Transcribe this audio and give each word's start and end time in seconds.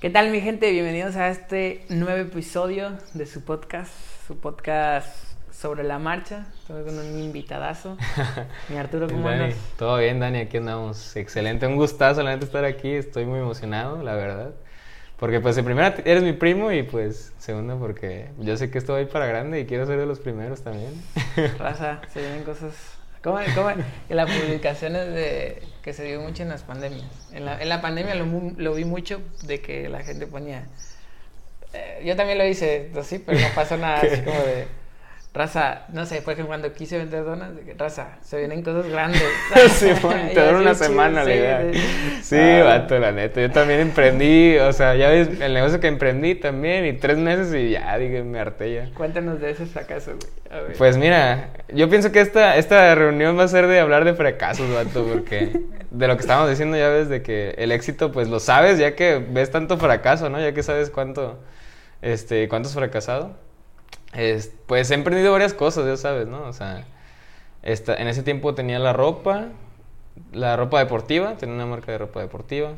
¿Qué 0.00 0.10
tal 0.10 0.30
mi 0.30 0.42
gente? 0.42 0.70
Bienvenidos 0.72 1.16
a 1.16 1.30
este 1.30 1.86
nuevo 1.88 2.18
episodio 2.18 2.98
de 3.14 3.24
su 3.24 3.42
podcast, 3.46 3.90
su 4.26 4.36
podcast 4.36 5.08
sobre 5.50 5.84
la 5.84 5.98
marcha. 5.98 6.44
Estoy 6.60 6.84
con 6.84 6.98
un 6.98 7.18
invitadazo. 7.18 7.96
Mi 8.68 8.76
Arturo, 8.76 9.08
¿cómo 9.08 9.26
Dani, 9.26 9.44
andas? 9.44 9.58
Todo 9.78 9.96
bien, 9.96 10.20
Dani, 10.20 10.40
aquí 10.40 10.58
andamos. 10.58 11.16
Excelente, 11.16 11.66
un 11.66 11.76
gustazo, 11.76 12.22
la 12.22 12.32
neta, 12.32 12.44
estar 12.44 12.66
aquí. 12.66 12.90
Estoy 12.90 13.24
muy 13.24 13.40
emocionado, 13.40 14.02
la 14.02 14.14
verdad. 14.14 14.50
Porque, 15.18 15.40
pues, 15.40 15.56
en 15.56 15.64
primera, 15.64 15.94
eres 16.04 16.22
mi 16.22 16.34
primo 16.34 16.70
y, 16.72 16.82
pues, 16.82 17.32
segunda, 17.38 17.76
porque 17.76 18.28
yo 18.38 18.54
sé 18.58 18.70
que 18.70 18.76
estoy 18.76 19.00
ahí 19.00 19.06
para 19.06 19.24
grande 19.24 19.60
y 19.60 19.64
quiero 19.64 19.86
ser 19.86 19.98
de 19.98 20.04
los 20.04 20.20
primeros 20.20 20.60
también. 20.60 20.92
Raza, 21.58 22.02
se 22.12 22.20
vienen 22.20 22.44
cosas... 22.44 22.95
¿Cómo, 23.26 23.40
cómo? 23.56 23.70
En 23.70 24.16
las 24.16 24.30
publicaciones 24.30 25.12
de 25.12 25.60
que 25.82 25.92
se 25.92 26.04
dio 26.04 26.20
mucho 26.20 26.44
en 26.44 26.48
las 26.48 26.62
pandemias. 26.62 27.28
En 27.32 27.44
la, 27.44 27.60
en 27.60 27.68
la 27.68 27.80
pandemia 27.80 28.14
lo, 28.14 28.24
lo 28.56 28.74
vi 28.74 28.84
mucho 28.84 29.20
de 29.42 29.60
que 29.60 29.88
la 29.88 30.04
gente 30.04 30.28
ponía... 30.28 30.68
eh, 31.72 32.02
yo 32.04 32.14
también 32.14 32.38
lo 32.38 32.46
hice 32.46 32.92
así, 32.96 33.18
pero 33.18 33.40
no 33.40 33.48
pasó 33.52 33.76
nada 33.76 33.98
así 34.02 34.22
como 34.22 34.38
de... 34.38 34.68
Raza, 35.36 35.82
no 35.92 36.06
sé, 36.06 36.22
por 36.22 36.32
ejemplo, 36.32 36.48
cuando 36.48 36.72
quise 36.72 36.96
vender 36.96 37.22
donas, 37.22 37.50
raza, 37.76 38.16
se 38.22 38.38
vienen 38.38 38.62
cosas 38.62 38.86
grandes. 38.88 39.22
Sí, 39.68 39.90
bueno, 40.02 40.30
te 40.32 40.40
dura 40.40 40.58
una 40.60 40.74
semana 40.74 41.24
la 41.24 41.34
idea. 41.34 41.62
sí. 41.72 41.80
Sí, 42.22 42.36
Ah, 42.38 42.64
vato, 42.64 42.98
la 42.98 43.12
neta. 43.12 43.42
Yo 43.42 43.50
también 43.50 43.80
emprendí, 43.80 44.56
o 44.56 44.72
sea, 44.72 44.94
ya 44.94 45.10
ves 45.10 45.28
el 45.40 45.52
negocio 45.52 45.78
que 45.78 45.88
emprendí 45.88 46.36
también 46.36 46.86
y 46.86 46.94
tres 46.94 47.18
meses 47.18 47.54
y 47.54 47.70
ya, 47.72 47.98
dije, 47.98 48.22
me 48.22 48.40
harté 48.40 48.72
ya. 48.74 48.88
Cuéntanos 48.94 49.38
de 49.38 49.50
ese 49.50 49.66
fracaso, 49.66 50.12
güey. 50.12 50.32
A 50.58 50.62
ver. 50.62 50.76
Pues 50.78 50.96
mira, 50.96 51.50
yo 51.68 51.90
pienso 51.90 52.12
que 52.12 52.20
esta, 52.20 52.56
esta 52.56 52.94
reunión 52.94 53.38
va 53.38 53.42
a 53.44 53.48
ser 53.48 53.66
de 53.66 53.78
hablar 53.78 54.06
de 54.06 54.14
fracasos, 54.14 54.72
vato, 54.72 55.04
porque 55.04 55.60
de 55.90 56.08
lo 56.08 56.16
que 56.16 56.20
estábamos 56.22 56.48
diciendo 56.48 56.78
ya 56.78 56.88
ves 56.88 57.10
de 57.10 57.20
que 57.20 57.50
el 57.58 57.72
éxito, 57.72 58.10
pues 58.10 58.28
lo 58.28 58.40
sabes 58.40 58.78
ya 58.78 58.94
que 58.94 59.18
ves 59.28 59.50
tanto 59.50 59.76
fracaso, 59.76 60.30
¿no? 60.30 60.40
Ya 60.40 60.54
que 60.54 60.62
sabes 60.62 60.88
cuánto, 60.88 61.38
este, 62.00 62.48
cuánto 62.48 62.68
has 62.70 62.74
fracasado. 62.74 63.44
Es- 64.16 64.50
pues 64.66 64.90
he 64.90 64.94
emprendido 64.94 65.32
varias 65.32 65.54
cosas, 65.54 65.86
ya 65.86 65.96
sabes, 65.96 66.26
¿no? 66.26 66.42
O 66.44 66.52
sea, 66.52 66.84
esta, 67.62 67.94
en 67.94 68.08
ese 68.08 68.22
tiempo 68.22 68.54
tenía 68.54 68.78
la 68.78 68.92
ropa, 68.92 69.46
la 70.32 70.56
ropa 70.56 70.78
deportiva, 70.78 71.34
tenía 71.36 71.54
una 71.54 71.66
marca 71.66 71.92
de 71.92 71.98
ropa 71.98 72.20
deportiva. 72.20 72.70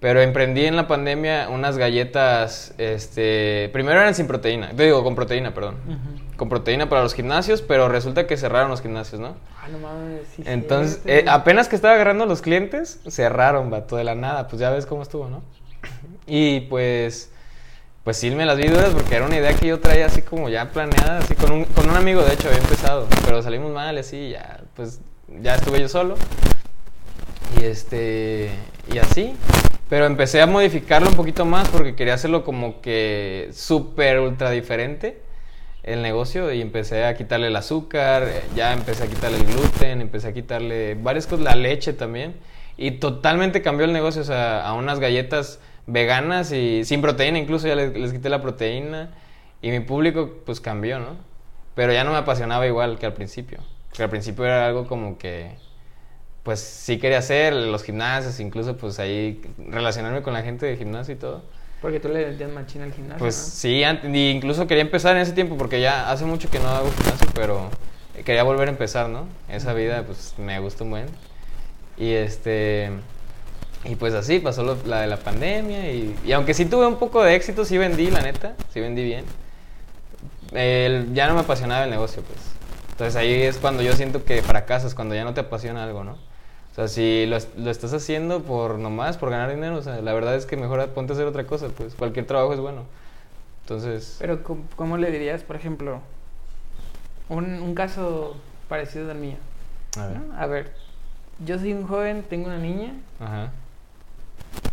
Pero 0.00 0.20
emprendí 0.20 0.66
en 0.66 0.76
la 0.76 0.86
pandemia 0.86 1.48
unas 1.48 1.78
galletas, 1.78 2.74
este, 2.76 3.70
primero 3.72 4.00
eran 4.00 4.14
sin 4.14 4.26
proteína, 4.26 4.70
te 4.76 4.82
digo, 4.84 5.02
con 5.02 5.14
proteína, 5.14 5.54
perdón 5.54 5.76
Ujú. 5.86 6.36
con 6.36 6.48
proteína 6.50 6.88
para 6.90 7.02
los 7.02 7.14
gimnasios, 7.14 7.62
pero 7.62 7.88
resulta 7.88 8.26
que 8.26 8.36
cerraron 8.36 8.68
los 8.70 8.82
gimnasios, 8.82 9.20
¿no? 9.20 9.36
Ah, 9.62 9.68
no 9.70 9.78
mames, 9.78 10.26
sí, 10.34 10.42
Entonces, 10.44 11.00
cierto. 11.04 11.08
eh, 11.30 11.32
apenas 11.32 11.68
que 11.68 11.76
estaba 11.76 11.94
agarrando 11.94 12.24
a 12.24 12.26
los 12.26 12.42
clientes, 12.42 12.98
cerraron, 13.08 13.70
vato, 13.70 13.96
de 13.96 14.04
la 14.04 14.14
nada, 14.16 14.48
pues 14.48 14.60
ya 14.60 14.68
ves 14.70 14.84
cómo 14.84 15.02
estuvo, 15.02 15.28
¿no? 15.30 15.42
Y 16.26 16.60
pues, 16.62 17.30
pues 18.04 18.18
sí 18.18 18.30
me 18.30 18.44
las 18.44 18.58
vi 18.58 18.68
duras 18.68 18.90
porque 18.92 19.16
era 19.16 19.24
una 19.24 19.36
idea 19.36 19.54
que 19.54 19.66
yo 19.66 19.80
traía 19.80 20.06
así 20.06 20.20
como 20.20 20.50
ya 20.50 20.70
planeada, 20.70 21.18
así 21.18 21.34
con 21.34 21.50
un, 21.50 21.64
con 21.64 21.88
un 21.88 21.96
amigo, 21.96 22.22
de 22.22 22.34
hecho, 22.34 22.48
había 22.48 22.60
empezado, 22.60 23.08
pero 23.24 23.42
salimos 23.42 23.72
mal, 23.72 23.96
así, 23.96 24.30
ya, 24.30 24.60
pues 24.76 25.00
ya 25.40 25.54
estuve 25.54 25.80
yo 25.80 25.88
solo. 25.88 26.16
Y 27.58 27.64
este, 27.64 28.50
y 28.92 28.98
así. 28.98 29.34
Pero 29.88 30.06
empecé 30.06 30.42
a 30.42 30.46
modificarlo 30.46 31.08
un 31.08 31.14
poquito 31.14 31.44
más 31.44 31.68
porque 31.68 31.94
quería 31.94 32.14
hacerlo 32.14 32.44
como 32.44 32.80
que 32.80 33.50
súper 33.52 34.20
ultra 34.20 34.50
diferente 34.50 35.20
el 35.82 36.00
negocio 36.02 36.50
y 36.52 36.62
empecé 36.62 37.04
a 37.04 37.14
quitarle 37.14 37.48
el 37.48 37.56
azúcar, 37.56 38.24
eh, 38.24 38.42
ya 38.56 38.72
empecé 38.72 39.04
a 39.04 39.06
quitarle 39.06 39.36
el 39.38 39.44
gluten, 39.44 40.00
empecé 40.00 40.28
a 40.28 40.32
quitarle 40.32 40.94
varias 40.94 41.26
cosas, 41.26 41.44
la 41.44 41.54
leche 41.54 41.92
también. 41.92 42.34
Y 42.76 42.92
totalmente 42.92 43.62
cambió 43.62 43.84
el 43.86 43.92
negocio, 43.92 44.22
o 44.22 44.24
sea, 44.24 44.66
a 44.66 44.72
unas 44.72 44.98
galletas 44.98 45.60
veganas 45.86 46.52
y 46.52 46.84
sin 46.84 47.00
proteína, 47.02 47.38
incluso 47.38 47.66
ya 47.68 47.74
les, 47.74 47.92
les 47.96 48.12
quité 48.12 48.28
la 48.28 48.40
proteína. 48.42 49.10
Y 49.62 49.70
mi 49.70 49.80
público 49.80 50.30
pues 50.44 50.60
cambió, 50.60 50.98
¿no? 50.98 51.16
Pero 51.74 51.92
ya 51.92 52.04
no 52.04 52.12
me 52.12 52.18
apasionaba 52.18 52.66
igual 52.66 52.98
que 52.98 53.06
al 53.06 53.14
principio. 53.14 53.58
Que 53.92 54.02
al 54.02 54.10
principio 54.10 54.44
era 54.44 54.66
algo 54.66 54.86
como 54.86 55.16
que 55.18 55.52
pues 56.42 56.60
sí 56.60 56.98
quería 56.98 57.18
hacer, 57.18 57.54
los 57.54 57.82
gimnasios, 57.82 58.38
incluso 58.40 58.76
pues 58.76 58.98
ahí 58.98 59.40
relacionarme 59.70 60.20
con 60.20 60.34
la 60.34 60.42
gente 60.42 60.66
de 60.66 60.76
gimnasio 60.76 61.14
y 61.14 61.16
todo. 61.16 61.42
Porque 61.80 62.00
tú 62.00 62.08
le 62.08 62.24
vendías 62.26 62.50
machina 62.50 62.84
al 62.84 62.92
gimnasio, 62.92 63.18
Pues 63.18 63.34
¿no? 63.36 63.42
sí, 63.42 63.80
ant- 63.82 64.14
y 64.14 64.30
incluso 64.30 64.66
quería 64.66 64.82
empezar 64.82 65.16
en 65.16 65.22
ese 65.22 65.32
tiempo 65.32 65.56
porque 65.56 65.80
ya 65.80 66.10
hace 66.10 66.26
mucho 66.26 66.50
que 66.50 66.58
no 66.58 66.68
hago 66.68 66.90
gimnasio, 66.92 67.28
pero 67.34 67.70
quería 68.26 68.42
volver 68.42 68.68
a 68.68 68.72
empezar, 68.72 69.08
¿no? 69.08 69.26
Esa 69.48 69.72
vida 69.72 70.02
pues 70.04 70.34
me 70.38 70.58
gustó 70.60 70.84
un 70.84 70.90
buen. 70.90 71.06
Y 71.96 72.10
este 72.12 72.90
y 73.84 73.96
pues 73.96 74.14
así 74.14 74.38
pasó 74.38 74.62
lo- 74.62 74.78
la 74.86 75.00
de 75.02 75.06
la 75.06 75.16
pandemia 75.18 75.90
y, 75.92 76.16
y 76.24 76.32
aunque 76.32 76.54
sí 76.54 76.64
tuve 76.66 76.86
un 76.86 76.96
poco 76.96 77.22
de 77.22 77.34
éxito, 77.34 77.64
sí 77.64 77.76
vendí, 77.78 78.10
la 78.10 78.22
neta, 78.22 78.54
sí 78.72 78.80
vendí 78.80 79.04
bien. 79.04 79.24
Ya 80.52 81.28
no 81.28 81.34
me 81.34 81.40
apasionaba 81.40 81.84
el 81.84 81.90
negocio, 81.90 82.22
pues. 82.22 82.38
Entonces 82.92 83.16
ahí 83.16 83.32
es 83.42 83.56
cuando 83.58 83.82
yo 83.82 83.92
siento 83.94 84.24
que 84.24 84.40
fracasas, 84.42 84.94
cuando 84.94 85.14
ya 85.14 85.24
no 85.24 85.34
te 85.34 85.40
apasiona 85.40 85.82
algo, 85.84 86.04
¿no? 86.04 86.12
O 86.12 86.74
sea, 86.74 86.88
si 86.88 87.26
lo, 87.26 87.36
es- 87.36 87.48
lo 87.56 87.70
estás 87.70 87.92
haciendo 87.92 88.42
por 88.42 88.78
nomás, 88.78 89.16
por 89.16 89.30
ganar 89.30 89.50
dinero, 89.52 89.76
o 89.76 89.82
sea, 89.82 90.00
la 90.00 90.12
verdad 90.12 90.34
es 90.36 90.46
que 90.46 90.56
mejor 90.56 90.88
ponte 90.90 91.12
a 91.12 91.14
hacer 91.14 91.26
otra 91.26 91.44
cosa, 91.46 91.68
pues 91.68 91.94
cualquier 91.94 92.26
trabajo 92.26 92.52
es 92.54 92.60
bueno. 92.60 92.82
Entonces, 93.62 94.16
Pero, 94.18 94.42
¿cómo, 94.42 94.62
cómo 94.76 94.96
le 94.96 95.10
dirías, 95.10 95.42
por 95.42 95.56
ejemplo, 95.56 96.00
un, 97.28 97.44
un 97.62 97.74
caso 97.74 98.36
parecido 98.68 99.10
al 99.10 99.18
mío? 99.18 99.36
a 99.96 100.06
ver. 100.06 100.16
¿no? 100.18 100.38
A 100.38 100.46
ver, 100.46 100.72
yo 101.44 101.58
soy 101.58 101.72
un 101.72 101.86
joven, 101.86 102.24
tengo 102.28 102.46
una 102.46 102.58
niña, 102.58 102.92
Ajá. 103.20 103.50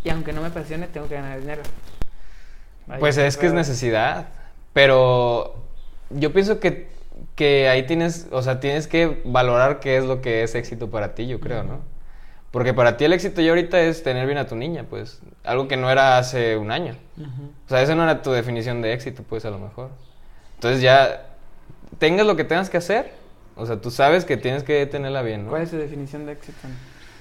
Y 0.03 0.09
aunque 0.09 0.33
no 0.33 0.41
me 0.41 0.47
apasione, 0.47 0.87
tengo 0.87 1.07
que 1.07 1.15
ganar 1.15 1.39
dinero. 1.39 1.61
Pues 2.99 3.17
es 3.17 3.37
que 3.37 3.47
es 3.47 3.53
necesidad, 3.53 4.27
pero 4.73 5.55
yo 6.09 6.33
pienso 6.33 6.59
que, 6.59 6.89
que 7.35 7.69
ahí 7.69 7.85
tienes, 7.85 8.27
o 8.31 8.41
sea, 8.41 8.59
tienes 8.59 8.87
que 8.87 9.21
valorar 9.25 9.79
qué 9.79 9.97
es 9.97 10.03
lo 10.03 10.21
que 10.21 10.43
es 10.43 10.55
éxito 10.55 10.89
para 10.89 11.15
ti, 11.15 11.27
yo 11.27 11.39
creo, 11.39 11.63
¿no? 11.63 11.79
Porque 12.51 12.73
para 12.73 12.97
ti 12.97 13.05
el 13.05 13.13
éxito 13.13 13.41
ya 13.41 13.49
ahorita 13.49 13.79
es 13.79 14.03
tener 14.03 14.25
bien 14.25 14.37
a 14.37 14.45
tu 14.45 14.55
niña, 14.55 14.85
pues, 14.89 15.21
algo 15.43 15.69
que 15.69 15.77
no 15.77 15.89
era 15.89 16.17
hace 16.17 16.57
un 16.57 16.71
año. 16.71 16.97
Ujú. 17.17 17.51
O 17.65 17.69
sea, 17.69 17.81
esa 17.81 17.95
no 17.95 18.03
era 18.03 18.21
tu 18.21 18.31
definición 18.31 18.81
de 18.81 18.93
éxito, 18.93 19.23
pues, 19.23 19.45
a 19.45 19.51
lo 19.51 19.59
mejor. 19.59 19.89
Entonces 20.55 20.81
ya, 20.81 21.27
tengas 21.97 22.25
lo 22.25 22.35
que 22.35 22.43
tengas 22.43 22.69
que 22.69 22.77
hacer, 22.77 23.11
o 23.55 23.65
sea, 23.65 23.77
tú 23.77 23.89
sabes 23.89 24.25
que 24.25 24.35
tienes 24.35 24.63
que 24.63 24.85
tenerla 24.85 25.21
bien, 25.21 25.45
¿no? 25.45 25.51
¿Cuál 25.51 25.61
es 25.61 25.69
su 25.69 25.77
definición 25.77 26.25
de 26.25 26.33
éxito? 26.33 26.67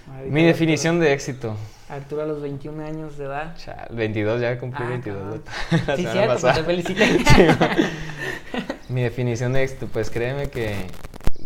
Mi 0.06 0.40
Arturo- 0.40 0.46
definición 0.46 1.00
de 1.00 1.12
éxito. 1.12 1.56
Arturo 1.88 2.22
a 2.22 2.26
los 2.26 2.40
21 2.40 2.84
años 2.84 3.18
de 3.18 3.24
edad. 3.24 3.56
Chale, 3.56 3.88
22, 3.90 4.40
ya 4.40 4.58
cumplí 4.58 4.84
Ah, 4.84 4.90
22. 4.90 5.18
cabrón. 5.18 5.42
la 5.86 5.96
Sí, 5.96 6.02
semana 6.02 6.38
cierto, 6.38 6.40
pues 6.40 6.54
te 6.54 6.64
felicité. 6.64 7.18
Sí, 7.24 8.92
Mi 8.92 9.02
definición 9.02 9.52
de 9.52 9.62
éxito, 9.62 9.86
pues 9.92 10.10
créeme 10.10 10.48
que, 10.50 10.74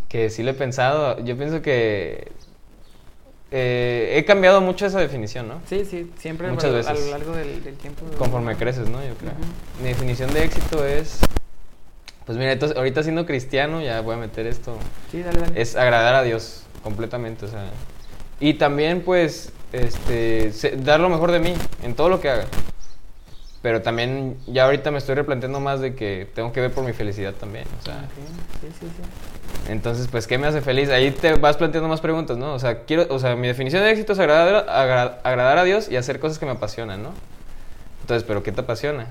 que 0.08 0.30
sí 0.30 0.42
lo 0.42 0.50
he 0.50 0.54
pensado. 0.54 1.18
Yo 1.24 1.36
pienso 1.36 1.60
que 1.62 2.32
eh, 3.50 4.14
he 4.16 4.24
cambiado 4.24 4.60
mucho 4.60 4.86
esa 4.86 4.98
definición, 5.00 5.48
¿no? 5.48 5.60
Sí, 5.68 5.84
sí, 5.84 6.10
siempre 6.18 6.48
Muchas 6.48 6.64
a, 6.64 6.68
lo- 6.68 6.74
veces. 6.74 6.90
a 6.90 6.94
lo 6.94 7.10
largo 7.10 7.32
del, 7.36 7.62
del 7.62 7.76
tiempo. 7.76 8.04
Conforme 8.18 8.56
creces, 8.56 8.88
¿no? 8.88 9.04
Yo 9.04 9.14
creo. 9.14 9.32
Mi 9.82 9.88
definición 9.88 10.32
de 10.32 10.44
éxito 10.44 10.84
es, 10.86 11.20
pues 12.26 12.36
mira, 12.38 12.52
entonces, 12.52 12.76
ahorita 12.76 13.02
siendo 13.02 13.26
cristiano, 13.26 13.80
ya 13.82 14.00
voy 14.00 14.14
a 14.14 14.18
meter 14.18 14.46
esto, 14.46 14.76
Sí, 15.10 15.22
dale, 15.22 15.40
dale. 15.40 15.60
es 15.60 15.76
agradar 15.76 16.14
a 16.14 16.22
Dios 16.22 16.64
completamente, 16.82 17.44
o 17.46 17.48
sea. 17.48 17.64
Y 18.40 18.54
también, 18.54 19.02
pues, 19.02 19.52
este, 19.72 20.52
dar 20.78 21.00
lo 21.00 21.08
mejor 21.08 21.32
de 21.32 21.40
mí 21.40 21.54
en 21.82 21.94
todo 21.94 22.08
lo 22.08 22.20
que 22.20 22.28
haga. 22.30 22.44
Pero 23.62 23.80
también, 23.80 24.36
ya 24.46 24.64
ahorita 24.66 24.90
me 24.90 24.98
estoy 24.98 25.14
replanteando 25.14 25.58
más 25.58 25.80
de 25.80 25.94
que 25.94 26.28
tengo 26.34 26.52
que 26.52 26.60
ver 26.60 26.70
por 26.72 26.84
mi 26.84 26.92
felicidad 26.92 27.32
también, 27.32 27.64
o 27.80 27.84
sea. 27.84 28.00
Sí, 28.60 28.68
sí, 28.78 28.86
sí. 28.86 29.72
Entonces, 29.72 30.08
pues, 30.10 30.26
¿qué 30.26 30.36
me 30.36 30.46
hace 30.46 30.60
feliz? 30.60 30.90
Ahí 30.90 31.10
te 31.10 31.34
vas 31.34 31.56
planteando 31.56 31.88
más 31.88 32.02
preguntas, 32.02 32.36
¿no? 32.36 32.52
O 32.52 32.58
sea, 32.58 32.80
quiero, 32.84 33.06
o 33.08 33.18
sea, 33.18 33.36
mi 33.36 33.46
definición 33.46 33.82
de 33.82 33.90
éxito 33.90 34.12
es 34.12 34.18
agradar, 34.18 34.66
agra- 34.68 35.18
agradar 35.24 35.56
a 35.56 35.64
Dios 35.64 35.88
y 35.90 35.96
hacer 35.96 36.20
cosas 36.20 36.38
que 36.38 36.44
me 36.44 36.52
apasionan, 36.52 37.02
¿no? 37.02 37.10
Entonces, 38.02 38.24
¿pero 38.28 38.42
qué 38.42 38.52
te 38.52 38.60
apasiona? 38.60 39.06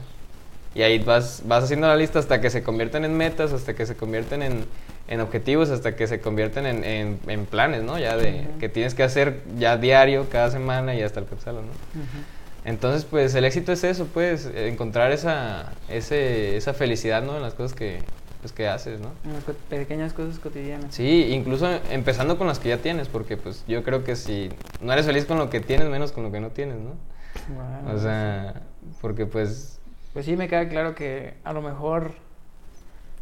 Y 0.75 0.83
ahí 0.83 0.99
vas, 0.99 1.41
vas 1.45 1.63
haciendo 1.63 1.87
la 1.87 1.95
lista 1.95 2.19
hasta 2.19 2.39
que 2.39 2.51
se 2.51 2.61
convierten 2.61 3.05
en 3.05 3.17
metas, 3.17 3.53
hasta 3.53 3.73
que 3.73 3.87
se 3.87 3.95
convierten 3.95 4.43
en, 4.43 4.65
en 5.07 5.19
objetivos, 5.19 5.69
hasta 5.69 5.95
que 5.95 6.07
se 6.07 6.21
convierten 6.21 6.65
en, 6.65 6.83
en- 6.83 7.19
en 7.27 7.45
planes, 7.45 7.83
¿no? 7.83 7.99
Ya 7.99 8.15
de 8.17 8.47
que 8.59 8.69
tienes 8.69 8.93
que 8.95 9.03
hacer 9.03 9.41
ya 9.57 9.77
diario, 9.77 10.27
cada 10.29 10.49
semana 10.49 10.95
y 10.95 11.01
hasta 11.01 11.19
alcanzarlo, 11.19 11.61
¿no? 11.61 11.67
Entonces, 12.65 13.03
pues 13.03 13.35
el 13.35 13.43
éxito 13.43 13.73
es 13.73 13.83
eso, 13.83 14.07
pues, 14.13 14.49
encontrar 14.55 15.11
esa, 15.11 15.73
ese, 15.89 16.55
esa 16.55 16.73
felicidad, 16.73 17.21
¿no? 17.21 17.35
En 17.35 17.41
las 17.41 17.53
cosas 17.53 17.73
que, 17.77 17.99
pues, 18.39 18.53
que 18.53 18.69
haces, 18.69 19.01
¿no? 19.01 19.11
En 19.25 19.33
las 19.33 19.43
co- 19.43 19.53
pequeñas 19.69 20.13
cosas 20.13 20.39
cotidianas. 20.39 20.95
Sí, 20.95 21.27
incluso 21.33 21.67
empezando 21.91 22.37
con 22.37 22.47
las 22.47 22.59
que 22.59 22.69
ya 22.69 22.77
tienes, 22.77 23.09
porque 23.09 23.35
pues 23.35 23.65
yo 23.67 23.83
creo 23.83 24.05
que 24.05 24.15
si 24.15 24.49
no 24.79 24.93
eres 24.93 25.05
feliz 25.05 25.25
con 25.25 25.37
lo 25.37 25.49
que 25.49 25.59
tienes, 25.59 25.89
menos 25.89 26.13
con 26.13 26.23
lo 26.23 26.31
que 26.31 26.39
no 26.39 26.51
tienes, 26.51 26.77
¿no? 26.77 26.91
Wow. 27.83 27.95
O 27.95 27.99
sea, 27.99 28.61
porque 29.01 29.25
pues... 29.25 29.79
Pues 30.13 30.25
sí, 30.25 30.37
me 30.37 30.47
queda 30.47 30.69
claro 30.69 30.95
que 30.95 31.33
a 31.43 31.51
lo 31.51 31.61
mejor, 31.61 32.13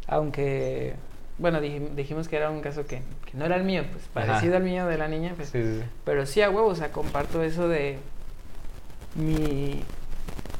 aunque, 0.06 0.94
bueno, 1.42 1.60
dij- 1.60 1.94
dijimos 1.94 2.28
que 2.28 2.36
era 2.36 2.48
un 2.48 2.60
caso 2.62 2.86
que, 2.86 3.02
que 3.26 3.36
no 3.36 3.44
era 3.44 3.56
el 3.56 3.64
mío, 3.64 3.84
pues 3.92 4.04
Ajá. 4.14 4.26
parecido 4.32 4.56
al 4.56 4.62
mío 4.62 4.86
de 4.86 4.96
la 4.96 5.08
niña, 5.08 5.34
pues, 5.36 5.50
Sí, 5.50 5.62
sí, 5.62 5.78
sí. 5.80 5.84
pero 6.04 6.24
sí 6.24 6.40
a 6.40 6.48
huevo, 6.48 6.68
o 6.68 6.74
sea, 6.74 6.90
comparto 6.92 7.42
eso 7.42 7.68
de 7.68 7.98
mi, 9.16 9.82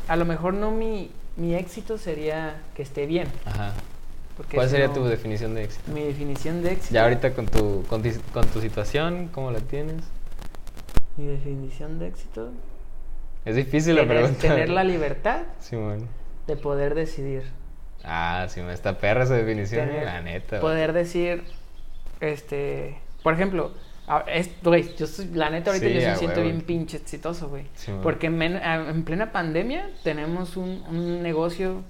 a 0.08 0.16
lo 0.16 0.24
mejor 0.24 0.54
no 0.54 0.70
mi, 0.70 1.10
mi 1.36 1.54
éxito 1.54 1.96
sería 1.98 2.56
que 2.74 2.82
esté 2.82 3.06
bien. 3.06 3.28
Ajá. 3.46 3.72
¿Cuál 4.54 4.68
sería 4.68 4.88
no- 4.88 4.94
tu 4.94 5.04
definición 5.04 5.54
de 5.54 5.64
éxito? 5.64 5.92
Mi 5.92 6.02
definición 6.02 6.62
de 6.62 6.72
éxito. 6.72 6.94
Ya 6.94 7.04
ahorita 7.04 7.32
con 7.34 7.46
tu, 7.46 7.84
con, 7.88 8.02
ti- 8.02 8.12
con 8.32 8.46
tu 8.48 8.60
situación, 8.60 9.28
¿cómo 9.32 9.50
la 9.50 9.60
tienes? 9.60 10.02
Mi 11.16 11.26
definición 11.26 11.98
de 11.98 12.08
éxito. 12.08 12.50
Es 13.44 13.56
difícil 13.56 13.94
la 13.96 14.02
tener, 14.02 14.16
pregunta. 14.18 14.40
tener 14.40 14.68
la 14.68 14.84
libertad 14.84 15.42
de 16.46 16.56
poder 16.56 16.94
decidir. 16.94 17.44
Ah, 18.04 18.46
Simón, 18.48 18.70
está 18.70 18.98
perra 18.98 19.24
esa 19.24 19.34
definición, 19.34 19.88
Tener- 19.88 20.04
la 20.04 20.20
neta. 20.20 20.60
Poder 20.60 20.92
decir, 20.92 21.44
este, 22.20 22.98
por 23.22 23.34
ejemplo, 23.34 23.72
güey, 24.64 24.94
yo 24.96 25.06
soy, 25.06 25.26
la 25.32 25.50
neta 25.50 25.70
ahorita 25.70 25.86
Sí, 25.86 25.94
yo 25.94 26.00
sí 26.00 26.06
me 26.06 26.16
siento 26.16 26.42
bien 26.42 26.60
pinche 26.62 26.96
exitoso, 26.96 27.48
güey. 27.48 27.64
Sí. 27.74 27.92
Porque 28.02 28.26
en, 28.26 28.36
men- 28.38 28.60
en 28.62 29.04
plena 29.04 29.30
pandemia 29.32 29.88
tenemos 30.02 30.56
un, 30.56 30.82
un 30.88 31.22
negocio 31.22 31.82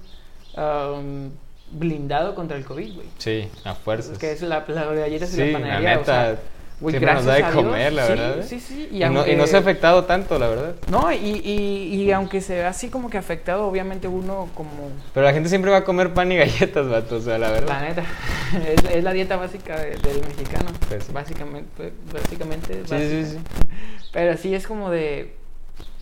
um, 0.56 1.31
blindado 1.70 2.35
contra 2.35 2.56
el 2.59 2.64
COVID, 2.64 2.94
güey. 2.94 3.06
Sí, 3.19 3.49
a 3.64 3.75
fuerzas. 3.75 4.19
Que 4.19 4.32
es 4.32 4.43
la, 4.43 4.64
la 4.69 4.87
y 5.09 5.19
Sí, 5.31 5.38
la 5.38 5.47
la 5.47 5.53
panadería. 5.53 5.99
o 6.00 6.05
sea, 6.05 6.37
güey, 6.82 6.93
siempre 6.93 7.14
nos 7.14 7.25
da 7.25 7.34
de 7.34 7.40
gracias 7.40 7.64
comer, 7.64 7.93
la 7.94 8.02
sí, 8.06 8.08
verdad. 8.12 8.38
¿eh? 8.38 8.43
Sí, 8.46 8.61
sí, 8.61 8.88
Y, 8.90 8.99
no, 8.99 8.99
y 8.99 9.02
aunque- 9.05 9.37
no 9.37 9.46
se 9.46 9.56
ha 9.56 9.61
afectado 9.61 10.05
tanto, 10.05 10.38
la 10.38 10.49
verdad. 10.49 10.75
No, 10.90 11.11
y, 11.11 11.17
y, 11.17 11.94
y 12.02 12.12
aunque 12.12 12.40
se 12.43 12.55
ve 12.56 12.64
así 12.64 12.88
como 12.90 13.08
que 13.08 13.17
afectado, 13.19 13.67
obviamente 13.67 14.08
uno 14.08 14.49
como... 14.55 14.90
Pero 15.14 15.25
la 15.25 15.32
gente 15.32 15.49
siempre 15.49 15.70
va 15.70 15.79
a 15.79 15.84
comer 15.84 16.12
pan 16.12 16.31
y 16.32 16.37
galletas, 16.37 16.88
vato, 16.88 17.17
o 17.17 17.20
sea, 17.20 17.38
la 17.38 17.50
verdad. 17.50 17.69
La 17.69 17.81
neta, 17.88 18.02
es, 18.69 18.84
es 18.96 19.02
la 19.05 19.12
dieta 19.12 19.37
básica 19.37 19.79
de- 19.79 19.96
del 19.96 20.20
mexicano. 20.26 20.70
Pues. 20.88 21.11
Básicamente, 21.12 21.93
básicamente. 22.12 22.75
Sí, 22.75 22.81
sí, 22.88 22.93
básica. 22.93 23.26
sí. 23.31 23.38
Pero 24.12 24.37
sí 24.37 24.55
es 24.55 24.67
como 24.67 24.90
de, 24.90 25.35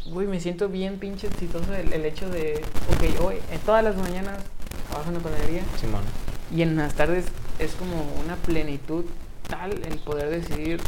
güey, 0.06 0.26
me 0.26 0.40
siento 0.40 0.68
bien 0.68 0.98
pinche 0.98 1.26
exitoso 1.28 1.74
el, 1.74 1.92
el 1.92 2.04
hecho 2.04 2.28
de, 2.28 2.60
ok, 2.96 3.22
hoy, 3.24 3.36
en 3.52 3.58
todas 3.60 3.84
las 3.84 3.96
mañanas 3.96 4.38
trabajo 4.88 5.10
en 5.10 5.14
la 5.18 5.20
panadería 5.20 5.62
Simón. 5.78 6.00
y 6.52 6.62
en 6.62 6.74
las 6.76 6.94
tardes 6.94 7.26
es 7.60 7.74
como 7.74 7.94
una 8.24 8.34
plenitud 8.34 9.04
tal 9.50 9.72
el 9.72 9.98
poder 9.98 10.30
decidir 10.30 10.80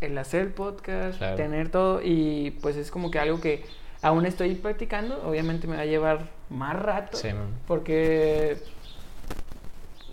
el 0.00 0.16
hacer 0.18 0.42
el 0.42 0.48
podcast, 0.52 1.18
Claro. 1.18 1.36
tener 1.36 1.70
todo 1.70 2.00
y 2.02 2.56
pues 2.62 2.76
es 2.76 2.90
como 2.90 3.10
que 3.10 3.18
algo 3.18 3.40
que 3.40 3.64
aún 4.02 4.26
estoy 4.26 4.54
practicando, 4.54 5.22
obviamente 5.28 5.66
me 5.66 5.76
va 5.76 5.82
a 5.82 5.86
llevar 5.86 6.28
más 6.50 6.76
rato 6.76 7.16
Sí, 7.18 7.28
porque 7.66 8.56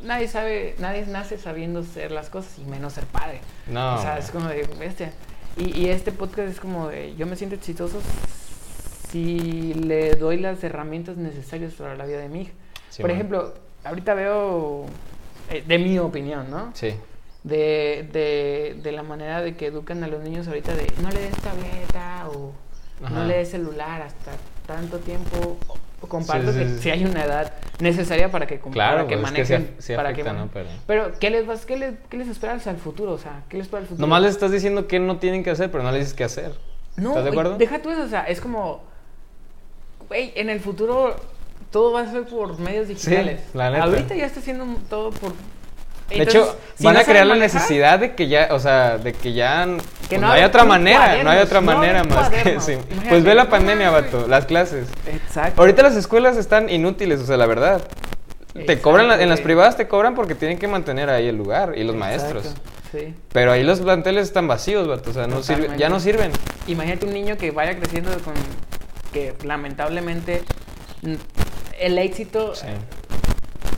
nadie 0.03 0.27
sabe, 0.27 0.75
nadie 0.79 1.05
nace 1.05 1.37
sabiendo 1.37 1.79
hacer 1.81 2.11
las 2.11 2.29
cosas 2.29 2.57
y 2.59 2.65
menos 2.65 2.93
ser 2.93 3.05
padre. 3.05 3.41
No. 3.67 3.95
O 3.95 4.01
sea, 4.01 4.17
es 4.17 4.31
como 4.31 4.47
de 4.49 4.67
bestia. 4.79 5.11
Y, 5.57 5.79
y 5.79 5.89
este 5.89 6.11
podcast 6.11 6.49
es 6.49 6.59
como 6.59 6.89
de, 6.89 7.15
yo 7.15 7.25
me 7.27 7.35
siento 7.35 7.55
exitoso 7.55 8.01
si 9.09 9.73
le 9.75 10.15
doy 10.15 10.37
las 10.37 10.63
herramientas 10.63 11.15
necesarias 11.17 11.73
para 11.73 11.95
la 11.95 12.05
vida 12.05 12.17
de 12.19 12.29
mi 12.29 12.41
hija. 12.41 12.51
Sí, 12.89 13.01
Por 13.01 13.11
man. 13.11 13.15
ejemplo, 13.17 13.53
ahorita 13.83 14.13
veo, 14.13 14.85
eh, 15.49 15.63
de 15.65 15.77
mi 15.77 15.97
opinión, 15.99 16.49
¿no? 16.49 16.71
Sí. 16.73 16.93
De, 17.45 18.09
de, 18.11 18.75
de 18.81 18.91
la 18.91 19.03
manera 19.03 19.41
de 19.43 19.55
que 19.55 19.67
educan 19.67 20.03
a 20.03 20.07
los 20.07 20.23
niños 20.23 20.47
ahorita 20.47 20.73
de 20.73 20.91
no 21.01 21.09
le 21.11 21.19
des 21.19 21.35
tableta 21.37 22.27
o 22.33 22.51
Ajá. 23.03 23.13
no 23.13 23.25
le 23.25 23.37
des 23.37 23.51
celular 23.51 24.01
hasta 24.01 24.31
tanto 24.65 24.97
tiempo. 24.97 25.55
Comparto 26.07 26.51
Sí, 26.51 26.57
sí, 26.59 26.63
que 26.65 26.69
sí. 26.71 26.79
si 26.81 26.89
hay 26.91 27.05
una 27.05 27.23
edad 27.23 27.53
necesaria 27.79 28.29
para 28.31 28.45
que, 28.47 28.59
Claro, 28.59 28.97
para 28.97 29.07
que 29.07 29.13
es 29.13 29.19
que 29.19 29.23
manejen. 29.23 29.75
para 29.95 30.09
afecta, 30.09 30.31
que 30.31 30.37
¿no? 30.37 30.49
Pero- 30.53 30.69
Pero, 30.87 31.11
¿qué 31.19 31.29
les, 31.29 31.45
vas, 31.47 31.65
qué, 31.65 31.77
les, 31.77 31.93
¿qué 32.09 32.17
les 32.17 32.27
esperas 32.27 32.65
al 32.67 32.77
futuro? 32.77 33.11
O 33.13 33.17
sea, 33.19 33.43
¿qué 33.49 33.57
les 33.57 33.65
espera 33.67 33.81
al 33.81 33.87
futuro? 33.87 34.01
Nomás 34.07 34.21
les 34.23 34.31
estás 34.31 34.51
diciendo 34.51 34.87
qué 34.87 34.99
no 34.99 35.17
tienen 35.17 35.43
que 35.43 35.49
hacer, 35.51 35.69
pero 35.71 35.83
no 35.83 35.91
les 35.91 36.01
dices 36.01 36.13
qué 36.15 36.23
hacer. 36.23 36.53
No, 36.95 37.09
¿Estás 37.09 37.23
de 37.25 37.29
acuerdo? 37.31 37.57
deja 37.57 37.79
tú 37.81 37.89
eso, 37.91 38.01
o 38.03 38.07
sea, 38.07 38.23
es 38.23 38.39
como, 38.41 38.83
güey, 40.07 40.31
en 40.35 40.49
el 40.49 40.59
futuro 40.59 41.15
todo 41.71 41.91
va 41.91 42.01
a 42.01 42.11
ser 42.11 42.25
por 42.25 42.57
medios 42.59 42.87
digitales. 42.87 43.41
la 43.53 43.69
neta. 43.71 43.83
Ahorita 43.83 44.15
ya 44.15 44.25
está 44.25 44.39
haciendo 44.39 44.65
todo 44.89 45.09
por... 45.11 45.33
De 46.09 46.17
Entonces, 46.17 46.43
hecho, 46.43 46.57
si 46.75 46.83
van 46.83 46.93
no 46.93 46.99
a 46.99 47.03
crear 47.03 47.25
la 47.25 47.35
necesidad 47.35 47.97
de 47.97 48.13
que 48.13 48.27
ya, 48.27 48.49
o 48.51 48.59
sea, 48.59 48.99
de 48.99 49.13
que 49.13 49.33
ya 49.33 49.65
Que 49.65 50.09
pues, 50.09 50.21
no 50.21 50.27
no 50.27 50.33
hay 50.33 50.43
otra 50.43 50.63
manera, 50.63 51.23
no 51.23 51.29
hay 51.31 51.39
otra 51.39 51.61
manera 51.61 52.03
más 52.03 52.29
que 52.29 52.59
sí. 52.59 52.73
Pues 53.09 53.23
ve 53.23 53.33
la 53.33 53.49
pandemia, 53.49 53.89
vato, 53.89 54.27
las 54.27 54.45
clases. 54.45 54.87
Exacto. 55.07 55.59
Ahorita 55.59 55.81
las 55.81 55.95
escuelas 55.95 56.37
están 56.37 56.69
inútiles, 56.69 57.21
o 57.21 57.25
sea, 57.25 57.37
la 57.37 57.47
verdad. 57.47 57.81
Te 58.53 58.79
cobran 58.79 59.19
en 59.19 59.29
las 59.29 59.41
privadas 59.41 59.75
te 59.75 59.87
cobran 59.87 60.15
porque 60.15 60.33
tienen 60.33 60.57
que 60.57 60.67
mantener 60.67 61.09
ahí 61.09 61.27
el 61.27 61.35
lugar 61.35 61.73
y 61.75 61.83
los 61.83 61.95
Exacto, 61.95 61.99
maestros. 61.99 62.53
Sí. 62.91 63.13
Pero 63.33 63.51
ahí 63.51 63.63
los 63.63 63.81
planteles 63.81 64.27
están 64.27 64.47
vacíos, 64.47 64.87
vato, 64.87 65.09
o 65.09 65.13
sea, 65.13 65.27
no 65.27 65.43
sirve, 65.43 65.71
ya 65.77 65.89
no 65.89 65.99
sirven. 65.99 66.31
Imagínate 66.67 67.05
un 67.05 67.13
niño 67.13 67.35
que 67.35 67.51
vaya 67.51 67.75
creciendo 67.77 68.11
con... 68.19 68.33
que 69.11 69.33
lamentablemente 69.43 70.43
el 71.79 71.97
éxito... 71.97 72.55
Sí. 72.55 72.67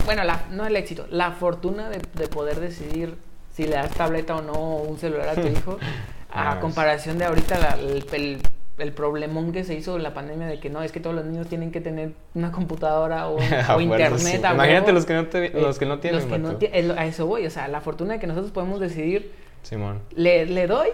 Bueno, 0.08 0.24
la- 0.24 0.42
no 0.50 0.66
el 0.66 0.76
éxito, 0.76 1.06
la 1.12 1.32
fortuna 1.34 1.90
de, 1.90 2.00
de 2.16 2.28
poder 2.28 2.60
decidir 2.60 3.14
si 3.54 3.64
le 3.68 3.76
das 3.76 3.92
tableta 3.92 4.36
o 4.38 4.42
no 4.42 4.54
o 4.54 4.82
un 4.84 4.98
celular 4.98 5.30
a 5.30 5.36
tu 5.36 5.46
hijo, 5.48 5.78
a 6.32 6.54
Ah, 6.54 6.60
comparación 6.60 7.20
de 7.20 7.26
ahorita 7.26 7.60
la- 7.60 7.78
el, 7.80 8.04
el- 8.14 8.42
el 8.80 8.92
problemón 8.94 9.52
que 9.52 9.64
se 9.64 9.74
hizo 9.74 9.98
en 9.98 10.04
la 10.04 10.14
pandemia 10.14 10.46
de 10.48 10.60
que 10.60 10.70
no, 10.70 10.82
es 10.84 10.92
que 10.92 11.00
todos 11.00 11.16
los 11.16 11.26
niños 11.26 11.48
tienen 11.48 11.72
que 11.72 11.82
tener 11.82 12.12
una 12.36 12.52
computadora 12.52 13.28
o, 13.28 13.38
A 13.40 13.42
o 13.76 13.80
fuerza, 13.80 13.82
internet. 13.82 14.20
sí. 14.20 14.54
Imagínate 14.54 14.92
los 14.94 15.06
que 15.06 15.14
no 15.14 15.26
te- 15.28 15.50
los 15.50 15.78
que 15.80 15.86
no 15.88 15.96
Eh, 15.96 15.98
tienen, 15.98 16.20
los 16.20 16.28
que 16.30 16.38
no 16.84 16.94
a 17.00 17.06
eso 17.06 17.26
voy, 17.26 17.46
o 17.46 17.50
sea, 17.50 17.68
la 17.68 17.82
fortuna 17.82 18.14
de 18.14 18.20
que 18.20 18.28
nosotros 18.28 18.52
podemos 18.52 18.80
decidir, 18.80 19.32
Simón. 19.64 20.00
¿le, 20.16 20.46
le 20.46 20.68
doy 20.68 20.90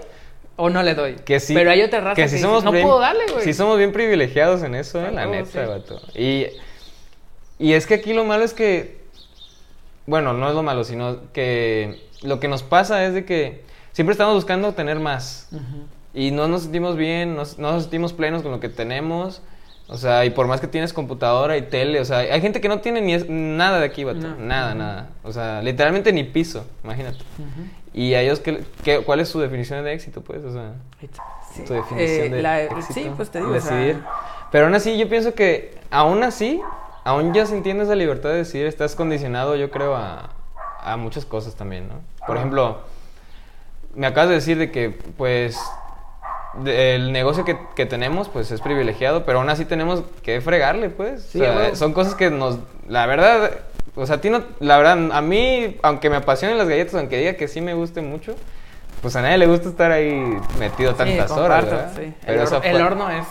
o 0.55 0.69
no 0.69 0.81
le 0.81 0.95
doy? 0.95 1.15
Que 1.25 1.39
sí. 1.41 1.53
Pero 1.53 1.69
hay 1.71 1.81
otra 1.83 1.99
raza 1.99 2.15
que, 2.15 2.23
dice, 2.23 2.39
somos 2.39 2.63
no 2.63 2.71
puedo 2.71 2.99
darle, 2.99 3.23
güey. 3.31 3.43
Sí 3.43 3.53
somos 3.53 3.77
bien 3.77 3.91
privilegiados 3.91 4.63
en 4.63 4.75
eso, 4.75 5.05
eh, 5.05 5.11
la 5.11 5.25
neta, 5.25 5.45
sí. 5.63 5.67
vato. 5.69 5.99
Y, 6.15 6.47
y 7.59 7.73
es 7.73 7.85
que 7.85 7.95
aquí 7.95 8.13
lo 8.13 8.23
malo 8.23 8.45
es 8.45 8.53
que, 8.53 9.02
bueno, 10.05 10.33
no 10.33 10.49
es 10.49 10.55
lo 10.55 10.63
malo, 10.63 10.83
sino 10.83 11.17
que 11.33 12.01
lo 12.21 12.39
que 12.39 12.47
nos 12.47 12.63
pasa 12.63 13.03
es 13.05 13.13
de 13.13 13.25
que 13.25 13.63
siempre 13.91 14.11
estamos 14.13 14.35
buscando 14.35 14.73
tener 14.73 14.99
más. 14.99 15.49
Y 16.13 16.31
no 16.31 16.47
nos 16.47 16.63
sentimos 16.63 16.95
bien, 16.95 17.35
no, 17.35 17.43
no 17.57 17.71
nos 17.73 17.83
sentimos 17.83 18.13
plenos 18.13 18.43
con 18.43 18.51
lo 18.51 18.59
que 18.59 18.69
tenemos. 18.69 19.41
O 19.87 19.97
sea, 19.97 20.23
y 20.25 20.29
por 20.29 20.47
más 20.47 20.61
que 20.61 20.67
tienes 20.67 20.93
computadora 20.93 21.57
y 21.57 21.63
tele, 21.63 21.99
o 21.99 22.05
sea, 22.05 22.19
hay 22.19 22.39
gente 22.41 22.61
que 22.61 22.69
no 22.69 22.79
tiene 22.79 23.01
ni 23.01 23.13
es- 23.13 23.27
nada 23.29 23.79
de 23.79 23.85
aquí, 23.85 24.03
vato. 24.05 24.19
No. 24.19 24.35
Nada, 24.37 24.73
nada. 24.75 25.09
O 25.23 25.33
sea, 25.33 25.61
literalmente 25.61 26.13
ni 26.13 26.23
piso, 26.23 26.65
imagínate. 26.83 27.17
Y 27.93 28.13
a 28.13 28.21
ellos, 28.21 28.39
¿qué, 28.39 28.63
qué- 28.83 28.99
cuál 29.01 29.19
es 29.19 29.27
su 29.29 29.39
definición 29.41 29.83
de 29.83 29.93
éxito, 29.93 30.21
pues? 30.21 30.43
O 30.45 30.53
sea, 30.53 30.71
Sí. 31.53 31.63
tu 31.67 31.73
definición 31.73 31.99
Eh, 32.27 32.29
de 32.29 32.41
la- 32.41 32.61
éxito, 32.63 32.93
Sí, 32.93 33.11
pues 33.15 33.29
te 33.29 33.39
digo, 33.39 33.51
o 33.51 33.59
sea, 33.59 33.75
decidir. 33.75 34.01
Pero 34.51 34.65
aún 34.65 34.75
así, 34.75 34.97
yo 34.97 35.09
pienso 35.09 35.33
que, 35.33 35.77
aún 35.91 36.23
así, 36.23 36.61
aún 37.03 37.33
ya 37.33 37.45
sintiendo 37.45 37.83
esa 37.83 37.95
libertad 37.95 38.29
de 38.29 38.37
decidir, 38.37 38.65
estás 38.67 38.95
condicionado, 38.95 39.55
yo 39.55 39.69
creo, 39.71 39.95
a, 39.95 40.29
a 40.81 40.97
muchas 40.97 41.25
cosas 41.25 41.55
también, 41.55 41.87
¿no? 41.87 41.95
Por 42.25 42.37
ejemplo, 42.37 42.79
me 43.95 44.07
acabas 44.07 44.29
de 44.29 44.35
decir 44.35 44.57
de 44.57 44.71
que, 44.71 44.89
pues, 45.17 45.59
de- 46.55 46.95
el 46.95 47.11
negocio 47.11 47.45
que, 47.45 47.57
que 47.75 47.85
tenemos, 47.85 48.29
pues, 48.29 48.51
es 48.51 48.61
privilegiado, 48.61 49.25
pero 49.25 49.39
aún 49.39 49.49
así 49.49 49.65
tenemos 49.65 50.03
que 50.21 50.39
fregarle, 50.41 50.89
pues. 50.89 51.23
Sí, 51.23 51.41
O 51.41 51.43
sea, 51.45 51.55
huevo. 51.57 51.75
son 51.75 51.93
cosas 51.93 52.15
que 52.15 52.29
nos, 52.29 52.59
la 52.87 53.05
verdad, 53.05 53.51
o 53.95 54.05
sea, 54.05 54.15
a 54.17 54.21
ti 54.21 54.29
no, 54.29 54.43
la 54.59 54.77
verdad, 54.77 55.11
a 55.11 55.21
mí, 55.21 55.77
aunque 55.83 56.09
me 56.09 56.15
apasionen 56.17 56.57
las 56.57 56.67
galletas, 56.67 56.95
aunque 56.95 57.17
diga 57.17 57.33
que 57.33 57.47
sí 57.47 57.61
me 57.61 57.73
guste 57.73 58.01
mucho, 58.01 58.35
pues 59.01 59.15
a 59.15 59.21
nadie 59.21 59.37
le 59.37 59.47
gusta 59.47 59.67
estar 59.69 59.91
ahí 59.91 60.15
metido 60.59 60.91
sí, 60.91 60.97
tantas 60.97 61.31
horas, 61.31 61.91
sí. 61.95 62.13
Pero 62.25 62.41
el, 62.43 62.47
hor- 62.47 62.61
el 62.63 62.81
horno 62.81 63.09
es... 63.09 63.25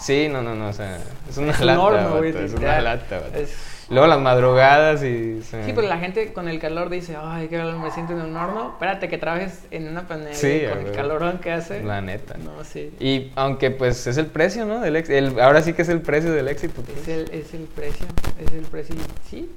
Sí, 0.00 0.28
no, 0.28 0.42
no, 0.42 0.54
no, 0.54 0.68
o 0.68 0.72
sea, 0.72 0.98
es 1.28 1.36
una 1.38 1.52
es 1.52 1.60
lata, 1.60 1.80
horno, 1.80 2.16
güey, 2.18 2.36
es 2.36 2.52
una 2.54 2.80
lata. 2.80 3.22
Es- 3.34 3.72
Luego 3.88 4.08
las 4.08 4.18
madrugadas 4.20 5.04
y... 5.04 5.42
Sí, 5.44 5.72
pero 5.72 5.82
la 5.82 5.98
gente 5.98 6.32
con 6.32 6.48
el 6.48 6.58
calor 6.58 6.90
dice, 6.90 7.16
ay, 7.16 7.46
qué 7.46 7.56
calor, 7.56 7.76
me 7.78 7.92
siento 7.92 8.14
en 8.14 8.20
un 8.20 8.36
horno. 8.36 8.70
Espérate 8.72 9.08
que 9.08 9.16
trabajes 9.16 9.62
en 9.70 9.86
una 9.86 10.00
Sí, 10.32 10.62
con 10.68 10.84
el 10.86 10.92
calorón 10.92 11.38
que 11.38 11.52
hace. 11.52 11.84
La 11.84 12.00
neta. 12.00 12.36
No, 12.36 12.64
sí. 12.64 12.92
Y 12.98 13.30
aunque 13.36 13.70
pues 13.70 14.08
es 14.08 14.16
el 14.16 14.26
precio, 14.26 14.64
¿no? 14.66 14.80
Del 14.80 14.96
ex- 14.96 15.08
el- 15.08 15.38
ahora 15.38 15.62
sí 15.62 15.72
que 15.72 15.82
es 15.82 15.88
el 15.88 16.00
precio 16.00 16.32
del 16.32 16.48
éxito. 16.48 16.82
pues. 16.82 16.98
Es 16.98 17.06
el, 17.08 17.30
es 17.30 17.54
el 17.54 17.62
precio, 17.62 18.06
es 18.44 18.52
el 18.52 18.62
precio, 18.62 18.96
sí. 19.30 19.48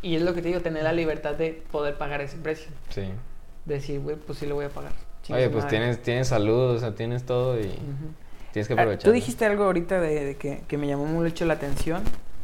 Y 0.00 0.16
es 0.16 0.22
lo 0.22 0.32
que 0.32 0.40
te 0.40 0.48
digo, 0.48 0.60
tener 0.60 0.82
la 0.82 0.94
libertad 0.94 1.34
de 1.34 1.62
poder 1.70 1.96
pagar 1.98 2.22
ese 2.22 2.38
precio. 2.38 2.70
Sí. 2.88 3.10
Decir, 3.66 4.00
güey, 4.00 4.16
pues 4.16 4.38
sí 4.38 4.46
lo 4.46 4.54
voy 4.54 4.64
a 4.64 4.70
pagar. 4.70 4.92
Oye, 5.28 5.50
pues 5.50 5.64
madre. 5.64 5.76
tienes, 5.78 6.02
tienes 6.02 6.28
salud, 6.28 6.76
o 6.76 6.78
sea, 6.78 6.94
tienes 6.94 7.24
todo 7.26 7.60
y 7.60 7.64
Ujú. 7.66 7.74
Tienes 8.52 8.68
que 8.68 8.74
Ah, 8.74 8.82
aprovechar. 8.82 9.04
Tú 9.04 9.12
dijiste 9.12 9.44
algo 9.46 9.64
ahorita 9.64 10.00
de, 10.00 10.24
de 10.24 10.36
que, 10.36 10.62
que 10.68 10.78
me 10.78 10.86
llamó 10.86 11.06
mucho 11.06 11.44
la 11.46 11.54
atención, 11.54 12.02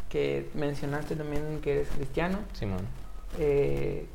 que 0.08 0.48
mencionaste 0.54 1.16
también 1.16 1.60
que 1.62 1.72
eres 1.72 1.88
cristiano. 1.88 2.38
Simón. 2.52 2.80
Eh, 3.38 4.06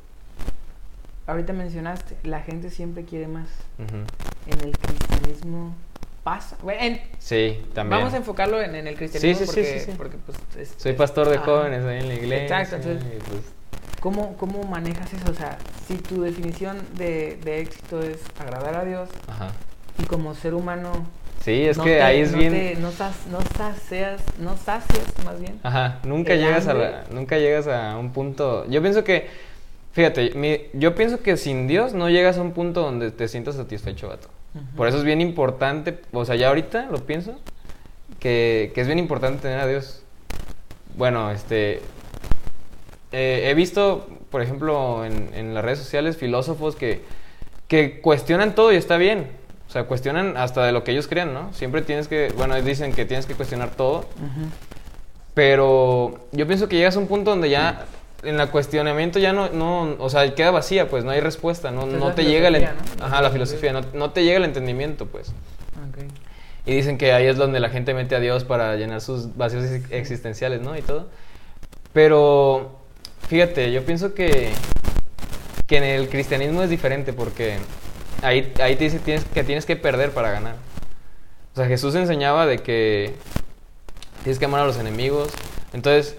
ahorita 1.27 1.53
mencionaste, 1.53 2.15
la 2.23 2.41
gente 2.41 2.69
siempre 2.69 3.03
quiere 3.05 3.27
más. 3.27 3.47
En 3.77 4.59
el 4.67 4.77
cristianismo 4.77 5.75
pasa. 6.23 6.55
Bueno, 6.61 6.81
en- 6.81 7.01
Sí, 7.19 7.59
también. 7.73 7.99
vamos 7.99 8.13
a 8.13 8.17
enfocarlo 8.17 8.61
en, 8.61 8.75
en 8.75 8.87
el 8.87 8.95
cristianismo 8.95 9.45
Sí, 9.45 9.51
sí, 9.51 9.55
porque, 9.55 9.79
sí, 9.79 9.91
porque, 9.97 10.17
pues, 10.25 10.37
es- 10.69 10.75
Soy 10.81 10.93
pastor 10.93 11.29
de 11.29 11.37
jóvenes 11.39 11.83
ahí 11.85 11.99
en 11.99 12.07
la 12.07 12.13
iglesia. 12.15 12.43
Exacto, 12.61 12.75
entonces- 12.89 13.23
pues, 13.27 13.41
¿Cómo, 13.99 14.35
¿Cómo 14.37 14.63
manejas 14.63 15.13
eso? 15.13 15.29
O 15.31 15.35
sea, 15.35 15.59
si 15.87 15.95
tu 15.97 16.23
definición 16.23 16.79
de, 16.95 17.37
de 17.43 17.59
éxito 17.61 18.01
es 18.01 18.19
agradar 18.39 18.75
a 18.75 18.83
Dios 18.83 19.09
ajá. 19.27 19.51
y 19.99 20.05
como 20.05 20.33
ser 20.33 20.55
humano 20.55 21.05
Sí, 21.43 21.65
es 21.65 21.77
no 21.77 21.83
que 21.83 21.91
te- 21.95 22.01
ahí 22.01 22.21
es 22.21 22.31
no 22.31 22.37
bien... 22.37 22.51
te- 22.53 22.75
no, 22.75 22.91
sas- 22.91 23.25
no 23.31 23.39
sacias, 23.57 24.21
no 24.39 24.55
sacias 24.57 25.05
más 25.25 25.39
bien. 25.39 25.59
Ajá, 25.63 25.99
nunca 26.03 26.33
El 26.33 26.39
llegas 26.41 26.67
a 26.67 26.73
la- 26.73 27.03
nunca 27.11 27.37
llegas 27.39 27.67
a 27.67 27.97
un 27.97 28.11
punto. 28.13 28.65
Yo 28.69 28.81
pienso 28.81 29.03
que, 29.03 29.27
fíjate, 29.93 30.31
mi- 30.35 30.61
yo 30.73 30.93
pienso 30.93 31.21
que 31.21 31.37
sin 31.37 31.67
Dios 31.67 31.93
no 31.93 32.09
llegas 32.09 32.37
a 32.37 32.41
un 32.41 32.51
punto 32.51 32.81
donde 32.81 33.09
te 33.11 33.27
sientas 33.27 33.55
satisfecho, 33.55 34.07
vato. 34.09 34.27
Por 34.75 34.87
eso 34.87 34.97
es 34.97 35.03
bien 35.05 35.21
importante, 35.21 35.97
o 36.11 36.25
sea, 36.25 36.35
ya 36.35 36.49
ahorita 36.49 36.87
lo 36.91 36.97
pienso, 37.05 37.39
que, 38.19 38.71
que 38.75 38.81
es 38.81 38.87
bien 38.87 38.99
importante 38.99 39.41
tener 39.43 39.59
a 39.61 39.65
Dios. 39.67 40.03
Bueno, 40.97 41.31
este, 41.31 41.81
eh, 43.11 43.47
he 43.49 43.53
visto, 43.53 44.07
por 44.29 44.41
ejemplo, 44.41 45.05
en, 45.05 45.31
en 45.33 45.53
las 45.53 45.63
redes 45.63 45.79
sociales 45.79 46.17
filósofos 46.17 46.75
que, 46.75 47.01
que 47.67 47.99
cuestionan 48.01 48.53
todo 48.55 48.71
y 48.71 48.75
está 48.75 48.97
bien. 48.97 49.27
O 49.71 49.73
sea, 49.73 49.85
cuestionan 49.85 50.35
hasta 50.35 50.65
de 50.65 50.73
lo 50.73 50.83
que 50.83 50.91
ellos 50.91 51.07
crean, 51.07 51.33
¿no? 51.33 51.53
Siempre 51.53 51.81
tienes 51.81 52.09
que, 52.09 52.33
bueno, 52.35 52.61
dicen 52.61 52.91
que 52.91 53.05
tienes 53.05 53.25
que 53.25 53.35
cuestionar 53.35 53.69
todo. 53.71 54.03
Pero 55.33 56.19
yo 56.33 56.45
pienso 56.45 56.67
que 56.67 56.75
llegas 56.75 56.97
a 56.97 56.99
un 56.99 57.07
punto 57.07 57.31
donde 57.31 57.49
ya 57.49 57.85
en 58.23 58.37
el 58.39 58.49
cuestionamiento 58.49 59.17
ya 59.17 59.31
no, 59.31 59.47
no, 59.49 59.95
o 59.97 60.09
sea, 60.09 60.35
queda 60.35 60.51
vacía, 60.51 60.89
pues 60.89 61.05
no 61.05 61.11
hay 61.11 61.21
respuesta, 61.21 61.71
no, 61.71 61.85
no 61.85 62.11
te 62.13 62.25
llega 62.25 62.49
el, 62.49 62.55
¿no? 62.55 62.59
La 62.99 63.05
ajá, 63.05 63.21
la 63.21 63.29
filosofía. 63.29 63.71
no, 63.71 63.79
no 63.93 64.11
te 64.11 64.25
llega 64.25 64.37
el 64.37 64.43
entendimiento, 64.43 65.05
pues. 65.05 65.29
Ok. 65.29 66.03
Y 66.65 66.75
dicen 66.75 66.97
que 66.97 67.13
ahí 67.13 67.25
es 67.27 67.37
donde 67.37 67.61
la 67.61 67.69
gente 67.69 67.93
mete 67.93 68.13
a 68.15 68.19
Dios 68.19 68.43
para 68.43 68.75
llenar 68.75 68.99
sus 68.99 69.37
vacíos 69.37 69.63
ex- 69.63 69.89
existenciales, 69.91 70.59
¿no? 70.61 70.77
Y 70.77 70.81
todo. 70.81 71.07
Pero, 71.93 72.77
fíjate, 73.29 73.71
yo 73.71 73.83
pienso 73.85 74.13
que, 74.13 74.51
que 75.65 75.77
en 75.77 75.83
el 75.85 76.09
cristianismo 76.09 76.61
es 76.61 76.69
diferente 76.69 77.13
porque 77.13 77.55
ahí, 78.21 78.51
ahí 78.61 78.75
te 78.75 78.85
dice 78.89 78.99
que 79.33 79.43
tienes 79.43 79.65
que 79.65 79.75
perder 79.75 80.11
para 80.11 80.31
ganar. 80.31 80.55
O 81.53 81.55
sea, 81.57 81.65
Jesús 81.67 81.95
enseñaba 81.95 82.45
de 82.45 82.59
que 82.59 83.13
tienes 84.23 84.39
que 84.39 84.45
amar 84.45 84.61
a 84.61 84.65
los 84.65 84.77
enemigos. 84.77 85.29
Entonces, 85.73 86.15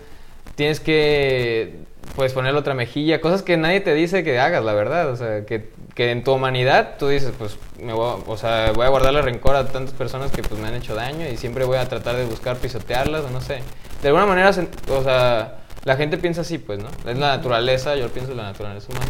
tienes 0.57 0.81
que, 0.81 1.77
pues, 2.17 2.33
poner 2.33 2.55
otra 2.55 2.75
mejilla. 2.75 3.21
Cosas 3.21 3.43
que 3.43 3.57
nadie 3.57 3.81
te 3.81 3.95
dice 3.95 4.25
que 4.25 4.39
hagas, 4.39 4.63
la 4.65 4.75
verdad. 4.75 5.09
O 5.11 5.17
sea, 5.17 5.47
que, 5.47 5.71
que 5.95 6.11
en 6.11 6.23
tu 6.25 6.33
humanidad 6.33 6.97
tú 6.99 7.09
dices, 7.09 7.33
pues, 7.39 7.57
me 7.81 7.93
voy, 7.95 8.11
a- 8.11 8.31
o 8.31 8.37
sea, 8.37 8.73
voy 8.73 8.85
a 8.85 8.89
guardarle 8.89 9.23
rencor 9.23 9.57
a 9.57 9.67
tantas 9.69 9.95
personas 9.95 10.31
que, 10.33 10.43
pues, 10.43 10.61
me 10.61 10.69
han 10.69 10.75
hecho 10.75 10.95
daño 10.95 11.27
y 11.29 11.37
siempre 11.37 11.65
voy 11.65 11.79
a 11.79 11.89
tratar 11.89 12.17
de 12.17 12.25
buscar 12.27 12.57
pisotearlas 12.57 13.25
o 13.25 13.31
no 13.31 13.41
sé. 13.41 13.61
De 14.03 14.09
alguna 14.09 14.27
manera, 14.27 14.51
o 14.51 15.03
sea, 15.03 15.59
la 15.85 15.97
gente 15.97 16.19
piensa 16.19 16.43
así, 16.43 16.59
pues, 16.59 16.79
¿no? 16.79 16.89
Es 17.11 17.17
la 17.19 17.37
naturaleza, 17.37 17.97
yo 17.97 18.09
pienso 18.11 18.35
la 18.35 18.43
naturaleza 18.45 18.89
humana. 18.91 19.07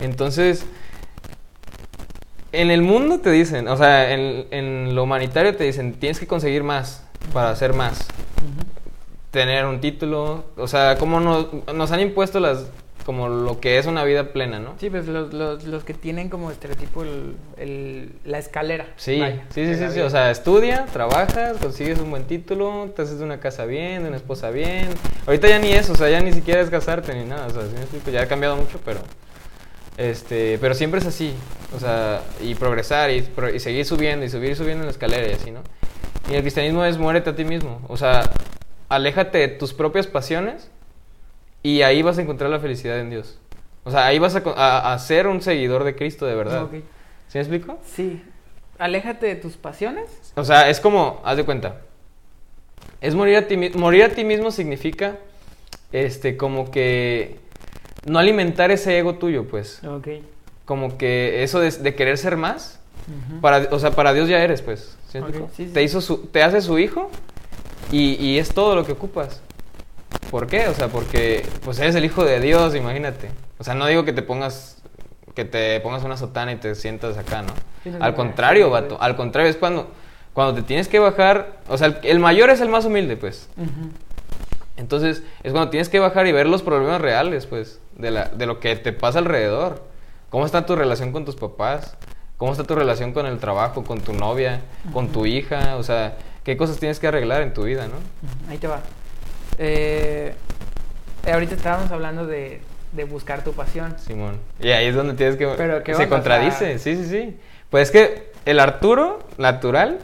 Entonces, 0.00 0.64
en 2.52 2.70
el 2.70 2.82
mundo 2.82 3.20
te 3.20 3.30
dicen, 3.30 3.68
o 3.68 3.76
sea, 3.76 4.12
en, 4.12 4.46
en 4.50 4.94
lo 4.94 5.02
humanitario 5.04 5.54
te 5.56 5.64
dicen, 5.64 5.94
tienes 5.94 6.18
que 6.18 6.26
conseguir 6.26 6.62
más 6.64 7.04
para 7.32 7.50
hacer 7.50 7.74
más. 7.74 8.06
Tener 9.30 9.66
un 9.66 9.80
título, 9.80 10.44
o 10.56 10.66
sea, 10.66 10.96
como 10.96 11.20
nos, 11.20 11.48
nos 11.74 11.92
han 11.92 12.00
impuesto 12.00 12.40
las, 12.40 12.64
como 13.04 13.28
lo 13.28 13.60
que 13.60 13.76
es 13.76 13.84
una 13.84 14.02
vida 14.04 14.32
plena, 14.32 14.58
¿no? 14.58 14.72
Sí, 14.80 14.88
pues 14.88 15.06
los, 15.06 15.34
los, 15.34 15.64
los 15.64 15.84
que 15.84 15.92
tienen 15.92 16.30
como 16.30 16.50
estereotipo 16.50 17.02
el, 17.02 17.34
el- 17.58 18.12
la 18.24 18.38
escalera. 18.38 18.86
Sí, 18.96 19.20
vaya, 19.20 19.44
sí, 19.50 19.66
sí, 19.74 19.84
sí, 19.92 20.00
o 20.00 20.08
sea, 20.08 20.30
estudia, 20.30 20.86
trabajas, 20.94 21.58
consigues 21.58 21.98
un 21.98 22.10
buen 22.10 22.24
título, 22.24 22.90
te 22.96 23.02
haces 23.02 23.18
de 23.18 23.24
una 23.26 23.38
casa 23.38 23.66
bien, 23.66 24.02
de 24.02 24.08
una 24.08 24.16
esposa 24.16 24.48
bien. 24.50 24.88
Ahorita 25.26 25.46
ya 25.48 25.58
ni 25.58 25.72
eso, 25.72 25.92
o 25.92 25.96
sea, 25.96 26.08
ya 26.08 26.20
ni 26.20 26.32
siquiera 26.32 26.62
es 26.62 26.70
casarte 26.70 27.14
ni 27.14 27.24
nada, 27.26 27.48
o 27.48 27.50
sea, 27.50 27.62
ya 28.10 28.22
ha 28.22 28.26
cambiado 28.26 28.56
mucho, 28.56 28.80
pero 28.82 29.00
este, 29.98 30.56
pero 30.58 30.72
siempre 30.74 31.00
es 31.00 31.06
así, 31.06 31.34
o 31.76 31.78
sea, 31.78 32.22
y 32.40 32.54
progresar 32.54 33.10
y, 33.10 33.20
pro- 33.20 33.54
y 33.54 33.60
seguir 33.60 33.84
subiendo 33.84 34.24
y 34.24 34.30
subir 34.30 34.52
y 34.52 34.54
subiendo 34.54 34.82
en 34.84 34.86
la 34.86 34.92
escalera 34.92 35.28
y 35.28 35.32
así, 35.32 35.50
¿no? 35.50 35.60
Y 36.30 36.34
el 36.34 36.40
cristianismo 36.40 36.84
es 36.84 36.96
muérete 36.96 37.30
a 37.30 37.36
ti 37.36 37.44
mismo, 37.44 37.80
o 37.88 37.96
sea, 37.98 38.22
aléjate 38.88 39.38
de 39.38 39.48
tus 39.48 39.74
propias 39.74 40.06
pasiones 40.06 40.70
y 41.62 41.82
ahí 41.82 42.00
vas 42.00 42.16
a 42.16 42.22
encontrar 42.22 42.48
la 42.48 42.60
felicidad 42.60 42.98
en 43.00 43.10
Dios. 43.10 43.38
O 43.84 43.90
sea, 43.90 44.06
ahí 44.06 44.18
vas 44.18 44.36
a, 44.36 44.42
a, 44.56 44.92
a 44.92 44.98
ser 44.98 45.26
un 45.26 45.40
seguidor 45.42 45.82
de 45.84 45.94
Cristo 45.96 46.26
de 46.26 46.34
verdad. 46.34 46.64
Ok. 46.64 46.72
¿Sí 47.28 47.34
me 47.34 47.40
explico? 47.40 47.78
Sí. 47.84 48.22
Aléjate 48.78 49.26
de 49.26 49.34
tus 49.36 49.56
pasiones. 49.56 50.04
O 50.36 50.44
sea, 50.44 50.68
es 50.68 50.78
como, 50.80 51.20
haz 51.24 51.36
de 51.38 51.44
cuenta. 51.44 51.80
Es 53.00 53.14
morir 53.14 53.36
a 53.36 53.48
ti 53.48 53.56
mismo. 53.56 53.80
Morir 53.80 54.04
a 54.04 54.08
ti 54.10 54.24
mismo 54.24 54.50
significa, 54.50 55.16
este, 55.92 56.36
como 56.36 56.70
que 56.70 57.40
no 58.08 58.18
alimentar 58.18 58.70
ese 58.70 58.98
ego 58.98 59.14
tuyo, 59.14 59.46
pues. 59.46 59.82
Ok. 59.84 60.08
Como 60.64 60.98
que 60.98 61.42
eso 61.42 61.60
de, 61.60 61.70
de 61.70 61.94
querer 61.94 62.18
ser 62.18 62.36
más. 62.36 62.80
Para, 63.40 63.68
o 63.70 63.78
sea, 63.78 63.92
para 63.92 64.12
Dios 64.12 64.28
ya 64.28 64.42
eres, 64.42 64.60
pues. 64.60 64.96
¿Sí 65.10 65.18
sí, 65.32 65.44
sí. 65.56 65.70
Te 65.72 65.82
hizo 65.82 66.00
su, 66.02 66.26
te 66.26 66.42
hace 66.42 66.60
su 66.60 66.78
hijo 66.78 67.10
y, 67.90 68.14
y 68.22 68.38
es 68.38 68.50
todo 68.52 68.74
lo 68.74 68.84
que 68.84 68.92
ocupas. 68.92 69.40
¿Por 70.30 70.46
qué? 70.46 70.68
O 70.68 70.74
sea, 70.74 70.88
porque 70.88 71.46
pues 71.64 71.78
eres 71.78 71.94
el 71.94 72.04
hijo 72.04 72.24
de 72.24 72.40
Dios, 72.40 72.74
imagínate. 72.74 73.30
O 73.58 73.64
sea, 73.64 73.74
no 73.74 73.86
digo 73.86 74.04
que 74.04 74.12
te 74.12 74.20
pongas 74.22 74.82
que 75.34 75.44
te 75.44 75.80
pongas 75.80 76.02
una 76.02 76.16
sotana 76.16 76.52
y 76.52 76.56
te 76.56 76.74
sientas 76.74 77.16
acá, 77.16 77.42
¿no? 77.42 77.52
Al 78.00 78.14
contrario, 78.14 78.70
vato. 78.70 78.98
Al 79.00 79.16
contrario, 79.16 79.48
es 79.48 79.56
cuando, 79.56 79.88
cuando 80.34 80.54
te 80.54 80.62
tienes 80.62 80.88
que 80.88 80.98
bajar. 80.98 81.60
O 81.68 81.78
sea, 81.78 81.86
el, 81.86 81.98
el 82.02 82.18
mayor 82.18 82.50
es 82.50 82.60
el 82.60 82.68
más 82.68 82.84
humilde, 82.84 83.16
pues. 83.16 83.48
Entonces, 84.76 85.22
es 85.42 85.52
cuando 85.52 85.70
tienes 85.70 85.88
que 85.88 85.98
bajar 85.98 86.26
y 86.26 86.32
ver 86.32 86.46
los 86.46 86.62
problemas 86.62 87.00
reales, 87.00 87.46
pues, 87.46 87.80
de, 87.98 88.10
la, 88.10 88.24
de 88.26 88.46
lo 88.46 88.60
que 88.60 88.74
te 88.76 88.92
pasa 88.92 89.18
alrededor. 89.18 89.82
¿Cómo 90.30 90.46
está 90.46 90.64
tu 90.66 90.74
relación 90.76 91.12
con 91.12 91.24
tus 91.24 91.36
papás? 91.36 91.96
¿Cómo 92.36 92.52
está 92.52 92.64
tu 92.64 92.74
relación 92.74 93.12
con 93.12 93.26
el 93.26 93.38
trabajo, 93.38 93.84
con 93.84 94.00
tu 94.00 94.12
novia, 94.12 94.60
con 94.92 95.08
tu 95.08 95.26
hija? 95.26 95.76
O 95.76 95.82
sea, 95.82 96.16
¿qué 96.44 96.56
cosas 96.56 96.78
tienes 96.78 96.98
que 97.00 97.08
arreglar 97.08 97.42
en 97.42 97.52
tu 97.52 97.64
vida, 97.64 97.86
no? 97.88 97.96
Ahí 98.50 98.58
te 98.58 98.66
va. 98.68 98.80
Eh, 99.58 100.34
ahorita 101.30 101.54
estábamos 101.56 101.90
hablando 101.90 102.26
de, 102.26 102.60
de 102.92 103.04
buscar 103.04 103.42
tu 103.42 103.52
pasión. 103.52 103.96
Simón. 103.98 104.38
Y 104.60 104.68
ahí 104.70 104.86
es 104.86 104.94
donde 104.94 105.14
tienes 105.14 105.36
que... 105.36 105.46
Pero, 105.56 105.82
¿qué 105.82 105.94
se 105.94 106.04
onda? 106.04 106.06
O 106.06 106.18
contradice, 106.18 106.78
sea- 106.78 106.78
sí, 106.78 106.96
sí, 106.96 107.10
sí. 107.10 107.36
Pues 107.70 107.88
es 107.88 107.92
que 107.92 108.32
el 108.44 108.60
Arturo 108.60 109.18
natural, 109.36 109.98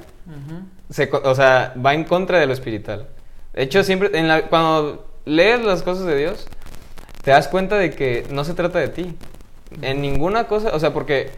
se, 0.90 1.10
o 1.12 1.34
sea, 1.34 1.72
va 1.84 1.94
en 1.94 2.04
contra 2.04 2.38
de 2.38 2.46
lo 2.46 2.52
espiritual. 2.52 3.06
De 3.52 3.62
hecho, 3.62 3.84
siempre, 3.84 4.10
en 4.18 4.26
la- 4.28 4.42
cuando 4.48 5.06
lees 5.24 5.62
las 5.64 5.82
cosas 5.82 6.04
de 6.06 6.16
Dios, 6.18 6.46
te 7.24 7.30
das 7.30 7.48
cuenta 7.48 7.76
de 7.76 7.90
que 7.90 8.26
no 8.30 8.44
se 8.44 8.54
trata 8.54 8.78
de 8.78 8.88
ti. 8.88 9.16
En 9.82 10.00
ninguna 10.00 10.44
cosa, 10.44 10.70
o 10.74 10.78
sea, 10.78 10.92
porque 10.92 11.30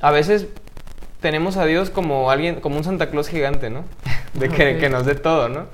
a 0.00 0.10
veces 0.10 0.48
tenemos 1.20 1.56
a 1.56 1.64
Dios 1.64 1.88
como 1.88 2.30
alguien, 2.30 2.60
como 2.60 2.76
un 2.76 2.84
Santa 2.84 3.08
Claus 3.10 3.28
gigante, 3.28 3.70
¿no? 3.70 3.84
De 4.34 4.48
que, 4.48 4.88
nos 4.88 5.04
dé 5.04 5.14
todo, 5.14 5.48
¿no? 5.48 5.66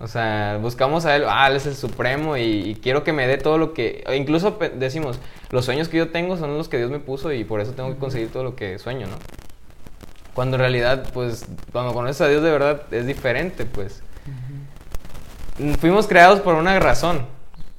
O 0.00 0.06
sea, 0.06 0.58
buscamos 0.62 1.04
a 1.04 1.16
Él, 1.16 1.24
ah, 1.28 1.48
Él 1.48 1.56
es 1.56 1.66
el 1.66 1.74
supremo 1.74 2.36
y, 2.36 2.42
y 2.42 2.74
quiero 2.76 3.02
que 3.02 3.12
me 3.12 3.26
dé 3.26 3.36
todo 3.36 3.58
lo 3.58 3.74
que... 3.74 4.04
incluso 4.16 4.56
decimos, 4.76 5.18
los 5.50 5.64
sueños 5.64 5.88
que 5.88 5.96
yo 5.96 6.10
tengo 6.10 6.36
son 6.36 6.56
los 6.56 6.68
que 6.68 6.78
Dios 6.78 6.90
me 6.90 7.00
puso 7.00 7.32
y 7.32 7.42
por 7.44 7.60
eso 7.60 7.72
tengo 7.72 7.92
que 7.92 7.98
conseguir 7.98 8.30
todo 8.30 8.44
lo 8.44 8.54
que 8.54 8.78
sueño, 8.78 9.08
¿no? 9.08 9.16
Cuando 10.32 10.56
en 10.56 10.60
realidad, 10.60 11.10
pues, 11.12 11.46
cuando 11.72 11.92
conoces 11.92 12.20
a 12.20 12.28
Dios 12.28 12.42
de 12.42 12.50
verdad 12.50 12.82
es 12.92 13.06
diferente, 13.06 13.66
pues. 13.66 14.02
Fuimos 15.80 16.06
creados 16.06 16.38
por 16.40 16.54
una 16.54 16.78
razón, 16.78 17.26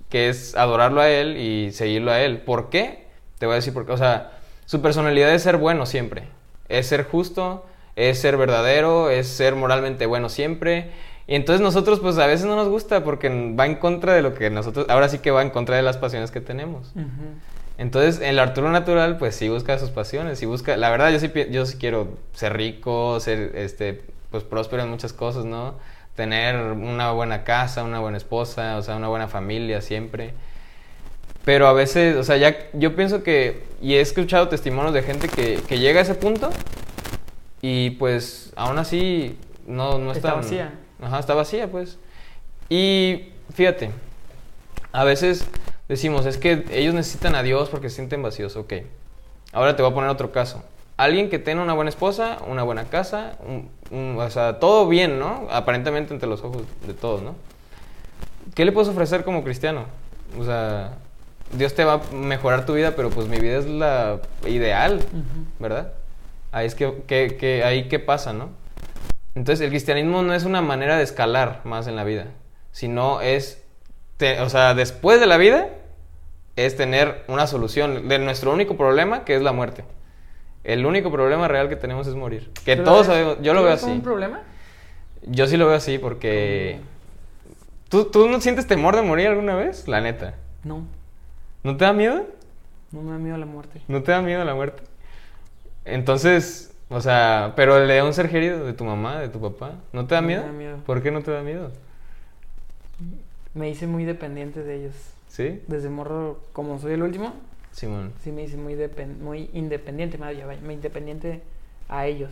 que 0.09 0.29
es 0.29 0.55
adorarlo 0.55 1.01
a 1.01 1.09
Él 1.09 1.37
y 1.37 1.71
seguirlo 1.71 2.11
a 2.11 2.21
Él. 2.21 2.39
¿Por 2.39 2.69
qué? 2.69 3.05
Te 3.37 3.45
voy 3.45 3.53
a 3.53 3.55
decir 3.57 3.73
por 3.73 3.85
qué. 3.85 3.91
O 3.93 3.97
sea, 3.97 4.31
su 4.65 4.81
personalidad 4.81 5.33
es 5.33 5.43
ser 5.43 5.57
bueno 5.57 5.85
siempre. 5.85 6.23
Es 6.67 6.87
ser 6.87 7.03
justo, 7.05 7.65
es 7.95 8.19
ser 8.19 8.37
verdadero, 8.37 9.09
es 9.09 9.27
ser 9.27 9.55
moralmente 9.55 10.05
bueno 10.05 10.29
siempre. 10.29 10.91
Y 11.27 11.35
entonces 11.35 11.61
nosotros, 11.61 11.99
pues, 11.99 12.17
a 12.17 12.25
veces 12.25 12.47
no 12.47 12.55
nos 12.55 12.69
gusta 12.69 13.03
porque 13.03 13.29
va 13.29 13.67
en 13.67 13.75
contra 13.75 14.13
de 14.13 14.23
lo 14.23 14.33
que 14.33 14.49
nosotros... 14.49 14.87
Ahora 14.89 15.09
sí 15.09 15.19
que 15.19 15.29
va 15.29 15.43
en 15.43 15.51
contra 15.51 15.75
de 15.75 15.83
las 15.83 15.97
pasiones 15.97 16.31
que 16.31 16.41
tenemos. 16.41 16.91
Ujú. 16.95 17.05
Entonces, 17.77 18.19
el 18.19 18.39
Arturo 18.39 18.71
natural, 18.71 19.17
pues 19.17 19.35
sí 19.35 19.47
busca 19.47 19.79
sus 19.79 19.89
pasiones, 19.89 20.41
y 20.41 20.45
busca, 20.45 20.75
la 20.75 20.89
verdad, 20.89 21.11
yo 21.11 21.19
sí, 21.19 21.31
yo 21.49 21.65
sí 21.65 21.77
quiero 21.77 22.17
ser 22.33 22.57
rico, 22.57 23.21
ser, 23.21 23.55
este, 23.55 24.01
pues 24.31 24.43
próspero 24.43 24.83
en 24.83 24.89
muchas 24.89 25.13
cosas, 25.13 25.45
¿no? 25.45 25.75
Tener 26.19 26.57
una 26.73 27.13
buena 27.13 27.45
casa, 27.45 27.81
una 27.85 28.01
buena 28.01 28.17
esposa, 28.17 28.75
o 28.75 28.81
sea, 28.81 28.97
una 28.97 29.07
buena 29.07 29.29
familia 29.29 29.79
siempre. 29.79 30.33
Pero 31.45 31.65
a 31.65 31.71
veces, 31.71 32.17
o 32.17 32.25
sea, 32.25 32.35
ya, 32.35 32.57
yo 32.73 32.93
pienso 32.93 33.23
que, 33.23 33.63
y 33.81 33.93
he 33.93 34.01
escuchado 34.01 34.49
testimonios 34.49 34.93
de 34.93 35.01
gente 35.01 35.29
que, 35.29 35.61
que 35.65 35.79
llega 35.79 36.01
a 36.01 36.03
ese 36.03 36.15
punto, 36.15 36.49
y 37.61 37.91
pues, 37.91 38.51
aún 38.57 38.79
así, 38.79 39.37
no, 39.65 39.97
no 39.97 40.11
Está 40.11 40.27
está... 40.27 40.33
vacía. 40.41 40.73
Ajá, 41.01 41.19
está 41.19 41.35
vacía, 41.35 41.71
pues. 41.71 41.97
Y 42.67 43.29
fíjate, 43.53 43.91
a 44.91 45.05
veces 45.05 45.45
decimos, 45.87 46.25
es 46.25 46.37
que 46.37 46.65
ellos 46.69 46.93
necesitan 46.93 47.33
a 47.33 47.43
Dios 47.43 47.69
porque 47.69 47.89
se 47.89 47.95
sienten 47.95 48.21
vacíos, 48.21 48.57
ok. 48.57 48.73
Ahora 49.53 49.77
te 49.77 49.83
voy 49.83 49.91
a 49.93 49.95
poner 49.95 50.09
otro 50.09 50.33
caso. 50.33 50.65
Alguien 50.99 51.29
que 51.29 51.39
tiene 51.39 51.61
una 51.61 51.73
buena 51.73 51.87
esposa, 51.89 52.39
una 52.45 52.63
buena 52.63 52.83
casa, 52.83 53.37
un- 53.47 53.69
un- 53.89 54.17
o 54.19 54.29
sea, 54.29 54.59
todo 54.59 54.85
bien, 54.89 55.17
¿no? 55.17 55.47
Aparentemente 55.49 56.13
entre 56.13 56.27
los 56.27 56.43
ojos 56.43 56.63
de 56.85 56.93
todos, 56.93 57.21
¿no? 57.21 57.35
¿Qué 58.53 58.65
le 58.65 58.73
puedes 58.73 58.89
ofrecer 58.89 59.23
como 59.23 59.43
cristiano? 59.45 59.85
O 60.37 60.43
sea, 60.43 60.97
Dios 61.53 61.73
te 61.73 61.85
va 61.85 61.93
a 61.93 62.01
mejorar 62.13 62.65
tu 62.65 62.73
vida, 62.73 62.95
pero 62.97 63.09
pues 63.11 63.27
mi 63.29 63.37
vida 63.39 63.57
es 63.59 63.65
la 63.65 64.19
ideal. 64.45 65.01
¿verdad? 65.57 65.93
Ahí 66.51 66.65
es 66.67 66.75
que, 66.75 67.03
que, 67.07 67.37
que 67.39 67.63
ahí 67.63 67.87
qué 67.87 67.99
pasa, 67.99 68.33
¿no? 68.33 68.49
Entonces 69.35 69.63
el 69.63 69.69
cristianismo 69.69 70.21
no 70.21 70.33
es 70.33 70.43
una 70.43 70.61
manera 70.61 70.97
de 70.97 71.03
escalar 71.03 71.61
más 71.63 71.87
en 71.87 71.95
la 71.95 72.03
vida, 72.03 72.25
sino 72.73 73.21
es, 73.21 73.63
te- 74.17 74.41
o 74.41 74.49
sea, 74.49 74.73
después 74.73 75.21
de 75.21 75.27
la 75.27 75.37
vida 75.37 75.69
es 76.57 76.75
tener 76.75 77.23
una 77.29 77.47
solución 77.47 78.09
de 78.09 78.19
nuestro 78.19 78.51
único 78.51 78.75
problema, 78.75 79.23
que 79.23 79.35
es 79.37 79.41
la 79.41 79.53
muerte. 79.53 79.85
El 80.63 80.85
único 80.85 81.11
problema 81.11 81.47
real 81.47 81.69
que 81.69 81.75
tenemos 81.75 82.07
es 82.07 82.15
morir. 82.15 82.51
Que 82.65 82.75
¿Tú 82.75 82.81
lo 82.83 82.87
todos 82.91 83.05
sabemos, 83.07 83.37
yo 83.41 83.53
lo 83.53 83.63
veo 83.63 83.73
así. 83.73 83.89
un 83.89 84.01
problema? 84.01 84.41
Yo 85.25 85.47
sí 85.47 85.57
lo 85.57 85.67
veo 85.67 85.75
así 85.75 85.97
porque... 85.97 86.79
¿Tú, 87.89 88.05
¿Tú 88.05 88.29
no 88.29 88.39
sientes 88.39 88.67
temor 88.67 88.95
de 88.95 89.01
morir 89.01 89.27
alguna 89.27 89.55
vez? 89.55 89.87
La 89.87 89.99
neta. 90.01 90.35
No, 90.63 90.83
¿No 91.63 91.75
te 91.75 91.85
da 91.85 91.93
miedo? 91.93 92.25
no 92.91 93.01
me 93.01 93.11
da 93.11 93.17
miedo 93.17 93.37
la 93.37 93.45
muerte. 93.45 93.81
¿No 93.87 94.01
te 94.03 94.11
da 94.11 94.21
miedo 94.21 94.43
la 94.43 94.55
muerte? 94.55 94.83
Entonces, 95.85 96.73
o 96.89 97.01
sea, 97.01 97.53
pero 97.55 97.77
el 97.77 97.87
de 97.87 98.01
un 98.01 98.13
ser 98.13 98.29
querido, 98.29 98.65
de 98.65 98.73
tu 98.73 98.83
mamá, 98.83 99.19
de 99.19 99.29
tu 99.29 99.39
papá, 99.39 99.73
¿no 99.93 100.05
te 100.07 100.15
da 100.15 100.21
No 100.21 100.27
me 100.27 100.35
da 100.35 100.51
miedo. 100.51 100.77
¿Por 100.85 101.01
qué 101.03 101.11
no 101.11 101.21
te 101.21 101.31
da 101.31 101.41
miedo? 101.41 101.71
Me 103.53 103.69
hice 103.69 103.87
muy 103.87 104.05
dependiente 104.05 104.63
de 104.63 104.75
ellos. 104.75 104.95
¿Sí? 105.27 105.61
Desde 105.67 105.89
morro, 105.89 106.39
como 106.53 106.79
soy 106.79 106.93
el 106.93 107.03
último, 107.03 107.33
Simón. 107.79 108.13
sí 108.23 108.31
me 108.31 108.43
hice 108.43 108.57
muy, 108.57 108.75
muy 109.21 109.49
independiente, 109.53 110.17
vaya, 110.17 110.45
me 110.61 110.73
independiente 110.73 111.41
a 111.87 112.05
ellos. 112.05 112.31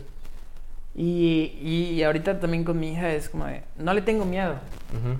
Y, 0.94 1.58
y 1.62 2.02
ahorita 2.02 2.40
también 2.40 2.64
con 2.64 2.78
mi 2.80 2.92
hija 2.92 3.12
es 3.12 3.28
como 3.28 3.46
de, 3.46 3.62
no 3.76 3.92
le 3.94 4.02
tengo 4.02 4.24
miedo. 4.24 4.54
Ujú. 4.92 5.18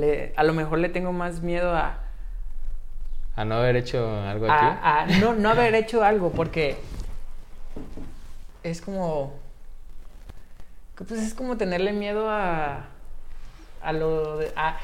Le, 0.00 0.32
a 0.36 0.44
lo 0.44 0.52
mejor 0.52 0.78
le 0.78 0.88
tengo 0.88 1.12
más 1.12 1.42
miedo 1.42 1.74
a, 1.74 1.98
A 3.36 3.44
no 3.44 3.56
haber 3.56 3.76
hecho 3.76 4.08
algo 4.22 4.46
aquí. 4.46 4.64
a, 4.64 5.00
a 5.02 5.06
no, 5.18 5.34
no 5.34 5.50
haber 5.50 5.74
hecho 5.74 6.04
algo, 6.04 6.30
porque 6.30 6.76
es 8.62 8.80
como, 8.80 9.34
pues 10.96 11.12
es 11.12 11.34
como 11.34 11.56
tenerle 11.56 11.92
miedo 11.92 12.28
a, 12.30 12.86
a 13.82 13.92
lo 13.92 14.38
de, 14.38 14.52
a- 14.56 14.78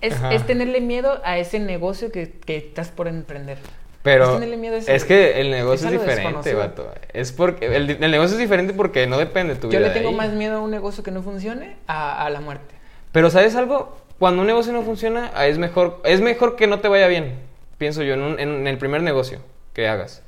es, 0.00 0.16
es 0.30 0.46
tenerle 0.46 0.80
miedo 0.80 1.20
a 1.24 1.38
ese 1.38 1.60
negocio 1.60 2.10
que, 2.10 2.30
que 2.32 2.56
estás 2.56 2.88
por 2.90 3.08
emprender. 3.08 3.58
Pero 4.06 4.24
es 4.24 4.30
tenerle 4.34 4.56
miedo 4.56 4.76
a 4.76 4.78
ese- 4.78 4.94
es 4.94 5.04
que 5.04 5.40
el 5.40 5.50
negocio 5.50 5.88
es 5.88 5.92
diferente, 6.00 6.54
vato. 6.54 6.90
Es 7.12 7.32
porque 7.32 7.66
el, 7.76 7.90
el 7.90 8.10
negocio 8.10 8.36
es 8.36 8.38
diferente 8.40 8.72
porque 8.72 9.06
no 9.06 9.18
depende 9.18 9.54
de 9.54 9.60
tu 9.60 9.66
Yo 9.66 9.78
vida. 9.78 9.80
le 9.80 9.88
de 9.88 9.94
tengo 9.94 10.08
ahí. 10.10 10.14
más 10.14 10.30
miedo 10.32 10.56
a 10.58 10.60
un 10.60 10.70
negocio 10.70 11.02
que 11.02 11.10
no 11.10 11.22
funcione 11.22 11.76
a, 11.86 12.24
a 12.24 12.30
la 12.30 12.40
muerte. 12.40 12.74
Pero 13.12 13.28
¿sabes 13.30 13.54
algo? 13.56 13.96
Cuando 14.18 14.40
un 14.42 14.46
negocio 14.46 14.72
no 14.72 14.82
funciona, 14.82 15.30
es 15.46 15.58
mejor, 15.58 16.00
es 16.04 16.20
mejor 16.20 16.56
que 16.56 16.66
no 16.66 16.78
te 16.80 16.88
vaya 16.88 17.06
bien, 17.08 17.34
pienso 17.78 18.02
yo, 18.02 18.14
en, 18.14 18.22
un- 18.22 18.38
en 18.40 18.66
el 18.66 18.78
primer 18.78 19.02
negocio 19.02 19.40
que 19.74 19.88
hagas. 19.88 20.22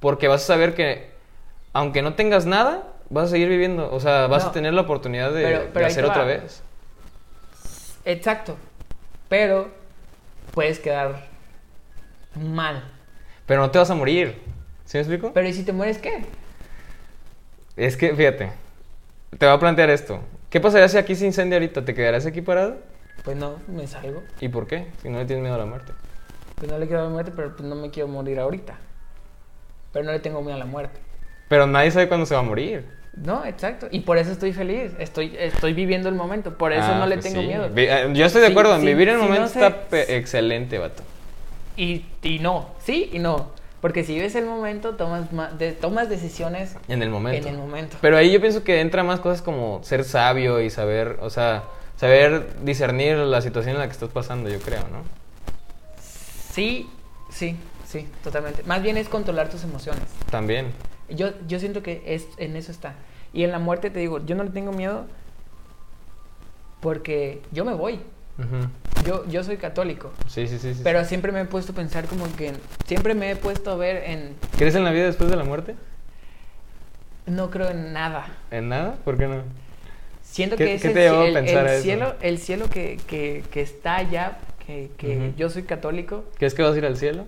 Porque 0.00 0.28
vas 0.28 0.42
a 0.42 0.46
saber 0.46 0.74
que, 0.74 1.10
aunque 1.72 2.02
no 2.02 2.14
tengas 2.14 2.46
nada, 2.46 2.82
vas 3.10 3.28
a 3.28 3.30
seguir 3.30 3.48
viviendo. 3.48 3.90
O 3.92 4.00
sea, 4.00 4.26
vas 4.26 4.44
No. 4.44 4.50
a 4.50 4.52
tener 4.52 4.74
la 4.74 4.80
oportunidad 4.82 5.32
de, 5.32 5.42
Pero- 5.44 5.62
pero 5.72 5.86
hacer 5.86 6.04
otra 6.04 6.24
vez. 6.24 6.62
Exacto. 8.04 8.56
Pero 9.28 9.68
puedes 10.52 10.78
quedar 10.80 11.26
mal. 12.34 12.82
Pero 13.50 13.62
no 13.62 13.70
te 13.72 13.80
vas 13.80 13.90
a 13.90 13.96
morir. 13.96 14.36
¿Sí 14.84 14.96
me 14.96 15.00
explico? 15.00 15.32
Pero 15.34 15.48
¿y 15.48 15.52
si 15.52 15.64
te 15.64 15.72
mueres 15.72 15.98
qué? 15.98 16.22
Es 17.76 17.96
que, 17.96 18.14
fíjate, 18.14 18.52
te 19.36 19.44
voy 19.44 19.56
a 19.56 19.58
plantear 19.58 19.90
esto. 19.90 20.20
¿Qué 20.50 20.60
pasaría 20.60 20.88
si 20.88 20.96
aquí 20.98 21.16
se 21.16 21.26
incendia 21.26 21.56
ahorita? 21.56 21.84
¿Te 21.84 21.92
quedarás 21.92 22.24
aquí 22.26 22.42
parado? 22.42 22.76
Pues 23.24 23.36
no, 23.36 23.56
me 23.66 23.88
salgo. 23.88 24.22
¿Y 24.40 24.50
por 24.50 24.68
qué? 24.68 24.86
Si 25.02 25.08
no 25.08 25.18
le 25.18 25.24
tienes 25.24 25.42
miedo 25.42 25.56
a 25.56 25.58
la 25.58 25.66
muerte. 25.66 25.90
Pues 26.54 26.70
no 26.70 26.78
le 26.78 26.86
quiero 26.86 27.00
a 27.00 27.04
la 27.06 27.10
muerte, 27.10 27.32
pero 27.34 27.56
pues 27.56 27.68
no 27.68 27.74
me 27.74 27.90
quiero 27.90 28.06
morir 28.06 28.38
ahorita. 28.38 28.74
Pero 29.92 30.04
no 30.04 30.12
le 30.12 30.20
tengo 30.20 30.42
miedo 30.42 30.54
a 30.54 30.58
la 30.60 30.66
muerte. 30.66 31.00
Pero 31.48 31.66
nadie 31.66 31.90
sabe 31.90 32.06
cuándo 32.06 32.26
se 32.26 32.34
va 32.34 32.40
a 32.42 32.44
morir. 32.44 32.86
No, 33.16 33.44
exacto. 33.44 33.88
Y 33.90 33.98
por 34.02 34.16
eso 34.16 34.30
estoy 34.30 34.52
feliz. 34.52 34.92
Estoy, 35.00 35.34
estoy 35.36 35.72
viviendo 35.72 36.08
el 36.08 36.14
momento. 36.14 36.56
Por 36.56 36.72
eso 36.72 36.84
Ah, 36.86 37.00
no 37.00 37.06
le 37.06 37.16
pues 37.16 37.24
tengo 37.24 37.40
sí. 37.40 37.48
miedo. 37.48 37.68
Eh, 37.74 38.10
Yo 38.14 38.26
estoy 38.26 38.42
de 38.42 38.46
Sí, 38.46 38.52
acuerdo, 38.52 38.76
en 38.76 38.84
vivir 38.84 39.08
el 39.08 39.18
momento 39.18 39.40
no 39.40 39.48
sé. 39.48 39.66
está 39.66 40.14
excelente, 40.14 40.78
vato. 40.78 41.02
Y, 41.82 42.04
y 42.22 42.38
no, 42.40 42.68
sí 42.84 43.08
y 43.12 43.18
no. 43.18 43.48
Porque 43.80 44.04
si 44.04 44.14
vives 44.14 44.34
el 44.34 44.44
momento, 44.44 44.96
tomas, 44.96 45.32
ma- 45.32 45.48
de- 45.50 45.72
tomas 45.72 46.10
decisiones 46.10 46.76
En 46.88 47.02
el 47.02 47.08
momento. 47.08 47.48
en 47.48 47.54
el 47.54 47.58
momento. 47.58 47.96
Pero 48.02 48.18
ahí 48.18 48.30
yo 48.30 48.40
pienso 48.40 48.62
que 48.62 48.80
entra 48.82 49.02
más 49.02 49.20
cosas 49.20 49.40
como 49.40 49.82
ser 49.82 50.04
sabio 50.04 50.60
y 50.60 50.68
saber, 50.68 51.18
o 51.22 51.30
sea, 51.30 51.62
saber 51.96 52.56
discernir 52.62 53.16
la 53.16 53.40
situación 53.40 53.76
en 53.76 53.80
la 53.80 53.86
que 53.86 53.92
estás 53.92 54.10
pasando, 54.10 54.50
yo 54.50 54.58
creo, 54.60 54.82
¿no? 54.92 55.02
Sí, 56.52 56.90
sí, 57.30 57.56
sí, 57.86 58.06
totalmente. 58.22 58.62
Más 58.64 58.82
bien 58.82 58.98
es 58.98 59.08
controlar 59.08 59.48
tus 59.48 59.64
emociones. 59.64 60.02
También. 60.30 60.66
Yo, 61.08 61.30
yo 61.48 61.58
siento 61.58 61.82
que 61.82 62.02
es, 62.04 62.26
en 62.36 62.56
eso 62.56 62.72
está. 62.72 62.96
Y 63.32 63.44
en 63.44 63.52
la 63.52 63.58
muerte 63.58 63.88
te 63.88 64.00
digo, 64.00 64.18
yo 64.26 64.34
no 64.34 64.44
le 64.44 64.50
tengo 64.50 64.72
miedo 64.72 65.06
porque 66.80 67.40
yo 67.52 67.64
me 67.64 67.72
voy. 67.74 68.00
Yo, 69.06 69.26
yo 69.28 69.42
soy 69.44 69.56
católico. 69.56 70.12
Sí, 70.28 70.46
sí, 70.46 70.58
sí, 70.58 70.74
sí. 70.74 70.80
Pero 70.84 71.04
siempre 71.04 71.32
me 71.32 71.40
he 71.40 71.44
puesto 71.44 71.72
a 71.72 71.74
pensar 71.74 72.06
como 72.06 72.24
que... 72.36 72.52
Siempre 72.86 73.14
me 73.14 73.30
he 73.30 73.36
puesto 73.36 73.70
a 73.70 73.76
ver 73.76 74.02
en... 74.04 74.34
¿Crees 74.58 74.74
en 74.74 74.84
la 74.84 74.90
vida 74.90 75.04
después 75.06 75.30
de 75.30 75.36
la 75.36 75.44
muerte? 75.44 75.74
No 77.26 77.50
creo 77.50 77.70
en 77.70 77.92
nada. 77.92 78.26
¿En 78.50 78.68
nada? 78.68 78.96
¿Por 79.04 79.16
qué 79.16 79.26
no? 79.26 79.42
Siento 80.22 80.56
¿Qué- 80.56 80.64
que 80.64 80.74
es 80.74 80.84
el, 80.84 80.94
cielo, 81.82 82.14
el 82.20 82.38
cielo 82.38 82.68
que, 82.70 82.98
que, 83.06 83.42
que 83.50 83.60
está 83.62 83.96
allá, 83.96 84.38
que, 84.66 84.90
que 84.96 85.32
yo 85.36 85.50
soy 85.50 85.62
católico. 85.64 86.24
¿Crees 86.38 86.54
que 86.54 86.62
vas 86.62 86.74
a 86.74 86.78
ir 86.78 86.86
al 86.86 86.96
cielo? 86.96 87.26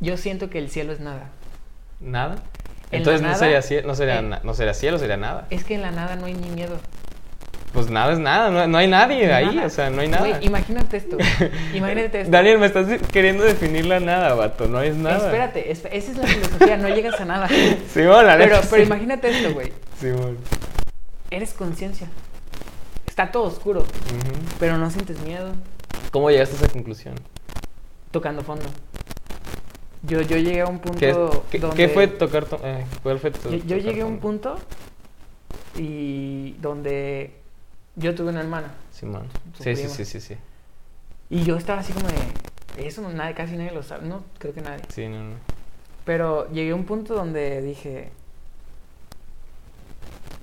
Yo 0.00 0.16
siento 0.16 0.50
que 0.50 0.58
el 0.58 0.68
cielo 0.68 0.92
es 0.92 1.00
nada. 1.00 1.28
¿Nada? 2.00 2.36
En 2.90 2.98
Entonces 2.98 3.22
no, 3.22 3.28
nada, 3.28 3.38
sería, 3.38 3.60
cie- 3.60 3.84
no, 3.84 3.94
sería, 3.94 4.18
eh, 4.20 4.40
no 4.42 4.54
sería 4.54 4.74
cielo, 4.74 4.98
sería 4.98 5.16
nada. 5.16 5.46
Es 5.50 5.64
que 5.64 5.74
en 5.74 5.82
la 5.82 5.90
nada 5.90 6.16
no 6.16 6.26
hay 6.26 6.34
ni 6.34 6.50
miedo. 6.50 6.78
Pues 7.72 7.88
nada 7.88 8.12
es 8.12 8.18
nada, 8.18 8.50
no, 8.50 8.66
no 8.66 8.76
hay 8.78 8.86
nadie 8.86 9.32
ahí, 9.32 9.58
o 9.58 9.70
sea, 9.70 9.88
no 9.88 10.02
hay 10.02 10.08
nada. 10.08 10.26
Güey, 10.28 10.44
imagínate 10.44 10.98
esto. 10.98 11.16
Imagínate 11.74 12.20
esto. 12.20 12.30
Daniel, 12.30 12.58
me 12.58 12.66
estás 12.66 12.86
queriendo 13.10 13.44
definir 13.44 13.86
la 13.86 13.98
nada, 13.98 14.34
vato, 14.34 14.68
no 14.68 14.82
es 14.82 14.94
nada. 14.94 15.24
Espérate, 15.26 15.72
esp- 15.72 15.88
esa 15.90 16.12
es 16.12 16.18
la 16.18 16.26
filosofía, 16.26 16.76
no 16.76 16.88
llegas 16.90 17.18
a 17.18 17.24
nada. 17.24 17.48
Simón, 17.94 18.26
la 18.26 18.36
Pero, 18.36 18.62
sí. 18.62 18.82
imagínate 18.82 19.30
esto, 19.30 19.54
güey. 19.54 19.72
Simón. 19.98 20.36
Eres 21.30 21.54
conciencia. 21.54 22.08
Está 23.06 23.30
todo 23.30 23.44
oscuro, 23.44 23.84
pero 24.58 24.76
no 24.78 24.90
sientes 24.90 25.18
miedo 25.20 25.52
¿Cómo 26.10 26.30
llegaste 26.30 26.56
a 26.56 26.58
esa 26.64 26.68
conclusión? 26.72 27.14
tocando 28.10 28.42
fondo. 28.42 28.66
Yo, 30.02 30.20
yo 30.20 30.36
llegué 30.36 30.60
a 30.60 30.66
un 30.66 30.78
punto 30.78 30.98
¿Qué, 30.98 31.14
qué- 31.50 31.58
donde... 31.58 31.76
qué 31.76 31.88
fue 31.88 32.06
tocar? 32.08 32.44
to- 32.44 32.60
eh, 32.62 32.84
¿Cuál 33.02 33.18
fue 33.18 33.30
tu 33.30 33.48
Yo, 33.50 33.76
llegué 33.78 34.02
a 34.02 34.06
un 34.06 34.18
punto 34.18 34.56
y 35.76 36.52
donde 36.60 37.41
yo 37.96 38.14
tuve 38.14 38.30
una 38.30 38.40
hermana 38.40 38.72
Simón. 38.90 39.28
Sí, 39.60 39.76
sí, 39.76 39.88
sí, 39.88 40.04
sí, 40.04 40.20
sí. 40.20 40.36
y 41.30 41.44
yo 41.44 41.56
estaba 41.56 41.80
así 41.80 41.92
como 41.92 42.08
de 42.08 42.86
eso 42.86 43.02
no, 43.02 43.10
nadie, 43.10 43.34
casi 43.34 43.56
nadie 43.56 43.72
lo 43.72 43.82
sabe, 43.82 44.06
no 44.06 44.24
creo 44.38 44.54
que 44.54 44.62
nadie. 44.62 44.82
Sí, 44.88 45.06
no, 45.08 45.22
no. 45.22 45.36
Pero 46.04 46.50
llegué 46.50 46.72
a 46.72 46.74
un 46.74 46.84
punto 46.84 47.14
donde 47.14 47.60
dije 47.60 48.10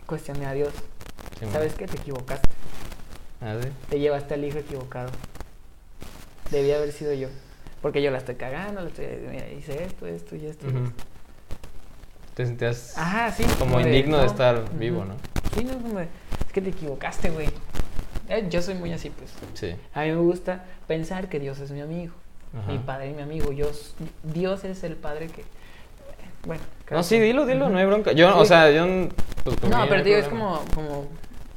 cuestioné 0.05 0.45
a 0.45 0.53
Dios. 0.53 0.73
Simón. 1.37 1.53
¿Sabes 1.53 1.73
qué? 1.73 1.87
Te 1.87 1.97
equivocaste. 1.97 2.49
Ah, 3.41 3.57
sí. 3.61 3.69
Te 3.89 3.99
llevaste 3.99 4.33
al 4.33 4.43
hijo 4.43 4.57
equivocado. 4.57 5.11
Debía 6.51 6.77
haber 6.77 6.91
sido 6.91 7.13
yo. 7.13 7.29
Porque 7.81 8.01
yo 8.01 8.11
la 8.11 8.17
estoy 8.17 8.35
cagando, 8.35 8.81
la 8.81 8.87
estoy, 8.89 9.05
mira, 9.29 9.49
hice 9.49 9.83
esto, 9.83 10.05
esto 10.05 10.35
y 10.35 10.45
esto. 10.45 10.67
esto. 10.67 10.79
Te 12.39 12.45
sentías 12.45 12.97
Ajá, 12.97 13.33
sí. 13.33 13.43
como 13.59 13.81
indigno 13.81 14.17
de 14.19 14.25
estar 14.25 14.63
vivo, 14.77 15.03
¿no? 15.03 15.15
Sí, 15.53 15.65
no, 15.65 15.73
como 15.73 15.99
de, 15.99 16.05
es 16.05 16.53
que 16.53 16.61
te 16.61 16.69
equivocaste, 16.69 17.31
güey. 17.31 17.49
Eh, 18.29 18.45
yo 18.49 18.61
soy 18.61 18.75
muy 18.75 18.93
así, 18.93 19.09
pues. 19.09 19.33
Sí. 19.55 19.75
A 19.93 20.03
mí 20.03 20.11
me 20.11 20.21
gusta 20.21 20.63
pensar 20.87 21.27
que 21.27 21.37
Dios 21.41 21.59
es 21.59 21.71
mi 21.71 21.81
amigo, 21.81 22.13
Ajá. 22.57 22.71
mi 22.71 22.77
padre 22.77 23.09
y 23.09 23.13
mi 23.13 23.23
amigo. 23.23 23.51
Yo, 23.51 23.69
Dios 24.23 24.63
es 24.63 24.85
el 24.85 24.95
padre 24.95 25.27
que. 25.27 25.43
Bueno, 26.45 26.63
cada 26.85 27.01
No, 27.01 27.03
sí, 27.03 27.19
dilo, 27.19 27.45
dilo, 27.45 27.67
no 27.67 27.77
hay 27.77 27.85
bronca. 27.85 28.13
Yo, 28.13 28.29
Sí. 28.31 28.35
o 28.37 28.45
sea, 28.45 28.71
yo... 28.71 28.85
Pues, 29.43 29.61
No, 29.69 29.85
pero 29.89 30.01
digo, 30.01 30.15
es 30.15 30.29
como. 30.29 30.61
como 30.73 31.09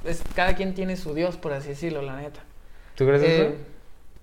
es, 0.05 0.21
cada 0.35 0.57
quien 0.57 0.75
tiene 0.75 0.97
su 0.97 1.15
Dios, 1.15 1.37
por 1.37 1.53
así 1.53 1.69
decirlo, 1.69 2.03
la 2.03 2.17
neta. 2.17 2.41
¿Tú 2.97 3.07
crees 3.07 3.23
Eh, 3.23 3.37
eso? 3.47 3.55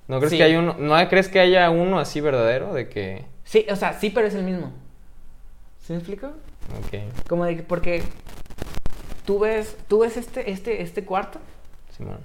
¿No 0.09 0.17
crees 0.17 0.31
sí. 0.31 0.37
que 0.39 0.43
hay 0.43 0.55
uno... 0.57 0.75
¿No 0.77 1.07
crees 1.07 1.29
que 1.29 1.39
haya 1.39 1.69
uno 1.69 1.99
así 1.99 2.19
verdadero? 2.19 2.73
De 2.73 2.89
que... 2.89 3.23
Sí, 3.45 3.65
o 3.71 3.77
sea, 3.77 3.93
sí, 3.93 4.09
pero 4.09 4.27
es 4.27 4.33
el 4.35 4.43
mismo. 4.43 4.73
¿Sí 5.79 5.93
me 5.93 5.99
explico? 5.99 6.33
Ok, 6.77 7.27
Como 7.27 7.45
de 7.45 7.57
que, 7.57 7.63
porque 7.63 8.03
tú 9.25 9.39
ves, 9.39 9.75
tú 9.87 9.99
ves 9.99 10.17
este, 10.17 10.51
este, 10.51 10.81
este 10.81 11.03
cuarto 11.05 11.39
Simón. 11.95 12.19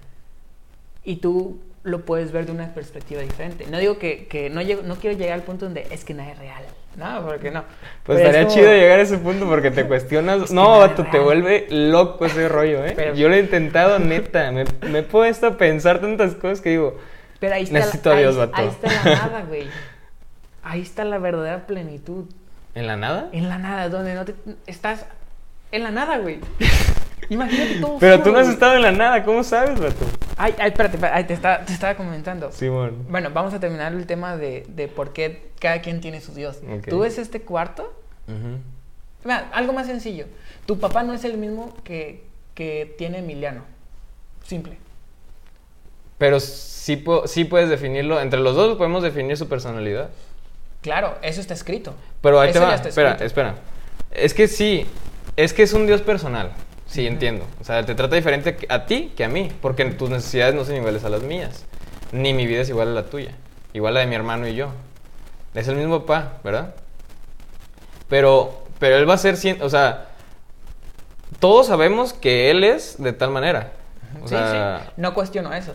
y 1.04 1.16
tú 1.16 1.58
lo 1.82 2.00
puedes 2.04 2.32
ver 2.32 2.46
de 2.46 2.52
una 2.52 2.72
perspectiva 2.72 3.20
diferente. 3.22 3.66
No 3.70 3.78
digo 3.78 3.98
que, 3.98 4.26
que 4.26 4.48
no, 4.50 4.62
llego, 4.62 4.82
no 4.82 4.96
quiero 4.96 5.16
llegar 5.18 5.34
al 5.34 5.42
punto 5.42 5.66
donde 5.66 5.86
es 5.90 6.04
que 6.04 6.14
nada 6.14 6.32
es 6.32 6.38
real. 6.38 6.64
No, 6.96 7.26
porque 7.26 7.50
no. 7.50 7.64
Pues 8.04 8.18
Pero 8.18 8.28
estaría 8.30 8.42
como- 8.46 8.54
chido 8.54 8.72
llegar 8.72 9.00
a 9.00 9.02
ese 9.02 9.18
punto 9.18 9.46
porque 9.46 9.70
te 9.70 9.84
cuestionas. 9.86 10.50
No, 10.52 10.78
vato, 10.78 11.04
te 11.10 11.18
vuelve 11.18 11.66
loco 11.68 12.24
ese 12.24 12.48
rollo, 12.48 12.84
¿eh? 12.86 12.92
Pero- 12.96 13.14
Yo 13.14 13.28
lo 13.28 13.34
he 13.34 13.40
intentado, 13.40 13.98
neta. 13.98 14.50
Me, 14.52 14.64
me 14.88 15.00
he 15.00 15.02
puesto 15.02 15.46
a 15.48 15.56
pensar 15.58 16.00
tantas 16.00 16.34
cosas 16.36 16.60
que 16.60 16.70
digo, 16.70 16.96
Pero 17.40 17.54
ahí 17.56 17.64
está, 17.64 17.80
Necesito 17.80 18.10
la, 18.10 18.16
a 18.16 18.18
Dios, 18.20 18.34
ahí, 18.36 18.40
vato. 18.46 18.56
ahí 18.62 18.68
está 18.68 18.92
la 18.92 19.14
nada, 19.16 19.42
güey. 19.42 19.66
Ahí 20.66 20.80
está 20.80 21.04
la 21.04 21.18
verdadera 21.18 21.66
plenitud. 21.66 22.24
¿En 22.74 22.86
la 22.86 22.96
nada? 22.96 23.28
En 23.32 23.48
la 23.48 23.58
nada, 23.58 23.88
donde 23.88 24.14
no 24.14 24.24
te 24.24 24.34
estás 24.66 25.06
en 25.72 25.82
la 25.82 25.90
nada, 25.90 26.18
güey. 26.18 26.38
Imagínate 27.30 27.80
todo. 27.80 27.98
Pero 27.98 28.12
solo, 28.14 28.24
tú 28.24 28.32
no 28.32 28.38
has 28.38 28.44
güey. 28.44 28.54
estado 28.54 28.76
en 28.76 28.82
la 28.82 28.92
nada, 28.92 29.24
¿cómo 29.24 29.42
sabes, 29.42 29.80
vato? 29.80 30.04
Ay, 30.36 30.54
ay, 30.58 30.68
espérate, 30.68 30.96
espérate, 30.96 31.18
ay, 31.18 31.24
te, 31.24 31.34
estaba, 31.34 31.64
te 31.64 31.72
estaba 31.72 31.94
comentando. 31.96 32.52
Simón. 32.52 33.06
Bueno, 33.08 33.30
vamos 33.32 33.54
a 33.54 33.60
terminar 33.60 33.92
el 33.92 34.06
tema 34.06 34.36
de, 34.36 34.66
de 34.68 34.88
por 34.88 35.12
qué 35.12 35.50
cada 35.60 35.80
quien 35.80 36.00
tiene 36.00 36.20
su 36.20 36.34
Dios. 36.34 36.60
Ok. 36.78 36.88
Tú 36.88 37.00
ves 37.00 37.18
este 37.18 37.40
cuarto, 37.40 37.92
Mira, 39.24 39.48
algo 39.52 39.72
más 39.72 39.86
sencillo. 39.86 40.26
Tu 40.66 40.78
papá 40.78 41.02
no 41.02 41.14
es 41.14 41.24
el 41.24 41.38
mismo 41.38 41.74
que, 41.82 42.24
que 42.54 42.94
tiene 42.98 43.18
Emiliano. 43.18 43.62
Simple. 44.44 44.76
Pero 46.18 46.40
sí, 46.40 47.02
sí 47.26 47.44
puedes 47.44 47.68
definirlo, 47.68 48.20
entre 48.20 48.40
los 48.40 48.54
dos 48.54 48.76
podemos 48.76 49.02
definir 49.02 49.36
su 49.36 49.48
personalidad. 49.48 50.10
Claro, 50.84 51.16
eso 51.22 51.40
está 51.40 51.54
escrito. 51.54 51.94
Pero 52.20 52.38
ahí 52.38 52.50
Eso 52.50 52.58
te 52.58 52.66
va, 52.66 52.74
espera, 52.74 53.12
escrito. 53.12 53.24
espera. 53.24 53.54
Es 54.10 54.34
que 54.34 54.48
sí, 54.48 54.86
es 55.34 55.54
que 55.54 55.62
es 55.62 55.72
un 55.72 55.86
Dios 55.86 56.02
personal. 56.02 56.52
Sí, 56.86 57.06
entiendo. 57.06 57.46
O 57.58 57.64
sea, 57.64 57.86
te 57.86 57.94
trata 57.94 58.16
diferente 58.16 58.54
a 58.68 58.84
ti 58.84 59.10
que 59.16 59.24
a 59.24 59.30
mí, 59.30 59.50
porque 59.62 59.86
tus 59.86 60.10
necesidades 60.10 60.54
no 60.54 60.62
son 60.66 60.76
iguales 60.76 61.02
a 61.02 61.08
las 61.08 61.22
mías. 61.22 61.64
Ni 62.12 62.34
mi 62.34 62.46
vida 62.46 62.60
es 62.60 62.68
igual 62.68 62.88
a 62.88 62.90
la 62.92 63.04
tuya. 63.04 63.30
Igual 63.72 63.92
a 63.92 63.94
la 63.94 64.00
de 64.00 64.08
mi 64.08 64.14
hermano 64.14 64.46
y 64.46 64.56
yo. 64.56 64.68
Es 65.54 65.68
el 65.68 65.76
mismo 65.76 66.00
papá, 66.04 66.34
¿verdad? 66.44 66.74
Pero, 68.10 68.66
pero 68.78 68.96
él 68.96 69.08
va 69.08 69.14
a 69.14 69.18
ser, 69.18 69.38
o 69.62 69.70
sea, 69.70 70.08
todos 71.40 71.68
sabemos 71.68 72.12
que 72.12 72.50
él 72.50 72.62
es 72.62 73.02
de 73.02 73.14
tal 73.14 73.30
manera. 73.30 73.72
O 74.22 74.28
sí, 74.28 74.34
sea, 74.34 74.82
sí. 74.84 74.92
No 74.98 75.14
cuestiono 75.14 75.54
eso. 75.54 75.72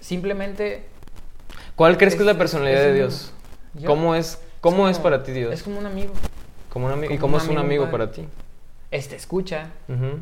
Simplemente. 0.00 0.86
¿cuál 1.74 1.98
crees 1.98 2.14
que 2.14 2.20
es 2.20 2.26
la 2.26 2.38
personalidad 2.38 2.82
es 2.82 2.86
de 2.86 2.94
Dios? 2.94 3.32
Yo- 3.74 3.86
¿Cómo 3.88 4.14
es, 4.14 4.38
cómo 4.60 4.88
es, 4.88 4.96
como- 4.96 5.02
para 5.04 5.22
ti 5.22 5.32
Dios? 5.32 5.52
Es 5.52 5.62
como 5.62 5.78
un 5.78 5.86
amigo. 5.86 6.12
Como 6.70 6.86
un 6.86 6.92
amigo. 6.92 7.12
¿Y 7.12 7.18
cómo 7.18 7.36
un 7.36 7.42
es 7.42 7.48
un 7.48 7.58
amigo, 7.58 7.90
para 7.90 8.10
ti? 8.12 8.26
Este 8.90 9.16
escucha. 9.16 9.70
Ujú. 9.88 10.18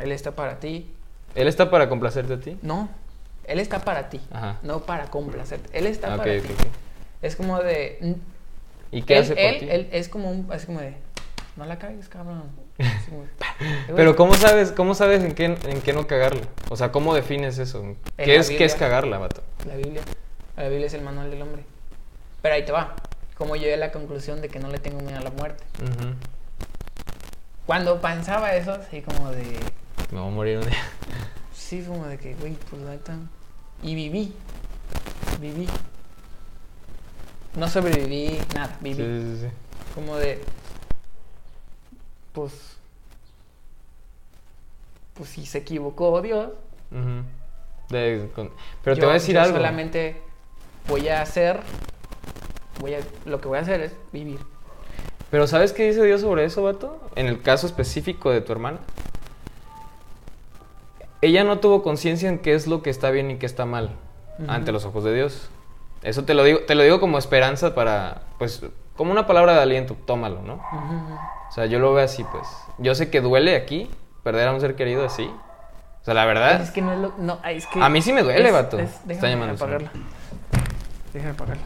Él 0.00 0.12
está 0.12 0.32
para 0.32 0.58
ti. 0.58 0.90
¿Él 1.34 1.48
está 1.48 1.70
para 1.70 1.88
complacerte 1.88 2.34
a 2.34 2.40
ti? 2.40 2.58
No. 2.62 2.88
Él 3.44 3.58
está 3.58 3.80
para 3.80 4.08
ti. 4.08 4.20
Ajá. 4.32 4.58
No 4.62 4.80
para 4.80 5.06
complacerte. 5.10 5.76
Él 5.76 5.86
está 5.86 6.14
Ah, 6.14 6.16
para 6.16 6.32
ok, 6.32 6.42
ti. 6.42 6.52
ok, 6.52 6.60
ok. 6.60 6.66
Es 7.22 7.36
como 7.36 7.58
de. 7.60 8.16
¿Y 8.90 9.02
qué 9.02 9.16
él, 9.16 9.22
hace 9.22 9.34
por 9.34 9.42
él, 9.42 9.58
ti? 9.60 9.66
él 9.70 9.88
es 9.92 10.08
como 10.08 10.30
un. 10.30 10.48
Es 10.52 10.66
como 10.66 10.80
de. 10.80 10.94
No 11.56 11.66
la 11.66 11.78
cagues, 11.78 12.08
cabrón. 12.08 12.44
Así 12.78 13.10
como 13.10 13.22
de, 13.22 13.28
"Eh, 13.28 13.92
Pero 13.96 14.16
¿cómo 14.16 14.34
sabes, 14.34 14.72
cómo 14.72 14.94
sabes 14.94 15.22
en 15.22 15.34
qué, 15.34 15.44
en 15.44 15.82
qué 15.82 15.92
no 15.92 16.06
cagarla? 16.06 16.42
O 16.70 16.76
sea, 16.76 16.90
¿cómo 16.92 17.14
defines 17.14 17.58
eso? 17.58 17.84
¿Qué 18.16 18.36
es, 18.36 18.48
¿Qué 18.48 18.64
es 18.64 18.74
cagarla, 18.74 19.18
vato? 19.18 19.42
La 19.66 19.76
Biblia. 19.76 20.00
La 20.56 20.68
Biblia 20.68 20.86
es 20.86 20.94
el 20.94 21.02
manual 21.02 21.30
del 21.30 21.42
hombre. 21.42 21.62
Pero 22.42 22.54
ahí 22.54 22.64
te 22.64 22.72
va. 22.72 22.94
Como 23.38 23.56
llegué 23.56 23.74
a 23.74 23.78
la 23.78 23.92
conclusión 23.92 24.40
de 24.42 24.48
que 24.48 24.58
no 24.58 24.68
le 24.68 24.78
tengo 24.78 25.00
miedo 25.00 25.18
a 25.18 25.22
la 25.22 25.30
muerte. 25.30 25.64
Cuando 27.66 28.00
pensaba 28.00 28.54
eso, 28.54 28.72
así 28.72 29.02
como 29.02 29.30
de. 29.30 29.44
Me 30.10 30.20
voy 30.20 30.28
a 30.28 30.32
morir 30.34 30.58
un 30.58 30.66
día. 30.68 30.82
Sí, 31.54 31.82
como 31.86 32.06
de 32.06 32.18
que, 32.18 32.34
güey, 32.34 32.54
pues 32.70 32.82
la 32.82 32.90
neta. 32.90 33.16
Y 33.82 33.94
viví. 33.94 34.34
Viví. 35.40 35.66
No 37.56 37.68
sobreviví, 37.68 38.38
nada, 38.54 38.68
Sí, 38.68 38.76
viví. 38.82 38.96
sí, 39.36 39.38
sí. 39.42 39.48
Como 39.94 40.16
de. 40.16 40.42
Pues. 42.32 42.52
Pues 45.14 45.30
si 45.30 45.46
se 45.46 45.58
equivocó 45.58 46.20
Dios. 46.22 46.50
Ujú. 46.90 47.22
De- 47.90 48.30
con- 48.34 48.50
Pero 48.82 48.96
te 48.96 49.02
voy 49.02 49.10
a 49.10 49.14
decir 49.14 49.34
yo 49.34 49.42
algo. 49.42 49.56
Solamente 49.56 50.20
voy 50.88 51.08
a 51.08 51.22
hacer. 51.22 51.60
Voy 52.80 52.94
a, 52.94 53.00
lo 53.26 53.40
que 53.40 53.48
voy 53.48 53.58
a 53.58 53.60
hacer 53.62 53.80
es 53.80 53.92
vivir. 54.12 54.40
Pero 55.30 55.46
¿sabes 55.46 55.72
qué 55.72 55.86
dice 55.88 56.02
Dios 56.04 56.20
sobre 56.20 56.44
eso, 56.44 56.62
vato? 56.62 57.00
En 57.16 57.26
el 57.26 57.40
caso 57.42 57.66
específico 57.66 58.30
de 58.30 58.40
tu 58.40 58.52
hermana. 58.52 58.78
Ella 61.20 61.44
no 61.44 61.58
tuvo 61.60 61.82
conciencia 61.82 62.28
en 62.28 62.38
qué 62.38 62.54
es 62.54 62.66
lo 62.66 62.82
que 62.82 62.90
está 62.90 63.10
bien 63.10 63.30
y 63.30 63.36
qué 63.36 63.46
está 63.46 63.64
mal 63.64 63.90
ante 64.48 64.72
los 64.72 64.84
ojos 64.84 65.04
de 65.04 65.14
Dios. 65.14 65.48
Eso 66.02 66.24
te 66.24 66.34
lo 66.34 66.42
digo, 66.42 66.60
te 66.66 66.74
lo 66.74 66.82
digo 66.82 66.98
como 66.98 67.16
esperanza 67.18 67.74
para, 67.76 68.22
pues, 68.38 68.60
como 68.96 69.12
una 69.12 69.26
palabra 69.26 69.54
de 69.54 69.60
aliento, 69.62 69.96
tómalo, 70.04 70.42
¿no? 70.42 70.54
O 71.48 71.52
sea, 71.52 71.66
yo 71.66 71.78
lo 71.78 71.94
veo 71.94 72.04
así, 72.04 72.24
pues. 72.24 72.46
Yo 72.78 72.94
sé 72.96 73.08
que 73.10 73.20
duele 73.20 73.54
aquí 73.54 73.88
perder 74.24 74.48
a 74.48 74.52
un 74.52 74.60
ser 74.60 74.74
querido 74.74 75.04
así. 75.04 75.30
O 76.00 76.04
sea, 76.04 76.14
la 76.14 76.24
verdad. 76.24 76.60
Es 76.60 76.72
que 76.72 76.82
no 76.82 76.92
es 76.92 76.98
lo. 76.98 77.12
No, 77.18 77.38
es 77.44 77.66
que. 77.68 77.80
A 77.80 77.88
mí 77.88 78.02
sí 78.02 78.12
me 78.12 78.22
duele, 78.24 78.44
es- 78.48 78.52
vato. 78.52 78.78
es- 78.80 78.90
Está 78.90 79.06
déjame 79.06 79.30
llamando 79.30 79.52
el 79.54 79.56
apagarla. 79.62 79.90
Déjame 81.12 81.32
apagarla. 81.34 81.62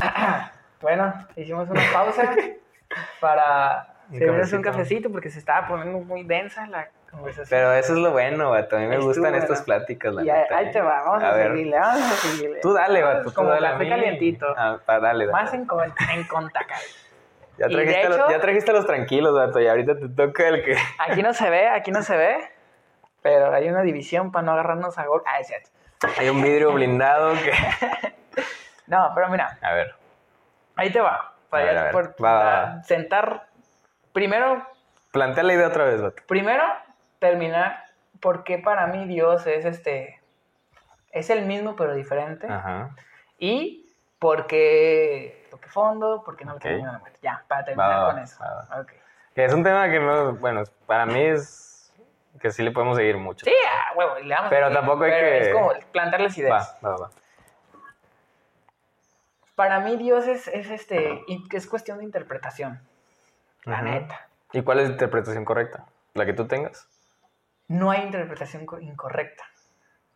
Bueno, 0.80 1.14
hicimos 1.36 1.68
una 1.70 1.80
pausa 1.94 2.34
para 3.20 3.86
servirnos 4.10 4.52
un 4.52 4.60
cafecito. 4.62 5.10
porque 5.10 5.30
se 5.30 5.38
estaba 5.38 5.66
poniendo 5.66 5.98
muy 6.00 6.24
densa 6.24 6.66
la 6.66 6.88
conversación. 7.10 7.48
Pero 7.48 7.72
eso 7.72 7.94
es 7.94 7.98
lo 8.00 8.10
bueno, 8.10 8.50
vato. 8.50 8.76
A 8.76 8.80
mí 8.80 8.86
me 8.86 8.94
Estuvo 8.96 9.08
gustan 9.08 9.22
bueno. 9.30 9.38
estas 9.38 9.62
pláticas, 9.62 10.12
la 10.12 10.22
Y 10.22 10.26
neta, 10.26 10.56
ahí 10.58 10.66
¿eh? 10.66 10.70
te 10.72 10.80
va, 10.82 11.02
vamos 11.04 11.22
a, 11.22 11.32
ver. 11.32 11.52
seguirle, 11.52 11.78
vamos 11.78 12.02
a 12.02 12.14
seguirle. 12.16 12.60
Tú 12.60 12.72
dale, 12.74 13.02
vato. 13.02 13.24
Tú 13.24 13.32
Como 13.34 13.48
dale 13.50 13.66
a 13.66 13.70
café 13.72 13.88
calientito. 13.88 14.46
Ah, 14.58 14.78
pa- 14.84 15.00
dale, 15.00 15.26
dale. 15.26 15.32
Más 15.32 15.54
en, 15.54 15.64
con- 15.66 15.94
en 16.12 16.24
contacto. 16.24 16.74
Ya 17.56 17.68
trajiste, 17.68 18.02
a 18.04 18.08
los, 18.10 18.18
hecho- 18.18 18.30
ya 18.30 18.40
trajiste 18.40 18.70
a 18.72 18.74
los 18.74 18.86
tranquilos, 18.86 19.34
vato. 19.34 19.60
Y 19.60 19.66
ahorita 19.68 19.98
te 19.98 20.08
toca 20.10 20.48
el 20.48 20.62
que. 20.64 20.76
Aquí 20.98 21.22
no 21.22 21.32
se 21.32 21.48
ve, 21.48 21.68
aquí 21.68 21.90
no 21.92 22.02
se 22.02 22.16
ve. 22.16 22.36
Pero 23.22 23.54
hay 23.54 23.68
una 23.70 23.80
división 23.82 24.32
para 24.32 24.44
no 24.44 24.52
agarrarnos 24.52 24.98
a 24.98 25.06
gol. 25.06 25.22
Ah, 25.24 25.40
es 25.40 25.46
cierto. 25.46 25.70
Hay 26.18 26.28
un 26.28 26.42
vidrio 26.42 26.72
blindado 26.74 27.32
que. 27.34 27.52
No, 28.86 29.12
pero 29.14 29.28
mira, 29.28 29.58
A 29.62 29.72
ver. 29.72 29.94
ahí 30.76 30.90
te 30.92 31.00
va. 31.00 31.32
Para 31.50 31.62
A 31.62 31.66
ver, 31.66 31.74
ya 31.74 31.80
a 31.80 31.84
ver. 31.84 31.92
por- 31.92 32.24
Va, 32.24 32.32
va, 32.32 32.40
para 32.40 32.62
va. 32.76 32.82
sentar. 32.82 33.46
Primero, 34.12 34.66
Plantea 35.12 35.44
la 35.44 35.54
idea 35.54 35.68
otra 35.68 35.84
vez, 35.84 36.02
vato. 36.02 36.22
primero 36.26 36.64
terminar 37.18 37.84
porque 38.20 38.58
para 38.58 38.86
mí 38.86 39.06
Dios 39.06 39.46
es 39.46 39.64
este. 39.64 40.20
Es 41.12 41.30
el 41.30 41.46
mismo 41.46 41.76
pero 41.76 41.94
diferente. 41.94 42.46
Ajá. 42.50 42.90
Y 43.38 43.86
porque 44.18 45.46
toque 45.50 45.68
fondo, 45.68 46.22
porque 46.24 46.44
no 46.44 46.52
le 46.52 46.56
Ok. 46.56 46.62
tengo. 46.62 46.86
Ya, 47.22 47.44
para 47.46 47.64
terminar 47.64 48.00
Va, 48.02 48.10
con 48.12 48.18
eso. 48.18 48.42
va, 48.42 48.66
va. 48.70 48.80
Ok. 48.80 48.92
Que 49.34 49.44
es 49.44 49.52
un 49.54 49.62
tema 49.62 49.88
que 49.90 50.00
no. 50.00 50.32
Bueno, 50.34 50.64
para 50.86 51.06
mí 51.06 51.20
es. 51.20 51.92
Que 52.40 52.50
sí 52.50 52.62
le 52.64 52.72
podemos 52.72 52.96
seguir 52.96 53.16
mucho. 53.16 53.44
Sí, 53.46 53.52
a 53.92 53.96
huevo, 53.96 54.18
y 54.18 54.24
le 54.24 54.34
damos 54.34 54.50
Pero 54.50 54.72
tampoco 54.72 55.04
hay 55.04 55.12
pero 55.12 55.26
que- 55.28 55.38
Es 55.48 55.52
como 55.54 55.72
plantarles 55.92 56.36
ideas. 56.36 56.76
Va, 56.82 56.90
va, 56.90 56.96
va. 56.96 57.10
Para 59.54 59.80
mí 59.80 59.96
Dios 59.96 60.26
es, 60.26 60.48
es 60.48 60.70
este, 60.70 61.20
es 61.52 61.66
cuestión 61.66 61.98
de 61.98 62.04
interpretación. 62.04 62.80
La 63.64 63.82
neta. 63.82 64.28
¿Y 64.52 64.62
cuál 64.62 64.80
es 64.80 64.86
la 64.88 64.92
interpretación 64.92 65.44
correcta? 65.44 65.86
¿La 66.14 66.26
que 66.26 66.32
tú 66.32 66.46
tengas? 66.46 66.88
No 67.68 67.90
hay 67.90 68.02
interpretación 68.02 68.66
co- 68.66 68.78
incorrecta. 68.80 69.44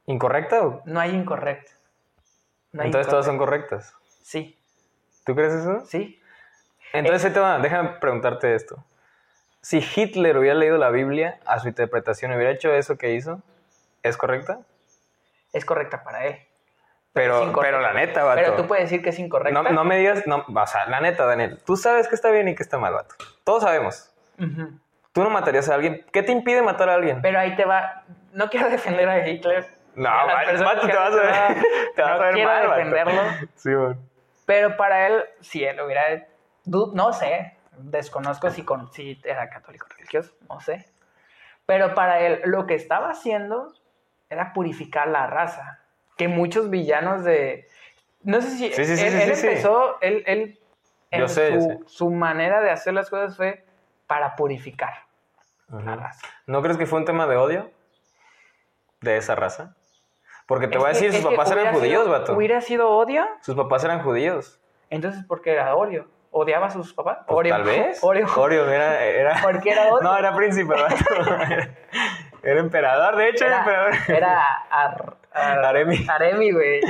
¿Incorrecta 0.07 0.67
o.? 0.67 0.83
No 0.85 1.01
hay 1.01 1.15
incorrecta. 1.15 1.71
No 2.73 2.83
hay 2.83 2.87
Entonces 2.89 3.09
todas 3.11 3.27
son 3.27 3.39
correctas. 3.39 3.95
Sí, 4.23 4.59
¿Tú 5.25 5.35
crees 5.35 5.53
eso? 5.55 5.85
sí. 5.87 6.21
Entonces, 6.93 7.27
ahí 7.27 7.33
te 7.35 7.41
va, 7.41 7.59
déjame 7.59 7.91
preguntarte 8.01 8.55
esto. 8.55 8.83
Si 9.61 9.85
Hitler 9.95 10.39
hubiera 10.39 10.55
leído 10.55 10.79
la 10.79 10.89
Biblia 10.89 11.39
a 11.45 11.59
su 11.59 11.69
interpretación, 11.69 12.33
hubiera 12.33 12.51
hecho 12.51 12.73
eso 12.73 12.97
que 12.97 13.13
hizo, 13.13 13.43
¿es 14.03 14.17
correcta? 14.17 14.61
Es 15.53 15.67
correcta 15.67 16.03
para 16.03 16.25
él. 16.27 16.48
Pero, 17.19 17.53
pero 17.61 17.81
la 17.81 17.93
neta, 17.93 18.23
vato. 18.25 18.41
Pero 18.41 18.55
tú 18.55 18.67
puedes 18.67 18.85
decir 18.85 19.03
que 19.03 19.11
es 19.11 19.19
incorrecta. 19.19 19.63
no, 19.63 19.69
no 19.71 19.85
me 19.85 19.97
digas, 19.99 20.27
no, 20.27 20.45
o 20.47 20.67
sea, 20.67 20.87
la 20.87 21.01
neta, 21.01 21.27
Daniel, 21.27 21.59
tú 21.67 21.77
sabes 21.77 22.07
que 22.09 22.15
está 22.15 22.31
bien 22.31 22.49
y 22.49 22.55
que 22.55 22.63
está 22.63 22.79
mal, 22.79 22.95
vato. 22.95 23.15
Todos 23.45 23.63
sabemos. 23.65 24.15
Ujú. 24.39 24.79
Tú 25.13 25.25
no 25.25 25.31
matarías 25.31 25.69
a 25.69 25.75
alguien. 25.75 26.05
¿Qué 26.13 26.23
te 26.23 26.31
impide 26.33 26.63
matar 26.63 26.89
a 26.91 26.95
alguien? 26.95 27.21
Pero 27.23 27.39
ahí 27.41 27.57
te 27.57 27.65
va. 27.65 28.05
No 28.33 28.49
quiero 28.51 28.69
defender 28.71 29.09
a 29.09 29.27
Hitler. 29.27 29.67
No, 29.97 30.09
a 30.09 30.25
vato, 30.27 30.65
vato, 30.65 30.81
te 30.87 30.97
vas 30.97 31.13
a 31.13 31.17
ver- 31.17 31.63
te 31.97 32.03
vas 32.03 32.11
nada. 32.11 32.15
a 32.15 32.15
No 32.19 32.21
ver 32.21 32.35
quiero 32.35 32.49
mal, 32.51 32.63
vato. 32.69 32.77
defenderlo. 32.79 33.23
Sí, 33.57 33.75
bueno. 33.75 33.99
Pero 34.47 34.77
para 34.77 35.07
él, 35.09 35.25
si 35.41 35.65
él 35.65 35.81
hubiera. 35.81 36.03
No 36.67 37.13
sé. 37.13 37.57
Desconozco 37.79 38.51
si, 38.51 38.65
con, 38.65 38.93
si 38.93 39.21
era 39.25 39.49
católico 39.51 39.87
religioso. 39.97 40.33
No 40.49 40.61
sé. 40.61 40.87
Pero 41.67 41.95
para 41.95 42.21
él, 42.21 42.41
lo 42.45 42.67
que 42.67 42.75
estaba 42.75 43.11
haciendo 43.11 43.73
era 44.31 44.53
purificar 44.53 45.09
la 45.09 45.27
raza. 45.27 45.81
Que 46.19 46.29
muchos 46.29 46.69
villanos 46.69 47.25
de. 47.25 47.67
No 48.23 48.43
sé 48.43 48.51
si. 48.51 48.73
Sí, 48.73 48.85
sí, 48.85 48.97
sí, 48.99 49.07
él, 49.07 49.31
empezó. 49.31 49.99
Él, 50.03 50.23
él, 50.27 50.59
en 51.11 51.21
Yo 51.21 51.29
sé, 51.29 51.55
yo 51.55 51.61
su, 51.63 51.69
sé. 51.69 51.79
su 51.87 52.11
manera 52.11 52.61
de 52.61 52.71
hacer 52.71 52.93
las 52.93 53.09
cosas 53.09 53.37
fue 53.37 53.65
para 54.07 54.37
purificar 54.37 54.93
la 55.69 55.79
Ujú. 55.79 56.01
raza. 56.01 56.27
¿No 56.47 56.61
crees 56.61 56.77
que 56.77 56.85
fue 56.87 56.99
un 56.99 57.05
tema 57.07 57.27
de 57.27 57.37
odio? 57.37 57.71
¿De 59.01 59.17
esa 59.17 59.35
raza? 59.35 59.75
Porque 60.47 60.67
te 60.67 60.75
Es 60.77 60.81
voy 60.81 60.91
a 60.91 60.93
decir, 60.93 61.13
sus 61.13 61.25
papás 61.25 61.51
eran 61.53 61.73
judíos, 61.75 62.09
vato. 62.09 62.33
Hubiera 62.35 62.61
sido 62.61 62.89
odio, 62.91 63.27
Sus 63.43 63.55
papás 63.55 63.85
eran 63.85 64.03
judíos. 64.03 64.61
entonces 64.91 65.25
¿por 65.25 65.41
qué 65.43 65.53
era 65.53 65.75
odio? 65.77 66.09
¿Odiaba 66.31 66.67
a 66.67 66.71
sus 66.71 66.93
papás? 66.95 67.19
Pues, 67.27 67.37
Oreo. 67.39 67.55
Tal 67.55 67.63
vez. 67.65 67.99
Oreo. 68.03 68.27
Oreo 68.37 68.69
era. 68.69 69.03
era... 69.05 69.41
¿Por 69.43 69.61
qué 69.61 69.71
era 69.71 69.89
odio? 69.93 70.03
No, 70.03 70.17
era 70.19 70.35
príncipe, 70.35 70.75
vato. 70.75 70.97
Era- 71.15 71.71
Era 72.41 72.61
emperador, 72.61 73.17
de 73.17 73.29
hecho, 73.31 73.45
era, 73.47 73.59
emperador. 73.59 73.95
Era, 74.07 74.17
era 74.17 74.43
ar- 74.71 75.03
ar- 75.03 75.17
Aremi. 75.39 76.07
Aremi, 76.09 76.53
güey. 76.53 76.81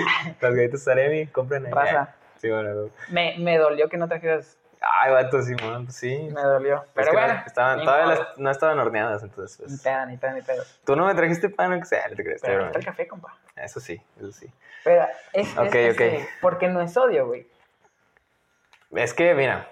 Las 0.40 0.54
galletas 0.54 0.88
Aremi, 0.88 1.26
compren 1.28 1.66
ahí. 1.66 1.96
Sí, 2.40 2.48
bueno. 2.50 2.88
Me, 3.11 3.37
me 3.38 3.58
dolió 3.58 3.88
que 3.88 3.96
no 3.96 4.08
trajeras 4.08 4.56
Ay, 4.80 5.11
vato, 5.12 5.42
Simón, 5.42 5.87
pues 5.87 5.96
sí. 5.96 6.16
Me 6.32 6.40
dolió. 6.40 6.76
Es 6.76 6.90
Pero 6.94 7.11
que 7.11 7.16
bueno. 7.16 7.34
no, 7.34 7.42
estaban, 7.46 7.78
ni 7.80 7.84
todavía 7.84 8.06
las- 8.14 8.38
no 8.38 8.48
estaban 8.50 8.78
horneadas, 8.78 9.22
entonces. 9.24 9.58
Ni 9.61 9.66
Pues. 9.66 9.82
pedo, 9.82 10.06
ni 10.06 10.16
pedo, 10.16 10.32
ni 10.34 10.42
pedo. 10.42 10.62
Tú 10.84 10.94
no 10.94 11.04
me 11.06 11.14
trajiste 11.16 11.48
pan, 11.50 11.72
o 11.72 11.80
que 11.80 11.84
sea, 11.84 12.08
te 12.08 12.22
crees. 12.22 12.40
Pero 12.40 12.66
está 12.66 12.78
el 12.78 12.84
café, 12.84 13.08
compa. 13.08 13.34
Eso 13.56 13.80
sí, 13.80 14.00
eso 14.20 14.30
sí. 14.30 14.48
Pero 14.84 15.04
es, 15.32 15.48
es- 15.48 15.58
Ok, 15.58 15.74
es, 15.74 15.94
ok. 15.96 16.28
porque 16.40 16.68
no 16.68 16.80
es 16.80 16.96
odio, 16.96 17.26
güey. 17.26 17.48
Es 18.94 19.12
que, 19.14 19.34
mira, 19.34 19.68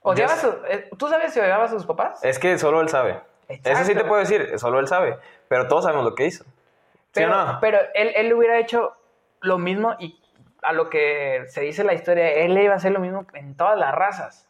Odiaba 0.00 0.34
Yo- 0.36 0.40
su- 0.40 0.58
eh, 0.68 0.88
¿Tú 0.96 1.08
sabes 1.08 1.34
si 1.34 1.40
odiaba 1.40 1.64
a 1.64 1.68
sus 1.68 1.84
papás? 1.84 2.24
es 2.24 2.38
que 2.38 2.56
solo 2.56 2.80
él 2.80 2.88
sabe. 2.88 3.20
Eso 3.48 3.58
sí 3.58 3.60
te 3.62 3.70
Exacto. 3.80 4.06
puedo 4.06 4.20
decir, 4.20 4.58
solo 4.58 4.78
él 4.80 4.88
sabe. 4.88 5.18
Pero 5.48 5.68
todos 5.68 5.84
sabemos 5.84 6.04
lo 6.06 6.14
que 6.14 6.24
hizo. 6.24 6.44
¿Sí 7.14 7.20
pero, 7.22 7.32
o 7.42 7.46
no? 7.46 7.58
pero 7.60 7.78
él, 7.94 8.12
él 8.14 8.32
hubiera 8.32 8.58
hecho 8.58 8.94
lo 9.40 9.58
mismo 9.58 9.96
y 9.98 10.20
a 10.62 10.72
lo 10.72 10.90
que 10.90 11.44
se 11.48 11.60
dice 11.62 11.84
la 11.84 11.94
historia, 11.94 12.30
él 12.32 12.58
iba 12.58 12.74
a 12.74 12.76
hacer 12.76 12.92
lo 12.92 13.00
mismo 13.00 13.26
en 13.34 13.56
todas 13.56 13.78
las 13.78 13.94
razas. 13.94 14.48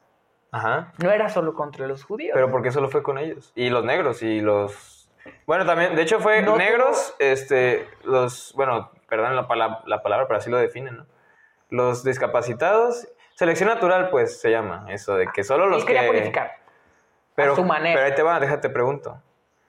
Ajá. 0.50 0.92
No 1.02 1.10
era 1.10 1.28
solo 1.28 1.54
contra 1.54 1.86
los 1.86 2.04
judíos. 2.04 2.32
Pero 2.34 2.50
porque 2.50 2.70
solo 2.70 2.88
fue 2.88 3.02
con 3.02 3.18
ellos. 3.18 3.52
Y 3.54 3.68
los 3.70 3.84
negros 3.84 4.22
y 4.22 4.40
los... 4.40 5.10
Bueno, 5.46 5.66
también, 5.66 5.94
de 5.94 6.02
hecho 6.02 6.20
fue 6.20 6.40
No 6.40 6.56
negros, 6.56 7.14
este, 7.18 7.86
los, 8.04 8.54
bueno, 8.54 8.90
perdón 9.08 9.36
la, 9.36 9.46
pala- 9.46 9.82
la 9.86 10.02
palabra, 10.02 10.26
pero 10.26 10.38
así 10.38 10.48
lo 10.48 10.56
definen, 10.56 10.96
¿no? 10.96 11.06
Los 11.68 12.02
discapacitados, 12.02 13.06
selección 13.34 13.68
natural, 13.68 14.08
pues, 14.08 14.40
se 14.40 14.50
llama 14.50 14.86
eso, 14.88 15.16
de 15.16 15.26
que 15.26 15.44
solo 15.44 15.66
los 15.66 15.82
y 15.82 15.86
quería 15.86 16.00
que... 16.02 16.06
purificar. 16.06 16.56
Pero, 17.34 17.52
a 17.52 17.56
su 17.56 17.64
manera. 17.64 17.94
pero 17.94 18.06
ahí 18.06 18.14
te 18.14 18.22
va, 18.22 18.40
déjate 18.40 18.70
pregunto. 18.70 19.22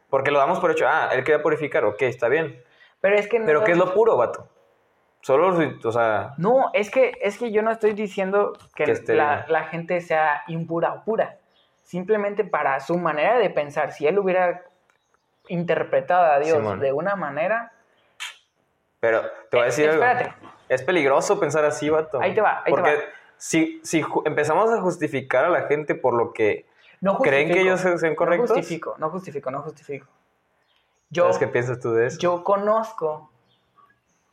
Porque 0.10 0.32
lo 0.32 0.40
damos 0.40 0.62
por 0.62 0.72
hecho, 0.72 0.88
ah, 0.88 1.10
él 1.12 1.26
quería 1.26 1.44
purificar, 1.44 1.84
ok, 1.84 2.02
está 2.04 2.30
bien. 2.30 2.64
Pero 3.02 3.16
es 3.16 3.28
que 3.28 3.40
no. 3.40 3.46
Pero 3.46 3.64
¿qué 3.64 3.72
es 3.74 3.78
lo 3.78 3.94
puro, 3.94 4.18
vato? 4.18 4.48
Solo, 5.22 5.50
o 5.84 5.92
sea, 5.92 6.34
No, 6.38 6.70
es 6.74 6.90
que, 6.90 7.12
es 7.22 7.38
que 7.38 7.52
yo 7.52 7.62
no 7.62 7.72
estoy 7.72 7.92
diciendo 7.94 8.54
que, 8.76 8.86
Que 8.86 8.92
esté 8.94 9.16
la, 9.16 9.46
la 9.50 9.66
gente 9.66 10.00
sea 10.02 10.44
impura 10.48 10.94
o 10.94 11.04
pura. 11.04 11.38
Simplemente 11.84 12.44
para 12.46 12.80
su 12.80 12.98
manera 12.98 13.38
de 13.38 13.50
pensar, 13.50 13.92
si 13.92 14.08
él 14.08 14.18
hubiera 14.20 14.64
interpretado 15.48 16.32
a 16.32 16.40
Dios 16.40 16.58
Simón. 16.58 16.80
de 16.80 16.94
una 16.94 17.16
manera, 17.16 17.72
pero 19.00 19.22
te 19.50 19.58
voy 19.58 19.62
a 19.62 19.64
Eh, 19.64 19.66
decir 19.68 19.90
algo. 19.90 20.04
espérate. 20.04 20.36
Es 20.70 20.84
peligroso 20.84 21.40
pensar 21.40 21.66
así, 21.66 21.90
vato. 21.90 22.22
Ahí 22.22 22.34
te 22.34 22.42
va, 22.42 22.60
ahí 22.60 22.64
te 22.66 22.70
Porque 22.72 22.96
va. 22.96 23.02
si, 23.38 23.82
si 23.84 24.06
empezamos 24.26 24.70
a 24.72 24.80
justificar 24.82 25.46
a 25.46 25.50
la 25.50 25.64
gente 25.64 25.96
por 25.96 26.14
lo 26.14 26.32
que... 26.32 26.66
no 27.02 27.18
¿Creen 27.18 27.52
que 27.52 27.62
ellos 27.62 27.82
sean 27.82 28.14
correctos? 28.16 28.50
No 28.52 28.56
justifico, 28.56 28.96
no 29.00 29.10
justifico, 29.10 29.52
no 29.52 29.62
justifico. 29.64 30.08
Yo, 31.10 31.24
¿Sabes 31.24 31.38
qué 31.40 31.48
piensas 31.48 31.80
tú 31.80 31.92
de 31.94 32.08
eso? 32.08 32.20
yo 32.20 32.44
conozco 32.44 33.32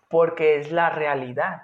porque 0.09 0.59
es 0.59 0.71
la 0.71 0.91
realidad. 0.91 1.63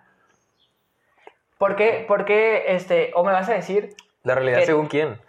¿Por 1.59 1.77
qué, 1.77 2.05
por 2.09 2.25
qué, 2.25 2.75
este, 2.75 3.12
o 3.14 3.22
me 3.25 3.33
vas 3.33 3.48
a 3.48 3.53
decir, 3.55 3.94
La 4.25 4.35
realidad 4.35 4.59
que- 4.61 4.66
según 4.66 4.87
quién. 4.87 5.20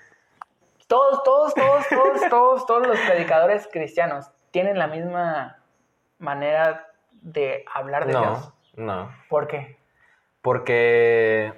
todos, 0.88 1.22
todos, 1.24 1.54
todos, 1.54 1.88
todos, 1.90 2.22
todos, 2.30 2.66
todos 2.66 2.88
los 2.88 3.00
predicadores 3.02 3.68
cristianos 3.72 4.32
tienen 4.52 4.78
la 4.80 4.88
misma 4.88 5.58
manera 6.18 6.88
de 7.12 7.66
hablar 7.74 8.06
de 8.06 8.14
No, 8.14 8.20
Dios? 8.22 8.54
no. 8.76 9.12
¿Por 9.30 9.48
qué? 9.48 9.78
Porque 10.42 11.54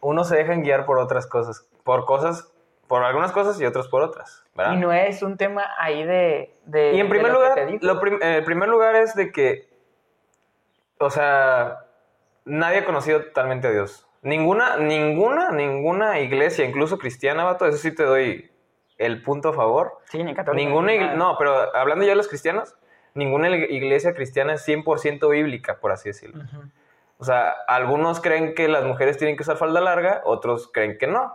uno 0.00 0.24
se 0.24 0.36
deja 0.36 0.54
guiar 0.54 0.84
por 0.86 0.98
otras 0.98 1.26
cosas. 1.26 1.66
Por 1.84 2.04
cosas, 2.06 2.50
por 2.88 3.02
algunas 3.04 3.32
cosas 3.32 3.60
y 3.60 3.66
otras 3.66 3.88
por 3.88 4.02
otras. 4.02 4.44
¿Verdad? 4.60 4.74
Y 4.74 4.76
no 4.78 4.92
es 4.92 5.22
un 5.22 5.36
tema 5.36 5.64
ahí 5.78 6.04
de... 6.04 6.54
de 6.64 6.92
Y 6.94 7.00
en 7.00 7.08
primer 7.08 7.32
lugar, 7.32 7.58
lo 7.80 8.00
prim- 8.00 8.18
en 8.22 8.44
primer 8.44 8.68
lugar 8.68 8.94
es 8.96 9.14
de 9.14 9.32
que, 9.32 9.68
o 10.98 11.10
sea, 11.10 11.84
nadie 12.44 12.78
ha 12.78 12.84
conocido 12.84 13.22
totalmente 13.24 13.68
a 13.68 13.70
Dios. 13.70 14.06
Ninguna, 14.22 14.76
ninguna, 14.76 15.50
ninguna 15.50 16.20
iglesia, 16.20 16.64
incluso 16.64 16.98
cristiana, 16.98 17.44
vato, 17.44 17.66
eso 17.66 17.78
sí 17.78 17.94
te 17.94 18.02
doy 18.04 18.50
el 18.98 19.22
punto 19.22 19.48
a 19.48 19.52
favor. 19.54 19.98
Sí, 20.10 20.22
ni 20.22 20.34
católico. 20.34 20.62
Ninguna 20.68 20.92
ni 20.92 21.16
no, 21.16 21.36
pero 21.38 21.74
hablando 21.74 22.04
ya 22.04 22.10
de 22.10 22.16
los 22.16 22.28
cristianos, 22.28 22.76
ninguna 23.14 23.48
iglesia 23.48 24.14
cristiana 24.14 24.54
es 24.54 24.68
100% 24.68 25.28
bíblica, 25.30 25.78
por 25.80 25.90
así 25.92 26.10
decirlo. 26.10 26.44
O 27.16 27.24
sea, 27.24 27.50
algunos 27.66 28.20
creen 28.20 28.54
que 28.54 28.68
las 28.68 28.84
mujeres 28.84 29.16
tienen 29.18 29.36
que 29.36 29.42
usar 29.42 29.56
falda 29.56 29.80
larga, 29.80 30.20
otros 30.24 30.70
creen 30.72 30.98
que 30.98 31.06
no. 31.06 31.34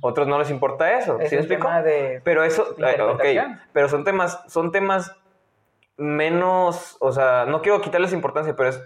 Otros 0.00 0.28
no 0.28 0.38
les 0.38 0.50
importa 0.50 0.98
eso. 0.98 1.18
Es 1.20 1.30
¿Sí 1.30 1.36
explico? 1.36 1.68
de... 1.82 2.20
Pero 2.24 2.44
eso, 2.44 2.74
de 2.74 2.90
eh, 2.90 3.02
ok, 3.02 3.10
interpretación. 3.10 3.60
pero 3.72 3.88
son 3.88 4.04
temas, 4.04 4.42
son 4.46 4.72
temas 4.72 5.16
menos, 5.96 6.96
o 7.00 7.12
sea, 7.12 7.46
no 7.46 7.62
quiero 7.62 7.80
quitarles 7.80 8.12
importancia, 8.12 8.54
pero 8.56 8.68
es, 8.70 8.82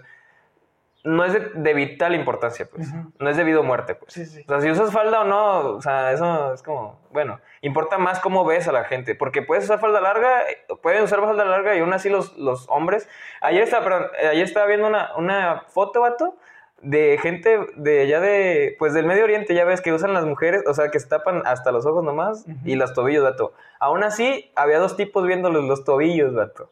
no 1.03 1.25
es 1.25 1.33
de, 1.33 1.39
de 1.55 1.73
vital 1.73 2.13
importancia, 2.13 2.67
pues, 2.69 2.87
no 3.17 3.29
es 3.29 3.37
de 3.37 3.43
vida 3.43 3.59
o 3.59 3.63
muerte, 3.63 3.95
pues. 3.95 4.13
Sí, 4.13 4.25
sí. 4.25 4.43
O 4.47 4.51
sea, 4.51 4.61
si 4.61 4.69
usas 4.69 4.91
falda 4.91 5.21
o 5.21 5.23
no, 5.23 5.59
o 5.75 5.81
sea, 5.81 6.11
eso 6.11 6.53
es 6.53 6.61
como, 6.61 6.99
bueno, 7.11 7.39
importa 7.61 7.97
más 7.97 8.19
cómo 8.19 8.45
ves 8.45 8.67
a 8.67 8.71
la 8.71 8.83
gente, 8.83 9.15
porque 9.15 9.41
puedes 9.41 9.63
usar 9.63 9.79
falda 9.79 10.01
larga, 10.01 10.43
pueden 10.81 11.03
usar 11.03 11.21
falda 11.21 11.45
larga 11.45 11.75
y 11.75 11.79
aún 11.79 11.93
así 11.93 12.09
los, 12.09 12.37
los 12.37 12.67
hombres, 12.69 13.09
ayer 13.41 13.63
estaba, 13.63 13.83
perdón, 13.83 14.07
ayer 14.29 14.43
estaba 14.43 14.67
viendo 14.67 14.87
una, 14.87 15.15
una 15.15 15.61
foto, 15.67 16.01
vato, 16.01 16.37
de 16.81 17.17
gente 17.21 17.59
de 17.75 18.01
allá 18.01 18.19
de, 18.19 18.75
pues 18.79 18.93
del 18.93 19.05
Medio 19.05 19.23
Oriente, 19.23 19.53
ya 19.53 19.65
ves 19.65 19.81
que 19.81 19.93
usan 19.93 20.13
las 20.13 20.25
mujeres, 20.25 20.63
o 20.67 20.73
sea, 20.73 20.89
que 20.91 20.99
se 20.99 21.07
tapan 21.07 21.43
hasta 21.45 21.71
los 21.71 21.85
ojos 21.85 22.03
nomás 22.03 22.45
Ujú. 22.47 22.57
y 22.65 22.75
los 22.75 22.93
tobillos, 22.93 23.23
vato. 23.23 23.53
Aún 23.79 24.03
así, 24.03 24.51
había 24.55 24.79
dos 24.79 24.95
tipos 24.95 25.25
viéndoles 25.25 25.63
los 25.63 25.83
tobillos, 25.83 26.33
vato. 26.33 26.69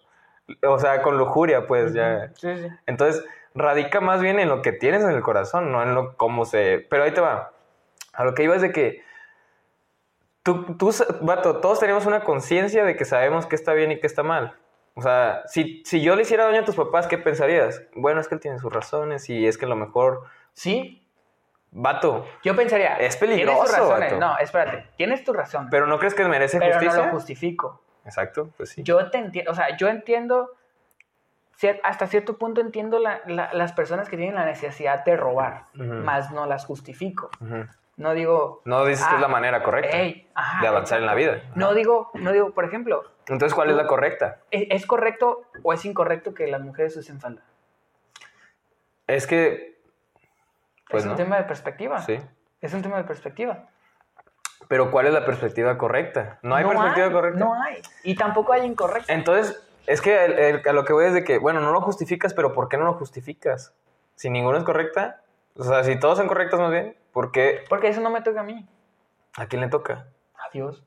O 0.63 0.79
sea, 0.79 1.01
con 1.01 1.17
lujuria, 1.17 1.67
pues, 1.67 1.93
ya. 1.93 2.31
Sí, 2.35 2.55
sí. 2.55 2.67
Entonces, 2.85 3.23
radica 3.53 3.99
más 3.99 4.21
bien 4.21 4.39
en 4.39 4.49
lo 4.49 4.61
que 4.61 4.71
tienes 4.71 5.03
en 5.03 5.11
el 5.11 5.21
corazón, 5.21 5.71
no 5.71 5.83
en 5.83 5.93
lo 5.93 6.15
cómo 6.15 6.45
se... 6.45 6.85
Pero 6.89 7.03
ahí 7.03 7.11
te 7.11 7.21
va. 7.21 7.51
A 8.13 8.23
lo 8.23 8.33
que 8.33 8.43
iba 8.43 8.55
es 8.55 8.61
de 8.61 8.71
que 8.71 9.03
tú, 10.43 10.77
tú, 10.77 10.91
vato, 11.21 11.57
todos 11.57 11.79
tenemos 11.79 12.05
una 12.05 12.21
conciencia 12.23 12.85
de 12.85 12.95
que 12.95 13.05
sabemos 13.05 13.45
qué 13.45 13.55
está 13.55 13.73
bien 13.73 13.91
y 13.91 13.99
qué 13.99 14.07
está 14.07 14.23
mal. 14.23 14.55
O 14.97 15.01
sea, 15.03 15.43
si, 15.45 15.83
si 15.85 16.01
yo 16.01 16.15
le 16.15 16.23
hiciera 16.23 16.45
daño 16.45 16.61
a 16.61 16.65
tus 16.65 16.75
papás, 16.75 17.05
¿qué 17.05 17.19
pensarías? 17.19 17.83
Bueno, 17.95 18.19
es 18.19 18.27
que 18.27 18.33
él 18.33 18.41
tiene 18.41 18.57
sus 18.57 18.73
razones 18.73 19.29
y 19.29 19.45
es 19.45 19.57
que 19.57 19.65
a 19.65 19.69
lo 19.69 19.75
mejor... 19.75 20.23
Sí, 20.53 21.03
Vato, 21.69 22.25
yo 22.43 22.55
pensaría... 22.55 22.95
Es 22.95 23.19
Tienes 23.19 23.37
peligroso, 23.37 23.61
tus 23.63 23.71
razones. 23.73 24.11
vato. 24.13 24.19
No, 24.25 24.37
espérate. 24.39 24.87
Tienes 24.97 25.23
tu 25.23 25.33
razón. 25.33 25.67
¿pero 25.69 25.85
no 25.85 25.99
crees 25.99 26.15
que 26.15 26.23
merece 26.25 26.57
pero 26.57 26.73
justicia? 26.73 26.97
no 26.99 27.05
lo 27.05 27.11
justifico. 27.11 27.81
Exacto, 28.05 28.49
pues 28.57 28.69
sí. 28.71 28.81
Yo 28.83 29.11
te 29.11 29.19
entiendo, 29.19 29.51
o 29.51 29.53
sea, 29.53 29.75
yo 29.77 29.87
entiendo, 29.89 30.49
hasta 31.83 32.07
cierto 32.07 32.37
punto 32.37 32.61
entiendo 32.61 32.99
la- 32.99 33.21
la- 33.27 33.53
las 33.53 33.73
personas 33.73 34.09
que 34.09 34.15
tienen 34.17 34.35
la 34.35 34.45
necesidad 34.45 35.03
de 35.05 35.15
robar, 35.17 35.65
más 35.73 36.31
no 36.31 36.45
las 36.47 36.65
justifico. 36.65 37.29
No 37.97 38.13
digo... 38.13 38.61
No 38.65 38.85
dices 38.85 39.05
que 39.05 39.13
ah, 39.13 39.15
es 39.15 39.21
la 39.21 39.27
manera 39.27 39.63
correcta 39.63 39.97
ey, 39.97 40.29
ajá, 40.35 40.61
de 40.61 40.67
avanzar 40.67 40.99
en 40.99 41.07
la 41.07 41.15
vida. 41.15 41.41
No 41.55 41.73
digo, 41.73 42.11
no 42.13 42.31
digo, 42.31 42.51
por 42.51 42.63
ejemplo, 42.63 43.03
Entonces, 43.27 43.53
¿cuál 43.55 43.71
es 43.71 43.75
la 43.75 43.87
correcta? 43.87 44.39
¿es, 44.51 44.67
es 44.69 44.85
correcto 44.85 45.41
o 45.63 45.73
es 45.73 45.83
incorrecto 45.83 46.33
que 46.35 46.45
las 46.47 46.61
mujeres 46.61 46.95
usen 46.95 47.19
falda? 47.19 47.41
Es 49.07 49.25
que... 49.25 49.79
Pues 50.89 51.03
es 51.03 51.05
un 51.07 51.11
no. 51.13 51.17
tema 51.17 51.37
de 51.37 51.43
perspectiva. 51.43 51.99
Sí. 52.01 52.19
Es 52.61 52.73
un 52.73 52.81
tema 52.81 52.97
de 52.97 53.03
perspectiva. 53.03 53.65
Pero 54.67 54.91
¿cuál 54.91 55.07
es 55.07 55.13
la 55.13 55.25
perspectiva 55.25 55.77
correcta? 55.77 56.39
No 56.43 56.55
hay 56.55 56.65
perspectiva 56.65 57.11
correcta. 57.11 57.39
No 57.39 57.53
hay. 57.61 57.81
Y 58.03 58.15
tampoco 58.15 58.53
hay 58.53 58.65
incorrecta. 58.65 59.11
Entonces, 59.11 59.61
es 59.87 60.01
que 60.01 60.23
el- 60.25 60.33
el- 60.39 60.67
a 60.67 60.73
lo 60.73 60.85
que 60.85 60.93
voy 60.93 61.05
es 61.05 61.13
de 61.13 61.23
que, 61.23 61.39
bueno, 61.39 61.61
no 61.61 61.71
lo 61.71 61.81
justificas, 61.81 62.33
pero 62.33 62.53
¿por 62.53 62.69
qué 62.69 62.77
no 62.77 62.85
lo 62.85 62.93
justificas? 62.93 63.73
Si 64.15 64.29
ninguno 64.29 64.57
es 64.57 64.63
correcta, 64.63 65.21
o 65.55 65.63
sea, 65.63 65.83
si 65.83 65.99
todos 65.99 66.17
son 66.17 66.27
correctos 66.27 66.59
más 66.59 66.71
bien, 66.71 66.95
¿por 67.17 67.31
qué? 67.31 67.63
Porque 67.67 67.87
eso 67.87 67.99
no 67.99 68.11
me 68.11 68.21
toca 68.21 68.41
a 68.41 68.43
mí. 68.43 68.63
¿A 69.37 69.47
quién 69.47 69.59
le 69.59 69.69
toca? 69.69 70.05
Adiós. 70.47 70.83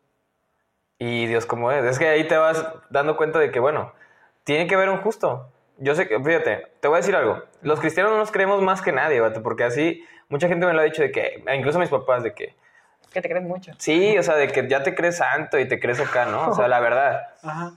Y 0.96 1.26
Dios 1.26 1.44
cómo 1.44 1.72
es. 1.72 1.84
Es 1.84 1.98
que 1.98 2.06
ahí 2.06 2.28
te 2.28 2.36
vas 2.36 2.64
dando 2.88 3.16
cuenta 3.16 3.40
de 3.40 3.50
que, 3.50 3.58
bueno, 3.58 3.92
tiene 4.44 4.68
que 4.68 4.76
haber 4.76 4.90
un 4.90 4.98
justo. 4.98 5.50
Yo 5.78 5.96
sé 5.96 6.06
que, 6.06 6.22
fíjate, 6.22 6.68
te 6.78 6.86
voy 6.86 6.98
a 6.98 7.00
decir 7.00 7.16
algo. 7.16 7.42
Los 7.62 7.80
cristianos 7.80 8.12
no 8.12 8.18
nos 8.18 8.30
creemos 8.30 8.62
más 8.62 8.80
que 8.80 8.92
nadie, 8.92 9.18
vato, 9.18 9.42
porque 9.42 9.64
así 9.64 10.04
mucha 10.28 10.46
gente 10.46 10.66
me 10.66 10.72
lo 10.72 10.78
ha 10.78 10.84
dicho 10.84 11.02
de 11.02 11.10
que, 11.10 11.42
incluso 11.52 11.80
mis 11.80 11.88
papás, 11.88 12.22
de 12.22 12.32
que, 12.32 12.54
Que 13.12 13.20
te 13.20 13.28
crees 13.28 13.44
mucho. 13.44 13.72
sí, 13.78 14.16
o 14.16 14.22
sea, 14.22 14.36
de 14.36 14.46
que 14.46 14.68
ya 14.68 14.84
te 14.84 14.94
crees 14.94 15.16
santo 15.16 15.58
y 15.58 15.66
te 15.66 15.80
crees 15.80 15.98
acá, 15.98 16.26
¿no? 16.26 16.50
O 16.50 16.54
sea, 16.54 16.68
la 16.68 16.78
verdad. 16.78 17.34
Ajá. 17.42 17.72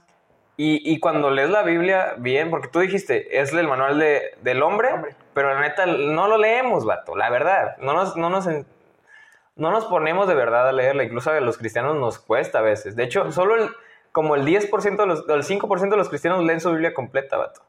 Y, 0.56 0.80
y 0.88 1.00
cuando 1.00 1.32
lees 1.32 1.50
la 1.50 1.64
Biblia, 1.64 2.14
bien, 2.18 2.50
porque 2.50 2.68
tú 2.68 2.78
dijiste, 2.78 3.40
es 3.40 3.52
el 3.52 3.66
manual 3.66 3.98
de, 3.98 4.36
del 4.42 4.62
hombre, 4.62 4.92
Hombre. 4.92 5.16
Pero 5.34 5.52
la 5.52 5.60
neta 5.60 5.86
no 5.86 6.28
lo 6.28 6.38
leemos, 6.38 6.84
vato, 6.84 7.16
la 7.16 7.28
verdad. 7.30 7.76
No 7.78 7.92
nos, 7.92 8.16
no, 8.16 8.30
nos, 8.30 8.46
no 8.46 9.70
nos 9.70 9.84
ponemos 9.86 10.28
de 10.28 10.34
verdad 10.34 10.68
a 10.68 10.72
leerla, 10.72 11.04
incluso 11.04 11.30
a 11.30 11.40
los 11.40 11.58
cristianos 11.58 11.96
nos 11.96 12.18
cuesta 12.18 12.60
a 12.60 12.62
veces. 12.62 12.96
De 12.96 13.04
hecho, 13.04 13.30
solo 13.32 13.56
el, 13.56 13.70
como 14.12 14.36
el 14.36 14.46
10% 14.46 14.96
de 14.96 15.06
los, 15.06 15.28
el 15.28 15.42
5% 15.42 15.90
de 15.90 15.96
los 15.96 16.08
cristianos 16.08 16.44
leen 16.44 16.60
su 16.60 16.70
Biblia 16.70 16.94
completa, 16.94 17.36
vato. 17.36 17.62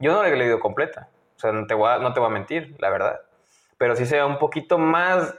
Yo 0.00 0.12
no 0.12 0.22
la 0.22 0.28
he 0.28 0.36
leído 0.36 0.58
completa, 0.58 1.08
o 1.36 1.38
sea, 1.38 1.52
no 1.52 1.66
te 1.66 1.74
voy 1.74 1.88
a, 1.88 1.98
no 1.98 2.12
te 2.12 2.18
voy 2.18 2.28
a 2.28 2.32
mentir, 2.32 2.74
la 2.78 2.90
verdad. 2.90 3.20
Pero 3.78 3.94
sí 3.94 4.06
sea 4.06 4.26
un 4.26 4.38
poquito 4.38 4.78
más, 4.78 5.34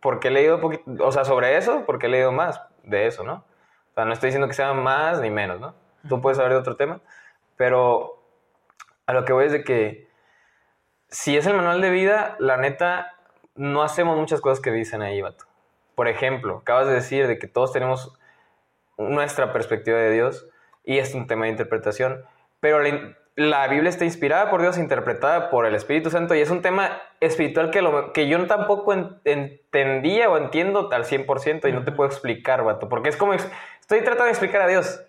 porque 0.00 0.28
he 0.28 0.30
leído 0.30 0.60
poquito, 0.60 0.84
o 1.00 1.12
sea, 1.12 1.24
sobre 1.24 1.56
eso, 1.56 1.84
porque 1.84 2.06
he 2.06 2.08
leído 2.08 2.32
más 2.32 2.62
de 2.84 3.06
eso, 3.06 3.24
¿no? 3.24 3.44
O 3.90 3.94
sea, 3.94 4.04
no 4.04 4.12
estoy 4.12 4.28
diciendo 4.28 4.48
que 4.48 4.54
sea 4.54 4.72
más 4.72 5.20
ni 5.20 5.30
menos, 5.30 5.60
¿no? 5.60 5.74
Tú 6.08 6.20
puedes 6.20 6.38
saber 6.38 6.52
de 6.52 6.58
otro 6.58 6.76
tema, 6.76 7.00
pero 7.56 8.22
a 9.06 9.12
lo 9.12 9.24
que 9.24 9.32
voy 9.32 9.46
es 9.46 9.52
de 9.52 9.64
que 9.64 10.08
si 11.12 11.36
es 11.36 11.46
el 11.46 11.54
manual 11.54 11.80
de 11.80 11.90
vida, 11.90 12.34
la 12.40 12.56
neta, 12.56 13.14
no 13.54 13.82
hacemos 13.84 14.18
muchas 14.18 14.40
cosas 14.40 14.60
que 14.60 14.72
dicen 14.72 15.02
ahí, 15.02 15.20
vato. 15.22 15.44
por 15.94 16.08
ejemplo, 16.08 16.56
acabas 16.62 16.88
de 16.88 16.94
decir 16.94 17.26
de 17.28 17.38
que 17.38 17.46
todos 17.46 17.72
tenemos 17.72 18.12
nuestra 18.98 19.52
perspectiva 19.52 19.98
de 19.98 20.10
Dios 20.10 20.46
y 20.84 20.98
es 20.98 21.14
un 21.14 21.26
tema 21.26 21.44
de 21.44 21.52
interpretación, 21.52 22.24
pero 22.60 22.80
la, 22.80 23.14
la 23.36 23.68
Biblia 23.68 23.88
está 23.90 24.04
inspirada 24.04 24.50
por 24.50 24.60
Dios, 24.62 24.78
interpretada 24.78 25.50
por 25.50 25.66
el 25.66 25.74
Espíritu 25.74 26.10
Santo 26.10 26.34
y 26.34 26.40
es 26.40 26.50
un 26.50 26.62
tema 26.62 27.00
espiritual 27.20 27.70
que, 27.70 27.82
lo, 27.82 28.12
que 28.12 28.26
yo 28.28 28.44
tampoco 28.46 28.92
en- 28.92 29.20
entendía 29.24 30.28
o 30.30 30.36
entiendo 30.36 30.88
al 30.92 31.04
100% 31.04 31.68
y 31.68 31.72
no 31.72 31.84
te 31.84 31.92
puedo 31.92 32.08
explicar, 32.08 32.64
vato, 32.64 32.88
porque 32.88 33.08
es 33.10 33.16
como, 33.16 33.32
estoy 33.34 34.00
tratando 34.00 34.24
de 34.24 34.30
explicar 34.30 34.62
a 34.62 34.66
Dios. 34.66 35.02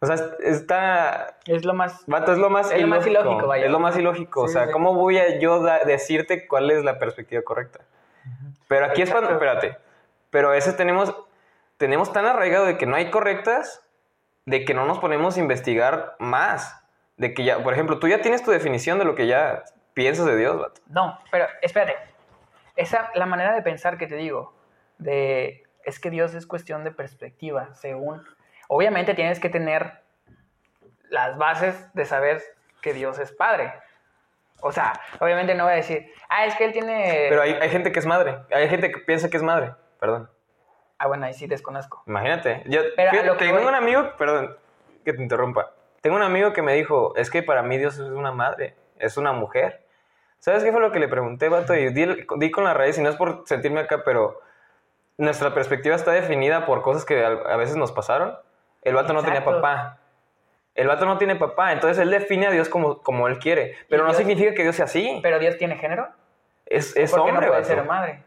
O 0.00 0.06
sea, 0.06 0.14
es- 0.14 0.22
está, 0.40 1.38
Es 1.46 1.64
lo 1.64 1.74
más... 1.74 2.04
Vato, 2.06 2.32
es 2.32 2.38
lo 2.38 2.50
más 2.50 2.70
Es 2.70 2.80
lo 2.80 2.86
más 2.86 3.06
ilógico, 3.06 3.46
vaya. 3.48 3.64
Es 3.66 3.70
lo 3.70 3.80
más 3.80 3.96
ilógico. 3.96 4.46
Sí, 4.46 4.50
o 4.50 4.52
sea, 4.52 4.66
sí. 4.66 4.72
¿cómo 4.72 4.94
voy 4.94 5.18
a 5.18 5.38
yo 5.38 5.60
decirte 5.84 6.46
cuál 6.46 6.70
es 6.70 6.84
la 6.84 6.98
perspectiva 6.98 7.42
correcta? 7.42 7.80
Pero 8.68 8.86
aquí 8.86 9.02
es 9.02 9.10
cuando, 9.10 9.30
espérate, 9.30 9.76
pero 10.30 10.48
a 10.48 10.52
veces 10.52 10.76
tenemos, 10.76 11.14
tenemos 11.78 12.12
tan 12.12 12.26
arraigado 12.26 12.66
de 12.66 12.76
que 12.76 12.86
no 12.86 12.96
hay 12.96 13.10
correctas, 13.10 13.82
de 14.44 14.64
que 14.64 14.74
no 14.74 14.84
nos 14.86 14.98
ponemos 14.98 15.36
a 15.36 15.40
investigar 15.40 16.14
más. 16.18 16.74
De 17.16 17.34
que 17.34 17.44
ya, 17.44 17.62
por 17.62 17.72
ejemplo, 17.72 17.98
tú 17.98 18.06
ya 18.08 18.20
tienes 18.20 18.42
tu 18.44 18.50
definición 18.52 18.98
de 18.98 19.04
lo 19.04 19.14
que 19.16 19.26
ya 19.26 19.64
piensas 19.94 20.26
de 20.26 20.36
Dios, 20.36 20.58
vato. 20.58 20.80
No, 20.88 21.18
pero 21.32 21.46
espérate. 21.62 21.96
Esa, 22.76 23.10
la 23.14 23.26
manera 23.26 23.52
de 23.54 23.62
pensar 23.62 23.98
que 23.98 24.06
te 24.06 24.14
digo, 24.14 24.54
de 24.98 25.64
es 25.84 25.98
que 25.98 26.10
Dios 26.10 26.34
es 26.34 26.46
cuestión 26.46 26.84
de 26.84 26.92
perspectiva, 26.92 27.74
según. 27.74 28.22
Obviamente 28.68 29.14
tienes 29.14 29.40
que 29.40 29.48
tener 29.48 30.02
las 31.10 31.36
bases 31.36 31.92
de 31.94 32.04
saber 32.04 32.42
que 32.82 32.92
Dios 32.94 33.18
es 33.18 33.32
padre. 33.32 33.72
O 34.60 34.72
sea, 34.72 34.92
obviamente 35.20 35.54
no 35.54 35.64
voy 35.64 35.72
a 35.72 35.76
decir, 35.76 36.10
ah, 36.28 36.44
es 36.46 36.54
que 36.56 36.64
él 36.64 36.72
tiene. 36.72 37.26
Pero 37.28 37.42
hay, 37.42 37.52
hay 37.54 37.70
gente 37.70 37.92
que 37.92 37.98
es 37.98 38.06
madre. 38.06 38.38
Hay 38.52 38.68
gente 38.68 38.90
que 38.90 38.98
piensa 39.00 39.28
que 39.30 39.36
es 39.36 39.42
madre. 39.42 39.72
Perdón. 40.00 40.30
Ah, 40.98 41.06
bueno, 41.06 41.26
ahí 41.26 41.34
sí 41.34 41.46
desconozco. 41.46 42.02
Imagínate. 42.06 42.62
Yo 42.66 42.80
Pero 42.96 43.10
fíjate, 43.10 43.26
lo 43.28 43.36
que 43.36 43.44
tengo 43.44 43.58
voy- 43.58 43.66
un 43.68 43.74
amigo, 43.74 44.16
perdón, 44.18 44.56
que 45.04 45.12
te 45.12 45.22
interrumpa. 45.22 45.72
Tengo 46.00 46.16
un 46.16 46.22
amigo 46.22 46.52
que 46.52 46.62
me 46.62 46.74
dijo, 46.74 47.14
es 47.16 47.30
que 47.30 47.42
para 47.42 47.62
mí 47.62 47.78
Dios 47.78 47.94
es 47.94 48.08
una 48.10 48.32
madre, 48.32 48.74
es 48.98 49.16
una 49.16 49.32
mujer. 49.32 49.84
¿Sabes 50.40 50.62
qué 50.62 50.70
fue 50.72 50.80
lo 50.80 50.92
que 50.92 50.98
le 51.00 51.08
pregunté, 51.08 51.48
vato? 51.48 51.74
Y 51.74 51.92
di, 51.92 52.26
di 52.36 52.50
con 52.50 52.64
la 52.64 52.74
raíz, 52.74 52.98
y 52.98 53.02
no 53.02 53.08
es 53.10 53.16
por 53.16 53.42
sentirme 53.46 53.80
acá, 53.80 54.02
pero 54.04 54.40
nuestra 55.16 55.54
perspectiva 55.54 55.96
está 55.96 56.12
definida 56.12 56.66
por 56.66 56.82
cosas 56.82 57.04
que 57.04 57.24
a 57.24 57.56
veces 57.56 57.76
nos 57.76 57.90
pasaron. 57.92 58.36
El 58.82 58.94
vato 58.94 59.12
no 59.12 59.22
tenía 59.22 59.44
papá. 59.44 59.98
El 60.74 60.86
vato 60.86 61.04
no 61.06 61.18
tiene 61.18 61.34
papá, 61.36 61.72
entonces 61.72 61.98
él 61.98 62.10
define 62.10 62.46
a 62.46 62.50
Dios 62.50 62.68
como, 62.68 63.02
como 63.02 63.26
él 63.26 63.38
quiere. 63.38 63.74
Pero 63.88 64.02
no 64.04 64.10
Dios- 64.10 64.18
significa 64.18 64.54
que 64.54 64.62
Dios 64.62 64.76
sea 64.76 64.84
así. 64.84 65.18
Pero 65.22 65.38
Dios 65.40 65.56
tiene 65.58 65.76
género. 65.76 66.08
es 66.66 66.96
es 66.96 67.10
¿Por 67.10 67.24
qué 67.24 67.30
hombre, 67.30 67.46
no 67.46 67.52
puede 67.52 67.62
vato. 67.62 67.74
ser 67.74 67.84
madre? 67.84 68.22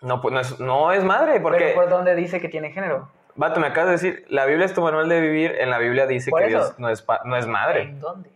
No, 0.00 0.20
pues 0.20 0.32
no 0.34 0.40
es, 0.40 0.60
no 0.60 0.92
es 0.92 1.02
madre, 1.02 1.40
porque... 1.40 1.58
Pero 1.58 1.74
¿por 1.74 1.88
dónde 1.88 2.14
dice 2.14 2.40
que 2.40 2.48
tiene 2.48 2.70
género? 2.70 3.08
Vato, 3.36 3.58
me 3.58 3.66
acabas 3.66 3.86
de 3.86 3.92
decir, 3.92 4.24
la 4.28 4.44
Biblia 4.46 4.66
es 4.66 4.74
tu 4.74 4.82
manual 4.82 5.08
de 5.08 5.20
vivir, 5.20 5.56
en 5.58 5.70
la 5.70 5.78
Biblia 5.78 6.06
dice 6.06 6.30
que 6.30 6.44
eso. 6.46 6.48
Dios 6.48 6.78
no 6.78 6.88
es, 6.90 7.04
no 7.24 7.36
es 7.36 7.46
madre. 7.48 7.82
¿En 7.82 7.98
dónde? 8.00 8.30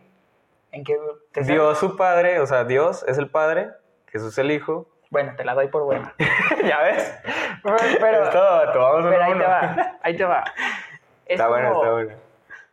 ¿En 0.71 0.83
qué? 0.83 0.97
te? 1.31 1.41
Dios 1.43 1.77
su 1.77 1.95
padre, 1.95 2.39
o 2.41 2.45
sea, 2.47 2.65
Dios 2.65 3.05
es 3.07 3.17
el 3.17 3.29
padre, 3.29 3.69
Jesús 4.07 4.37
el 4.39 4.51
hijo. 4.51 4.89
Bueno, 5.11 5.33
te 5.37 5.45
la 5.45 5.53
doy 5.53 5.69
por 5.69 5.83
buena. 5.83 6.13
¿Ya 6.65 6.81
ves? 6.81 7.17
Pero, 7.63 8.23
Es 8.23 8.29
todo, 8.31 8.65
vato, 8.65 8.79
vamos 8.79 9.09
pero 9.09 9.23
ahí 9.23 9.33
te 9.33 9.43
va, 9.45 9.97
ahí 10.03 10.17
te 10.17 10.23
va. 10.25 10.43
Es 11.29 11.35
Está 11.35 11.47
bueno, 11.47 11.75
está 11.75 11.91
bueno. 11.91 12.13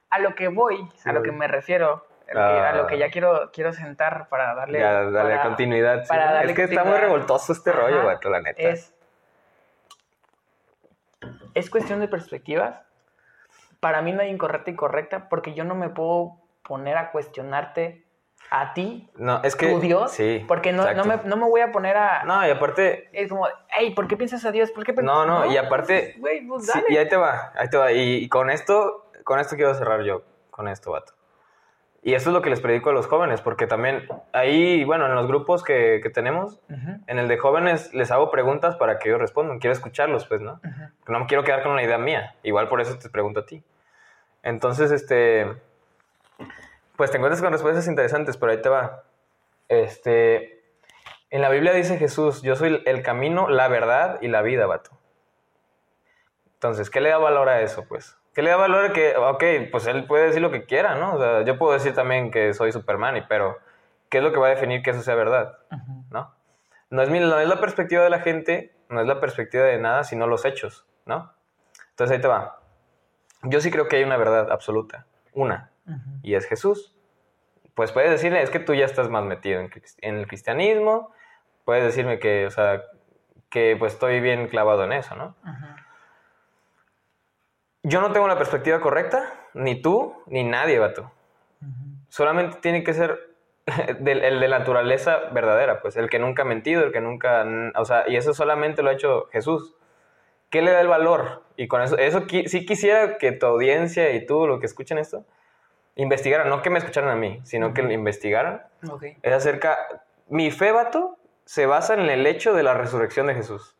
A 0.09 0.19
lo 0.19 0.35
que 0.35 0.49
voy, 0.49 0.88
Sí, 0.97 1.09
a 1.11 1.12
lo 1.12 1.23
que 1.23 1.31
me 1.31 1.47
refiero, 1.47 2.07
Ah. 2.35 2.71
a 2.71 2.73
lo 2.75 2.87
que 2.87 2.97
ya 2.99 3.11
quiero, 3.11 3.51
quiero 3.53 3.73
sentar 3.75 4.29
para 4.31 4.55
darle... 4.55 4.81
Ya, 4.81 5.03
para- 5.12 5.42
continuidad. 5.42 6.05
sí. 6.05 6.16
darle 6.16 6.51
es 6.53 6.57
que 6.57 6.64
está 6.64 6.83
muy 6.85 6.97
revoltoso 6.97 7.53
este 7.53 7.71
rollo, 7.71 8.05
vato, 8.05 8.31
la 8.31 8.40
neta. 8.40 8.62
Es, 8.62 8.95
es 11.55 11.69
cuestión 11.71 12.01
de 12.01 12.09
perspectivas. 12.09 12.83
Para 13.81 14.01
mí 14.01 14.12
no 14.12 14.23
hay 14.23 14.31
incorrecta 14.31 14.71
y 14.71 14.75
correcta 14.75 15.29
porque 15.29 15.53
yo 15.53 15.64
no 15.64 15.75
me 15.75 15.90
puedo 15.90 16.38
poner 16.62 16.97
a 16.97 17.11
cuestionarte 17.11 18.06
a 18.51 18.75
ti, 18.75 19.09
No, 19.17 19.41
es 19.43 19.57
que... 19.57 19.69
tu 19.69 19.81
Dios, 19.81 20.13
Sí, 20.13 20.45
porque 20.47 20.73
no, 20.73 20.93
no, 20.95 21.05
me, 21.05 21.17
no 21.25 21.37
me 21.37 21.45
voy 21.45 21.61
a 21.61 21.73
poner 21.73 21.97
a... 21.97 22.25
No, 22.25 22.47
y 22.47 22.51
aparte... 22.51 23.09
Es 23.13 23.29
como, 23.29 23.47
hey, 23.69 23.93
¿por 23.95 24.07
qué 24.07 24.17
piensas 24.17 24.45
a 24.45 24.53
Dios? 24.53 24.71
¿Por 24.71 24.85
qué 24.85 24.93
pen-?" 24.93 25.05
No, 25.05 25.27
no, 25.27 25.51
y 25.51 25.57
aparte... 25.57 26.17
Pues 26.21 26.65
sí, 26.65 26.73
dale. 26.73 26.87
y 26.89 26.97
ahí 26.97 27.09
te 27.09 27.17
va, 27.17 27.53
ahí 27.57 27.69
te 27.69 27.77
va. 27.77 27.93
Y, 27.93 28.17
y 28.17 28.29
con 28.29 28.51
esto, 28.51 29.11
con 29.25 29.41
esto 29.41 29.57
quiero 29.57 29.75
cerrar 29.75 30.03
yo, 30.03 30.23
con 30.51 30.69
esto, 30.69 30.93
vato. 30.93 31.13
Y 32.03 32.15
esto 32.15 32.31
es 32.31 32.35
lo 32.35 32.41
que 32.41 32.51
les 32.51 32.61
predico 32.61 32.91
a 32.91 32.93
los 32.93 33.09
jóvenes, 33.09 33.41
porque 33.41 33.67
también 33.67 34.07
ahí, 34.33 34.85
bueno, 34.85 35.07
en 35.07 35.17
los 35.17 35.27
grupos 35.27 35.65
que, 35.65 35.99
que 36.01 36.09
tenemos, 36.09 36.61
Ujú, 36.71 37.01
En 37.09 37.19
el 37.19 37.27
de 37.27 37.37
jóvenes 37.37 37.93
les 37.95 38.13
hago 38.13 38.31
preguntas 38.31 38.77
para 38.77 39.01
que 39.01 39.09
ellos 39.09 39.21
respondan. 39.21 39.59
Quiero 39.59 39.73
escucharlos, 39.73 40.25
pues, 40.27 40.41
¿no? 40.41 40.61
No 41.09 41.19
me 41.19 41.27
quiero 41.27 41.43
quedar 41.43 41.65
con 41.65 41.73
una 41.73 41.83
idea 41.83 41.99
mía. 41.99 42.37
Igual 42.45 42.69
por 42.69 42.81
eso 42.81 42.97
te 42.97 43.11
pregunto 43.11 43.41
a 43.41 43.47
ti. 43.47 43.65
Entonces, 44.45 44.93
este... 44.93 45.57
Pues 46.97 47.11
te 47.11 47.17
encuentras 47.19 47.43
con 47.43 47.53
respuestas 47.53 47.87
interesantes, 47.89 48.37
pero 48.37 48.53
ahí 48.53 48.61
te 48.63 48.69
va. 48.69 49.05
Este... 49.69 50.55
En 51.31 51.43
la 51.43 51.49
Biblia 51.49 51.73
dice 51.73 51.99
Jesús, 51.99 52.43
yo 52.43 52.55
soy 52.55 52.83
el 52.87 53.03
camino, 53.03 53.49
la 53.49 53.67
verdad 53.69 54.19
y 54.23 54.29
la 54.29 54.43
vida, 54.43 54.67
vato. 54.67 54.91
Entonces, 56.55 56.89
¿qué 56.89 57.01
le 57.01 57.11
da 57.11 57.19
valor 57.19 57.49
a 57.49 57.61
eso, 57.63 57.85
pues? 57.87 58.17
¿Qué 58.35 58.43
le 58.43 58.51
da 58.51 58.57
valor 58.57 58.87
a 58.87 58.93
que, 58.93 59.17
ok, 59.17 59.45
pues 59.71 59.87
él 59.87 60.07
puede 60.07 60.27
decir 60.27 60.41
lo 60.41 60.51
que 60.51 60.65
quiera, 60.67 60.95
¿no? 60.95 61.15
O 61.17 61.19
sea, 61.19 61.43
yo 61.43 61.59
puedo 61.59 61.73
decir 61.73 61.95
también 61.95 62.31
que 62.31 62.55
soy 62.55 62.71
Superman, 62.73 63.17
y- 63.17 63.23
pero 63.23 63.59
¿qué 64.09 64.19
es 64.19 64.25
lo 64.25 64.33
que 64.33 64.39
va 64.39 64.47
a 64.47 64.51
definir 64.51 64.83
que 64.83 64.91
eso 64.91 65.03
sea 65.03 65.15
verdad? 65.15 65.59
¿no? 66.11 66.33
No 66.91 67.03
es, 67.03 67.11
mi- 67.11 67.21
no 67.21 67.39
es 67.41 67.49
la 67.49 67.61
perspectiva 67.61 68.03
de 68.05 68.11
la 68.11 68.21
gente, 68.21 68.73
no 68.89 69.01
es 69.01 69.07
la 69.07 69.21
perspectiva 69.21 69.65
de 69.65 69.79
nada, 69.79 70.05
sino 70.05 70.27
los 70.27 70.45
hechos, 70.45 70.87
¿no? 71.07 71.33
Entonces 71.91 72.15
ahí 72.17 72.21
te 72.23 72.29
va. 72.29 72.61
Yo 73.43 73.61
sí 73.61 73.71
creo 73.71 73.89
que 73.89 73.97
hay 73.97 74.05
una 74.05 74.17
verdad 74.17 74.51
absoluta, 74.53 75.07
una, 75.33 75.71
Y 76.22 76.35
es 76.35 76.46
Jesús. 76.46 76.94
Pues 77.75 77.92
puedes 77.92 78.11
decirle, 78.11 78.42
es 78.42 78.51
que 78.51 78.59
tú 78.59 78.75
ya 78.75 78.85
estás 78.87 79.09
más 79.11 79.25
metido 79.25 79.61
en, 79.61 79.70
el 80.18 80.27
cristianismo, 80.27 81.12
puedes 81.64 81.85
decirme 81.85 82.18
que, 82.18 82.46
o 82.46 82.51
sea, 82.51 82.83
que 83.51 83.77
pues 83.79 83.92
estoy 83.92 84.20
bien 84.20 84.49
clavado 84.49 84.85
en 84.85 84.92
eso, 84.92 85.14
¿no? 85.14 85.37
Yo 87.83 88.01
no 88.01 88.12
tengo 88.12 88.27
la 88.29 88.38
perspectiva 88.38 88.81
correcta, 88.81 89.33
ni 89.55 89.81
tú, 89.81 90.14
ni 90.27 90.42
nadie, 90.44 90.79
vato. 90.79 91.12
Ujú. 91.62 91.70
solamente 92.09 92.59
tiene 92.61 92.85
que 92.85 92.92
ser 92.92 93.18
del, 94.01 94.22
el 94.22 94.40
de 94.40 94.49
naturaleza 94.49 95.16
verdadera, 95.33 95.81
pues 95.81 95.96
el 95.96 96.09
que 96.11 96.18
nunca 96.18 96.42
ha 96.42 96.44
mentido, 96.44 96.85
el 96.85 96.92
que 96.92 97.01
nunca, 97.01 97.46
o 97.77 97.85
sea, 97.85 98.05
y 98.09 98.16
eso 98.16 98.35
solamente 98.35 98.83
lo 98.83 98.90
ha 98.90 98.92
hecho 98.92 99.27
Jesús. 99.33 99.75
¿Qué 100.51 100.62
le 100.62 100.70
da 100.70 100.81
el 100.81 100.87
valor? 100.88 101.42
Y 101.57 101.66
con 101.66 101.83
eso, 101.83 101.96
eso 101.99 102.22
qui- 102.27 102.46
sí 102.46 102.64
quisiera 102.66 103.18
que 103.18 103.33
tu 103.33 103.46
audiencia 103.46 104.12
y 104.14 104.25
tú, 104.27 104.46
lo 104.46 104.61
que 104.61 104.66
escuchen 104.66 104.99
esto, 104.99 105.25
investigaran, 105.97 106.49
no 106.49 106.63
que 106.63 106.71
me 106.71 106.79
escucharan 106.79 107.11
a 107.11 107.17
mí, 107.17 107.41
sino 107.45 107.75
que 107.75 107.83
lo 107.83 107.91
investigaran. 107.91 108.63
Ok. 108.89 109.05
Es 109.23 109.33
acerca, 109.33 109.77
mi 110.29 110.51
fe, 110.51 110.71
vato, 110.71 111.19
se 111.45 111.67
basa 111.67 111.95
en 111.95 112.09
el 112.09 112.27
hecho 112.27 112.55
de 112.55 112.63
la 112.63 112.75
resurrección 112.75 113.27
de 113.27 113.35
Jesús. 113.35 113.75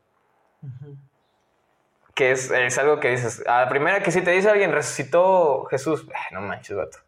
Que 2.15 2.31
es, 2.33 2.51
es 2.51 2.79
algo 2.79 2.99
que 2.99 3.11
dices, 3.11 3.47
a 3.47 3.61
la 3.61 3.69
primera 3.69 4.01
que 4.01 4.11
si 4.11 4.23
te 4.23 4.31
dice 4.31 4.49
alguien, 4.49 4.73
resucitó 4.73 5.67
Jesús, 5.67 6.07
eh, 6.09 6.33
no 6.33 6.41
manches, 6.41 6.77
vato. 6.77 6.99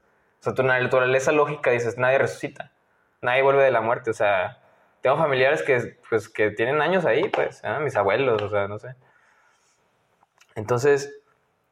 O 0.40 0.42
sea, 0.42 0.54
tu 0.54 0.62
naturaleza 0.62 1.32
lógica 1.32 1.70
dices, 1.70 1.96
nadie 1.96 2.18
resucita, 2.18 2.72
nadie 3.22 3.42
vuelve 3.42 3.64
de 3.64 3.70
la 3.70 3.80
muerte. 3.80 4.10
O 4.10 4.14
sea, 4.14 4.58
tengo 5.00 5.16
familiares 5.16 5.62
que, 5.62 5.98
pues, 6.08 6.28
que 6.28 6.50
tienen 6.50 6.82
años 6.82 7.06
ahí, 7.06 7.28
pues, 7.30 7.62
¿eh? 7.64 7.78
mis 7.80 7.96
abuelos, 7.96 8.42
o 8.42 8.48
sea, 8.50 8.68
no 8.68 8.78
sé. 8.78 8.94
Entonces, 10.54 11.17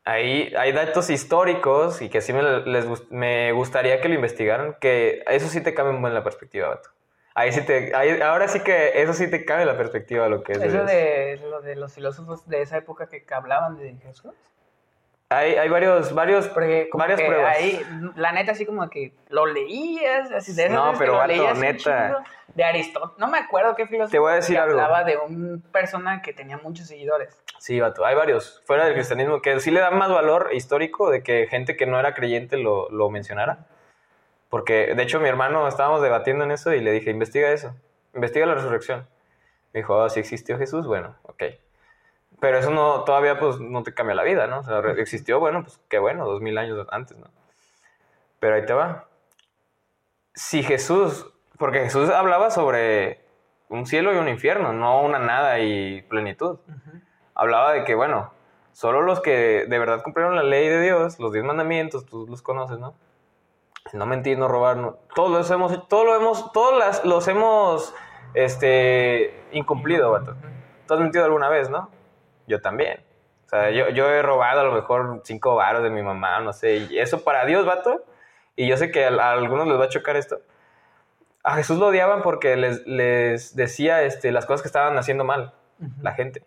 ahí 0.07 0.53
hay 0.57 0.73
datos 0.73 1.11
históricos 1.11 2.01
y 2.01 2.09
que 2.09 2.23
sí 2.23 2.33
me, 2.33 2.43
les, 2.61 2.87
me 3.11 3.53
gustaría 3.53 4.01
que 4.01 4.09
lo 4.09 4.15
investigaran, 4.15 4.77
que 4.81 5.23
eso 5.29 5.49
sí 5.49 5.61
te 5.63 5.75
cambia 5.75 5.95
un 5.95 6.01
buen 6.01 6.15
la 6.15 6.25
perspectiva, 6.25 6.69
vato. 6.69 6.89
Ahí 7.35 7.53
sí 7.53 7.61
te, 7.67 7.95
ahí- 7.95 8.23
ahora 8.23 8.49
sí 8.49 8.61
que 8.61 9.03
eso 9.03 9.13
sí 9.13 9.29
te 9.29 9.45
cambia 9.45 9.67
la 9.67 9.77
perspectiva 9.77 10.25
de 10.25 10.31
lo 10.31 10.43
que 10.43 10.53
es. 10.55 10.63
Eso 10.63 10.85
de, 10.85 11.39
lo 11.51 11.61
de 11.61 11.77
los 11.77 11.93
filósofos 11.93 12.49
de 12.49 12.63
esa 12.63 12.79
época 12.79 13.09
que 13.09 13.23
hablaban 13.31 13.77
de 13.77 13.95
Jesús. 13.97 14.33
Hay, 15.29 15.55
hay 15.57 15.69
varios, 15.69 16.15
varios, 16.15 16.47
Porque 16.49 16.89
como 16.89 17.03
varias 17.03 17.19
que 17.21 17.27
pruebas. 17.27 17.57
ahí, 17.57 17.83
la 18.15 18.31
neta, 18.31 18.53
así 18.53 18.65
como 18.65 18.89
que 18.89 19.13
lo 19.29 19.45
leías, 19.47 20.31
así 20.31 20.53
de 20.55 20.67
esas 20.67 20.75
No, 20.75 20.85
veces 20.85 20.99
que 20.99 21.05
pero, 21.05 21.13
lo 21.15 21.19
vato, 21.19 21.33
leías 21.33 21.59
neta. 21.59 22.25
de 22.55 22.63
Aristóteles. 22.65 23.19
No 23.19 23.27
me 23.27 23.39
acuerdo 23.39 23.75
qué 23.75 23.87
filósofo 23.89 24.13
Te 24.13 24.19
voy 24.21 24.33
a 24.33 24.37
decir 24.37 24.57
algo. 24.57 24.79
hablaba 24.81 25.03
de 25.03 25.17
una 25.17 25.59
persona 25.73 26.23
que 26.23 26.33
tenía 26.33 26.59
muchos 26.59 26.87
seguidores. 26.87 27.43
Sí, 27.59 27.81
vato, 27.81 28.07
hay 28.07 28.15
varios, 28.15 28.63
fuera 28.67 28.85
del 28.85 28.95
cristianismo, 28.95 29.43
que 29.43 29.59
sí 29.59 29.73
le 29.73 29.81
dan 29.81 29.99
más 29.99 30.11
valor 30.13 30.51
histórico 30.53 31.11
de 31.11 31.25
que 31.25 31.49
gente 31.49 31.77
que 31.77 31.87
no 31.87 31.99
era 31.99 32.15
creyente 32.15 32.57
lo, 32.57 32.89
lo 32.91 33.11
mencionara. 33.11 33.67
Porque, 34.49 34.95
de 34.95 35.03
hecho, 35.03 35.19
mi 35.19 35.29
hermano 35.29 35.67
estábamos 35.67 36.03
debatiendo 36.03 36.45
en 36.45 36.53
eso 36.53 36.73
y 36.73 36.81
le 36.81 36.93
dije, 36.93 37.11
investiga 37.11 37.51
eso, 37.51 37.75
investiga 38.15 38.47
la 38.47 38.55
resurrección. 38.55 39.09
Me 39.73 39.81
dijo, 39.81 39.97
oh, 39.97 40.09
si 40.09 40.21
existió 40.21 40.57
Jesús, 40.57 40.87
bueno, 40.87 41.17
ok. 41.25 41.43
Pero 42.41 42.59
eso 42.59 42.71
no, 42.71 43.05
todavía 43.05 43.39
pues 43.39 43.59
no 43.61 43.83
te 43.83 43.95
cambia 43.95 44.15
la 44.15 44.23
vida, 44.23 44.47
¿no? 44.47 44.61
O 44.61 44.63
sea, 44.63 44.79
existió, 44.99 45.41
bueno, 45.41 45.63
pues 45.63 45.81
qué 45.89 45.99
bueno, 45.99 46.27
dos 46.27 46.41
mil 46.41 46.59
años 46.59 46.87
antes, 46.91 47.17
¿no? 47.17 47.27
Pero 48.41 48.57
ahí 48.57 48.67
te 48.67 48.75
va. 48.75 49.07
Si 50.35 50.63
Jesús, 50.63 51.33
porque 51.59 51.81
Jesús 51.81 52.11
hablaba 52.11 52.51
sobre 52.51 53.25
un 53.69 53.87
cielo 53.87 54.13
y 54.13 54.19
un 54.19 54.29
infierno, 54.29 54.73
no 54.73 55.03
una 55.03 55.19
nada 55.19 55.59
y 55.61 56.03
plenitud. 56.03 56.59
hablaba 57.35 57.73
de 57.73 57.85
que, 57.85 57.95
bueno, 57.95 58.33
solo 58.73 59.03
los 59.03 59.21
que 59.21 59.67
de 59.67 59.79
verdad 59.79 60.03
cumplieron 60.03 60.37
la 60.37 60.43
ley 60.43 60.69
de 60.69 60.81
Dios, 60.81 61.19
los 61.19 61.33
diez 61.33 61.45
mandamientos, 61.45 62.07
tú 62.07 62.27
los 62.29 62.43
conoces, 62.43 62.79
¿no? 62.79 62.95
No 63.93 64.05
mentir, 64.05 64.37
no 64.37 64.49
robar, 64.49 64.77
no, 64.77 64.97
todos 65.15 65.31
los 65.31 65.51
hemos, 65.51 65.89
todos 65.89 66.05
lo 66.05 66.17
hemos, 66.17 66.53
todos 66.53 66.77
las, 66.79 67.05
los 67.05 67.29
hemos, 67.29 67.95
este, 68.35 69.43
incumplido, 69.53 70.11
vato. 70.11 70.35
¿Tú 70.87 70.95
has 70.95 71.01
mentido 71.01 71.25
alguna 71.25 71.49
vez, 71.49 71.71
no? 71.71 71.89
Yo 72.47 72.61
también. 72.61 73.01
O 73.47 73.49
sea, 73.49 73.71
yo, 73.71 73.89
yo 73.91 74.11
he 74.11 74.23
robado 74.23 74.61
a 74.61 74.65
lo 74.65 74.73
mejor 74.73 75.21
cinco 75.25 75.55
varos 75.55 75.83
de 75.83 75.91
mi 75.91 76.03
mamá, 76.03 76.41
no 76.41 76.53
sé, 76.53 76.79
y 76.91 76.99
eso 76.99 77.23
para 77.23 77.45
Dios, 77.45 77.65
vato, 77.65 78.05
y 78.57 78.67
yo 78.67 78.77
sé 78.77 78.91
que 78.91 79.05
a, 79.05 79.09
a 79.09 79.33
algunos 79.33 79.69
les 79.69 79.79
va 79.79 79.85
a 79.85 79.89
chocar 79.89 80.17
esto. 80.17 80.41
A 81.45 81.55
Jesús 81.55 81.79
lo 81.79 81.87
odiaban 81.87 82.23
porque 82.23 82.57
les, 82.57 82.85
les 82.87 83.55
decía 83.55 84.03
este, 84.03 84.33
las 84.33 84.47
cosas 84.47 84.63
que 84.63 84.69
estaban 84.69 84.99
haciendo 84.99 85.23
mal, 85.23 85.55
la 86.03 86.13
gente. 86.13 86.43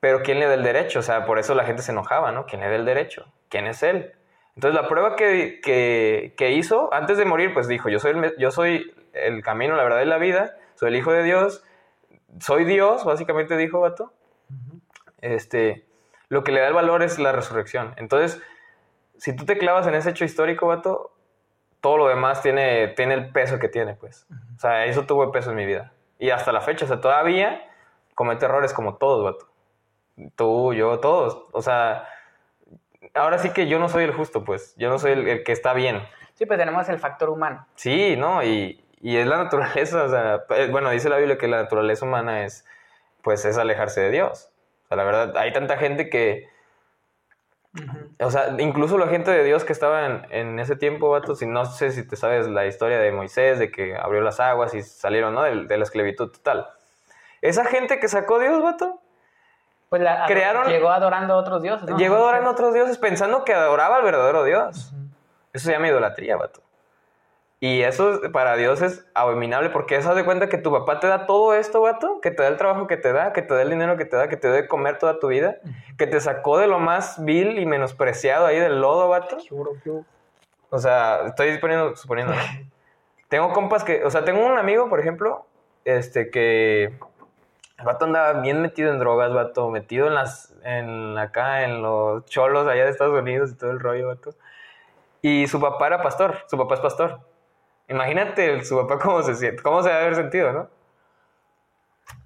Pero 0.00 0.22
¿quién 0.22 0.38
le 0.38 0.46
da 0.46 0.54
el 0.54 0.62
derecho? 0.62 0.98
O 0.98 1.02
sea, 1.02 1.24
por 1.24 1.38
eso 1.38 1.54
la 1.54 1.64
gente 1.64 1.82
se 1.82 1.92
enojaba, 1.92 2.30
¿no? 2.30 2.44
¿Quién 2.44 2.60
le 2.60 2.68
da 2.68 2.76
el 2.76 2.84
derecho? 2.84 3.32
¿Quién 3.48 3.66
es 3.66 3.82
él? 3.82 4.12
Entonces 4.54 4.80
la 4.80 4.88
prueba 4.88 5.16
que, 5.16 5.60
que, 5.62 6.34
que 6.36 6.52
hizo, 6.52 6.92
antes 6.92 7.16
de 7.16 7.24
morir, 7.24 7.54
pues 7.54 7.68
dijo, 7.68 7.88
yo 7.88 7.98
soy, 7.98 8.12
el, 8.12 8.34
yo 8.38 8.50
soy 8.50 8.94
el 9.12 9.42
camino, 9.42 9.76
la 9.76 9.84
verdad 9.84 10.02
y 10.02 10.06
la 10.06 10.18
vida, 10.18 10.56
soy 10.74 10.88
el 10.88 10.96
Hijo 10.96 11.12
de 11.12 11.22
Dios, 11.22 11.62
soy 12.40 12.64
Dios, 12.64 13.04
básicamente 13.04 13.56
dijo 13.56 13.80
Vato. 13.80 14.12
Este, 15.20 15.86
lo 16.28 16.44
que 16.44 16.52
le 16.52 16.60
da 16.60 16.68
el 16.68 16.74
valor 16.74 17.02
es 17.02 17.18
la 17.18 17.32
resurrección. 17.32 17.94
Entonces, 17.96 18.40
si 19.18 19.34
tú 19.34 19.44
te 19.44 19.58
clavas 19.58 19.86
en 19.86 19.94
ese 19.94 20.10
hecho 20.10 20.24
histórico, 20.24 20.66
Vato, 20.66 21.12
todo 21.80 21.98
lo 21.98 22.08
demás 22.08 22.42
tiene, 22.42 22.88
tiene 22.88 23.14
el 23.14 23.30
peso 23.30 23.58
que 23.58 23.68
tiene, 23.68 23.94
pues. 23.94 24.26
O 24.56 24.58
sea, 24.58 24.86
eso 24.86 25.04
tuvo 25.06 25.30
peso 25.32 25.50
en 25.50 25.56
mi 25.56 25.66
vida. 25.66 25.92
Y 26.18 26.30
hasta 26.30 26.52
la 26.52 26.60
fecha, 26.60 26.84
o 26.84 26.88
sea, 26.88 27.00
todavía 27.00 27.70
comete 28.14 28.46
errores 28.46 28.72
como 28.72 28.96
todos, 28.96 29.24
Vato. 29.24 29.48
Tú, 30.34 30.72
yo, 30.72 30.98
todos. 31.00 31.44
O 31.52 31.62
sea, 31.62 32.08
ahora 33.14 33.38
sí 33.38 33.50
que 33.50 33.66
yo 33.68 33.78
no 33.78 33.88
soy 33.88 34.04
el 34.04 34.12
justo, 34.12 34.44
pues. 34.44 34.74
Yo 34.76 34.88
no 34.88 34.98
soy 34.98 35.12
el, 35.12 35.28
el 35.28 35.44
que 35.44 35.52
está 35.52 35.74
bien. 35.74 36.02
Sí, 36.34 36.44
pues 36.46 36.58
tenemos 36.58 36.88
el 36.88 36.98
factor 36.98 37.30
humano. 37.30 37.66
Sí, 37.76 38.16
¿no? 38.16 38.42
Y, 38.42 38.82
y 39.00 39.16
es 39.16 39.26
la 39.26 39.38
naturaleza, 39.38 40.04
o 40.04 40.08
sea, 40.08 40.44
eh, 40.50 40.68
bueno, 40.70 40.90
dice 40.90 41.08
la 41.08 41.18
Biblia 41.18 41.38
que 41.38 41.48
la 41.48 41.62
naturaleza 41.62 42.04
humana 42.04 42.44
es, 42.44 42.66
pues, 43.22 43.44
es 43.44 43.58
alejarse 43.58 44.00
de 44.00 44.10
Dios. 44.10 44.50
O 44.86 44.88
sea, 44.88 44.96
la 44.96 45.04
verdad, 45.04 45.36
hay 45.36 45.52
tanta 45.52 45.76
gente 45.76 46.08
que, 46.08 46.48
o 48.20 48.30
sea, 48.30 48.54
incluso 48.58 48.96
la 48.98 49.08
gente 49.08 49.30
de 49.30 49.44
Dios 49.44 49.64
que 49.64 49.72
estaba 49.72 50.06
en, 50.06 50.26
en 50.30 50.58
ese 50.58 50.76
tiempo, 50.76 51.10
vato, 51.10 51.34
si 51.34 51.46
no 51.46 51.64
sé 51.66 51.90
si 51.90 52.06
te 52.06 52.16
sabes 52.16 52.48
la 52.48 52.64
historia 52.66 52.98
de 52.98 53.12
Moisés, 53.12 53.58
de 53.58 53.70
que 53.70 53.96
abrió 53.96 54.20
las 54.22 54.40
aguas 54.40 54.74
y 54.74 54.82
salieron, 54.82 55.34
¿no? 55.34 55.42
De, 55.42 55.66
de 55.66 55.76
la 55.76 55.84
esclavitud 55.84 56.30
total. 56.30 56.68
Esa 57.42 57.64
gente 57.66 58.00
que 58.00 58.08
sacó 58.08 58.38
Dios, 58.38 58.62
vato, 58.62 59.00
Pues 59.90 60.00
la, 60.02 60.26
Crearon- 60.26 60.68
llegó 60.68 60.88
adorando 60.90 61.34
a 61.34 61.36
otros 61.36 61.62
dioses. 61.62 61.88
¿no? 61.88 61.98
llegó 61.98 62.16
adorando 62.16 62.48
a 62.48 62.52
otros 62.52 62.72
dioses 62.72 62.96
pensando 62.98 63.44
que 63.44 63.52
adoraba 63.52 63.96
al 63.96 64.02
verdadero 64.04 64.44
Dios. 64.44 64.92
Eso 65.52 65.66
se 65.66 65.72
llama 65.72 65.88
idolatría, 65.88 66.36
vato. 66.36 66.62
Y 67.66 67.82
eso 67.82 68.20
para 68.32 68.54
Dios 68.54 68.80
es 68.80 69.04
abominable 69.12 69.70
porque 69.70 69.96
eso 69.96 70.14
de 70.14 70.24
cuenta 70.24 70.48
que 70.48 70.56
tu 70.56 70.70
papá 70.70 71.00
te 71.00 71.08
da 71.08 71.26
todo 71.26 71.52
esto, 71.52 71.80
vato, 71.80 72.20
que 72.20 72.30
te 72.30 72.44
da 72.44 72.48
el 72.48 72.56
trabajo 72.56 72.86
que 72.86 72.96
te 72.96 73.12
da, 73.12 73.32
que 73.32 73.42
te 73.42 73.54
da 73.54 73.62
el 73.62 73.70
dinero 73.70 73.96
que 73.96 74.04
te 74.04 74.16
da, 74.16 74.28
que 74.28 74.36
te 74.36 74.46
debe 74.46 74.68
comer 74.68 74.98
toda 74.98 75.18
tu 75.18 75.26
vida, 75.26 75.56
que 75.98 76.06
te 76.06 76.20
sacó 76.20 76.58
de 76.58 76.68
lo 76.68 76.78
más 76.78 77.24
vil 77.24 77.58
y 77.58 77.66
menospreciado 77.66 78.46
ahí 78.46 78.60
del 78.60 78.80
lodo, 78.80 79.08
vato. 79.08 79.38
O 80.70 80.78
sea, 80.78 81.26
estoy 81.26 81.58
poniendo, 81.58 81.96
suponiendo. 81.96 82.34
tengo 83.28 83.52
compas 83.52 83.82
que, 83.82 84.04
o 84.04 84.10
sea, 84.10 84.24
tengo 84.24 84.46
un 84.46 84.58
amigo, 84.58 84.88
por 84.88 85.00
ejemplo, 85.00 85.44
este 85.84 86.30
que 86.30 86.84
el 86.84 87.84
vato 87.84 88.04
andaba 88.04 88.42
bien 88.42 88.62
metido 88.62 88.92
en 88.92 89.00
drogas, 89.00 89.34
vato, 89.34 89.70
metido 89.70 90.06
en 90.06 90.14
las, 90.14 90.54
en 90.62 91.18
acá, 91.18 91.64
en 91.64 91.82
los 91.82 92.26
cholos 92.26 92.68
allá 92.68 92.84
de 92.84 92.90
Estados 92.90 93.20
Unidos 93.20 93.50
y 93.50 93.56
todo 93.56 93.72
el 93.72 93.80
rollo, 93.80 94.06
vato. 94.06 94.36
Y 95.20 95.48
su 95.48 95.60
papá 95.60 95.88
era 95.88 96.00
pastor, 96.00 96.44
su 96.46 96.56
papá 96.56 96.76
es 96.76 96.80
pastor. 96.80 97.18
Imagínate 97.88 98.64
su 98.64 98.76
papá 98.76 98.98
cómo 98.98 99.22
se 99.22 99.34
siente, 99.34 99.62
cómo 99.62 99.82
se 99.82 99.88
debe 99.88 100.00
haber 100.02 100.14
sentido, 100.16 100.52
¿no? 100.52 100.68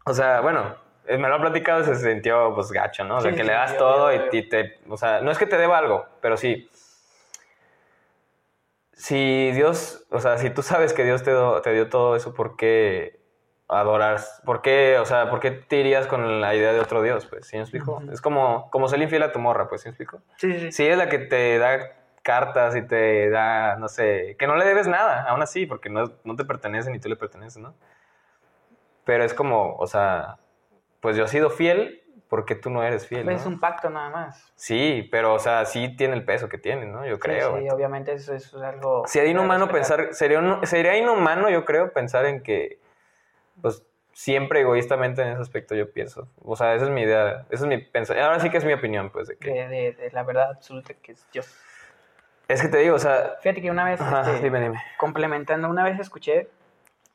O 0.06 0.14
sea, 0.14 0.40
bueno, 0.40 0.74
eh, 1.06 1.18
me 1.18 1.28
lo 1.28 1.34
ha 1.36 1.40
platicado, 1.40 1.84
se 1.84 1.94
sintió 1.96 2.54
pues 2.54 2.70
gacho, 2.72 3.04
¿no? 3.04 3.16
O 3.18 3.20
sea, 3.20 3.30
Sí, 3.30 3.36
que 3.36 3.42
sí, 3.42 3.48
le 3.48 3.54
das 3.54 3.72
yo- 3.72 3.78
todo 3.78 4.12
yo- 4.12 4.22
y, 4.32 4.38
y 4.38 4.48
te, 4.48 4.78
o 4.88 4.96
sea, 4.96 5.20
no 5.20 5.30
es 5.30 5.38
que 5.38 5.46
te 5.46 5.58
deba 5.58 5.78
algo, 5.78 6.06
pero 6.20 6.36
sí. 6.36 6.68
Si 8.92 9.50
Dios, 9.52 10.04
o 10.10 10.20
sea, 10.20 10.36
si 10.38 10.50
tú 10.50 10.62
sabes 10.62 10.92
que 10.92 11.04
Dios 11.04 11.22
te, 11.22 11.30
do- 11.30 11.62
te 11.62 11.72
dio 11.72 11.88
todo 11.88 12.16
eso, 12.16 12.34
¿por 12.34 12.56
qué 12.56 13.18
adorar? 13.68 14.20
¿Por 14.44 14.60
qué, 14.62 14.98
o 14.98 15.04
sea, 15.06 15.30
por 15.30 15.40
qué 15.40 15.50
te 15.52 15.76
irías 15.76 16.06
con 16.06 16.40
la 16.40 16.54
idea 16.54 16.72
de 16.72 16.80
otro 16.80 17.00
Dios? 17.02 17.24
Pues, 17.26 17.46
¿sí 17.46 17.56
me 17.56 17.62
explico? 17.62 18.02
Es 18.12 18.20
como, 18.20 18.68
como 18.70 18.88
ser 18.88 19.00
infiel 19.00 19.22
a 19.22 19.32
tu 19.32 19.38
morra, 19.38 19.68
pues, 19.68 19.82
¿sí 19.82 19.88
me 19.88 19.90
explico? 19.92 20.20
Sí, 20.36 20.52
sí, 20.52 20.60
sí. 20.60 20.72
Sí, 20.72 20.86
es 20.86 20.98
la 20.98 21.08
que 21.08 21.18
te 21.18 21.58
da 21.58 21.92
cartas 22.22 22.76
y 22.76 22.82
te 22.82 23.30
da, 23.30 23.76
no 23.76 23.88
sé, 23.88 24.36
que 24.38 24.46
no 24.46 24.56
le 24.56 24.64
debes 24.64 24.86
nada, 24.86 25.22
aún 25.24 25.42
así, 25.42 25.66
porque 25.66 25.88
no, 25.88 26.12
no 26.24 26.36
te 26.36 26.44
pertenece 26.44 26.90
ni 26.90 26.98
tú 26.98 27.08
le 27.08 27.16
perteneces, 27.16 27.62
¿no? 27.62 27.74
Pero 29.04 29.24
es 29.24 29.34
como, 29.34 29.74
o 29.76 29.86
sea, 29.86 30.36
pues 31.00 31.16
yo 31.16 31.24
he 31.24 31.28
sido 31.28 31.50
fiel 31.50 32.02
porque 32.28 32.54
tú 32.54 32.70
no 32.70 32.84
eres 32.84 33.06
fiel, 33.08 33.24
Pues 33.24 33.36
¿no? 33.36 33.40
es 33.40 33.46
un 33.46 33.58
pacto 33.58 33.90
nada 33.90 34.10
más. 34.10 34.52
Sí, 34.54 35.08
pero, 35.10 35.34
o 35.34 35.38
sea, 35.38 35.64
sí 35.64 35.96
tiene 35.96 36.14
el 36.14 36.24
peso 36.24 36.48
que 36.48 36.58
tiene, 36.58 36.86
¿no? 36.86 37.04
Yo 37.06 37.18
creo. 37.18 37.56
Sí, 37.56 37.62
sí, 37.64 37.70
obviamente 37.70 38.12
eso, 38.12 38.34
eso 38.34 38.58
es 38.58 38.62
algo... 38.62 39.02
Sería 39.06 39.30
inhumano 39.30 39.68
pensar, 39.68 40.14
sería, 40.14 40.40
sería 40.64 40.96
inhumano, 40.96 41.50
yo 41.50 41.64
creo, 41.64 41.92
pensar 41.92 42.26
en 42.26 42.42
que, 42.42 42.78
pues, 43.62 43.82
siempre 44.12 44.60
egoístamente 44.60 45.22
en 45.22 45.28
ese 45.28 45.40
aspecto 45.40 45.74
yo 45.74 45.90
pienso. 45.92 46.28
O 46.42 46.54
sea, 46.54 46.74
esa 46.74 46.84
es 46.84 46.90
mi 46.90 47.00
idea, 47.02 47.46
esa 47.50 47.64
es 47.64 47.66
mi 47.66 47.78
pensamiento. 47.78 48.28
Ahora 48.28 48.40
sí 48.40 48.50
que 48.50 48.58
es 48.58 48.64
mi 48.64 48.74
opinión, 48.74 49.10
pues, 49.10 49.26
de 49.26 49.36
que... 49.36 49.50
De, 49.50 49.68
de- 49.68 49.92
de 49.92 50.10
la 50.12 50.22
verdad 50.22 50.50
absoluta 50.50 50.94
que 50.94 51.12
es 51.12 51.26
Dios. 51.32 51.48
Es 52.50 52.60
que 52.62 52.68
te 52.68 52.78
digo, 52.78 52.96
o 52.96 52.98
sea... 52.98 53.36
Fíjate 53.42 53.62
que 53.62 53.70
una 53.70 53.84
vez, 53.84 54.00
Ajá, 54.00 54.22
este, 54.22 54.42
dime, 54.42 54.60
dime. 54.60 54.82
complementando, 54.98 55.68
una 55.68 55.84
vez 55.84 55.98
escuché, 56.00 56.48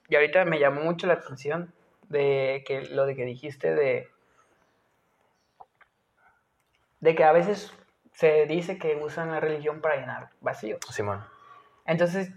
y 0.07 0.15
ahorita 0.15 0.45
me 0.45 0.59
llamó 0.59 0.81
mucho 0.81 1.07
la 1.07 1.13
atención, 1.15 1.73
de 2.07 2.63
que 2.65 2.81
lo 2.86 3.05
de 3.05 3.15
que 3.15 3.25
dijiste 3.25 3.73
de, 3.75 4.07
de 6.99 7.15
que 7.15 7.23
a 7.23 7.31
veces 7.31 7.73
se 8.13 8.45
dice 8.45 8.77
que 8.77 8.95
usan 8.95 9.31
la 9.31 9.39
religión 9.39 9.81
para 9.81 9.95
llenar 9.97 10.29
vacíos. 10.39 10.79
Simón. 10.89 11.25
Entonces, 11.86 12.31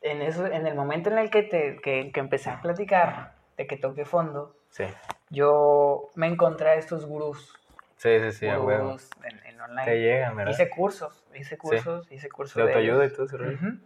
en, 0.00 0.22
eso, 0.22 0.46
en 0.46 0.66
el 0.66 0.74
momento 0.74 1.10
en 1.10 1.18
el 1.18 1.30
que, 1.30 1.42
te, 1.42 1.78
que, 1.82 2.10
que 2.12 2.20
empecé 2.20 2.50
a 2.50 2.60
platicar, 2.62 3.34
de 3.56 3.66
que 3.66 3.76
toqué 3.76 4.04
fondo, 4.04 4.56
Sí. 4.70 4.84
yo 5.28 6.08
me 6.14 6.28
encontré 6.28 6.70
a 6.70 6.74
estos 6.74 7.04
gurús, 7.04 7.59
Sí, 8.00 8.18
sí, 8.18 8.32
sí, 8.32 8.48
a 8.48 8.58
huevo. 8.58 8.96
en, 9.24 9.44
en 9.46 9.60
online. 9.60 9.84
Te 9.84 10.00
llegan, 10.00 10.34
¿verdad? 10.34 10.52
Hice 10.52 10.70
cursos, 10.70 11.22
hice 11.34 11.58
cursos, 11.58 12.10
hice 12.10 12.30
cursos 12.30 12.54
De 12.56 12.62
de 12.62 12.68
autoayuda 12.68 13.04
ellos. 13.04 13.12
y 13.12 13.14
todo 13.16 13.26
ese 13.26 13.36
rollo. 13.36 13.54
Ujú. 13.56 13.78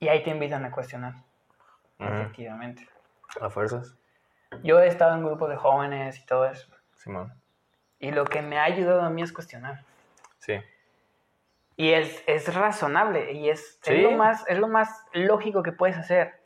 Y 0.00 0.08
ahí 0.08 0.22
te 0.22 0.30
invitan 0.30 0.64
a 0.64 0.70
cuestionar, 0.70 1.14
efectivamente. 1.98 2.88
A 3.42 3.50
fuerzas. 3.50 3.94
Yo 4.62 4.80
he 4.80 4.86
estado 4.86 5.14
en 5.16 5.24
grupos 5.26 5.50
de 5.50 5.56
jóvenes 5.56 6.18
y 6.18 6.24
todo 6.24 6.46
eso. 6.46 6.66
Simón. 6.96 7.30
Y 7.98 8.10
lo 8.10 8.24
que 8.24 8.40
me 8.40 8.58
ha 8.58 8.64
ayudado 8.64 9.02
a 9.02 9.10
mí 9.10 9.20
es 9.22 9.30
cuestionar. 9.32 9.84
Sí. 10.38 10.60
Y 11.76 11.90
es, 11.92 12.22
es 12.26 12.54
razonable 12.54 13.32
y 13.32 13.50
es, 13.50 13.60
es 13.60 13.78
Sí. 13.82 14.00
lo 14.00 14.12
más, 14.12 14.44
es 14.48 14.58
lo 14.58 14.68
más 14.68 15.04
lógico 15.12 15.62
que 15.62 15.72
puedes 15.72 15.98
hacer. 15.98 16.40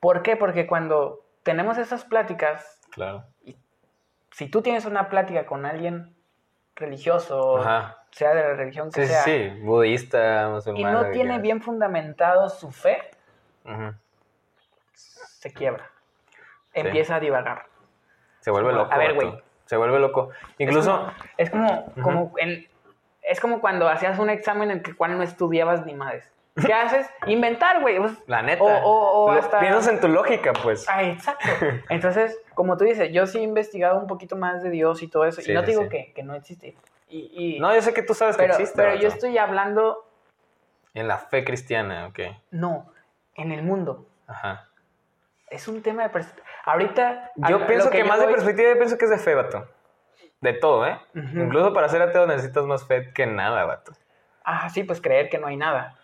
¿Por 0.00 0.22
qué? 0.22 0.36
Porque 0.36 0.66
cuando 0.66 1.24
tenemos 1.44 1.78
esas 1.78 2.04
pláticas, 2.04 2.80
Claro. 2.90 3.24
Si 4.34 4.48
tú 4.48 4.62
tienes 4.62 4.84
una 4.84 5.08
plática 5.08 5.46
con 5.46 5.64
alguien 5.64 6.14
religioso, 6.74 7.58
Ajá. 7.58 7.98
sea 8.10 8.34
de 8.34 8.42
la 8.42 8.54
religión 8.54 8.90
que 8.90 9.02
Sí, 9.06 9.12
sea, 9.12 9.22
sí. 9.22 9.48
Budista, 9.62 10.50
y 10.74 10.82
no 10.84 11.10
tiene 11.10 11.38
bien 11.38 11.62
fundamentado 11.62 12.48
su 12.48 12.70
fe, 12.72 12.98
se 14.92 15.52
quiebra. 15.52 15.88
Empieza 16.72 17.16
a 17.16 17.20
divagar. 17.20 17.66
Se 18.40 18.50
vuelve 18.50 18.70
Como, 18.70 18.82
loco. 18.82 18.92
a 18.94 18.98
ver, 18.98 19.14
güey. 19.14 19.42
Se 19.66 19.76
vuelve 19.76 19.98
loco. 20.00 20.30
Incluso. 20.58 21.10
Es 21.36 21.50
como, 21.50 21.92
como, 22.02 22.32
en- 22.38 22.66
es 23.22 23.40
como 23.40 23.60
cuando 23.60 23.88
hacías 23.88 24.18
un 24.18 24.28
examen 24.30 24.70
en 24.70 24.82
el 24.84 24.96
cual 24.96 25.16
no 25.16 25.22
estudiabas 25.22 25.86
ni 25.86 25.94
madres. 25.94 26.28
¿Qué 26.54 26.72
haces? 26.72 27.10
Inventar, 27.26 27.80
güey. 27.80 27.98
Pues, 27.98 28.12
La 28.26 28.42
neta. 28.42 28.62
O, 28.62 28.66
o- 28.68 29.24
o 29.24 29.32
Lo- 29.32 29.38
hasta... 29.40 29.58
Piensas 29.60 29.88
en 29.88 30.00
tu 30.00 30.08
lógica, 30.08 30.52
pues. 30.52 30.86
Ah, 30.88 31.02
exacto. 31.02 31.48
Entonces, 31.88 32.38
como 32.54 32.76
tú 32.76 32.84
dices, 32.84 33.10
yo 33.12 33.26
sí 33.26 33.38
he 33.38 33.42
investigado 33.42 33.98
un 33.98 34.06
poquito 34.06 34.36
más 34.36 34.62
de 34.62 34.70
Dios 34.70 35.02
y 35.02 35.08
todo 35.08 35.24
eso. 35.24 35.40
Sí, 35.40 35.50
y 35.50 35.54
no 35.54 35.62
te 35.64 35.72
digo 35.72 35.82
sí. 35.84 35.88
que, 35.88 36.12
que 36.12 36.22
no 36.22 36.34
existe. 36.34 36.76
Y, 37.08 37.56
y- 37.56 37.60
No, 37.60 37.74
yo 37.74 37.82
sé 37.82 37.92
que 37.92 38.02
tú 38.02 38.14
sabes 38.14 38.36
pero 38.36 38.56
que 38.56 38.62
existe. 38.62 38.80
pero 38.82 38.94
yo 38.94 39.08
estoy 39.08 39.36
hablando, 39.38 40.08
En 40.94 41.08
la 41.08 41.18
fe 41.18 41.44
cristiana, 41.44 42.06
ok. 42.06 42.20
no, 42.52 42.92
en 43.34 43.50
el 43.52 43.62
mundo. 43.62 44.06
Ajá. 44.28 44.68
Es 45.50 45.66
un 45.68 45.82
tema 45.82 46.04
de 46.04 46.08
perspectiva. 46.10 46.46
Ahorita. 46.64 47.32
Yo 47.48 47.66
pienso 47.66 47.90
que, 47.90 47.98
yo 47.98 48.06
más 48.06 48.18
de 48.20 48.26
perspectiva, 48.28 48.70
yo 48.70 48.76
pienso 48.78 48.96
que 48.96 49.04
es 49.04 49.10
de 49.10 49.18
fe, 49.18 49.34
vato. 49.34 49.68
De 50.40 50.52
todo, 50.52 50.86
¿eh? 50.86 50.98
Incluso 51.14 51.72
para 51.72 51.88
ser 51.88 52.00
ateo 52.02 52.26
necesitas 52.26 52.64
más 52.64 52.86
fe 52.86 53.12
que 53.12 53.26
nada, 53.26 53.64
vato. 53.64 53.92
Ah, 54.44 54.68
sí, 54.68 54.84
pues 54.84 55.00
creer 55.00 55.28
que 55.28 55.38
no 55.38 55.46
hay 55.46 55.56
nada. 55.56 55.96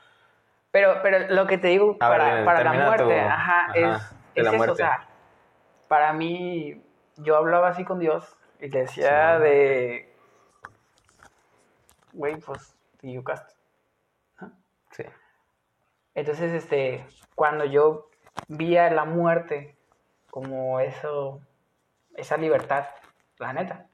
Pero, 0.73 1.01
pero 1.03 1.29
lo 1.35 1.47
que 1.47 1.59
te 1.59 1.69
digo 1.69 1.97
A 2.01 2.09
para, 2.09 2.45
para 2.45 2.63
la 2.65 2.73
muerte, 2.73 3.05
tu- 3.05 3.11
ajá, 3.11 3.67
ajá, 3.67 3.73
es, 3.75 4.15
es 4.37 4.45
la 4.45 4.51
eso, 4.51 4.57
muerte. 4.57 4.73
o 4.73 4.77
sea, 4.77 5.09
para 5.89 6.13
mí, 6.13 6.81
yo 7.17 7.37
hablaba 7.37 7.69
así 7.69 7.85
con 7.85 7.99
Dios 7.99 8.37
Y 8.61 8.69
te 8.71 8.79
decía 8.81 9.37
Sí. 9.39 9.43
de. 9.43 10.15
Güey, 12.13 12.37
pues, 12.37 12.77
te 13.01 13.07
equivocaste. 13.09 13.55
Sí. 14.91 15.05
Entonces, 16.15 16.53
este, 16.53 17.07
cuando 17.35 17.65
yo 17.65 18.11
vi 18.49 18.77
a 18.77 18.91
la 18.91 19.05
muerte 19.05 19.77
como 20.31 20.81
eso, 20.81 21.41
esa 22.17 22.37
libertad, 22.37 22.87
la 23.39 23.53
neta, 23.53 23.87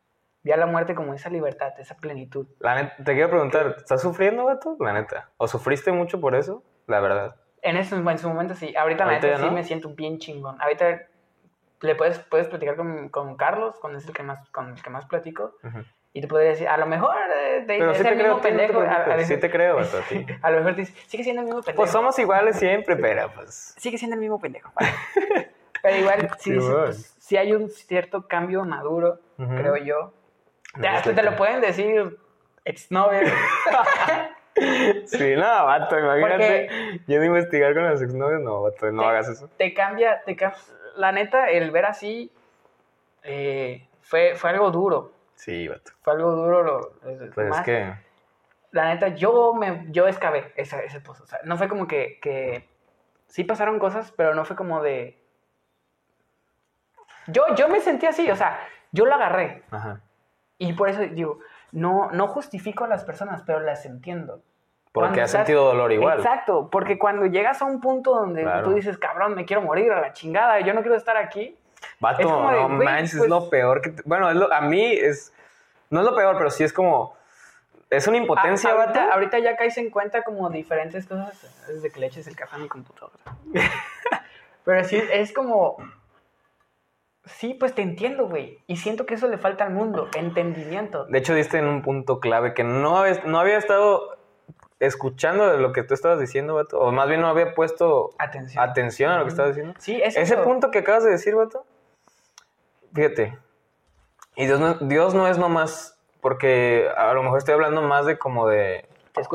vi 0.47 0.53
a 0.53 0.57
la 0.57 0.66
muerte 0.66 0.94
como 0.94 1.12
esa 1.12 1.28
libertad, 1.28 1.72
esa 1.80 1.97
plenitud. 1.97 2.47
La 2.61 2.76
neta, 2.76 2.94
te 3.03 3.14
quiero 3.14 3.30
preguntar, 3.30 3.74
¿estás 3.78 4.01
sufriendo, 4.01 4.44
vato? 4.44 4.76
La 4.78 4.92
neta. 4.92 5.28
¿O 5.38 5.49
sufriste 5.49 5.90
mucho 5.90 6.20
por 6.20 6.36
eso? 6.36 6.62
La 6.86 7.01
verdad. 7.01 7.34
En, 7.62 7.76
eso, 7.76 7.97
en 7.97 8.18
su 8.18 8.28
momento 8.28 8.55
sí, 8.55 8.72
ahorita 8.76 9.07
la 9.07 9.12
neta 9.14 9.26
ya 9.26 9.38
sí 9.38 9.47
no. 9.47 9.51
me 9.53 9.64
siento 9.64 9.88
bien 9.88 10.18
chingón. 10.20 10.57
Ahorita 10.62 11.03
le 11.80 11.94
puedes, 11.97 12.20
puedes 12.20 12.47
platicar 12.47 12.76
con, 12.76 13.09
con 13.09 13.36
Carlos, 13.36 13.74
con, 13.80 13.97
es 13.97 14.07
el 14.07 14.12
que 14.14 14.22
más, 14.22 14.49
con 14.51 14.68
el 14.68 14.80
que 14.80 14.88
más 14.88 15.05
platico, 15.07 15.57
Ujú. 15.64 15.80
y 16.12 16.20
te 16.20 16.28
podría 16.28 16.51
decir, 16.51 16.68
a 16.68 16.76
lo 16.76 16.86
mejor 16.86 17.16
eh, 17.36 17.64
te 17.66 17.78
Pero 17.78 17.90
es 17.90 17.97
sí 17.97 18.03
te 18.05 18.09
el 18.11 18.14
creo, 18.14 18.34
mismo 18.36 18.38
a 18.38 18.42
ti, 18.42 18.51
no 18.53 18.57
te 18.59 18.66
pendejo. 18.68 18.80
a- 18.82 19.14
a 19.14 19.24
Sí 19.24 19.36
te 19.40 19.51
creo, 19.51 19.74
vato, 19.76 19.99
a 19.99 20.03
ti. 20.03 20.24
a 20.42 20.51
lo 20.53 20.59
mejor 20.59 20.74
te 20.76 20.80
dice, 20.82 20.94
sigue 21.09 21.24
siendo 21.24 21.42
el 21.42 21.47
mismo 21.47 21.61
pendejo. 21.62 21.76
Pues 21.78 21.90
somos 21.90 22.16
iguales 22.20 22.57
siempre, 22.57 22.94
pero 23.05 23.32
pues... 23.34 23.74
sigue 23.78 23.99
siendo 23.99 24.14
el 24.14 24.20
mismo 24.20 24.38
pendejo. 24.40 24.70
vale. 24.76 24.92
Pero 25.82 25.97
igual, 25.97 26.30
sí, 26.38 26.53
Sí, 26.55 26.61
sí, 26.61 26.72
pues, 26.72 27.16
sí 27.18 27.36
hay 27.36 27.53
un 27.53 27.68
cierto 27.68 28.28
cambio 28.28 28.64
maduro, 28.64 29.18
Ujú. 29.38 29.57
creo 29.57 29.76
yo. 29.76 30.14
Te- 30.81 30.89
hasta 30.89 31.22
lo 31.22 31.37
pueden 31.37 31.61
decir 31.61 32.18
exnovio. 32.64 33.20
Sí, 35.05 35.35
no, 35.37 35.66
vato, 35.66 35.99
imagínate. 35.99 36.66
Porque- 36.70 37.01
Yendo 37.07 37.22
a 37.24 37.27
investigar 37.27 37.74
con 37.74 37.91
los 37.91 38.01
exnovios, 38.01 38.41
no, 38.41 38.62
vato, 38.62 38.91
no 38.91 39.03
Te- 39.03 39.09
hagas 39.09 39.29
eso. 39.29 39.51
te 39.59 39.74
cambia, 39.74 40.22
te 40.24 40.35
cam- 40.35 40.57
La 40.97 41.12
neta, 41.12 41.51
el 41.51 41.70
ver 41.70 41.85
así 41.85 42.33
eh, 43.22 43.87
fue, 44.01 44.35
fue 44.35 44.49
algo 44.49 44.70
duro. 44.70 45.12
Sí, 45.35 45.68
vato. 45.68 45.93
Fue 46.01 46.14
algo 46.14 46.31
duro. 46.33 46.62
Lo, 46.62 46.93
Pues 47.35 47.49
más- 47.51 47.59
es 47.59 47.64
que... 47.66 47.93
La 48.72 48.87
neta, 48.95 49.09
yo 49.09 49.53
me 49.53 49.85
yo 49.91 50.09
excavé 50.09 50.53
ese, 50.57 50.87
ese 50.87 51.01
pozo. 51.01 51.24
O 51.24 51.27
sea, 51.27 51.39
no 51.45 51.59
fue 51.59 51.68
como 51.68 51.87
que, 51.87 52.18
que... 52.22 52.66
Sí 53.27 53.45
pasaron 53.45 53.79
cosas, 53.79 54.11
pero 54.16 54.35
no 54.35 54.47
fue 54.47 54.57
como 54.57 54.83
de... 54.83 55.18
Yo, 57.27 57.43
yo 57.57 57.68
me 57.68 57.81
sentí 57.81 58.07
así, 58.07 58.31
o 58.31 58.37
sea, 58.37 58.59
yo 58.93 59.05
lo 59.05 59.14
agarré. 59.14 59.64
Ajá. 59.70 60.01
Y 60.59 60.72
por 60.72 60.88
eso 60.88 61.00
digo, 61.02 61.38
no, 61.72 62.11
no 62.12 62.28
justifico 62.28 62.84
a 62.84 62.88
las 62.88 63.04
personas, 63.04 63.42
pero 63.46 63.61
las 63.61 63.84
entiendo. 63.84 64.40
Porque 64.92 65.20
has 65.20 65.30
sentido 65.30 65.64
dolor 65.66 65.92
igual. 65.92 66.18
Exacto, 66.18 66.68
porque 66.70 66.98
cuando 66.98 67.26
llegas 67.26 67.61
a 67.61 67.66
un 67.66 67.80
punto 67.82 68.14
donde 68.14 68.42
Claro. 68.42 68.64
tú 68.68 68.74
dices, 68.74 68.96
cabrón, 68.96 69.34
me 69.34 69.44
quiero 69.44 69.61
morir 69.61 69.92
a 69.92 70.00
la 70.00 70.12
chingada, 70.14 70.61
yo 70.61 70.72
no 70.72 70.80
quiero 70.80 70.96
estar 70.96 71.16
aquí. 71.18 71.54
Vato, 72.00 72.20
Es 72.22 72.26
como 72.26 72.50
no 72.50 72.68
manches, 72.70 73.12
es 73.14 73.18
pues- 73.18 73.28
lo 73.30 73.50
peor 73.50 73.82
que... 73.82 73.90
te- 73.90 74.02
Bueno, 74.07 74.32
lo- 74.32 74.50
a 74.52 74.62
mí 74.62 74.82
es... 74.92 75.32
No 75.90 76.00
es 76.00 76.07
lo 76.07 76.16
peor, 76.16 76.36
pero 76.38 76.48
sí 76.50 76.64
es 76.64 76.72
como... 76.72 77.14
Es 77.90 78.09
una 78.09 78.16
impotencia, 78.16 78.70
A- 78.70 78.74
vato. 78.74 78.98
ahorita, 78.98 79.14
ahorita 79.14 79.38
ya 79.40 79.57
caes 79.57 79.76
en 79.76 79.90
cuenta 79.90 80.22
como 80.22 80.48
diferentes 80.50 81.07
cosas 81.07 81.46
desde 81.68 81.90
que 81.90 82.00
le 82.00 82.07
eches 82.07 82.26
el 82.26 82.34
café 82.34 82.57
a 82.57 82.59
mi 82.59 82.66
computadora. 82.68 83.18
pero 84.64 84.82
sí, 84.84 84.96
es 85.12 85.32
como... 85.32 85.76
Sí, 87.27 87.55
pues 87.55 87.74
te 87.74 87.83
entiendo, 87.83 88.29
güey. 88.29 88.59
Y 88.66 88.77
siento 88.77 89.05
que 89.05 89.14
eso 89.14 89.27
le 89.29 89.37
falta 89.39 89.64
al 89.64 89.72
mundo, 89.72 90.09
entendimiento. 90.16 91.05
De 91.07 91.18
hecho, 91.18 91.35
diste 91.35 91.59
en 91.59 91.66
un 91.66 91.83
punto 91.83 92.20
clave 92.20 92.55
que 92.55 92.62
no 92.64 92.99
había, 92.99 93.20
no 93.24 93.41
había 93.41 93.59
estado 93.59 94.16
escuchando 94.79 95.57
lo 95.57 95.72
que 95.72 95.83
tú 95.83 95.95
estabas 95.95 96.20
diciendo, 96.20 96.55
vato. 96.55 96.79
O 96.79 96.93
más 96.93 97.09
bien 97.09 97.20
no 97.20 97.29
había 97.29 97.55
puesto 97.55 98.11
Atención. 98.18 98.62
atención 98.62 99.11
a 99.11 99.18
lo 99.18 99.24
que 99.24 99.31
estabas 99.31 99.57
diciendo. 99.57 99.74
Sí, 99.81 100.01
es 100.03 100.16
Ese 100.16 100.35
eso. 100.35 100.45
punto 100.45 100.70
que 100.70 100.79
acabas 100.81 101.03
de 101.05 101.11
decir, 101.11 101.35
vato. 101.35 101.64
Fíjate. 102.95 103.37
Y 104.37 104.47
Dios 104.47 104.61
no, 104.61 104.74
Dios 104.74 105.14
no 105.14 105.27
es 105.29 105.39
nomás... 105.39 105.95
Porque 106.20 106.89
a 106.97 107.12
lo 107.14 107.22
mejor 107.22 107.39
estoy 107.39 107.55
hablando 107.55 107.83
más 107.83 108.05
de 108.07 108.18
como 108.18 108.49
de... 108.49 108.87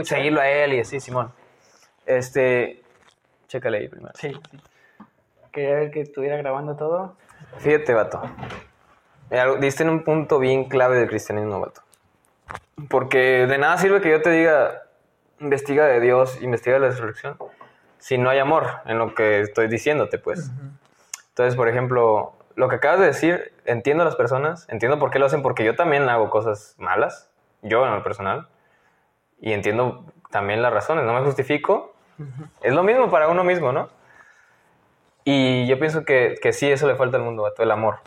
Seguirlo 0.03 0.41
a 0.41 0.49
él 0.49 0.73
y 0.73 0.79
así, 0.79 0.99
Simón. 0.99 1.31
Este... 2.05 2.83
Chécale 3.47 3.79
ahí 3.79 3.87
primero. 3.87 4.13
Sí, 4.15 4.33
sí. 4.51 4.57
Quería 5.51 5.75
ver 5.75 5.91
que 5.91 6.01
estuviera 6.01 6.37
grabando 6.37 6.75
todo. 6.75 7.15
Fíjate, 7.59 7.93
vato. 7.93 8.21
Mira, 9.29 9.55
Diste 9.55 9.83
en 9.83 9.89
un 9.89 10.03
punto 10.03 10.39
bien 10.39 10.65
clave 10.65 10.97
del 10.97 11.07
cristianismo, 11.07 11.59
vato. 11.59 11.81
Porque 12.89 13.47
de 13.47 13.57
nada 13.57 13.77
sirve 13.77 14.01
que 14.01 14.09
yo 14.09 14.21
te 14.21 14.31
diga, 14.31 14.83
investiga 15.39 15.85
de 15.85 15.99
Dios, 15.99 16.41
investiga 16.41 16.75
de 16.75 16.81
la 16.81 16.87
resurrección, 16.89 17.37
si 17.99 18.17
no 18.17 18.29
hay 18.29 18.39
amor 18.39 18.67
en 18.85 18.97
lo 18.97 19.13
que 19.13 19.41
estoy 19.41 19.67
diciéndote, 19.67 20.17
pues. 20.17 20.51
Entonces, 21.29 21.55
por 21.55 21.69
ejemplo, 21.69 22.33
lo 22.55 22.67
que 22.67 22.75
acabas 22.75 22.99
de 22.99 23.05
decir, 23.05 23.53
entiendo 23.65 24.03
a 24.03 24.05
las 24.05 24.15
personas, 24.15 24.67
entiendo 24.69 24.99
por 24.99 25.11
qué 25.11 25.19
lo 25.19 25.27
hacen, 25.27 25.41
porque 25.41 25.63
yo 25.63 25.75
también 25.75 26.09
hago 26.09 26.29
cosas 26.29 26.75
malas, 26.77 27.29
yo 27.61 27.85
en 27.85 27.93
lo 27.93 28.03
personal, 28.03 28.47
y 29.39 29.53
entiendo 29.53 30.03
también 30.29 30.61
las 30.61 30.73
razones, 30.73 31.05
no 31.05 31.13
me 31.13 31.21
justifico. 31.21 31.93
Es 32.61 32.73
lo 32.73 32.83
mismo 32.83 33.09
para 33.09 33.27
uno 33.29 33.43
mismo, 33.43 33.71
¿no? 33.71 33.89
Y 35.23 35.67
yo 35.67 35.77
pienso 35.79 36.03
que, 36.03 36.35
que 36.41 36.51
sí, 36.53 36.71
eso 36.71 36.87
le 36.87 36.95
falta 36.95 37.17
al 37.17 37.23
mundo, 37.23 37.43
vato, 37.43 37.61
el 37.63 37.71
amor. 37.71 37.99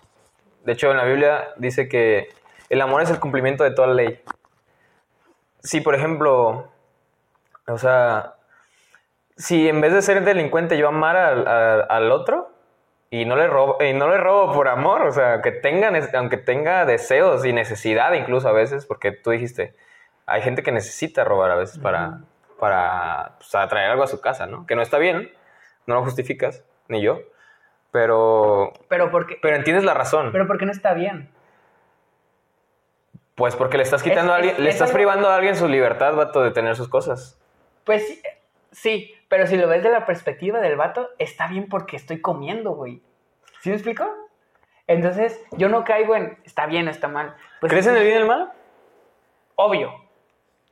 De 0.64 0.72
hecho, 0.72 0.90
en 0.90 0.96
la 0.96 1.04
Biblia 1.04 1.50
dice 1.56 1.88
que 1.88 2.28
el 2.68 2.80
amor 2.80 3.02
es 3.02 3.10
el 3.10 3.20
cumplimiento 3.20 3.62
de 3.64 3.70
toda 3.70 3.88
la 3.88 3.94
ley. 3.94 4.20
Si, 5.62 5.80
por 5.80 5.94
ejemplo, 5.94 6.68
o 7.66 7.78
sea, 7.78 8.34
si 9.36 9.68
en 9.68 9.80
vez 9.80 9.92
de 9.92 10.02
ser 10.02 10.22
delincuente 10.24 10.76
yo 10.76 10.88
amara 10.88 11.28
al, 11.28 11.48
al- 11.48 11.86
al 11.88 12.12
otro 12.12 12.50
y 13.10 13.24
no, 13.24 13.36
le 13.36 13.46
robo, 13.46 13.78
y 13.82 13.92
no 13.92 14.08
le 14.08 14.18
robo 14.18 14.52
por 14.52 14.68
amor, 14.68 15.02
o 15.02 15.12
sea, 15.12 15.40
que 15.40 15.52
tenga, 15.52 15.90
nece- 15.90 16.14
aunque 16.16 16.36
tenga 16.36 16.84
deseos 16.84 17.44
y 17.44 17.52
necesidad 17.52 18.12
incluso 18.14 18.48
a 18.48 18.52
veces, 18.52 18.86
porque 18.86 19.12
tú 19.12 19.30
dijiste, 19.30 19.74
hay 20.26 20.42
gente 20.42 20.62
que 20.62 20.72
necesita 20.72 21.24
robar 21.24 21.50
a 21.50 21.54
veces 21.56 21.78
para, 21.78 22.20
para 22.58 23.36
pues, 23.38 23.54
atraer 23.54 23.90
algo 23.90 24.02
a 24.02 24.08
su 24.08 24.20
casa, 24.20 24.46
¿no? 24.46 24.66
Que 24.66 24.74
no 24.74 24.82
está 24.82 24.98
bien, 24.98 25.30
no 25.86 25.94
lo 25.94 26.02
justificas, 26.04 26.64
ni 26.88 27.00
yo, 27.02 27.20
pero, 27.90 28.72
Pero 28.88 29.10
porque, 29.10 29.38
pero 29.40 29.56
entiendes 29.56 29.84
la 29.84 29.94
razón. 29.94 30.30
pero 30.32 30.46
porque 30.46 30.66
no 30.66 30.72
está 30.72 30.94
bien. 30.94 31.30
Pues 33.34 33.56
porque 33.56 33.76
le 33.76 33.82
estás 33.82 34.02
quitando 34.02 34.30
Es- 34.30 34.32
a 34.32 34.36
alguien, 34.36 34.54
es- 34.54 34.60
le 34.60 34.68
es 34.68 34.74
estás 34.76 34.88
algo- 34.90 34.96
privando 34.96 35.28
a 35.28 35.36
alguien 35.36 35.56
su 35.56 35.68
libertad, 35.68 36.14
vato, 36.14 36.42
de 36.42 36.50
tener 36.52 36.76
sus 36.76 36.88
cosas. 36.88 37.40
Pues 37.84 38.06
sí, 38.06 38.22
sí, 38.70 39.14
pero 39.28 39.46
si 39.46 39.56
lo 39.56 39.66
ves 39.68 39.82
de 39.82 39.90
la 39.90 40.06
perspectiva 40.06 40.60
del 40.60 40.76
vato, 40.76 41.10
está 41.18 41.48
bien 41.48 41.68
porque 41.68 41.96
estoy 41.96 42.20
comiendo, 42.20 42.72
güey. 42.72 43.02
¿Sí 43.60 43.70
me 43.70 43.76
explico? 43.76 44.06
Entonces, 44.86 45.42
yo 45.52 45.68
no 45.68 45.82
caigo 45.84 46.14
en 46.14 46.38
está 46.44 46.66
bien 46.66 46.86
o 46.86 46.90
está 46.90 47.08
mal. 47.08 47.34
Pues, 47.60 47.70
¿Crees 47.72 47.86
en 47.86 47.96
el 47.96 48.02
bien 48.04 48.18
y 48.18 48.20
el 48.22 48.26
mal? 48.26 48.52
Obvio. 49.56 49.92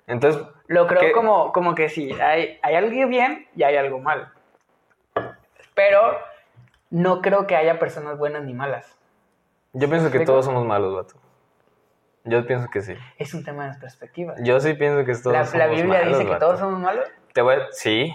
Entonces, 0.07 0.43
Lo 0.67 0.87
creo 0.87 1.01
¿Qué? 1.01 1.13
como, 1.13 1.53
como 1.53 1.75
que 1.75 1.89
sí, 1.89 2.13
hay, 2.21 2.59
hay 2.63 2.75
algo 2.75 3.09
bien 3.09 3.49
y 3.57 3.63
hay 3.63 3.77
algo 3.77 3.99
mal. 3.99 4.33
Pero 5.75 6.18
no 6.91 7.20
creo 7.23 7.47
que 7.47 7.57
haya 7.57 7.79
personas 7.79 8.18
buenas 8.18 8.45
ni 8.45 8.55
malas. 8.55 8.97
yo 9.73 9.89
pienso 9.89 10.11
que 10.11 10.20
todos 10.20 10.45
somos 10.45 10.64
malos, 10.66 10.95
vato. 10.95 11.14
Yo 12.25 12.47
pienso 12.47 12.68
que 12.70 12.83
sí. 12.83 12.95
Es 13.18 13.35
un 13.35 13.43
tema 13.45 13.68
de 13.73 13.79
perspectiva. 13.81 14.35
Yo 14.45 14.61
sí 14.61 14.75
pienso 14.75 15.05
que 15.05 15.12
todos 15.14 15.33
La, 15.37 15.45
somos 15.45 15.59
la 15.59 15.66
Biblia 15.66 15.87
malos, 16.01 16.09
dice 16.09 16.25
que 16.25 16.31
vato. 16.31 16.47
todos 16.47 16.61
somos 16.61 16.79
malos. 16.81 17.09
Te 17.33 17.43
voy 17.43 17.57
a- 17.57 17.66
Sí. 17.73 18.14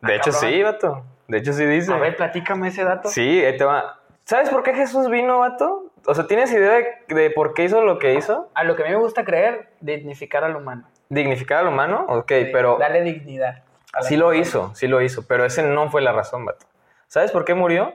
De 0.00 0.12
Ah, 0.12 0.16
hecho, 0.16 0.30
cabrón. 0.30 0.50
sí, 0.52 0.62
vato. 0.62 1.04
De 1.26 1.38
hecho, 1.38 1.52
sí 1.52 1.64
dice. 1.66 1.92
A 1.92 1.96
ver, 1.96 2.14
platícame 2.16 2.68
ese 2.68 2.84
dato. 2.84 3.08
Sí, 3.08 3.42
te 3.58 3.64
va. 3.64 3.98
¿Sabes 4.24 4.50
por 4.50 4.62
qué 4.62 4.74
Jesús 4.74 5.10
vino, 5.10 5.38
vato? 5.40 5.90
O 6.06 6.14
sea, 6.14 6.26
¿tienes 6.28 6.52
idea 6.52 6.74
de, 7.08 7.14
de 7.14 7.30
por 7.30 7.52
qué 7.54 7.64
hizo 7.64 7.82
lo 7.82 7.98
que 7.98 8.14
hizo? 8.14 8.48
A 8.54 8.62
lo 8.62 8.76
que 8.76 8.82
a 8.82 8.86
mí 8.86 8.92
me 8.92 8.98
gusta 8.98 9.24
creer, 9.24 9.70
dignificar 9.80 10.44
al 10.44 10.54
humano. 10.54 10.86
¿Dignificar 11.08 11.58
al 11.60 11.68
humano? 11.68 12.04
Ok, 12.08 12.28
Sí, 12.32 12.48
pero... 12.52 12.78
Darle 12.78 13.02
dignidad. 13.02 13.64
Sí 14.02 14.16
lo 14.16 14.32
hizo, 14.34 14.72
sí 14.76 14.86
lo 14.86 15.00
hizo, 15.02 15.26
pero 15.26 15.44
ese 15.44 15.62
no 15.64 15.90
fue 15.90 16.00
la 16.02 16.12
razón, 16.12 16.44
vato. 16.44 16.66
¿Sabes 17.08 17.32
por 17.32 17.44
qué 17.44 17.54
murió? 17.54 17.92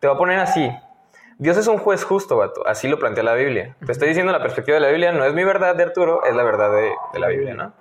Te 0.00 0.08
voy 0.08 0.16
a 0.16 0.18
poner 0.18 0.40
así. 0.40 0.70
Dios 1.38 1.56
es 1.56 1.66
un 1.66 1.78
juez 1.78 2.04
justo, 2.04 2.36
vato. 2.36 2.66
Así 2.66 2.88
lo 2.88 2.98
plantea 2.98 3.22
la 3.22 3.34
Biblia. 3.34 3.76
Te 3.84 3.92
estoy 3.92 4.08
diciendo 4.08 4.32
la 4.32 4.40
perspectiva 4.42 4.74
de 4.74 4.80
la 4.80 4.88
Biblia. 4.88 5.12
No 5.12 5.24
es 5.24 5.34
mi 5.34 5.44
verdad 5.44 5.76
de 5.76 5.84
Arturo, 5.84 6.24
es 6.24 6.34
la 6.34 6.42
verdad 6.42 6.70
de, 6.72 6.92
la 7.18 7.28
Biblia, 7.28 7.54
¿no? 7.54 7.72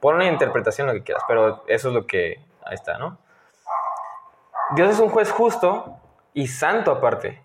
Pon 0.00 0.14
una 0.16 0.26
interpretación 0.26 0.86
lo 0.86 0.92
que 0.92 1.02
quieras, 1.02 1.24
pero 1.26 1.64
eso 1.66 1.88
es 1.88 1.94
lo 1.94 2.06
que... 2.06 2.40
Ahí 2.64 2.74
está, 2.74 2.98
¿no? 2.98 3.18
Dios 4.76 4.90
es 4.90 5.00
un 5.00 5.08
juez 5.08 5.32
justo 5.32 5.96
y 6.34 6.46
santo 6.46 6.92
aparte. 6.92 7.42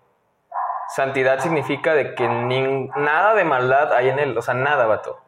Santidad 0.94 1.40
significa 1.40 1.94
de 1.94 2.14
que 2.14 2.28
nin- 2.28 2.94
nada 2.94 3.34
de 3.34 3.44
maldad 3.44 3.92
hay 3.92 4.10
en 4.10 4.18
él. 4.18 4.36
O 4.36 4.42
sea, 4.42 4.54
nada, 4.54 4.86
vato. 4.86 5.18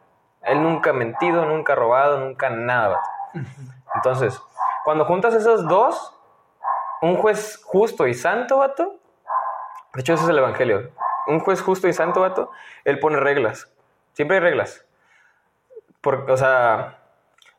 Él 0.43 0.61
nunca 0.61 0.91
ha 0.91 0.93
mentido, 0.93 1.45
nunca 1.45 1.73
ha 1.73 1.75
robado, 1.75 2.19
nunca 2.19 2.49
nada, 2.49 2.89
vato. 2.89 3.47
Entonces, 3.95 4.39
cuando 4.85 5.03
juntas 5.05 5.33
esos 5.33 5.67
dos, 5.67 6.16
un 7.01 7.17
juez 7.17 7.61
justo 7.63 8.07
y 8.07 8.13
santo, 8.13 8.57
vato, 8.57 8.95
de 9.93 10.01
hecho 10.01 10.13
ese 10.13 10.23
es 10.23 10.29
el 10.29 10.37
Evangelio, 10.37 10.91
un 11.27 11.39
juez 11.39 11.61
justo 11.61 11.87
y 11.87 11.93
santo, 11.93 12.21
vato, 12.21 12.51
él 12.85 12.99
pone 12.99 13.19
reglas. 13.19 13.71
Siempre 14.13 14.37
hay 14.37 14.43
reglas. 14.43 14.85
Por- 16.01 16.29
o 16.29 16.37
sea, 16.37 16.97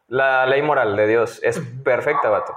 la 0.09 0.47
ley 0.47 0.63
moral 0.63 0.97
de 0.97 1.07
Dios 1.07 1.41
es 1.43 1.61
perfecta, 1.85 2.29
vato. 2.29 2.55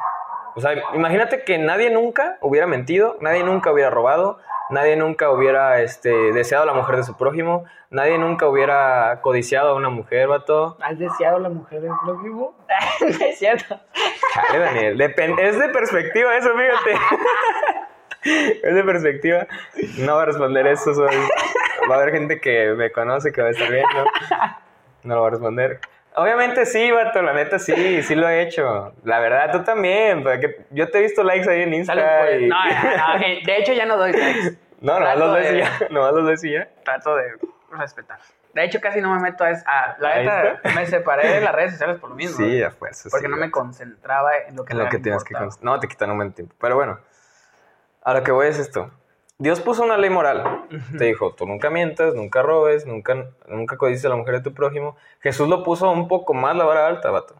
O 0.55 0.61
sea, 0.61 0.73
imagínate 0.93 1.43
que 1.43 1.57
nadie 1.57 1.89
nunca 1.89 2.37
hubiera 2.41 2.67
mentido, 2.67 3.17
nadie 3.21 3.43
nunca 3.43 3.71
hubiera 3.71 3.89
robado, 3.89 4.39
nadie 4.71 4.95
nunca 4.95 5.29
hubiera 5.29 5.81
este, 5.81 6.09
deseado 6.33 6.63
a 6.63 6.67
la 6.67 6.73
mujer 6.73 6.97
de 6.97 7.03
su 7.03 7.15
prójimo, 7.15 7.65
nadie 7.89 8.17
nunca 8.17 8.47
hubiera 8.47 9.19
codiciado 9.21 9.71
a 9.71 9.75
una 9.75 9.89
mujer, 9.89 10.27
vato. 10.27 10.77
¿Has 10.81 10.97
deseado 10.97 11.37
a 11.37 11.39
la 11.41 11.49
mujer 11.49 11.81
del 11.81 11.91
prójimo? 12.03 12.55
no 13.01 13.25
es 13.25 13.37
cierto. 13.37 13.79
Daniel, 14.51 14.97
depen- 14.97 15.39
es 15.39 15.59
de 15.59 15.69
perspectiva 15.69 16.35
eso, 16.35 16.49
fíjate. 16.55 16.99
es 18.63 18.75
de 18.75 18.83
perspectiva. 18.83 19.47
No 19.99 20.15
va 20.15 20.23
a 20.23 20.25
responder 20.25 20.67
eso, 20.67 20.93
soy... 20.93 21.15
va 21.89 21.95
a 21.95 21.97
haber 22.01 22.13
gente 22.13 22.39
que 22.39 22.73
me 22.77 22.91
conoce, 22.91 23.31
que 23.31 23.41
va 23.41 23.49
a 23.49 23.51
estar 23.51 23.69
viendo. 23.69 24.05
No 25.03 25.15
lo 25.15 25.21
va 25.21 25.27
a 25.27 25.31
responder. 25.31 25.79
Obviamente 26.15 26.65
sí, 26.65 26.91
vato, 26.91 27.21
la 27.21 27.33
neta 27.33 27.57
sí, 27.57 28.03
sí 28.03 28.15
lo 28.15 28.27
he 28.27 28.41
hecho. 28.41 28.93
La 29.03 29.19
verdad, 29.19 29.51
tú 29.51 29.63
también, 29.63 30.23
porque 30.23 30.65
yo 30.71 30.89
te 30.89 30.99
he 30.99 31.01
visto 31.03 31.23
likes 31.23 31.49
ahí 31.49 31.61
en 31.63 31.73
Insta. 31.73 31.93
Salud, 31.93 32.05
pues. 32.19 32.41
y- 32.41 32.47
No, 32.47 32.65
no, 32.65 33.13
no, 33.13 33.19
de 33.19 33.57
hecho 33.57 33.73
ya 33.73 33.85
no 33.85 33.97
doy 33.97 34.11
likes. 34.13 34.57
No, 34.81 34.97
Trato 34.97 35.19
los 35.19 35.35
ves 35.35 35.51
y 35.51 35.53
de- 35.53 35.59
ya. 35.59 35.71
Nomás 35.91 36.13
los 36.13 36.25
ves 36.25 36.43
y 36.43 36.51
ya. 36.53 36.67
Trato 36.83 37.15
de 37.15 37.37
respetar. 37.71 38.17
De 38.53 38.63
hecho, 38.65 38.81
casi 38.81 38.99
no 38.99 39.13
me 39.13 39.21
meto 39.21 39.43
a... 39.43 39.51
es- 39.51 39.63
a- 39.67 39.95
la 39.99 40.15
neta, 40.17 40.59
me 40.75 40.85
separé 40.87 41.27
de 41.35 41.39
las 41.41 41.53
redes 41.53 41.71
sociales 41.73 41.99
por 41.99 42.09
lo 42.09 42.15
mismo. 42.15 42.35
Sí, 42.35 42.59
¿no? 42.59 42.67
a 42.67 42.71
fuerza. 42.71 43.07
Porque 43.11 43.27
sí, 43.27 43.31
no 43.31 43.37
me 43.37 43.51
concentraba 43.51 44.35
en 44.47 44.55
lo 44.55 44.65
que 44.65 44.73
En 44.73 44.79
lo 44.79 44.89
que 44.89 44.97
tienes 44.97 45.23
que... 45.23 45.35
No, 45.61 45.79
te 45.79 45.87
quitan 45.87 46.09
un 46.11 46.17
buen 46.17 46.33
tiempo. 46.33 46.55
Pero 46.59 46.75
bueno, 46.75 46.99
a 48.03 48.13
lo 48.13 48.23
que 48.23 48.31
voy 48.31 48.47
es 48.47 48.57
esto. 48.57 48.89
Dios 49.41 49.59
puso 49.59 49.83
una 49.83 49.97
ley 49.97 50.09
moral. 50.11 50.65
Te 50.97 51.05
dijo, 51.05 51.33
tú 51.33 51.45
nunca 51.47 51.69
mientas, 51.69 52.13
nunca 52.13 52.41
robes, 52.43 52.85
nunca, 52.85 53.25
nunca 53.47 53.75
codices 53.77 54.05
a 54.05 54.09
la 54.09 54.15
mujer 54.15 54.35
de 54.35 54.41
tu 54.41 54.53
prójimo. 54.53 54.95
Jesús 55.21 55.47
lo 55.49 55.63
puso 55.63 55.89
un 55.89 56.07
poco 56.07 56.33
más 56.33 56.55
la 56.55 56.63
vara 56.63 56.85
alta, 56.87 57.09
vato. 57.09 57.35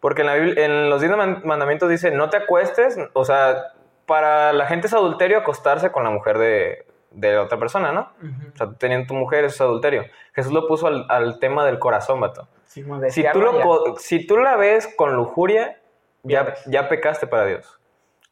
Porque 0.00 0.20
en, 0.22 0.26
la 0.28 0.34
Biblia- 0.34 0.64
en 0.64 0.90
los 0.90 1.00
diez 1.00 1.14
man- 1.16 1.42
mandamientos 1.44 1.88
dice, 1.88 2.12
no 2.12 2.30
te 2.30 2.36
acuestes, 2.36 2.98
o 3.14 3.24
sea, 3.24 3.72
para 4.06 4.52
la 4.52 4.66
gente 4.66 4.86
es 4.86 4.94
adulterio 4.94 5.38
acostarse 5.38 5.90
con 5.90 6.04
la 6.04 6.10
mujer 6.10 6.38
de, 6.38 6.86
de 7.10 7.36
otra 7.36 7.58
persona, 7.58 7.90
¿no? 7.90 8.12
Ujú. 8.22 8.52
O 8.54 8.56
sea, 8.56 8.66
tú 8.68 8.74
teniendo 8.74 9.08
tu 9.08 9.14
mujer 9.14 9.44
eso 9.44 9.54
es 9.56 9.60
adulterio. 9.62 10.04
Jesús 10.34 10.52
lo 10.52 10.68
puso 10.68 10.86
al, 10.86 11.04
al 11.08 11.40
tema 11.40 11.66
del 11.66 11.80
corazón, 11.80 12.20
vato. 12.20 12.46
Sí, 12.64 12.82
Si 13.10 13.22
tú, 13.32 13.40
lo 13.40 13.50
si 13.98 14.24
tú 14.26 14.36
la 14.36 14.56
ves 14.56 14.86
con 14.96 15.16
lujuria, 15.16 15.80
ya, 16.22 16.54
ya 16.66 16.88
pecaste 16.88 17.26
para 17.26 17.44
Dios. 17.46 17.77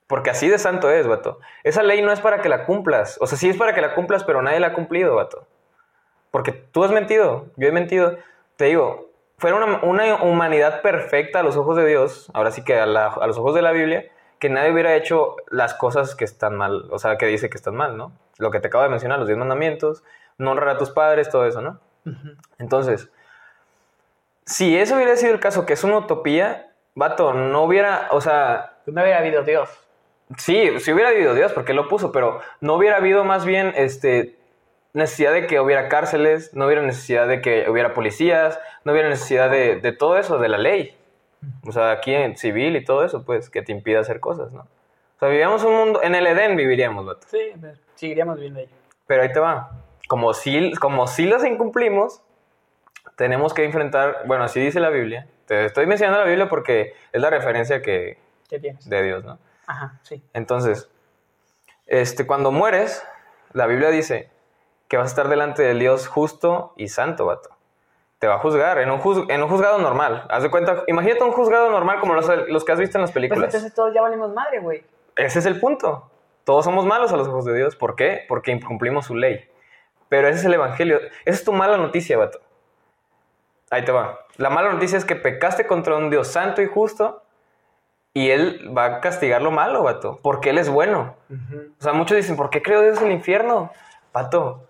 Porque 0.07 0.31
así 0.31 0.49
de 0.49 0.59
santo 0.59 0.91
es, 0.91 1.07
vato. 1.07 1.41
Esa 1.65 1.83
ley 1.83 2.01
no 2.03 2.13
es 2.13 2.21
para 2.21 2.41
que 2.41 2.49
la 2.49 2.65
cumplas. 2.65 3.19
O 3.21 3.27
sea, 3.27 3.37
sí 3.37 3.49
es 3.49 3.57
para 3.57 3.75
que 3.75 3.81
la 3.81 3.95
cumplas, 3.95 4.23
pero 4.25 4.41
nadie 4.43 4.61
la 4.61 4.69
ha 4.69 4.73
cumplido, 4.73 5.15
vato. 5.17 5.47
Porque 6.31 6.53
tú 6.53 6.85
has 6.85 6.91
mentido, 6.93 7.47
yo 7.57 7.69
he 7.69 7.73
mentido. 7.73 8.17
Te 8.57 8.67
digo, 8.67 9.11
fuera 9.39 9.57
una, 9.57 9.81
una 9.83 10.23
humanidad 10.23 10.81
perfecta 10.83 11.41
a 11.41 11.43
los 11.43 11.57
ojos 11.57 11.77
de 11.77 11.87
Dios, 11.87 12.31
ahora 12.35 12.51
sí 12.53 12.63
que 12.63 12.79
a, 12.79 12.87
la- 12.87 13.07
a 13.09 13.27
los 13.27 13.37
ojos 13.39 13.55
de 13.55 13.63
la 13.63 13.73
Biblia, 13.73 14.05
que 14.39 14.49
nadie 14.49 14.71
hubiera 14.73 14.95
hecho 14.95 15.37
las 15.51 15.75
cosas 15.75 16.15
que 16.15 16.25
están 16.25 16.57
mal, 16.57 16.87
o 16.91 16.99
sea, 16.99 17.17
que 17.17 17.27
dice 17.27 17.49
que 17.51 17.57
están 17.57 17.75
mal, 17.75 17.97
¿no? 17.97 18.13
Lo 18.39 18.51
que 18.51 18.61
te 18.61 18.69
acabo 18.69 18.85
de 18.85 18.91
mencionar, 18.91 19.19
los 19.19 19.27
diez 19.29 19.39
mandamientos, 19.39 20.05
no 20.39 20.51
honrar 20.53 20.69
a 20.69 20.79
tus 20.79 20.91
padres, 20.91 21.31
todo 21.31 21.47
eso, 21.47 21.63
¿no? 21.63 21.81
Entonces, 22.59 23.09
si 24.45 24.79
eso 24.79 24.95
hubiera 24.97 25.17
sido 25.17 25.33
el 25.33 25.41
caso, 25.41 25.67
que 25.67 25.73
es 25.73 25.83
una 25.85 25.99
utopía, 25.99 26.71
vato, 26.95 27.33
no 27.33 27.63
hubiera, 27.65 28.09
o 28.11 28.21
sea, 28.21 28.75
No 28.87 29.03
hubiera 29.03 29.19
habido 29.19 29.43
Dios. 29.43 29.69
Sí, 30.37 30.79
si 30.81 30.93
hubiera 30.93 31.11
habido 31.11 31.35
Dios, 31.35 31.53
porque 31.53 31.73
lo 31.73 31.89
puso, 31.89 32.13
pero 32.13 32.41
no 32.61 32.75
hubiera 32.75 32.97
habido 32.97 33.25
más 33.25 33.45
bien, 33.45 33.73
este, 33.77 34.37
necesidad 34.93 35.33
de 35.33 35.47
que 35.47 35.61
hubiera 35.61 35.89
cárceles, 35.89 36.55
no 36.55 36.67
hubiera 36.67 36.83
necesidad 36.83 37.29
de 37.29 37.41
que 37.41 37.69
hubiera 37.69 37.93
policías, 37.95 38.59
no 38.85 38.93
hubiera 38.93 39.09
necesidad 39.09 39.51
de, 39.51 39.77
de 39.77 39.93
todo 39.93 40.19
eso, 40.19 40.39
de 40.39 40.49
la 40.49 40.59
ley. 40.59 40.97
O 41.67 41.73
sea, 41.73 41.91
aquí 41.91 42.15
en 42.15 42.37
civil 42.37 42.77
y 42.77 42.85
todo 42.85 43.05
eso, 43.05 43.25
pues, 43.25 43.51
que 43.51 43.63
te 43.63 43.73
impida 43.73 44.01
hacer 44.01 44.21
cosas, 44.21 44.53
¿no? 44.53 44.63
O 44.63 45.19
sea, 45.19 45.29
vivíamos 45.29 45.65
un 45.65 45.75
mundo, 45.75 46.03
en 46.03 46.15
el 46.15 46.27
Edén 46.27 46.57
viviríamos, 46.57 47.07
vato. 47.07 47.27
Sí, 47.31 47.53
pero 47.61 47.75
seguiríamos 47.95 48.39
viendo 48.39 48.61
ello. 48.61 48.73
Pero 49.07 49.23
ahí 49.23 49.33
te 49.33 49.41
va. 49.41 49.71
Como 50.09 50.35
si, 50.35 50.73
como 50.75 51.07
si 51.07 51.27
los 51.27 51.45
incumplimos, 51.45 52.23
tenemos 53.17 53.55
que 53.55 53.65
enfrentar, 53.65 54.23
bueno, 54.27 54.45
así 54.45 54.61
dice 54.61 54.81
la 54.81 54.91
Biblia. 54.91 55.27
Te 55.47 55.65
estoy 55.67 55.87
mencionando 55.87 56.21
la 56.21 56.27
Biblia 56.27 56.49
porque 56.49 56.95
es 57.13 57.21
la 57.21 57.31
referencia 57.31 57.81
que, 57.81 58.19
¿Qué 58.49 58.59
tienes? 58.59 58.89
de 58.89 59.03
Dios, 59.03 59.25
¿no? 59.25 59.39
Ajá, 59.67 59.99
sí. 60.03 60.23
Entonces, 60.33 60.89
este, 61.87 62.27
cuando 62.27 62.53
mueres, 62.53 63.05
la 63.53 63.67
Biblia 63.67 63.91
dice 63.91 64.31
que 64.89 64.97
vas 64.97 65.07
a 65.07 65.09
estar 65.09 65.29
delante 65.29 65.63
del 65.63 65.79
Dios 65.79 66.07
justo 66.09 66.73
y 66.77 66.89
santo, 66.89 67.27
vato. 67.27 67.51
Te 68.19 68.27
va 68.29 68.37
a 68.37 68.39
juzgar 68.39 68.79
en 68.79 68.91
un, 68.91 69.01
juz- 69.01 69.27
en 69.29 69.43
un 69.43 69.49
juzgado 69.49 69.79
normal. 69.79 70.27
Haz 70.31 70.43
de 70.43 70.51
cuenta, 70.51 70.85
imagínate 70.87 71.23
un 71.25 71.33
juzgado 71.33 71.71
normal 71.71 72.01
como 72.01 72.15
los, 72.15 72.27
los 72.49 72.65
que 72.65 72.73
has 72.73 72.79
visto 72.79 72.97
en 72.97 73.03
las 73.03 73.11
Pues 73.11 73.15
películas. 73.15 73.45
entonces 73.55 73.75
todos 73.75 73.93
ya 73.93 74.01
valimos 74.03 74.33
madre, 74.33 74.61
güey. 74.61 74.85
Ese 75.17 75.39
es 75.41 75.47
el 75.47 75.61
punto. 75.61 76.11
Todos 76.45 76.65
somos 76.65 76.87
malos 76.87 77.13
a 77.13 77.17
los 77.17 77.29
ojos 77.29 77.45
de 77.45 77.55
Dios. 77.55 77.77
¿Por 77.77 77.95
qué? 77.97 78.25
Porque 78.29 78.53
incumplimos 78.53 79.07
su 79.07 79.15
ley. 79.17 79.51
Pero 80.09 80.29
ese 80.29 80.39
es 80.39 80.45
el 80.45 80.55
evangelio. 80.55 80.99
Esa 81.25 81.39
es 81.39 81.45
tu 81.45 81.53
mala 81.53 81.77
noticia, 81.77 82.17
vato. 82.17 82.41
Ahí 83.71 83.85
te 83.85 83.91
va. 83.93 84.21
La 84.37 84.49
mala 84.49 84.73
noticia 84.73 84.97
es 84.97 85.05
que 85.05 85.17
pecaste 85.17 85.67
contra 85.67 85.97
un 85.97 86.09
Dios 86.09 86.29
santo 86.29 86.63
y 86.63 86.67
justo 86.67 87.23
y 88.17 88.31
Él 88.31 88.73
va 88.77 88.87
a 88.87 89.01
castigar 89.03 89.43
lo 89.43 89.51
malo, 89.51 89.83
vato. 89.83 90.19
Porque 90.23 90.49
Él 90.49 90.57
es 90.57 90.71
bueno. 90.71 91.15
O 91.79 91.83
sea, 91.83 91.93
muchos 91.93 92.17
dicen, 92.17 92.35
¿por 92.35 92.49
qué 92.49 92.63
creó 92.63 92.81
Dios 92.81 93.03
el 93.03 93.13
infierno? 93.13 93.71
Vato. 94.15 94.67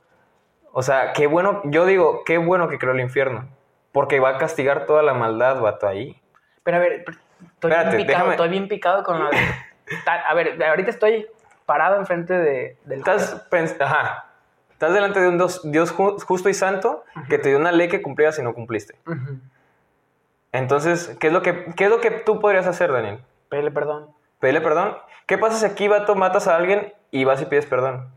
O 0.73 0.83
sea, 0.83 1.13
qué 1.13 1.29
bueno. 1.29 1.61
Yo 1.63 1.87
digo, 1.87 2.25
qué 2.25 2.39
bueno 2.39 2.69
que 2.69 2.79
creó 2.79 2.93
el 2.93 3.01
infierno. 3.01 3.49
Porque 3.93 4.19
va 4.19 4.31
a 4.31 4.39
castigar 4.39 4.85
toda 4.85 5.05
la 5.05 5.15
maldad, 5.15 5.61
vato, 5.61 5.87
ahí. 5.87 6.21
Pero 6.65 6.79
a 6.79 6.81
ver, 6.81 6.93
estoy 6.93 7.15
Espérate, 7.71 7.97
bien 7.97 8.07
picado, 8.09 8.31
estoy 8.33 8.49
bien 8.49 8.69
picado 8.69 9.05
con 9.05 9.23
la... 9.23 9.31
A 10.29 10.35
ver, 10.35 10.61
ahorita 10.61 10.91
estoy 10.91 11.29
parado 11.67 11.97
enfrente 12.01 12.35
de, 12.35 12.77
del... 12.85 12.99
Estás, 12.99 13.47
ajá. 13.79 14.25
Estás 14.73 14.93
delante 14.93 15.21
de 15.21 15.29
un 15.29 15.39
Dios, 15.39 15.61
Dios 15.71 15.97
ju- 15.97 16.21
justo 16.21 16.49
y 16.49 16.55
santo 16.55 17.05
que 17.29 17.39
te 17.39 17.51
dio 17.51 17.59
una 17.59 17.71
ley 17.71 17.89
que 17.89 18.03
cumplías 18.03 18.39
y 18.41 18.43
no 18.43 18.53
cumpliste. 18.55 18.97
Entonces, 20.53 21.17
¿qué 21.21 21.29
es 21.29 21.33
lo 21.33 21.43
que, 21.43 21.67
qué 21.77 21.85
es 21.85 21.91
lo 21.91 22.01
que 22.01 22.11
tú 22.11 22.41
podrías 22.41 22.67
hacer, 22.67 22.93
Daniel? 22.93 23.21
Pídele 23.49 23.71
perdón. 23.71 24.11
Pedirle 24.41 24.61
perdón. 24.61 24.97
¿Qué 25.27 25.39
pasa 25.39 25.57
si 25.57 25.67
aquí, 25.67 25.89
vato, 25.89 26.15
matas 26.15 26.47
a 26.49 26.57
alguien 26.57 26.93
y 27.11 27.25
vas 27.25 27.41
y 27.43 27.47
pides 27.47 27.67
perdón? 27.67 28.09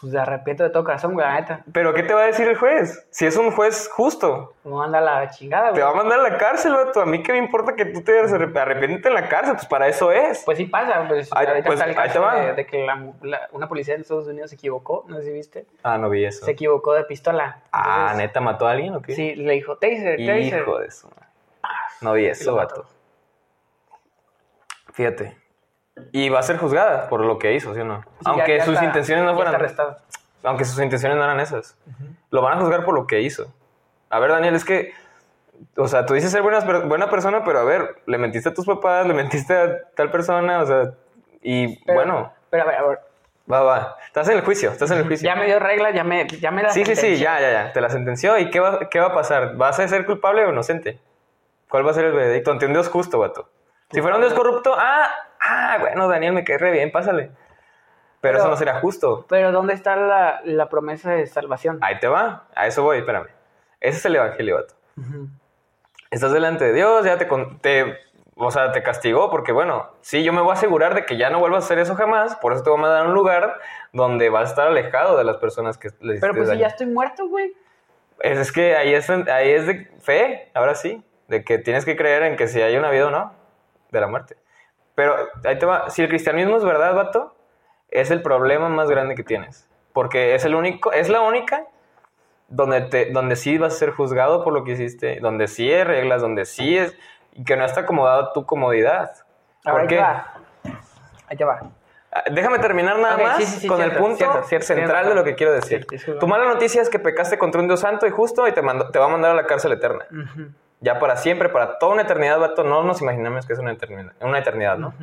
Pues 0.00 0.12
te 0.12 0.18
arrepiento 0.20 0.62
de 0.62 0.70
todo 0.70 0.84
corazón, 0.84 1.14
güey, 1.14 1.26
la 1.26 1.40
neta. 1.40 1.64
¿Pero 1.72 1.92
qué 1.92 2.04
te 2.04 2.14
va 2.14 2.22
a 2.22 2.26
decir 2.26 2.46
el 2.46 2.56
juez? 2.56 3.04
Si 3.10 3.26
es 3.26 3.36
un 3.36 3.50
juez 3.50 3.90
justo, 3.92 4.54
No 4.62 4.80
anda 4.80 5.00
la 5.00 5.28
chingada, 5.30 5.72
te 5.72 5.80
güey. 5.80 5.82
va 5.82 5.90
a 5.90 5.94
mandar 5.94 6.20
a 6.20 6.22
la 6.22 6.38
cárcel, 6.38 6.72
vato. 6.72 7.00
A 7.00 7.06
mí 7.06 7.20
qué 7.24 7.32
me 7.32 7.38
importa 7.38 7.74
que 7.74 7.84
tú 7.86 8.02
te 8.04 8.16
arrepientes 8.20 9.04
en 9.04 9.14
la 9.14 9.28
cárcel, 9.28 9.54
pues 9.56 9.66
para 9.66 9.88
eso 9.88 10.12
es. 10.12 10.44
Pues 10.44 10.56
sí 10.56 10.66
pasa, 10.66 11.04
pues 11.08 11.28
Ahí- 11.32 11.46
ahorita 11.48 11.66
pues, 11.66 11.80
está 11.80 11.90
el 11.90 11.98
ahí 11.98 12.06
te 12.06 12.12
caso 12.14 12.20
va. 12.22 12.34
de, 12.36 12.52
de 12.52 12.66
que 12.66 12.86
la- 12.86 13.12
la- 13.22 13.48
una 13.50 13.68
policía 13.68 13.96
de 13.96 14.02
Estados 14.02 14.28
Unidos 14.28 14.50
se 14.50 14.54
equivocó, 14.56 15.04
no 15.08 15.16
sé 15.16 15.24
si 15.24 15.32
viste, 15.32 15.66
Ah, 15.82 15.98
no 15.98 16.08
vi 16.08 16.24
eso. 16.24 16.44
se 16.44 16.52
equivocó 16.52 16.94
de 16.94 17.02
pistola. 17.02 17.62
Ah, 17.72 17.96
Entonces, 18.12 18.18
¿neta 18.18 18.40
mató 18.40 18.68
a 18.68 18.70
alguien 18.70 18.94
o 18.94 19.02
qué? 19.02 19.16
Sí, 19.16 19.34
le 19.34 19.54
dijo, 19.54 19.78
taser, 19.78 20.16
taser. 20.18 20.38
Hijo 20.38 20.78
de 20.78 20.86
madre. 20.86 21.26
No 22.02 22.12
vi 22.12 22.26
eso, 22.26 22.54
vato. 22.54 22.86
Fíjate. 24.98 25.36
Y 26.10 26.28
va 26.28 26.40
a 26.40 26.42
ser 26.42 26.56
juzgada 26.58 27.08
por 27.08 27.24
lo 27.24 27.38
que 27.38 27.54
hizo, 27.54 27.72
¿sí 27.72 27.80
o 27.80 27.84
no? 27.84 28.02
Sí, 28.02 28.08
aunque 28.24 28.52
ya- 28.52 28.58
ya 28.58 28.64
sus 28.64 28.74
está- 28.74 28.84
intenciones 28.86 29.24
no 29.24 29.34
fueran. 29.36 29.54
Aunque 30.42 30.64
sus 30.64 30.80
intenciones 30.82 31.16
no 31.16 31.22
eran 31.22 31.38
esas. 31.38 31.76
Lo 32.30 32.42
van 32.42 32.58
a 32.58 32.60
juzgar 32.60 32.84
por 32.84 32.94
lo 32.94 33.06
que 33.06 33.20
hizo. 33.20 33.46
A 34.10 34.18
ver, 34.18 34.32
Daniel, 34.32 34.56
es 34.56 34.64
que. 34.64 34.92
O 35.76 35.86
sea, 35.86 36.04
tú 36.04 36.14
dices 36.14 36.32
ser 36.32 36.42
buena, 36.42 36.58
buena 36.86 37.08
persona, 37.10 37.44
pero 37.44 37.60
a 37.60 37.64
ver, 37.64 38.02
le 38.06 38.18
mentiste 38.18 38.48
a 38.48 38.54
tus 38.54 38.66
papás, 38.66 39.06
le 39.06 39.14
mentiste 39.14 39.54
a 39.56 39.82
tal 39.94 40.10
persona, 40.10 40.62
o 40.62 40.66
sea. 40.66 40.94
Y 41.42 41.76
Pero- 41.84 41.98
bueno, 41.98 42.32
Pero 42.50 42.62
a 42.64 42.66
ver, 42.66 42.74
a 42.76 42.82
ver, 42.82 42.98
va, 43.52 43.62
va. 43.62 43.96
Estás 44.04 44.28
en 44.30 44.38
el 44.38 44.44
juicio, 44.44 44.70
estás 44.72 44.90
en 44.90 44.98
el 44.98 45.06
juicio. 45.06 45.26
ya 45.28 45.36
me 45.36 45.46
dio 45.46 45.60
reglas, 45.60 45.94
ya 45.94 46.02
me, 46.02 46.26
ya 46.26 46.50
me 46.50 46.62
la 46.64 46.70
Sí, 46.70 46.84
sí, 46.84 46.94
sí, 46.96 47.00
sentenció. 47.00 47.24
ya, 47.24 47.40
ya, 47.40 47.50
ya. 47.52 47.72
Te 47.72 47.80
la 47.80 47.90
sentenció. 47.90 48.36
¿Y 48.38 48.50
qué 48.50 48.58
va, 48.58 48.88
qué 48.88 48.98
va 48.98 49.06
a 49.06 49.14
pasar? 49.14 49.54
¿Vas 49.56 49.78
a 49.78 49.86
ser 49.86 50.06
culpable 50.06 50.44
o 50.44 50.50
inocente? 50.50 50.98
¿Cuál 51.68 51.86
va 51.86 51.90
a 51.92 51.94
ser 51.94 52.06
el 52.06 52.12
veredicto? 52.12 52.52
Dios 52.54 52.88
justo, 52.88 53.18
vato. 53.20 53.48
Si 53.90 54.00
fuera 54.02 54.16
un 54.16 54.22
Dios 54.22 54.34
corrupto, 54.34 54.74
ah, 54.76 55.08
ah, 55.40 55.76
bueno, 55.80 56.08
Daniel, 56.08 56.32
me 56.34 56.44
cae 56.44 56.58
re 56.58 56.70
bien, 56.72 56.92
pásale. 56.92 57.30
Pero, 57.30 57.36
Pero- 58.20 58.38
eso 58.38 58.48
no 58.48 58.56
sería 58.56 58.80
justo. 58.80 59.26
Pero 59.28 59.52
¿dónde 59.52 59.74
está 59.74 59.96
la, 59.96 60.40
la 60.44 60.68
promesa 60.68 61.12
de 61.12 61.26
salvación? 61.26 61.78
Ahí 61.82 61.98
te 62.00 62.08
va. 62.08 62.46
A 62.54 62.66
eso 62.66 62.82
voy, 62.82 62.98
espérame. 62.98 63.28
Ese 63.80 63.98
es 63.98 64.04
el 64.06 64.16
evangelio, 64.16 64.56
vato. 64.56 64.74
Estás 66.10 66.32
delante 66.32 66.64
de 66.64 66.72
Dios, 66.72 67.04
ya 67.04 67.16
te, 67.18 67.28
con- 67.28 67.58
te, 67.60 67.96
o 68.34 68.50
sea, 68.50 68.72
te 68.72 68.82
castigó 68.82 69.30
porque, 69.30 69.52
bueno, 69.52 69.90
sí, 70.00 70.24
yo 70.24 70.32
me 70.32 70.40
voy 70.40 70.50
a 70.50 70.54
asegurar 70.54 70.94
de 70.94 71.04
que 71.04 71.16
ya 71.16 71.30
no 71.30 71.38
vuelvas 71.38 71.64
a 71.64 71.66
hacer 71.66 71.78
eso 71.78 71.94
jamás, 71.94 72.34
por 72.36 72.52
eso 72.52 72.62
te 72.62 72.70
voy 72.70 72.78
a 72.78 72.82
mandar 72.82 73.04
a 73.04 73.08
un 73.08 73.14
lugar 73.14 73.58
donde 73.92 74.28
vas 74.30 74.48
a 74.48 74.50
estar 74.50 74.66
alejado 74.68 75.16
de 75.16 75.24
las 75.24 75.36
personas 75.36 75.78
que 75.78 75.90
le 76.00 76.18
Pero 76.18 76.34
pues 76.34 76.48
si 76.50 76.58
ya 76.58 76.66
estoy 76.66 76.86
muerto, 76.86 77.28
güey. 77.28 77.54
Es, 78.20 78.38
es 78.38 78.50
que 78.52 78.74
ahí 78.74 78.94
es, 78.94 79.08
ahí 79.10 79.50
es 79.52 79.66
de 79.66 79.84
fe, 80.00 80.50
ahora 80.54 80.74
sí, 80.74 81.04
de 81.28 81.44
que 81.44 81.58
tienes 81.58 81.84
que 81.84 81.94
creer 81.96 82.22
en 82.24 82.36
que 82.36 82.48
si 82.48 82.60
hay 82.60 82.76
una 82.76 82.90
vida 82.90 83.06
o 83.06 83.10
no, 83.10 83.32
de 83.90 84.00
la 84.00 84.06
muerte. 84.06 84.36
Pero 84.94 85.14
ahí 85.44 85.58
te 85.58 85.66
va, 85.66 85.90
si 85.90 86.02
el 86.02 86.08
cristianismo 86.08 86.56
es 86.56 86.64
verdad, 86.64 86.94
vato, 86.94 87.34
es 87.90 88.10
el 88.10 88.20
problema 88.22 88.68
más 88.68 88.88
grande 88.90 89.14
que 89.14 89.22
tienes. 89.22 89.68
Porque 89.92 90.34
es 90.34 90.44
el 90.44 90.54
único, 90.54 90.92
es 90.92 91.08
la 91.08 91.20
única 91.20 91.64
donde, 92.48 92.80
te, 92.82 93.10
donde 93.12 93.36
sí 93.36 93.58
vas 93.58 93.74
a 93.74 93.78
ser 93.78 93.90
juzgado 93.90 94.42
por 94.44 94.52
lo 94.52 94.64
que 94.64 94.72
hiciste, 94.72 95.18
donde 95.20 95.48
sí 95.48 95.72
hay 95.72 95.84
reglas, 95.84 96.22
donde 96.22 96.44
sí 96.46 96.76
es, 96.78 96.96
y 97.32 97.44
que 97.44 97.56
no 97.56 97.64
está 97.64 97.80
acomodado 97.82 98.32
tu 98.32 98.44
comodidad. 98.46 99.12
¿Por 99.62 99.80
ahí 99.82 99.86
qué? 99.86 99.96
Ahí 101.28 101.36
te 101.36 101.44
va. 101.44 101.60
Ah, 102.10 102.24
Déjame 102.30 102.58
terminar 102.58 102.98
nada 102.98 103.18
más 103.18 103.36
sí, 103.36 103.44
sí, 103.44 103.60
sí, 103.60 103.66
con 103.68 103.82
el 103.82 103.94
punto 103.94 104.16
cierto, 104.16 104.42
cierto, 104.48 104.66
central 104.66 105.08
de 105.10 105.14
lo 105.14 105.24
que 105.24 105.34
quiero 105.34 105.52
decir. 105.52 105.86
Tu 106.18 106.26
mala 106.26 106.46
noticia 106.46 106.80
es 106.80 106.88
que 106.88 106.98
pecaste 106.98 107.36
contra 107.38 107.60
un 107.60 107.66
Dios 107.68 107.80
santo 107.80 108.06
y 108.06 108.10
justo 108.10 108.48
y 108.48 108.52
te, 108.52 108.62
mandó- 108.62 108.90
te 108.90 108.98
va 108.98 109.04
a 109.04 109.08
mandar 109.08 109.32
a 109.32 109.34
la 109.34 109.44
cárcel 109.46 109.72
eterna. 109.72 110.06
Ujú, 110.10 110.48
Ya 110.80 110.98
para 110.98 111.16
siempre, 111.16 111.48
para 111.48 111.78
toda 111.78 111.92
una 111.94 112.02
eternidad, 112.02 112.38
vato. 112.38 112.62
No 112.62 112.82
nos 112.82 113.02
imaginamos 113.02 113.46
que 113.46 113.52
es 113.52 113.58
una 113.58 113.72
eternidad, 113.72 114.12
una 114.20 114.38
eternidad 114.38 114.78
¿no? 114.78 114.94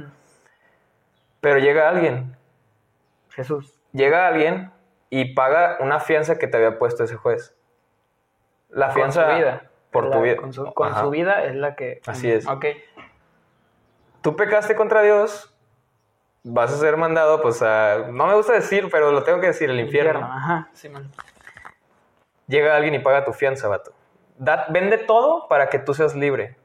Pero 1.41 1.59
llega 1.59 1.89
alguien, 1.89 2.35
Jesús. 3.29 3.79
llega 3.91 4.27
alguien 4.27 4.71
y 5.09 5.33
paga 5.33 5.77
una 5.79 5.99
fianza 5.99 6.39
que 6.39 6.47
te 6.47 6.57
había 6.57 6.79
puesto 6.79 7.03
ese 7.03 7.15
juez. 7.15 7.55
La 8.69 8.89
fianza 8.91 9.25
con 9.25 9.31
su 9.31 9.37
vida. 9.37 9.63
por 9.91 10.11
tu 10.11 10.21
vida. 10.21 10.35
Con, 10.37 10.53
su, 10.53 10.73
con 10.73 10.91
Ajá. 10.91 11.01
su 11.01 11.09
vida 11.09 11.43
es 11.43 11.55
la 11.55 11.75
que. 11.75 12.01
Así 12.07 12.31
es. 12.31 12.47
Ok. 12.47 12.65
Tú 14.21 14.35
pecaste 14.35 14.75
contra 14.75 15.03
Dios, 15.03 15.53
vas 16.43 16.73
a 16.73 16.77
ser 16.77 16.97
mandado, 16.97 17.41
pues 17.41 17.61
a. 17.61 18.07
No 18.09 18.27
me 18.27 18.33
gusta 18.33 18.53
decir, 18.53 18.89
pero 18.91 19.11
lo 19.11 19.23
tengo 19.23 19.39
que 19.39 19.47
decir, 19.47 19.69
el 19.69 19.79
infierno. 19.79 20.25
Ajá, 20.25 20.69
sí, 20.73 20.89
man. 20.89 21.11
Llega 22.47 22.75
alguien 22.75 22.95
y 22.95 22.99
paga 22.99 23.23
tu 23.23 23.33
fianza, 23.33 23.67
vato. 23.67 23.93
Da- 24.37 24.65
vende 24.69 24.97
todo 24.97 25.47
para 25.47 25.69
que 25.69 25.79
tú 25.79 25.93
seas 25.93 26.15
libre. 26.15 26.55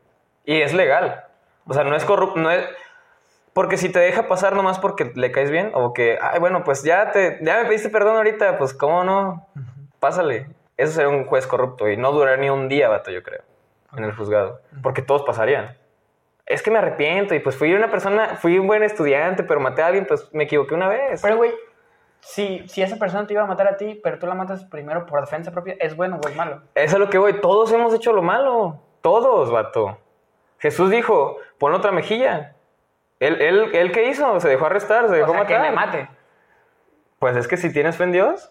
Y 0.45 0.61
es 0.63 0.73
legal. 0.75 1.25
O 1.67 1.75
sea, 1.75 1.85
no 1.85 1.95
es 1.97 2.05
corrupto, 2.05 2.41
no 2.41 2.51
es... 2.51 2.67
Porque 3.53 3.77
si 3.77 3.91
te 3.91 3.99
deja 3.99 4.29
pasar 4.29 4.55
nomás 4.55 4.79
porque 4.79 5.13
le 5.15 5.33
caes 5.33 5.51
bien, 5.51 5.73
o 5.75 5.93
que, 5.93 6.19
ay, 6.21 6.39
bueno, 6.39 6.63
pues 6.65 6.83
ya 6.85 7.11
te, 7.11 7.39
ya 7.43 7.59
me 7.59 7.65
pediste 7.67 7.89
perdón 7.89 8.17
ahorita, 8.17 8.59
pues 8.59 8.73
cómo 8.75 9.03
no, 9.05 9.49
pásale. 9.99 10.47
Eso 10.77 10.93
sería 10.93 11.09
un 11.09 11.27
juez 11.27 11.47
corrupto 11.47 11.89
y 11.89 11.97
no 11.97 12.13
duraría 12.13 12.37
ni 12.43 12.49
un 12.51 12.69
día, 12.69 12.89
vato, 12.89 13.11
yo 13.11 13.23
creo, 13.23 13.43
en 13.97 14.05
el 14.05 14.15
juzgado. 14.15 14.61
Porque 14.83 15.03
todos 15.03 15.23
pasarían. 15.23 15.77
Es 16.47 16.63
que 16.63 16.71
me 16.71 16.79
arrepiento 16.79 17.35
y 17.35 17.41
pues 17.41 17.57
fui 17.57 17.75
una 17.75 17.91
persona, 17.91 18.37
fui 18.37 18.59
un 18.59 18.67
buen 18.67 18.83
estudiante, 18.85 19.43
pero 19.43 19.61
maté 19.61 19.83
a 19.83 19.87
alguien, 19.89 20.07
pues 20.07 20.29
me 20.33 20.45
equivoqué 20.45 20.75
una 20.75 20.89
vez. 20.89 21.21
Pero, 21.21 21.37
güey, 21.37 21.53
si, 22.21 22.67
si 22.69 22.83
esa 22.83 22.97
persona 22.97 23.27
te 23.27 23.33
iba 23.35 23.43
a 23.43 23.47
matar 23.47 23.67
a 23.69 23.77
ti, 23.77 23.99
pero 24.03 24.19
tú 24.19 24.27
la 24.27 24.35
matas 24.35 24.65
primero 24.65 25.07
por 25.07 25.21
defensa 25.21 25.51
propia, 25.51 25.75
¿es 25.81 25.97
bueno 25.97 26.19
o 26.25 26.29
es 26.29 26.37
malo? 26.37 26.63
Eso 26.75 26.97
es 26.97 27.01
lo 27.01 27.11
que 27.11 27.19
voy. 27.19 27.41
Todos 27.41 27.73
hemos 27.73 27.93
hecho 27.95 28.13
lo 28.13 28.23
malo. 28.23 28.79
Todos, 29.01 29.51
vato. 29.51 29.99
Jesús 30.59 30.91
dijo, 30.91 31.39
pon 31.59 31.73
otra 31.75 31.91
mejilla. 31.93 32.55
¿Él, 33.19 33.41
él, 33.41 33.71
él 33.75 33.93
qué 33.93 34.09
hizo? 34.09 34.39
Se 34.41 34.49
dejó 34.49 34.67
arrestar, 34.67 35.09
se 35.09 35.15
dejó 35.17 35.31
O 35.33 35.35
sea, 35.35 35.47
que 35.47 35.55
matar. 35.59 35.71
me 35.71 35.77
mate. 35.77 36.09
Pues 37.19 37.37
es 37.37 37.49
que 37.49 37.57
si 37.57 37.73
tienes 37.73 37.97
fe 37.97 38.05
en 38.05 38.13
Dios, 38.13 38.51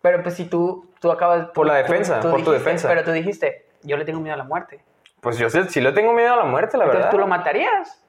Pero 0.00 0.22
pues 0.22 0.34
si 0.34 0.44
tú, 0.46 0.90
tú 1.00 1.10
acabas... 1.10 1.46
Por 1.50 1.66
la 1.66 1.74
tú- 1.84 1.92
defensa, 1.92 2.20
por 2.20 2.42
tu 2.44 2.50
defensa. 2.52 2.88
Pero 2.88 3.04
tú 3.04 3.12
dijiste, 3.12 3.66
yo 3.82 3.96
le 3.96 4.04
tengo 4.04 4.20
miedo 4.20 4.34
a 4.34 4.38
la 4.38 4.44
muerte. 4.44 4.82
pues 5.20 5.38
yo 5.38 5.48
sé, 5.50 5.68
si 5.68 5.80
le 5.80 5.92
tengo 5.92 6.12
miedo 6.12 6.32
a 6.34 6.36
la 6.36 6.44
muerte, 6.44 6.76
la 6.76 6.84
Entonces 6.84 6.98
verdad. 7.06 7.10
tú 7.10 7.18
lo 7.18 7.26
matarías. 7.26 8.02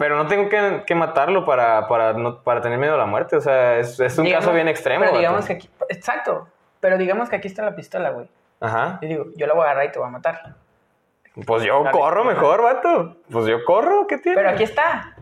Pero 0.00 0.16
no 0.16 0.26
tengo 0.26 0.48
que, 0.48 0.82
que 0.86 0.94
matarlo 0.94 1.44
para, 1.44 1.86
para, 1.86 2.14
no- 2.14 2.42
para 2.42 2.62
tener 2.62 2.78
miedo 2.78 2.94
a 2.94 2.96
la 2.96 3.04
muerte. 3.04 3.36
O 3.36 3.40
sea, 3.42 3.76
es, 3.76 4.00
es 4.00 4.16
un 4.16 4.24
Digamos- 4.24 4.46
caso 4.46 4.54
bien 4.54 4.66
extremo. 4.66 5.04
Pero 5.04 5.18
digamos 5.18 5.44
que 5.46 5.52
aquí... 5.52 5.68
Exacto. 5.90 6.48
Pero 6.80 6.96
digamos 6.96 7.28
que 7.28 7.36
aquí 7.36 7.48
está 7.48 7.62
la 7.62 7.76
pistola, 7.76 8.08
güey. 8.08 8.26
Ajá. 8.60 8.98
Yo 9.02 9.08
digo, 9.08 9.24
yo 9.36 9.46
la 9.46 9.52
voy 9.52 9.60
a 9.60 9.64
agarrar 9.66 9.84
y 9.84 9.92
te 9.92 9.98
voy 9.98 10.08
a 10.08 10.10
matar. 10.10 10.54
Pues 11.46 11.62
yo 11.64 11.84
corro 11.92 12.24
mejor, 12.24 12.62
vato. 12.62 13.16
Pues 13.30 13.44
yo 13.44 13.62
corro, 13.66 14.06
¿qué 14.06 14.16
tiene? 14.16 14.36
Pero 14.36 14.48
aquí 14.50 14.62
está. 14.62 15.14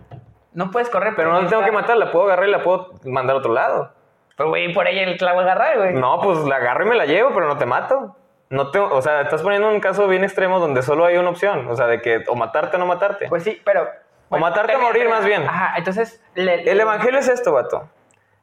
No 0.52 0.70
puedes 0.70 0.88
correr. 0.90 1.14
Pero 1.16 1.30
no 1.32 1.42
la 1.42 1.48
tengo 1.48 1.62
está. 1.62 1.64
que 1.70 1.76
matar, 1.76 1.96
la 1.96 2.12
puedo 2.12 2.26
agarrar 2.26 2.48
y 2.48 2.52
la 2.52 2.62
puedo 2.62 2.92
mandar 3.04 3.34
a 3.34 3.38
otro 3.40 3.52
lado. 3.52 3.92
Pero, 4.36 4.50
güey, 4.50 4.72
por 4.72 4.86
ella 4.86 5.12
la 5.20 5.32
voy 5.32 5.40
a 5.40 5.44
agarrar, 5.44 5.76
güey. 5.78 5.94
No, 5.94 6.20
pues 6.20 6.38
la 6.44 6.54
agarro 6.56 6.86
y 6.86 6.88
me 6.88 6.94
la 6.94 7.04
llevo, 7.06 7.30
pero 7.34 7.48
no 7.48 7.56
te 7.58 7.66
mato. 7.66 8.14
No 8.50 8.70
te, 8.70 8.78
o 8.78 9.02
sea, 9.02 9.22
estás 9.22 9.42
poniendo 9.42 9.68
un 9.68 9.80
caso 9.80 10.06
bien 10.06 10.22
extremo 10.22 10.60
donde 10.60 10.82
solo 10.82 11.04
hay 11.04 11.16
una 11.18 11.30
opción. 11.30 11.66
O 11.68 11.74
sea, 11.74 11.86
de 11.88 12.00
que 12.00 12.24
o 12.28 12.36
matarte 12.36 12.76
o 12.76 12.78
no 12.78 12.86
matarte. 12.86 13.28
Pues 13.28 13.42
sí, 13.42 13.60
pero... 13.64 13.88
matarte 14.30 14.60
o 14.60 14.66
termina, 14.66 14.86
morir, 14.88 15.02
termina. 15.02 15.16
más 15.16 15.24
bien. 15.26 15.42
Ajá, 15.48 15.74
entonces... 15.78 16.22
le- 16.34 16.70
El 16.70 16.80
evangelio 16.80 17.18
es 17.20 17.28
esto, 17.28 17.52
vato. 17.52 17.88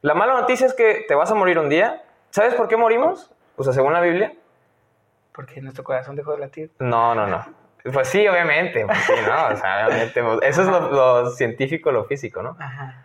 La 0.02 0.14
mala 0.14 0.34
noticia 0.34 0.66
es 0.66 0.74
que 0.74 1.04
te 1.08 1.14
vas 1.14 1.30
a 1.30 1.34
morir 1.34 1.58
un 1.58 1.68
día. 1.68 2.02
¿Sabes 2.30 2.54
por 2.54 2.68
qué 2.68 2.76
morimos? 2.76 3.32
O 3.56 3.64
sea, 3.64 3.72
según 3.72 3.92
la 3.92 4.00
Biblia. 4.00 4.32
Porque 5.32 5.60
nuestro 5.60 5.84
corazón 5.84 6.16
dejó 6.16 6.32
de 6.32 6.38
latir. 6.38 6.70
No, 6.78 7.14
no, 7.14 7.26
no. 7.26 7.44
Pues 7.92 8.08
sí, 8.08 8.26
obviamente. 8.26 8.84
Pues 8.84 8.98
sí, 8.98 9.12
¿no? 9.26 9.46
O 9.48 9.56
sea, 9.56 9.86
obviamente. 9.86 10.22
pues, 10.22 10.38
Eso 10.42 10.62
es 10.62 10.68
lo, 10.68 10.90
lo 10.90 11.30
científico, 11.30 11.92
lo 11.92 12.04
físico, 12.04 12.42
¿no? 12.42 12.56
Ajá. 12.58 13.04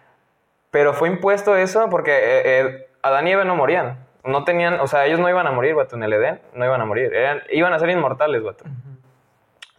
Pero 0.71 0.93
fue 0.93 1.07
impuesto 1.09 1.55
eso 1.55 1.89
porque 1.89 2.11
eh, 2.11 2.41
eh, 2.61 2.89
Adán 3.01 3.27
y 3.27 3.32
Eva 3.32 3.43
no 3.43 3.55
morían. 3.55 4.05
No 4.23 4.43
tenían, 4.43 4.79
o 4.79 4.88
sea, 4.88 5.05
ellos 5.05 5.19
no 5.19 5.29
iban 5.29 5.45
a 5.47 5.51
morir, 5.51 5.75
vato, 5.75 5.95
en 5.95 6.03
el 6.03 6.13
Edén. 6.13 6.41
No 6.53 6.65
iban 6.65 6.79
a 6.82 6.86
morir. 6.86 7.13
Eran, 7.13 7.41
iban 7.49 7.73
a 7.73 7.79
ser 7.79 7.89
inmortales, 7.89 8.41
vato. 8.43 8.65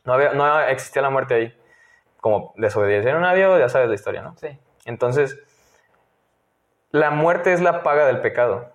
No, 0.05 0.13
había, 0.15 0.33
no 0.35 0.61
existía 0.61 1.01
la 1.03 1.11
muerte 1.11 1.35
ahí. 1.35 1.59
Como 2.23 2.55
desobedecieron 2.57 3.27
a 3.27 3.35
Dios, 3.35 3.59
ya 3.59 3.69
sabes 3.69 3.89
la 3.89 3.95
historia, 3.95 4.23
¿no? 4.23 4.35
Sí. 4.37 4.59
Entonces, 4.87 5.39
la 6.91 7.11
muerte 7.11 7.53
es 7.53 7.61
la 7.61 7.83
paga 7.83 8.07
del 8.07 8.21
pecado. 8.21 8.71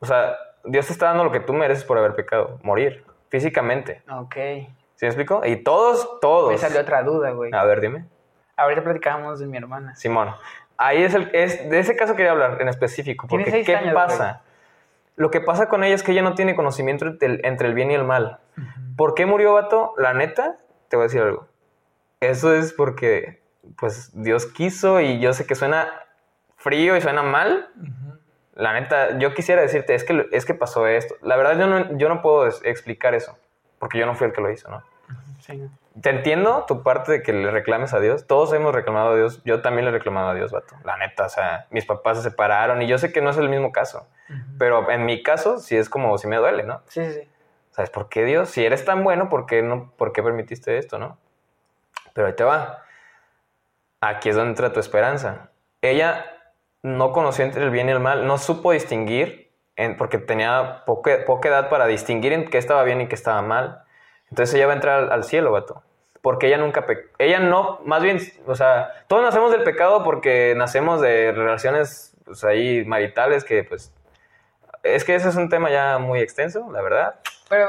O 0.00 0.06
sea, 0.06 0.36
Dios 0.64 0.86
te 0.86 0.92
está 0.92 1.06
dando 1.06 1.24
lo 1.24 1.32
que 1.32 1.40
tú 1.40 1.54
mereces 1.54 1.84
por 1.84 1.98
haber 1.98 2.14
pecado, 2.14 2.60
morir, 2.62 3.04
físicamente. 3.30 4.02
Ok. 4.08 4.34
¿Sí 4.34 5.06
me 5.06 5.08
explico? 5.08 5.40
Y 5.46 5.56
todos, 5.64 6.20
todos. 6.20 6.52
Me 6.52 6.58
salió 6.58 6.80
otra 6.80 7.02
duda, 7.02 7.30
güey. 7.30 7.50
A 7.54 7.64
ver, 7.64 7.80
dime. 7.80 8.04
Ahorita 8.54 8.84
platicábamos 8.84 9.40
de 9.40 9.46
mi 9.46 9.56
hermana. 9.56 9.96
Simón. 9.96 10.34
Ahí 10.76 11.02
es 11.02 11.14
el, 11.14 11.30
es, 11.32 11.68
de 11.70 11.78
ese 11.78 11.96
caso 11.96 12.14
quería 12.14 12.32
hablar 12.32 12.60
en 12.60 12.68
específico. 12.68 13.26
Porque, 13.26 13.50
seis 13.50 13.66
¿qué 13.66 13.76
años, 13.76 13.94
pasa? 13.94 14.42
Lo 15.16 15.30
que 15.30 15.40
pasa 15.40 15.68
con 15.68 15.84
ella 15.84 15.94
es 15.94 16.02
que 16.02 16.12
ella 16.12 16.22
no 16.22 16.34
tiene 16.34 16.54
conocimiento 16.54 17.06
entre 17.06 17.28
el, 17.28 17.40
entre 17.44 17.68
el 17.68 17.74
bien 17.74 17.90
y 17.90 17.94
el 17.94 18.04
mal. 18.04 18.40
¿Por 18.96 19.14
qué 19.14 19.26
murió 19.26 19.54
Vato? 19.54 19.94
La 19.96 20.14
neta, 20.14 20.56
te 20.88 20.96
voy 20.96 21.04
a 21.04 21.06
decir 21.06 21.22
algo. 21.22 21.46
Eso 22.20 22.54
es 22.54 22.72
porque, 22.72 23.42
pues, 23.78 24.10
Dios 24.14 24.46
quiso 24.46 25.00
y 25.00 25.20
yo 25.20 25.32
sé 25.32 25.46
que 25.46 25.54
suena 25.54 25.90
frío 26.56 26.96
y 26.96 27.00
suena 27.00 27.22
mal. 27.22 27.70
La 28.54 28.74
neta, 28.74 29.18
yo 29.18 29.32
quisiera 29.34 29.62
decirte, 29.62 29.94
es 29.94 30.04
que, 30.04 30.28
es 30.32 30.44
que 30.44 30.54
pasó 30.54 30.86
esto. 30.86 31.14
La 31.22 31.36
verdad, 31.36 31.58
yo 31.58 31.66
no, 31.66 31.96
yo 31.96 32.08
no 32.08 32.20
puedo 32.20 32.46
explicar 32.46 33.14
eso, 33.14 33.38
porque 33.78 33.98
yo 33.98 34.06
no 34.06 34.14
fui 34.14 34.26
el 34.26 34.32
que 34.34 34.42
lo 34.42 34.50
hizo, 34.50 34.70
¿no? 34.70 34.82
Sí. 35.40 35.66
Te 36.00 36.10
entiendo 36.10 36.64
tu 36.68 36.82
parte 36.82 37.10
de 37.10 37.22
que 37.22 37.32
le 37.32 37.50
reclames 37.50 37.92
a 37.94 38.00
Dios. 38.00 38.26
Todos 38.26 38.52
hemos 38.52 38.74
reclamado 38.74 39.12
a 39.12 39.16
Dios. 39.16 39.42
Yo 39.44 39.60
también 39.60 39.84
le 39.86 39.90
he 39.90 39.94
reclamado 39.94 40.28
a 40.28 40.34
Dios, 40.34 40.52
vato. 40.52 40.76
La 40.84 40.96
neta, 40.96 41.26
o 41.26 41.28
sea, 41.28 41.66
mis 41.70 41.84
papás 41.84 42.18
se 42.18 42.30
separaron 42.30 42.80
y 42.82 42.86
yo 42.86 42.98
sé 42.98 43.12
que 43.12 43.20
no 43.20 43.30
es 43.30 43.36
el 43.38 43.48
mismo 43.48 43.72
caso. 43.72 44.06
Pero 44.58 44.90
en 44.90 45.04
mi 45.04 45.22
caso, 45.22 45.58
sí 45.58 45.76
es 45.76 45.88
como 45.88 46.16
si 46.18 46.28
me 46.28 46.36
duele, 46.36 46.62
¿no? 46.62 46.82
Sí, 46.86 47.04
sí, 47.04 47.12
sí. 47.12 47.28
¿Sabes 47.72 47.90
por 47.90 48.08
qué 48.08 48.24
Dios? 48.24 48.50
Si 48.50 48.64
eres 48.64 48.84
tan 48.84 49.02
bueno, 49.02 49.28
¿por 49.28 49.46
qué, 49.46 49.62
no, 49.62 49.92
¿por 49.96 50.12
qué 50.12 50.22
permitiste 50.22 50.78
esto, 50.78 50.98
no? 50.98 51.18
Pero 52.14 52.26
ahí 52.26 52.34
te 52.34 52.44
va. 52.44 52.84
Aquí 54.00 54.30
es 54.30 54.36
donde 54.36 54.50
entra 54.50 54.72
tu 54.72 54.80
esperanza. 54.80 55.50
Ella 55.82 56.24
no 56.82 57.12
conoció 57.12 57.44
entre 57.44 57.62
el 57.62 57.70
bien 57.70 57.88
y 57.88 57.92
el 57.92 58.00
mal, 58.00 58.26
no 58.26 58.38
supo 58.38 58.72
distinguir, 58.72 59.50
porque 59.98 60.18
tenía 60.18 60.82
poca, 60.86 61.24
poca 61.26 61.48
edad 61.48 61.68
para 61.68 61.86
distinguir 61.86 62.32
en 62.32 62.48
qué 62.48 62.58
estaba 62.58 62.82
bien 62.84 63.00
y 63.00 63.08
qué 63.08 63.14
estaba 63.14 63.42
mal. 63.42 63.84
Entonces 64.30 64.54
ella 64.54 64.66
va 64.66 64.72
a 64.72 64.76
entrar 64.76 65.12
al, 65.12 65.24
cielo, 65.24 65.52
vato. 65.52 65.82
Porque 66.22 66.48
ella 66.48 66.58
nunca 66.58 66.84
pe- 66.86 67.08
Ella 67.18 67.38
no, 67.40 67.80
más 67.84 68.02
bien, 68.02 68.18
o 68.46 68.54
sea, 68.54 69.04
todos 69.08 69.22
nacemos 69.22 69.50
del 69.52 69.62
pecado 69.62 70.04
porque 70.04 70.54
nacemos 70.56 71.00
de 71.00 71.32
relaciones 71.32 72.14
pues, 72.24 72.44
ahí 72.44 72.84
maritales 72.84 73.42
que, 73.44 73.64
pues, 73.64 73.92
es 74.82 75.04
que 75.04 75.14
ese 75.14 75.30
es 75.30 75.36
un 75.36 75.48
tema 75.48 75.70
ya 75.70 75.98
muy 75.98 76.20
extenso, 76.20 76.70
la 76.72 76.82
verdad. 76.82 77.20
Pero, 77.48 77.68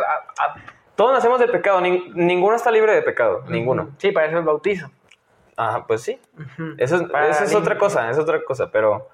Todos 1.02 1.14
nacemos 1.14 1.39
del 1.39 1.49
pecado, 1.49 1.82
nin- 1.82 2.14
ninguno 2.14 2.56
está 2.56 2.70
libre 2.70 2.93
de 2.93 3.02
pecado, 3.02 3.43
ninguno. 3.47 3.89
Sí, 3.97 4.12
para 4.12 4.28
eso 4.28 4.38
el 4.38 4.43
bautizo. 4.43 4.91
Ajá, 5.58 5.88
pues 5.88 6.04
sí. 6.04 6.22
Ujú. 6.36 6.76
Eso 6.78 6.97
es, 6.97 7.02
eso 7.02 7.43
es 7.43 7.56
otra 7.56 7.80
cosa, 7.80 8.08
es 8.12 8.20
otra 8.20 8.43
cosa, 8.43 8.70
pero 8.72 9.10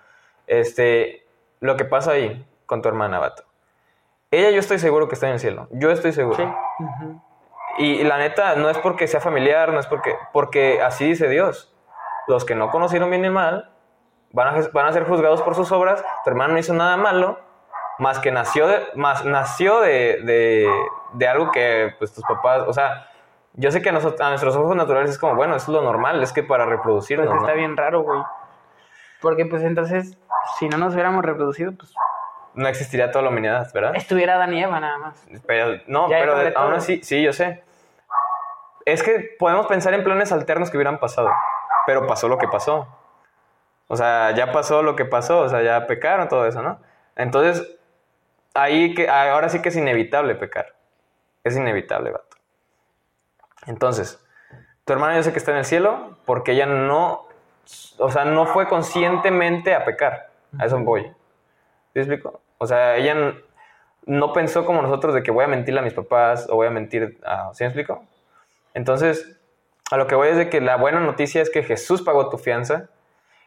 este, 0.47 1.25
lo 1.61 1.77
que 1.77 1.85
pasa 1.85 2.11
ahí 2.11 2.45
con 2.65 2.81
tu 2.81 2.89
hermana, 2.89 3.19
vato. 3.19 3.43
Ella 4.31 4.49
yo 4.51 4.59
estoy 4.59 4.79
seguro 4.79 5.07
que 5.07 5.15
está 5.15 5.27
en 5.27 5.35
el 5.35 5.39
cielo, 5.39 5.69
yo 5.71 5.89
estoy 5.89 6.11
seguro. 6.11 6.35
Sí. 6.35 6.43
Y, 7.77 8.03
la 8.03 8.17
neta, 8.17 8.55
no 8.55 8.69
es 8.69 8.77
porque 8.79 9.07
sea 9.07 9.21
familiar, 9.21 9.71
no 9.71 9.79
es 9.79 9.88
porque, 9.88 10.13
porque 10.33 10.81
así 10.81 11.05
dice 11.05 11.29
Dios. 11.29 11.73
Los 12.27 12.43
que 12.43 12.53
no 12.53 12.69
conocieron 12.69 13.09
bien 13.11 13.23
y 13.23 13.29
mal 13.29 13.71
van 14.33 14.49
a, 14.53 14.67
van 14.73 14.88
a 14.88 14.91
ser 14.91 15.05
juzgados 15.05 15.41
por 15.41 15.55
sus 15.55 15.71
obras. 15.71 16.03
Tu 16.25 16.29
hermano 16.31 16.51
no 16.51 16.59
hizo 16.59 16.73
nada 16.73 16.97
malo, 16.97 17.39
más 17.99 18.19
que 18.19 18.31
nació 18.31 18.67
de, 18.67 18.81
más 18.95 19.25
nació 19.25 19.81
de, 19.81 20.21
de, 20.23 20.69
de 21.13 21.27
algo 21.27 21.51
que 21.51 21.93
pues 21.97 22.13
tus 22.13 22.23
papás, 22.23 22.63
o 22.67 22.73
sea, 22.73 23.07
yo 23.53 23.71
sé 23.71 23.81
que 23.81 23.89
a, 23.89 23.91
nosotros, 23.91 24.21
a 24.21 24.29
nuestros 24.29 24.55
ojos 24.55 24.75
naturales 24.75 25.09
es 25.09 25.17
como, 25.17 25.35
bueno, 25.35 25.55
eso 25.55 25.71
es 25.71 25.75
lo 25.75 25.81
normal, 25.81 26.21
es 26.21 26.31
que 26.31 26.43
para 26.43 26.65
reproducirnos, 26.65 27.27
Pues 27.27 27.41
¿no? 27.41 27.47
está 27.47 27.57
bien 27.57 27.75
raro, 27.75 28.01
güey. 28.01 28.21
Porque, 29.19 29.45
pues, 29.47 29.63
entonces, 29.63 30.15
si 30.59 30.69
no 30.69 30.77
nos 30.77 30.93
hubiéramos 30.93 31.25
reproducido, 31.25 31.71
pues, 31.75 31.91
no 32.53 32.67
existiría 32.67 33.11
toda 33.11 33.23
la 33.23 33.29
humanidad, 33.29 33.67
¿verdad? 33.73 33.95
estuviera 33.95 34.35
Adán 34.35 34.53
y 34.53 34.63
Eva 34.63 34.79
nada 34.79 34.97
más. 34.99 35.27
Pero, 35.47 35.81
no, 35.87 36.07
Ya 36.07 36.19
pero 36.19 36.37
de 36.37 36.53
aún 36.55 36.73
así, 36.73 37.01
sí, 37.03 37.23
yo 37.23 37.33
sé. 37.33 37.63
Es 38.85 39.03
que 39.03 39.35
podemos 39.37 39.65
pensar 39.67 39.93
en 39.95 40.03
planes 40.03 40.31
alternos 40.31 40.69
que 40.69 40.77
hubieran 40.77 40.99
pasado, 40.99 41.29
pero 41.87 42.05
pasó 42.07 42.27
lo 42.27 42.37
que 42.37 42.47
pasó. 42.47 42.87
O 43.87 43.95
sea, 43.95 44.31
ya 44.31 44.51
pasó 44.51 44.83
lo 44.83 44.95
que 44.95 45.05
pasó, 45.05 45.39
o 45.39 45.49
sea, 45.49 45.61
ya 45.61 45.87
pecaron 45.87 46.27
todo 46.27 46.45
eso, 46.45 46.61
¿no? 46.61 46.79
Entonces, 47.15 47.76
ahí 48.62 48.93
que 48.93 49.10
ahora 49.10 49.49
sí 49.49 49.62
que 49.62 49.70
es 49.70 49.76
inevitable 49.76 50.36
pecar. 50.36 50.76
Es 51.43 51.55
inevitable, 51.55 52.12
vato. 52.12 52.38
Entonces, 53.66 54.24
tu 54.86 54.93
hermana 54.93 55.16
yo 55.16 55.24
sé 55.24 55.32
que 55.32 55.39
está 55.39 55.51
en 55.51 55.58
el 55.58 55.66
cielo 55.66 56.18
porque 56.26 56.53
ella 56.53 56.66
no 56.66 57.28
o 57.97 58.12
sea, 58.12 58.26
no 58.26 58.45
fue 58.45 58.68
conscientemente 58.68 59.74
a 59.74 59.86
pecar. 59.86 60.30
A 60.58 60.66
eso 60.66 60.80
voy. 60.80 61.03
¿Sí 61.93 61.99
explico? 61.99 62.41
O 62.58 62.68
sea, 62.68 62.95
ella 62.95 63.36
no 64.05 64.34
pensó 64.34 64.66
como 64.66 64.82
nosotros 64.82 65.14
de 65.14 65.24
que 65.24 65.32
voy 65.32 65.43
a 65.43 65.47
mentirle 65.47 65.82
a 65.82 65.84
mis 65.84 65.93
papás 65.93 66.47
o 66.49 66.55
voy 66.55 66.68
a 66.68 66.72
mentir 66.72 67.20
a... 67.26 67.53
¿Sí 67.53 67.64
me 67.64 67.68
explico? 67.68 68.05
Entonces, 68.74 69.38
a 69.91 69.97
lo 69.97 70.08
que 70.08 70.16
voy 70.16 70.30
es 70.30 70.38
de 70.38 70.49
que 70.49 70.62
la 70.62 70.78
buena 70.78 70.99
noticia 70.99 71.41
es 71.41 71.49
que 71.49 71.64
Jesús 71.64 72.01
pagó 72.01 72.30
tu 72.30 72.38
fianza. 72.38 72.89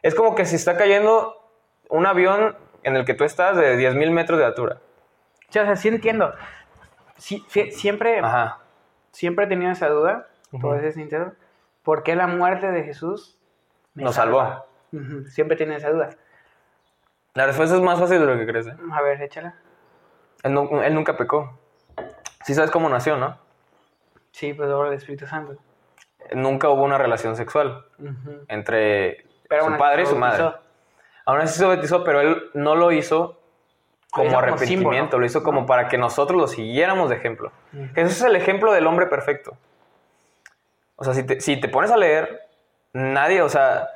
Es 0.01 0.13
como 0.13 0.35
que 0.35 0.45
si 0.45 0.55
está 0.55 0.77
cayendo 0.77 1.37
un 1.89 2.05
avión 2.05 2.55
en 2.83 2.95
el 2.95 3.05
que 3.05 3.13
tú 3.13 3.23
estás 3.23 3.57
de 3.57 3.77
10.000 3.77 4.11
metros 4.11 4.39
de 4.39 4.45
altura. 4.45 4.77
O 5.59 5.65
sea, 5.65 5.75
sí 5.75 5.89
entiendo. 5.89 6.33
Sí, 7.17 7.45
siempre, 7.71 8.19
Ajá. 8.19 8.59
siempre 9.11 9.45
he 9.45 9.47
tenido 9.47 9.71
esa 9.71 9.89
duda, 9.89 10.27
por 10.61 10.79
ser 10.79 10.93
sincero. 10.93 11.33
¿Por 11.83 12.03
qué 12.03 12.15
la 12.15 12.27
muerte 12.27 12.71
de 12.71 12.83
Jesús 12.83 13.37
me 13.93 14.03
Nos 14.03 14.15
salva? 14.15 14.65
Ujú, 14.91 15.25
Siempre 15.27 15.55
tiene 15.57 15.75
esa 15.75 15.89
duda. 15.89 16.09
La 17.33 17.45
respuesta 17.45 17.75
es 17.75 17.81
más 17.81 17.99
fácil 17.99 18.19
de 18.19 18.25
lo 18.25 18.37
que 18.37 18.45
crees. 18.45 18.67
¿eh? 18.67 18.75
A 18.91 19.01
ver, 19.01 19.21
échala. 19.21 19.55
Él, 20.43 20.53
nu- 20.53 20.81
él 20.81 20.93
nunca 20.93 21.15
pecó. 21.15 21.57
Sí 22.43 22.53
sabes 22.53 22.71
cómo 22.71 22.89
nació, 22.89 23.17
¿no? 23.17 23.37
Sí, 24.31 24.53
pues 24.53 24.69
ahora 24.69 24.89
el 24.89 24.95
Espíritu 24.95 25.27
Santo. 25.27 25.55
Nunca 26.33 26.69
hubo 26.69 26.83
una 26.83 26.97
relación 26.97 27.35
sexual 27.35 27.85
entre 28.47 29.25
Pero 29.49 29.65
su 29.65 29.77
padre 29.77 30.03
y 30.03 30.05
su 30.05 30.15
madre. 30.15 30.53
Aún 31.25 31.39
así 31.39 31.57
se 31.59 31.65
bautizó, 31.65 32.03
pero 32.03 32.21
él 32.21 32.49
no 32.53 32.75
lo 32.75 32.91
hizo 32.91 33.40
como 34.11 34.37
arrepentimiento, 34.37 35.17
lo 35.17 35.25
hizo 35.25 35.41
como 35.41 35.65
para 35.65 35.87
que 35.87 35.97
nosotros 35.97 36.39
lo 36.39 36.47
siguiéramos 36.47 37.09
de 37.09 37.15
ejemplo. 37.15 37.51
Ujú. 37.73 37.87
Jesús 37.95 38.17
es 38.17 38.23
el 38.23 38.35
ejemplo 38.35 38.71
del 38.73 38.85
hombre 38.85 39.07
perfecto. 39.07 39.57
O 40.97 41.03
sea, 41.03 41.13
si 41.13 41.23
te, 41.23 41.41
si 41.41 41.59
te 41.59 41.67
pones 41.67 41.89
a 41.91 41.97
leer, 41.97 42.41
nadie, 42.93 43.41
o 43.41 43.49
sea, 43.49 43.87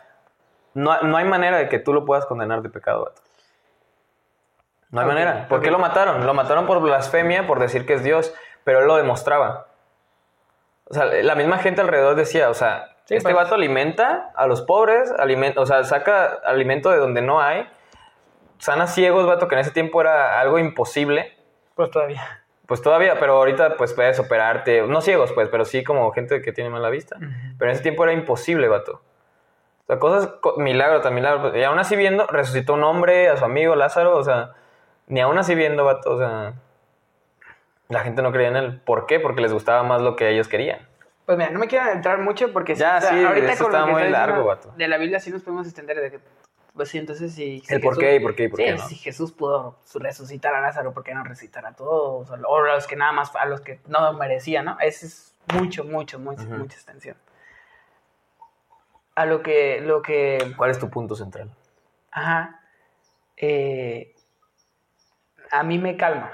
no, 0.73 0.99
no 1.01 1.17
hay 1.17 1.25
manera 1.25 1.57
de 1.57 1.69
que 1.69 1.77
tú 1.79 1.93
lo 1.93 2.05
puedas 2.05 2.25
condenar 2.25 2.61
de 2.61 2.69
pecado. 2.69 3.05
vato. 3.05 3.21
No 4.89 5.01
hay 5.01 5.07
manera. 5.07 5.47
¿Por 5.47 5.61
qué 5.61 5.69
lo 5.69 5.77
mataron? 5.77 6.25
Lo 6.25 6.33
mataron 6.33 6.65
por 6.65 6.79
blasfemia, 6.81 7.45
por 7.45 7.59
decir 7.59 7.85
que 7.85 7.93
es 7.93 8.03
Dios, 8.03 8.33
pero 8.63 8.79
él 8.79 8.87
lo 8.87 8.95
demostraba. 8.95 9.67
O 10.85 10.93
sea, 10.93 11.05
la 11.05 11.35
misma 11.35 11.57
gente 11.57 11.81
alrededor 11.81 12.15
decía, 12.15 12.49
o 12.49 12.53
sea, 12.53 12.95
Sí, 13.05 13.15
este 13.15 13.31
pues. 13.31 13.35
vato 13.43 13.53
alimenta 13.53 14.31
a 14.35 14.47
los 14.47 14.63
pobres, 14.63 15.11
alimenta, 15.19 15.61
o 15.61 15.65
sea, 15.67 15.83
saca 15.83 16.39
alimento 16.43 16.89
de 16.89 16.97
donde 16.97 17.21
no 17.21 17.39
hay, 17.39 17.69
sana 18.65 18.87
ciegos, 18.87 19.25
vato, 19.27 19.47
que 19.47 19.55
en 19.55 19.61
ese 19.61 19.71
tiempo 19.71 20.01
era 20.01 20.39
algo 20.39 20.59
imposible. 20.59 21.35
Pues 21.75 21.91
todavía. 21.91 22.41
Pues 22.65 22.81
todavía, 22.81 23.19
pero 23.19 23.33
ahorita 23.37 23.77
pues 23.77 23.93
puedes 23.93 24.19
operarte, 24.19 24.81
no 24.81 25.01
ciegos 25.01 25.31
pues, 25.33 25.49
pero 25.49 25.65
sí 25.65 25.83
como 25.83 26.11
gente 26.11 26.41
que 26.41 26.51
tiene 26.51 26.71
mala 26.71 26.89
vista. 26.89 27.17
Pero 27.59 27.69
en 27.69 27.75
ese 27.75 27.83
tiempo 27.83 28.03
era 28.03 28.13
imposible, 28.13 28.67
vato. 28.67 29.01
O 29.83 29.85
sea, 29.85 29.99
cosas, 29.99 30.27
co- 30.41 30.55
milagro 30.57 30.99
tras 31.01 31.13
milagro. 31.13 31.55
Y 31.55 31.63
aún 31.63 31.77
así 31.77 31.95
viendo, 31.95 32.25
resucitó 32.25 32.73
un 32.73 32.83
hombre, 32.83 33.29
a 33.29 33.37
su 33.37 33.45
amigo 33.45 33.75
Lázaro, 33.75 34.17
o 34.17 34.23
sea, 34.23 34.53
ni 35.05 35.21
aún 35.21 35.37
así 35.37 35.53
viendo, 35.53 35.85
vato, 35.85 36.09
o 36.11 36.17
sea, 36.17 36.53
la 37.89 37.99
gente 37.99 38.23
no 38.23 38.31
creía 38.31 38.47
en 38.49 38.55
él. 38.55 38.81
¿Por 38.83 39.05
qué? 39.05 39.19
Porque 39.19 39.41
les 39.41 39.53
gustaba 39.53 39.83
más 39.83 40.01
lo 40.01 40.15
que 40.15 40.29
ellos 40.31 40.47
querían. 40.47 40.79
Pues 41.27 41.37
mira, 41.37 41.51
no 41.51 41.59
me 41.59 41.67
quiero 41.67 41.89
entrar 41.91 42.17
mucho 42.19 42.51
porque 42.51 42.73
Ya, 42.75 42.99
sí, 43.01 43.15
estaba 43.15 43.33
que 43.35 43.91
muy 43.91 44.03
largo, 44.09 44.37
diciendo 44.37 44.45
vato. 44.45 44.73
De 44.75 44.87
la 44.87 44.97
Biblia 44.97 45.19
sí 45.19 45.29
nos 45.29 45.43
podemos 45.43 45.67
extender 45.67 45.99
de 45.99 46.11
que, 46.11 46.19
pues 46.75 46.89
sí, 46.89 46.97
entonces 46.97 47.33
si... 47.33 47.61
si 47.61 47.73
El 47.73 47.81
por 47.81 47.97
qué 47.97 48.15
y 48.15 48.19
por 48.19 48.35
qué 48.35 48.43
y 48.43 48.47
por 48.49 48.59
sí, 48.59 48.65
qué 48.65 48.71
no. 48.73 48.87
si 48.87 48.95
Jesús 48.95 49.31
pudo 49.31 49.79
resucitar 49.95 50.53
a 50.53 50.61
Lázaro, 50.61 50.93
¿por 50.93 51.03
qué 51.03 51.13
no 51.13 51.23
resucitar 51.23 51.65
a 51.65 51.73
todos? 51.73 52.29
O 52.29 52.33
a 52.33 52.75
los 52.75 52.85
que 52.85 52.95
nada 52.95 53.13
más, 53.13 53.33
a 53.35 53.45
los 53.45 53.61
que 53.61 53.79
no 53.87 54.11
merecían, 54.13 54.65
¿no? 54.65 54.77
Ese 54.81 55.05
es 55.05 55.35
mucho, 55.53 55.85
mucho, 55.85 56.19
mucho, 56.19 56.43
mucha 56.43 56.75
extensión. 56.75 57.15
A 59.15 59.25
lo 59.25 59.41
que, 59.41 59.79
lo 59.79 60.01
que, 60.01 60.53
¿Cuál 60.57 60.71
es 60.71 60.79
tu 60.79 60.89
punto 60.89 61.15
central? 61.15 61.49
ajá, 62.11 62.59
eh, 63.37 64.13
a 65.51 65.63
mí 65.63 65.79
me 65.79 65.95
calma. 65.95 66.31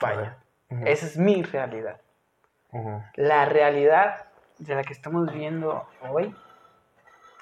Vaya, 0.00 0.36
esa 0.84 1.06
es 1.06 1.16
mi 1.16 1.42
realidad. 1.42 2.00
La 3.14 3.44
realidad 3.46 4.26
de 4.58 4.74
la 4.74 4.82
que 4.82 4.92
estamos 4.92 5.32
viviendo 5.32 5.86
hoy 6.10 6.34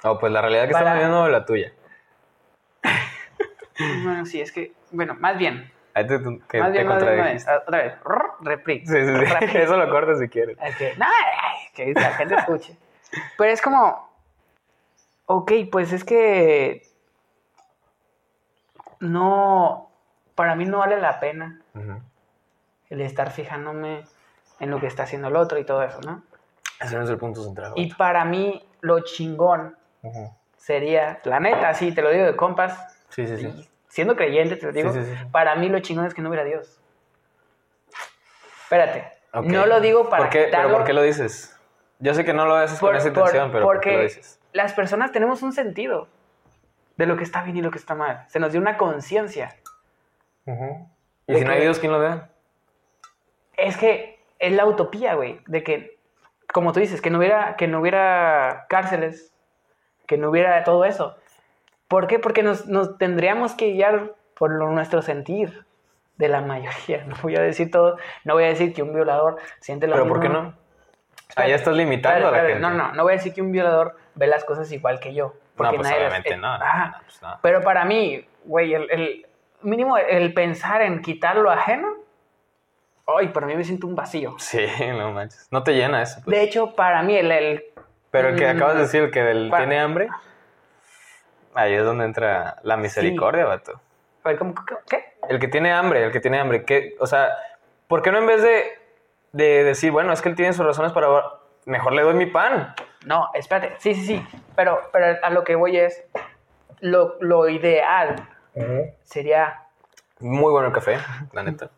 Oh, 0.04 0.18
pues 0.18 0.32
la 0.32 0.40
realidad 0.40 0.66
que 0.66 0.72
Para- 0.72 0.84
estamos 0.96 0.98
viendo 0.98 1.26
es 1.26 1.32
la 1.32 1.44
tuya. 1.46 1.72
Bueno, 4.04 4.26
sí, 4.26 4.40
es 4.40 4.52
que, 4.52 4.72
bueno, 4.90 5.14
más 5.14 5.38
bien. 5.38 5.72
Ahí 5.94 6.06
te, 6.06 6.18
más 6.18 6.72
bien, 6.72 6.86
más 6.86 7.02
bien. 7.02 7.38
Ah, 7.48 7.62
Otra 7.66 7.78
vez. 7.82 7.94
Repeat. 8.40 8.86
Sí, 8.86 8.94
sí, 8.94 9.26
sí. 9.50 9.58
Eso 9.58 9.76
lo 9.76 9.88
cortas 9.90 10.18
si 10.18 10.28
quieres. 10.28 10.58
Ok, 10.58 10.98
No, 10.98 11.06
que 11.74 11.92
la 11.94 12.10
gente 12.12 12.34
escuche. 12.34 12.76
Pero 13.36 13.50
es 13.50 13.62
como, 13.62 14.10
ok, 15.26 15.52
pues 15.70 15.92
es 15.92 16.04
que 16.04 16.82
no, 19.00 19.90
para 20.34 20.54
mí 20.54 20.64
no 20.64 20.78
vale 20.78 21.00
la 21.00 21.18
pena 21.18 21.60
el 22.90 23.00
estar 23.00 23.30
fijándome 23.30 24.04
en 24.60 24.70
lo 24.70 24.80
que 24.80 24.86
está 24.86 25.04
haciendo 25.04 25.28
el 25.28 25.36
otro 25.36 25.58
y 25.58 25.64
todo 25.64 25.82
eso, 25.82 26.00
¿no? 26.02 26.22
Ese 26.80 26.96
no 26.96 27.02
es 27.02 27.10
el 27.10 27.18
punto 27.18 27.42
central. 27.42 27.72
Y 27.76 27.92
para 27.94 28.24
mí 28.24 28.64
lo 28.80 29.00
chingón 29.00 29.76
Sería, 30.56 31.20
la 31.24 31.40
neta, 31.40 31.74
sí, 31.74 31.92
te 31.92 32.02
lo 32.02 32.10
digo 32.10 32.24
de 32.24 32.36
compas, 32.36 32.96
Sí, 33.08 33.26
sí, 33.26 33.36
sí. 33.36 33.68
siendo 33.88 34.16
creyente, 34.16 34.56
te 34.56 34.66
lo 34.66 34.72
digo, 34.72 34.92
Sí, 34.92 35.02
sí, 35.04 35.14
sí. 35.16 35.24
para 35.30 35.54
mí 35.56 35.68
lo 35.68 35.80
chingón 35.80 36.06
es 36.06 36.14
que 36.14 36.22
no 36.22 36.28
hubiera 36.28 36.44
Dios. 36.44 36.80
Espérate, 38.64 39.12
no 39.34 39.66
lo 39.66 39.80
digo 39.80 40.08
para 40.08 40.24
¿Por 40.24 40.30
qué? 40.32 40.48
¿Pero 40.50 40.70
por 40.70 40.84
qué 40.84 40.92
lo 40.92 41.02
dices? 41.02 41.56
Yo 41.98 42.14
sé 42.14 42.24
que 42.24 42.32
no 42.32 42.46
lo 42.46 42.54
haces 42.56 42.78
con 42.80 42.88
por- 42.90 42.96
esa 42.96 43.12
por- 43.12 43.18
intención, 43.18 43.52
pero 43.52 43.64
¿por 43.64 43.80
qué 43.80 43.90
porque 43.90 43.96
lo 43.98 44.02
dices? 44.04 44.40
las 44.52 44.72
personas 44.72 45.12
tenemos 45.12 45.42
un 45.42 45.52
sentido 45.52 46.08
de 46.96 47.06
lo 47.06 47.16
que 47.16 47.24
está 47.24 47.42
bien 47.42 47.56
y 47.56 47.62
lo 47.62 47.70
que 47.70 47.78
está 47.78 47.94
mal. 47.94 48.24
Se 48.28 48.38
nos 48.40 48.52
dio 48.52 48.60
una 48.60 48.76
conciencia. 48.76 49.56
¿Y 50.46 51.32
¿De 51.32 51.38
si 51.38 51.44
no 51.44 51.52
hay 51.52 51.60
Dios, 51.60 51.78
quién 51.78 51.92
lo 51.92 51.98
ve? 52.00 52.20
Es 53.56 53.76
que 53.76 54.20
es 54.38 54.52
la 54.52 54.66
utopía, 54.66 55.14
güey, 55.14 55.40
de 55.46 55.62
que, 55.62 55.98
como 56.52 56.72
tú 56.72 56.80
dices, 56.80 57.00
que 57.00 57.10
no 57.10 57.18
hubiera, 57.18 57.56
que 57.56 57.68
no 57.68 57.80
hubiera 57.80 58.66
cárceles, 58.68 59.31
que 60.06 60.16
no 60.18 60.30
hubiera 60.30 60.62
todo 60.64 60.84
eso. 60.84 61.16
¿Por 61.88 62.06
qué? 62.06 62.18
Porque 62.18 62.42
nos, 62.42 62.66
nos 62.66 62.98
tendríamos 62.98 63.52
que 63.54 63.72
guiar 63.72 64.12
por 64.34 64.50
lo- 64.50 64.70
nuestro 64.70 65.02
sentir 65.02 65.64
de 66.16 66.28
la 66.28 66.40
mayoría. 66.40 67.04
No 67.06 67.16
voy 67.22 67.36
a 67.36 67.42
decir 67.42 67.70
todo, 67.70 67.96
no 68.24 68.34
voy 68.34 68.44
a 68.44 68.48
decir 68.48 68.72
que 68.74 68.82
un 68.82 68.94
violador 68.94 69.38
siente 69.60 69.86
lo 69.86 69.92
¿Pero 69.94 70.04
mismo. 70.04 70.14
por 70.14 70.22
qué 70.22 70.28
no? 70.28 70.54
Espérate, 71.28 71.50
Ahí 71.50 71.52
estás 71.52 71.74
limitando 71.74 72.28
a 72.28 72.30
la 72.30 72.36
espérate, 72.38 72.52
gente. 72.60 72.68
No, 72.68 72.74
no, 72.88 72.92
no 72.94 73.02
voy 73.04 73.12
a 73.12 73.16
decir 73.16 73.32
que 73.32 73.40
un 73.42 73.52
violador 73.52 73.96
ve 74.14 74.26
las 74.26 74.44
cosas 74.44 74.70
igual 74.72 75.00
que 75.00 75.14
yo. 75.14 75.34
Porque 75.56 75.76
pues 75.76 75.88
nadie 75.88 76.00
las- 76.02 76.08
obviamente 76.08 76.34
eh, 76.34 76.36
no, 76.36 76.58
no, 76.58 76.64
ajá. 76.64 76.86
no, 76.88 76.98
pues 77.04 77.22
no. 77.22 77.38
Pero 77.42 77.60
para 77.62 77.84
mí, 77.84 78.26
güey, 78.44 78.74
el, 78.74 78.90
el 78.90 79.26
mínimo 79.62 79.96
el 79.98 80.32
pensar 80.34 80.82
en 80.82 81.00
quitar 81.02 81.36
lo 81.36 81.50
ajeno, 81.50 81.88
ay, 83.06 83.28
para 83.28 83.46
mí 83.46 83.54
me 83.56 83.64
siento 83.64 83.86
un 83.86 83.94
vacío. 83.94 84.34
Sí, 84.38 84.64
no 84.96 85.12
manches. 85.12 85.48
No 85.50 85.62
te 85.62 85.72
llena 85.74 86.02
eso. 86.02 86.20
pues. 86.24 86.36
De 86.36 86.42
hecho, 86.42 86.74
para 86.74 87.02
mí 87.02 87.16
el, 87.16 87.30
el 87.32 87.64
Pero 88.12 88.28
el 88.28 88.36
que 88.36 88.46
Mm. 88.46 88.56
acabas 88.56 88.74
de 88.76 88.80
decir, 88.82 89.02
el 89.02 89.10
que 89.10 89.22
del 89.24 89.50
tiene 89.56 89.80
hambre, 89.80 90.08
ahí 91.54 91.74
es 91.74 91.84
donde 91.84 92.04
entra 92.04 92.56
la 92.62 92.76
misericordia, 92.76 93.44
vato. 93.46 93.80
a 94.24 94.28
ver, 94.28 94.38
¿cómo, 94.38 94.54
qué-. 94.88 95.14
El 95.28 95.40
que 95.40 95.48
tiene 95.48 95.72
hambre, 95.72 96.04
el 96.04 96.12
que 96.12 96.20
tiene 96.20 96.38
hambre, 96.38 96.64
¿qué? 96.64 96.94
O 97.00 97.06
sea, 97.08 97.30
¿por 97.88 98.02
qué 98.02 98.12
no 98.12 98.18
en 98.18 98.26
vez 98.26 98.40
de, 98.42 98.64
de 99.32 99.64
decir, 99.64 99.90
bueno, 99.90 100.12
es 100.12 100.22
que 100.22 100.28
él 100.28 100.36
tiene 100.36 100.52
sus 100.52 100.64
razones 100.64 100.92
para... 100.92 101.08
Mejor 101.64 101.92
le 101.92 102.02
doy 102.02 102.14
mi 102.14 102.26
pan. 102.26 102.74
No, 103.06 103.30
espérate, 103.34 103.74
sí, 103.78 103.94
sí, 103.94 104.04
sí, 104.04 104.26
pero, 104.56 104.80
pero 104.92 105.18
a 105.22 105.30
lo 105.30 105.42
que 105.44 105.54
voy 105.56 105.76
es, 105.76 106.04
lo, 106.80 107.16
lo 107.20 107.48
ideal 107.48 108.16
sería, 109.04 109.62
Muy 110.20 110.50
bueno 110.52 110.68
el 110.68 110.72
café, 110.74 110.98
la 111.32 111.42
neta. 111.44 111.70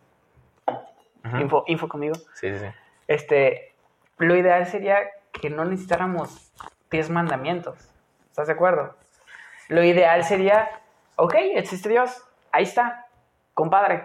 Info, 1.38 1.64
info 1.66 1.88
conmigo, 1.88 2.14
Sí, 2.34 2.52
sí, 2.52 2.58
sí. 2.58 2.66
este, 3.08 3.74
lo 4.18 4.36
ideal 4.36 4.66
sería 4.66 4.98
que 5.40 5.50
no 5.50 5.64
necesitáramos 5.64 6.52
10 6.90 7.10
mandamientos. 7.10 7.76
¿Estás 8.30 8.46
de 8.46 8.52
acuerdo? 8.54 8.94
Lo 9.68 9.82
ideal 9.82 10.24
sería, 10.24 10.68
ok, 11.16 11.34
existe 11.54 11.88
Dios, 11.88 12.22
ahí 12.52 12.64
está, 12.64 13.06
compadre. 13.54 14.04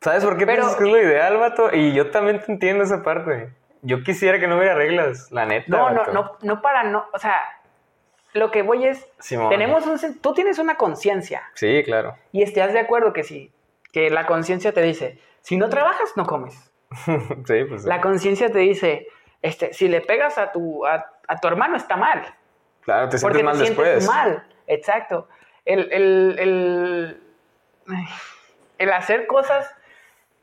¿Sabes 0.00 0.24
por 0.24 0.36
qué 0.36 0.46
Pero- 0.46 0.62
piensas 0.62 0.76
que 0.76 0.84
es 0.84 0.90
lo 0.90 0.98
ideal, 1.02 1.36
vato? 1.38 1.74
Y 1.74 1.92
yo 1.92 2.10
también 2.10 2.40
te 2.40 2.52
entiendo 2.52 2.84
esa 2.84 3.02
parte. 3.02 3.52
Yo 3.82 4.02
quisiera 4.02 4.38
que 4.38 4.46
no 4.48 4.56
hubiera 4.58 4.74
reglas, 4.74 5.30
la 5.30 5.46
neta. 5.46 5.66
No, 5.68 5.90
no, 5.90 6.00
vato. 6.00 6.12
no, 6.12 6.32
no 6.42 6.60
para 6.62 6.84
no, 6.84 7.06
o 7.12 7.18
sea, 7.18 7.40
lo 8.32 8.50
que 8.50 8.62
voy 8.62 8.86
es, 8.86 9.06
Simón. 9.18 9.48
tenemos 9.50 9.86
un, 9.86 10.20
tú 10.20 10.34
tienes 10.34 10.58
una 10.58 10.76
conciencia 10.76 11.42
Sí, 11.54 11.82
claro. 11.84 12.16
y 12.32 12.42
estás 12.42 12.72
de 12.72 12.80
acuerdo 12.80 13.12
que 13.12 13.22
sí, 13.24 13.52
que 13.92 14.10
la 14.10 14.26
conciencia 14.26 14.72
te 14.72 14.82
dice, 14.82 15.18
si 15.42 15.56
no 15.56 15.68
trabajas, 15.68 16.12
no 16.16 16.26
comes. 16.26 16.54
sí, 17.46 17.64
pues. 17.68 17.84
La 17.84 18.00
conciencia 18.00 18.50
te 18.50 18.58
dice, 18.58 19.06
este, 19.42 19.72
si 19.72 19.88
le 19.88 20.00
pegas 20.00 20.38
a 20.38 20.52
tu, 20.52 20.84
a, 20.86 21.06
a 21.26 21.36
tu 21.38 21.48
hermano 21.48 21.76
está 21.76 21.96
mal. 21.96 22.22
Claro, 22.82 23.08
te 23.08 23.18
Porque 23.18 23.38
sientes 23.38 23.44
mal 23.44 23.58
te 23.58 23.64
sientes 23.66 23.94
después. 23.94 24.06
mal. 24.06 24.46
Exacto. 24.66 25.28
El, 25.64 25.92
el, 25.92 26.36
el, 26.38 27.20
el 28.78 28.92
hacer 28.92 29.26
cosas 29.26 29.74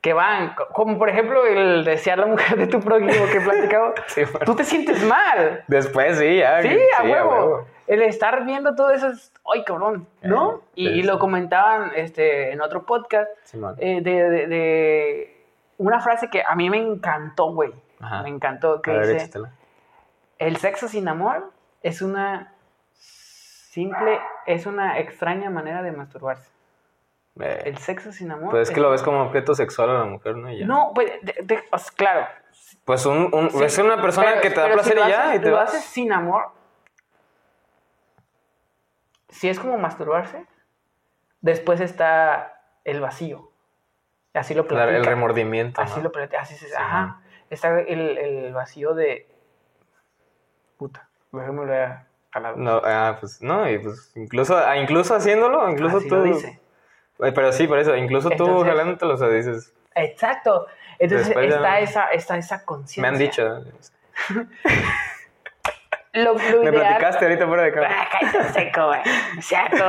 que 0.01 0.13
van, 0.13 0.53
co- 0.53 0.67
como 0.67 0.97
por 0.99 1.09
ejemplo 1.09 1.45
el 1.47 1.83
desear 1.83 2.19
la 2.19 2.27
mujer 2.27 2.57
de 2.57 2.67
tu 2.67 2.79
prójimo 2.79 3.11
que 3.31 3.37
he 3.37 3.41
platicado, 3.41 3.93
Sí, 4.07 4.23
bueno. 4.23 4.39
tú 4.45 4.55
te 4.55 4.63
sientes 4.63 5.03
mal. 5.03 5.63
Después 5.67 6.17
sí, 6.19 6.37
ya. 6.37 6.61
Sí, 6.61 6.77
a 6.99 7.03
huevo. 7.03 7.65
El 7.87 8.01
estar 8.01 8.45
viendo 8.45 8.75
todo 8.75 8.91
eso 8.91 9.07
es, 9.09 9.31
ay, 9.51 9.63
cabrón, 9.63 10.07
¿no? 10.21 10.55
Eh, 10.55 10.59
y, 10.75 10.87
sí, 10.87 10.93
y 10.93 11.03
lo 11.03 11.13
sí. 11.13 11.19
comentaban 11.19 11.91
este, 11.95 12.51
en 12.51 12.61
otro 12.61 12.83
podcast 12.85 13.29
Simón. 13.43 13.75
eh, 13.79 14.01
de, 14.01 14.29
de- 14.29 14.47
de 14.47 15.45
una 15.77 15.99
frase 15.99 16.29
que 16.29 16.43
a 16.47 16.55
mí 16.55 16.69
me 16.69 16.77
encantó, 16.77 17.51
güey. 17.51 17.71
Ajá. 18.05 18.23
Me 18.23 18.29
encantó, 18.29 18.81
que 18.81 18.91
ver, 18.91 19.07
dice, 19.07 19.39
el 20.37 20.57
sexo 20.57 20.87
sin 20.87 21.07
amor 21.07 21.51
es 21.81 22.01
una 22.01 22.53
simple, 22.93 24.19
es 24.45 24.65
una 24.65 24.99
extraña 24.99 25.49
manera 25.49 25.81
de 25.83 25.91
masturbarse. 25.91 26.49
Eh, 27.39 27.63
El 27.65 27.77
sexo 27.77 28.11
sin 28.13 28.31
amor. 28.31 28.51
Pues 28.51 28.69
es 28.69 28.73
que 28.75 28.79
lo 28.81 28.89
ves 28.91 29.01
como 29.03 29.21
objeto 29.23 29.53
sexual 29.55 29.89
a 29.89 29.93
la 29.99 30.05
mujer, 30.05 30.37
¿no? 30.37 30.49
Y 30.51 30.59
ya. 30.59 30.65
No, 30.65 30.91
pues, 30.95 31.11
de- 31.21 31.35
de- 31.43 31.63
claro. 31.97 32.27
Pues 32.85 33.05
un, 33.05 33.29
un, 33.33 33.49
Sí, 33.49 33.63
es 33.63 33.77
una 33.77 34.01
persona 34.01 34.27
pero- 34.29 34.41
que 34.41 34.49
te 34.51 34.59
da 34.61 34.67
si 34.67 34.73
placer 34.73 34.95
y 34.95 34.99
ya, 35.09 35.23
haces- 35.29 35.35
y 35.35 35.39
te 35.43 35.49
lo 35.49 35.55
vas. 35.57 35.69
haces 35.69 35.83
sin 35.83 36.13
amor. 36.13 36.51
Si 39.29 39.49
es 39.49 39.59
como 39.59 39.77
masturbarse, 39.77 40.45
después 41.41 41.81
está 41.81 42.61
el 42.85 43.01
vacío. 43.01 43.51
Así 44.33 44.53
lo 44.53 44.67
Claro, 44.67 44.85
platica. 44.91 44.97
el 44.97 45.05
remordimiento. 45.05 45.81
Así 45.81 45.97
¿no? 45.97 46.03
lo 46.03 46.11
platica. 46.11 46.41
Así 46.41 46.55
se, 46.55 46.67
Sí, 46.67 46.73
ajá. 46.77 47.19
Está 47.49 47.79
el, 47.81 48.17
el 48.17 48.53
vacío 48.53 48.93
de. 48.93 49.27
Puta. 50.77 51.07
Mejor 51.31 51.51
me 51.53 51.61
lo 51.65 51.67
voy 51.67 51.77
a 51.81 52.07
jalar. 52.31 52.57
No, 52.57 52.81
ah, 52.83 53.17
pues 53.19 53.41
no, 53.41 53.69
y 53.69 53.77
pues 53.79 54.11
incluso, 54.15 54.57
ah, 54.57 54.77
incluso 54.77 55.15
haciéndolo, 55.15 55.69
incluso 55.69 55.97
Así 55.97 56.07
tú. 56.09 56.15
lo 56.15 56.23
dice. 56.23 56.59
Pero 57.17 57.51
sí, 57.53 57.67
por 57.67 57.79
eso, 57.79 57.95
incluso 57.95 58.29
tú 58.29 58.43
Entonces- 58.45 58.69
jalándotelo, 58.69 59.13
o 59.13 59.17
sea, 59.17 59.29
dices, 59.29 59.73
Exacto. 59.95 60.67
Entonces 60.99 61.27
Después 61.27 61.53
está, 61.53 61.79
esa, 61.79 62.05
está 62.07 62.37
esa 62.37 62.65
conciencia. 62.65 63.01
me 63.01 63.07
han 63.09 63.17
dicho. 63.17 63.63
Lo, 66.13 66.31
lo 66.33 66.39
Me 66.63 66.69
ideal- 66.69 66.71
platicaste 66.75 67.25
ahorita 67.25 67.45
fuera 67.47 67.63
de 67.63 67.71
cámara. 67.73 67.95
Ah, 68.03 68.07
cállate, 68.09 68.53
seco, 68.53 68.87
güey. 68.87 69.01
No 69.33 69.39
es 69.39 69.45
cierto. 69.45 69.85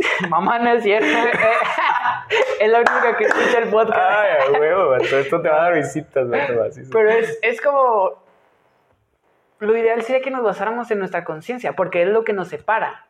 Mamá, 0.28 0.58
no 0.58 0.70
es 0.72 0.82
cierto. 0.82 1.06
es 2.60 2.70
la 2.70 2.78
única 2.78 3.16
que 3.16 3.24
escucha 3.24 3.58
el 3.58 3.68
podcast. 3.68 4.00
Ay, 4.00 4.60
huevo, 4.60 4.96
esto 4.96 5.40
te 5.40 5.48
va 5.48 5.56
a 5.56 5.62
dar 5.64 5.74
visitas, 5.74 6.26
así. 6.68 6.82
Pero 6.92 7.10
es, 7.10 7.38
es 7.42 7.60
como. 7.60 8.22
Lo 9.58 9.76
ideal 9.76 10.02
sería 10.02 10.22
que 10.22 10.30
nos 10.30 10.42
basáramos 10.42 10.90
en 10.90 10.98
nuestra 11.00 11.24
conciencia, 11.24 11.74
porque 11.74 12.02
es 12.02 12.08
lo 12.08 12.24
que 12.24 12.32
nos 12.32 12.48
separa. 12.48 13.06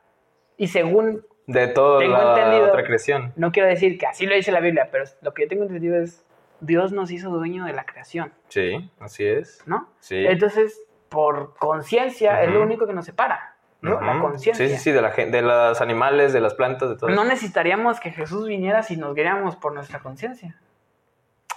Y 0.56 0.68
según. 0.68 1.24
De 1.46 1.66
la 1.74 2.68
otra 2.68 2.84
creación. 2.84 3.32
No 3.36 3.50
quiero 3.50 3.68
decir 3.68 3.98
que 3.98 4.06
así 4.06 4.26
lo 4.26 4.34
dice 4.34 4.52
la 4.52 4.60
Biblia, 4.60 4.88
pero 4.92 5.04
lo 5.22 5.34
que 5.34 5.42
yo 5.42 5.48
tengo 5.48 5.64
entendido 5.64 6.00
es. 6.00 6.24
Dios 6.60 6.92
nos 6.92 7.10
hizo 7.10 7.30
dueño 7.30 7.64
de 7.64 7.72
la 7.72 7.86
creación, 7.86 8.34
Sí, 8.48 8.90
así 9.00 9.24
es. 9.24 9.62
¿no? 9.66 9.88
Sí. 10.00 10.26
Entonces, 10.26 10.82
por 11.08 11.54
conciencia, 11.56 12.42
es 12.42 12.50
lo 12.50 12.62
único 12.62 12.86
que 12.86 12.92
nos 12.92 13.06
separa, 13.06 13.49
¿no? 13.82 14.00
La 14.00 14.18
conciencia. 14.20 14.66
Sí, 14.68 14.74
sí, 14.74 14.78
sí, 14.80 14.92
de, 14.92 15.00
la, 15.02 15.10
de 15.10 15.42
los 15.42 15.80
animales, 15.80 16.32
de 16.32 16.40
las 16.40 16.54
plantas, 16.54 16.88
de 16.90 16.96
todo. 16.96 17.10
No 17.10 17.24
necesitaríamos 17.24 18.00
que 18.00 18.10
Jesús 18.10 18.46
viniera 18.46 18.82
si 18.82 18.96
nos 18.96 19.14
guiáramos 19.14 19.56
por 19.56 19.72
nuestra 19.72 20.00
conciencia. 20.00 20.56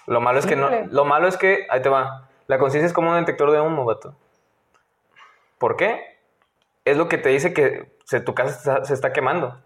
Lo 0.07 0.19
malo 0.21 0.39
es 0.39 0.45
que 0.45 0.55
no. 0.55 0.69
Lo 0.91 1.05
malo 1.05 1.27
es 1.27 1.37
que. 1.37 1.65
Ahí 1.69 1.81
te 1.81 1.89
va. 1.89 2.27
La 2.47 2.57
conciencia 2.57 2.87
es 2.87 2.93
como 2.93 3.11
un 3.11 3.17
detector 3.17 3.51
de 3.51 3.61
humo, 3.61 3.85
vato. 3.85 4.15
¿Por 5.57 5.77
qué? 5.77 6.17
Es 6.85 6.97
lo 6.97 7.07
que 7.07 7.17
te 7.17 7.29
dice 7.29 7.53
que 7.53 7.91
se, 8.05 8.19
tu 8.19 8.33
casa 8.35 8.51
está- 8.57 8.85
se 8.85 8.93
está 8.93 9.13
quemando. 9.13 9.59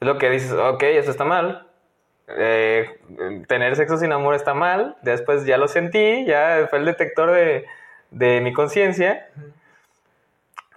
Es 0.00 0.06
lo 0.06 0.18
que 0.18 0.30
dices, 0.30 0.52
ok, 0.52 0.82
eso 0.84 1.10
está 1.10 1.24
mal. 1.24 1.66
Eh, 2.28 3.00
tener 3.48 3.74
sexo 3.76 3.96
sin 3.96 4.12
amor 4.12 4.34
está 4.34 4.54
mal. 4.54 4.96
Después 5.02 5.44
ya 5.46 5.56
lo 5.58 5.66
sentí, 5.68 6.24
ya 6.26 6.66
fue 6.70 6.78
el 6.78 6.84
detector 6.84 7.30
de, 7.32 7.66
de 8.10 8.40
mi 8.40 8.52
conciencia. 8.52 9.28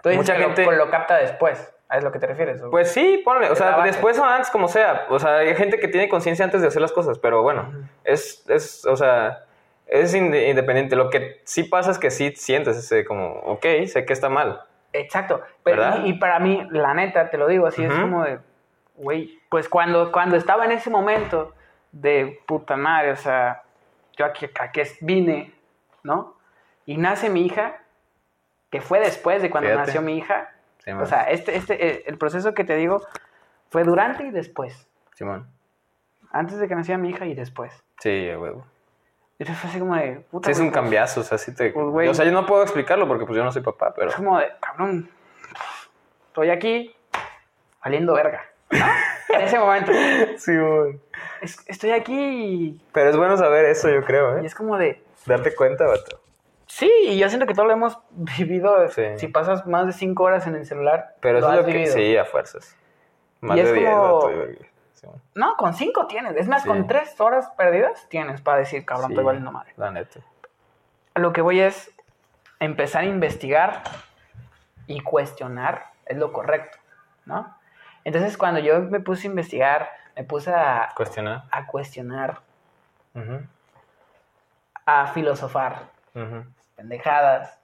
Entonces, 0.02 0.16
Mucha 0.16 0.36
que 0.36 0.42
gente- 0.44 0.64
Lo, 0.64 0.72
lo 0.72 0.90
capta 0.90 1.16
después. 1.18 1.74
¿A 1.88 1.98
es 1.98 2.04
lo 2.04 2.12
que 2.12 2.18
te 2.20 2.26
refieres? 2.28 2.62
¿o? 2.62 2.70
Pues 2.70 2.92
sí, 2.92 3.20
ponle. 3.24 3.50
O 3.50 3.56
sea, 3.56 3.82
después 3.82 4.16
o 4.18 4.24
antes, 4.24 4.48
como 4.50 4.68
sea. 4.68 5.06
O 5.10 5.18
sea, 5.18 5.38
hay 5.38 5.54
gente 5.56 5.78
que 5.80 5.88
tiene 5.88 6.08
conciencia 6.08 6.44
antes 6.44 6.62
de 6.62 6.68
hacer 6.68 6.80
las 6.80 6.92
cosas, 6.92 7.18
pero 7.18 7.42
bueno, 7.42 7.72
es, 8.04 8.44
es, 8.48 8.86
o 8.86 8.94
sea, 8.96 9.44
es 9.86 10.14
inde- 10.14 10.48
independiente. 10.50 10.94
Lo 10.94 11.10
que 11.10 11.40
sí 11.44 11.64
pasa 11.64 11.90
es 11.90 11.98
que 11.98 12.10
sí 12.10 12.32
sientes 12.36 12.76
ese 12.76 13.04
como, 13.04 13.32
ok, 13.40 13.66
sé 13.88 14.04
que 14.06 14.12
está 14.12 14.28
mal. 14.28 14.62
Exacto. 14.92 15.42
Pero, 15.64 15.82
y, 16.04 16.10
y 16.10 16.12
para 16.14 16.38
mí, 16.38 16.64
la 16.70 16.94
neta, 16.94 17.28
te 17.28 17.36
lo 17.38 17.48
digo 17.48 17.66
así, 17.66 17.84
es 17.84 17.92
como 17.92 18.22
de, 18.24 18.38
güey, 18.94 19.38
pues 19.48 19.68
cuando, 19.68 20.12
cuando 20.12 20.36
estaba 20.36 20.64
en 20.64 20.72
ese 20.72 20.90
momento 20.90 21.52
de 21.90 22.40
puta 22.46 22.76
madre, 22.76 23.10
o 23.10 23.16
sea, 23.16 23.62
yo 24.16 24.24
aquí, 24.26 24.48
aquí 24.60 24.80
vine, 25.00 25.52
¿no? 26.04 26.36
Y 26.86 26.96
nace 26.98 27.28
mi 27.30 27.44
hija, 27.46 27.78
que 28.70 28.80
fue 28.80 29.00
después 29.00 29.42
de 29.42 29.50
cuando 29.50 29.68
Fíjate. 29.70 29.86
nació 29.86 30.02
mi 30.02 30.18
hija. 30.18 30.50
Simón. 30.84 31.02
O 31.02 31.06
sea, 31.06 31.24
este, 31.24 31.56
este, 31.56 31.86
eh, 31.86 32.04
el 32.06 32.16
proceso 32.16 32.54
que 32.54 32.64
te 32.64 32.76
digo 32.76 33.02
fue 33.68 33.84
durante 33.84 34.24
y 34.24 34.30
después. 34.30 34.88
Simón. 35.14 35.48
Antes 36.32 36.58
de 36.58 36.68
que 36.68 36.74
naciera 36.74 36.98
mi 36.98 37.10
hija 37.10 37.26
y 37.26 37.34
después. 37.34 37.72
Sí, 37.98 38.30
huevo. 38.34 38.64
Entonces 39.38 39.60
fue 39.60 39.70
así 39.70 39.78
como 39.78 39.96
de, 39.96 40.20
puta. 40.30 40.46
Sí, 40.46 40.52
es 40.52 40.58
un 40.58 40.66
pues, 40.66 40.74
cambiazo, 40.74 41.20
o 41.20 41.24
sea, 41.24 41.38
sí 41.38 41.54
te... 41.54 41.70
Pues, 41.70 41.86
güey. 41.86 42.08
o 42.08 42.14
sea, 42.14 42.24
yo 42.26 42.32
no 42.32 42.46
puedo 42.46 42.62
explicarlo 42.62 43.08
porque 43.08 43.24
pues 43.24 43.36
yo 43.36 43.42
no 43.42 43.50
soy 43.50 43.62
papá, 43.62 43.94
pero... 43.94 44.10
Es 44.10 44.14
como 44.14 44.38
de, 44.38 44.48
cabrón, 44.60 45.08
estoy 46.26 46.50
aquí 46.50 46.94
valiendo 47.82 48.14
verga. 48.14 48.44
¿no? 48.70 48.78
en 49.34 49.40
ese 49.40 49.58
momento. 49.58 49.92
Sí, 50.36 50.56
güey. 50.56 51.00
Es- 51.40 51.64
estoy 51.66 51.92
aquí 51.92 52.14
y, 52.14 52.80
Pero 52.92 53.10
es 53.10 53.16
bueno 53.16 53.36
saber 53.38 53.64
eso, 53.64 53.88
yo 53.88 54.04
creo, 54.04 54.38
y 54.38 54.42
¿eh? 54.42 54.46
es 54.46 54.54
como 54.54 54.76
de, 54.76 55.02
Darte 55.26 55.54
cuenta, 55.54 55.86
vato. 55.86 56.20
Sí, 56.80 56.90
y 57.02 57.18
yo 57.18 57.28
siento 57.28 57.46
que 57.46 57.54
todo 57.54 57.66
lo 57.66 57.72
hemos 57.72 57.98
vivido. 58.10 58.88
Sí. 58.88 59.04
Si 59.16 59.28
pasas 59.28 59.66
más 59.66 59.86
de 59.86 59.92
cinco 59.92 60.24
horas 60.24 60.46
en 60.46 60.56
el 60.56 60.66
celular, 60.66 61.14
Pero 61.20 61.38
eso 61.38 61.46
lo 61.46 61.52
es 61.52 61.56
lo 61.56 61.60
has 61.60 61.66
que... 61.66 61.72
vivido. 61.72 61.94
Sí, 61.94 62.16
a 62.16 62.24
fuerzas. 62.24 62.76
Más 63.40 63.56
Y 63.56 63.62
de 63.62 63.68
es 63.68 63.74
10, 63.74 63.90
como-. 63.90 64.28
No, 65.34 65.56
con 65.56 65.72
cinco 65.74 66.06
tienes. 66.06 66.36
Es 66.36 66.46
más, 66.48 66.62
Sí. 66.62 66.68
con 66.68 66.86
tres 66.86 67.18
horas 67.20 67.50
perdidas 67.56 68.06
tienes 68.08 68.40
para 68.42 68.58
decir, 68.58 68.84
cabrón, 68.84 69.12
estoy 69.12 69.24
valiendo 69.24 69.50
madre. 69.52 69.72
La 69.76 69.90
neta. 69.90 70.20
Lo 71.14 71.32
que 71.32 71.40
voy 71.40 71.60
es 71.60 71.90
empezar 72.58 73.02
a 73.02 73.06
investigar 73.06 73.82
y 74.86 75.00
cuestionar 75.00 75.86
es 76.04 76.18
lo 76.18 76.32
correcto, 76.32 76.76
¿no? 77.24 77.56
Entonces, 78.04 78.36
cuando 78.36 78.60
yo 78.60 78.80
me 78.80 79.00
puse 79.00 79.26
a 79.26 79.30
investigar, 79.30 79.88
me 80.16 80.24
puse 80.24 80.50
a, 80.52 80.90
Cuestionar. 80.94 81.44
a 81.50 81.66
cuestionar, 81.66 82.40
a 84.86 85.06
filosofar, 85.08 85.82
ujú. 86.14 86.44
Pendejadas. 86.80 87.60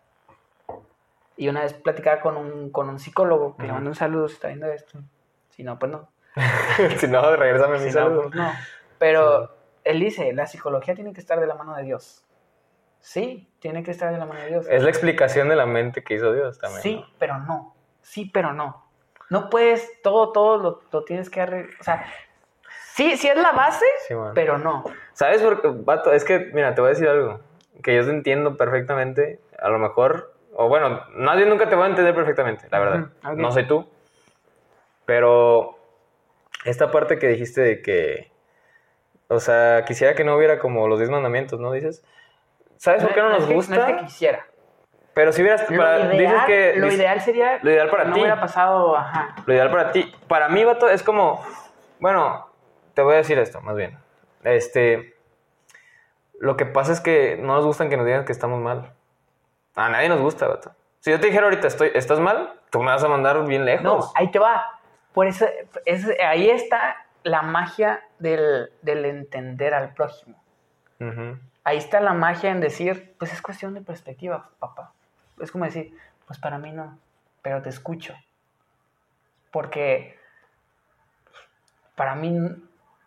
Y 1.39 1.49
una 1.49 1.63
vez 1.63 1.73
platicaba 1.73 2.21
con 2.21 2.37
un, 2.37 2.71
con 2.71 2.89
un 2.89 2.99
psicólogo, 2.99 3.57
que 3.57 3.63
le 3.63 3.69
Ujú. 3.69 3.75
mando 3.75 3.91
un 3.91 3.97
saludo 3.97 4.29
si 4.29 4.35
está 4.35 4.49
viendo 4.49 4.67
esto. 4.67 4.99
Si 5.51 5.63
no, 5.63 5.79
pues 5.79 5.91
no. 5.91 6.09
si 6.99 7.09
no, 7.09 7.35
regresame 7.37 7.79
mi 7.79 7.79
Si 7.81 7.87
no, 7.87 7.93
saludo. 7.93 8.23
pues 8.25 8.35
no. 8.35 8.53
Pero 8.99 9.57
él 9.85 10.01
dice, 10.01 10.33
la 10.35 10.47
psicología 10.47 10.95
tiene 10.95 11.13
que 11.15 11.21
estar 11.21 11.41
de 11.41 11.47
la 11.47 11.55
mano 11.55 11.75
de 11.77 11.83
Dios. 11.85 12.25
Sí, 13.01 13.51
tiene 13.59 13.83
que 13.83 13.91
estar 13.91 14.13
de 14.13 14.19
la 14.19 14.27
mano 14.27 14.41
de 14.41 14.49
Dios. 14.49 14.67
Es 14.69 14.83
la 14.83 14.91
explicación 14.91 15.49
de 15.49 15.57
la 15.57 15.65
mente 15.67 16.03
que 16.03 16.15
hizo 16.15 16.33
Dios 16.33 16.59
también. 16.59 16.83
Sí, 16.83 16.97
¿no? 16.97 17.07
pero 17.19 17.39
no. 17.39 17.75
Sí, 18.03 18.31
pero 18.33 18.53
no. 18.53 18.85
No 19.31 19.49
puedes, 19.49 20.03
todo, 20.03 20.33
todo 20.33 20.57
lo, 20.59 20.83
lo 20.93 21.05
tienes 21.05 21.31
que 21.31 21.41
arreglar. 21.41 21.75
O 21.81 21.85
sea, 21.85 22.07
sí, 22.95 23.17
sí 23.17 23.29
es 23.29 23.37
la 23.37 23.53
base, 23.53 23.85
Sí, 24.09 24.15
pero 24.35 24.59
no. 24.59 24.85
¿Sabes 25.13 25.43
por 25.43 25.61
qué, 25.63 25.69
vato? 25.73 26.13
Es 26.13 26.25
que, 26.25 26.51
mira, 26.53 26.75
te 26.75 26.81
voy 26.81 26.89
a 26.89 26.95
decir 26.95 27.09
algo 27.09 27.41
que 27.83 27.95
yo 27.95 28.05
te 28.05 28.11
entiendo 28.11 28.57
perfectamente. 28.57 29.41
A 29.59 29.69
lo 29.69 29.79
mejor, 29.79 30.33
o 30.55 30.69
bueno, 30.69 31.03
nadie 31.15 31.47
nunca 31.47 31.69
te 31.69 31.77
va 31.77 31.87
a 31.87 31.89
entender 31.89 32.15
perfectamente, 32.15 32.67
la 32.71 32.79
verdad. 32.79 33.07
No 33.35 33.53
soy 33.53 33.67
tú. 33.67 33.89
Pero 35.05 35.79
esta 36.65 36.91
parte 36.91 37.19
que 37.19 37.29
dijiste 37.29 37.61
de 37.61 37.83
que, 37.83 38.31
o 39.29 39.41
sea, 39.41 39.85
quisiera 39.87 40.15
que 40.15 40.25
no 40.25 40.37
hubiera 40.37 40.59
como 40.59 40.89
los 40.89 40.99
10 40.99 41.11
mandamientos, 41.11 41.61
¿no? 41.61 41.73
Dices, 41.73 42.05
¿sabes 42.77 43.03
por 43.03 43.15
qué 43.15 43.21
no 43.21 43.31
nos 43.31 43.49
gusta? 43.49 43.77
No 43.77 43.87
es 43.87 43.97
que 43.97 44.05
quisiera. 44.05 44.47
Pero 45.15 45.33
si 45.33 45.41
hubieras, 45.43 45.69
Lo, 45.71 45.77
para- 45.79 45.99
ideal, 45.99 46.19
dices 46.19 46.43
que, 46.47 46.75
lo 46.77 46.87
dices- 46.87 46.99
ideal 47.01 47.21
sería 47.23 47.59
lo 47.63 47.71
ideal 47.71 47.89
para 47.89 48.03
que 48.03 48.09
no 48.11 48.15
ti. 48.17 48.21
hubiera 48.21 48.41
pasado, 48.41 48.97
ajá. 48.97 49.35
Lo 49.47 49.55
ideal 49.55 49.71
para 49.71 49.93
ti. 49.93 50.13
Para 50.29 50.49
mí, 50.49 50.63
vato, 50.65 50.89
es 50.91 51.03
como. 51.03 51.43
Bueno, 52.01 52.47
te 52.93 53.01
voy 53.01 53.15
a 53.15 53.19
decir 53.19 53.39
esto, 53.39 53.61
más 53.63 53.77
bien. 53.77 53.97
Este. 54.45 55.16
Lo 56.41 56.57
que 56.57 56.67
pasa 56.67 56.93
es 56.93 57.01
que 57.01 57.37
no 57.41 57.55
nos 57.55 57.65
gustan 57.65 57.89
que 57.89 57.97
nos 57.97 58.07
digan 58.07 58.25
que 58.25 58.33
estamos 58.33 58.61
mal. 58.61 58.93
A 59.75 59.89
nadie 59.89 60.09
nos 60.09 60.21
gusta, 60.21 60.47
vato. 60.49 60.75
Si 61.01 61.11
yo 61.11 61.21
te 61.21 61.27
dijera 61.27 61.45
ahorita, 61.45 61.67
estoy, 61.69 61.91
¿estás 61.95 62.19
mal? 62.21 62.61
Tú 62.71 62.81
me 62.81 62.87
vas 62.87 63.03
a 63.05 63.09
mandar 63.09 63.45
bien 63.47 63.65
lejos. 63.65 63.85
No, 63.85 64.13
ahí 64.15 64.31
te 64.31 64.39
va. 64.39 64.81
Por 65.13 65.27
eso, 65.27 65.47
es- 65.85 66.09
ahí 66.25 66.51
está 66.51 66.97
la 67.23 67.43
magia 67.43 68.03
del, 68.19 68.71
del 68.83 69.05
entender 69.05 69.73
al 69.75 69.95
prójimo. 69.95 70.43
Ahí 71.65 71.77
está 71.79 72.01
la 72.01 72.13
magia 72.15 72.51
en 72.51 72.61
decir, 72.61 73.15
pues 73.19 73.33
es 73.33 73.43
cuestión 73.43 73.75
de 73.75 73.81
perspectiva, 73.83 74.51
papá. 74.59 74.93
Es 75.41 75.51
como 75.51 75.65
decir, 75.65 75.97
pues 76.27 76.39
para 76.39 76.59
mí 76.59 76.73
no, 76.73 76.99
pero 77.43 77.61
te 77.63 77.69
escucho. 77.69 78.15
Porque 79.51 80.19
para 81.95 82.15
mí 82.15 82.39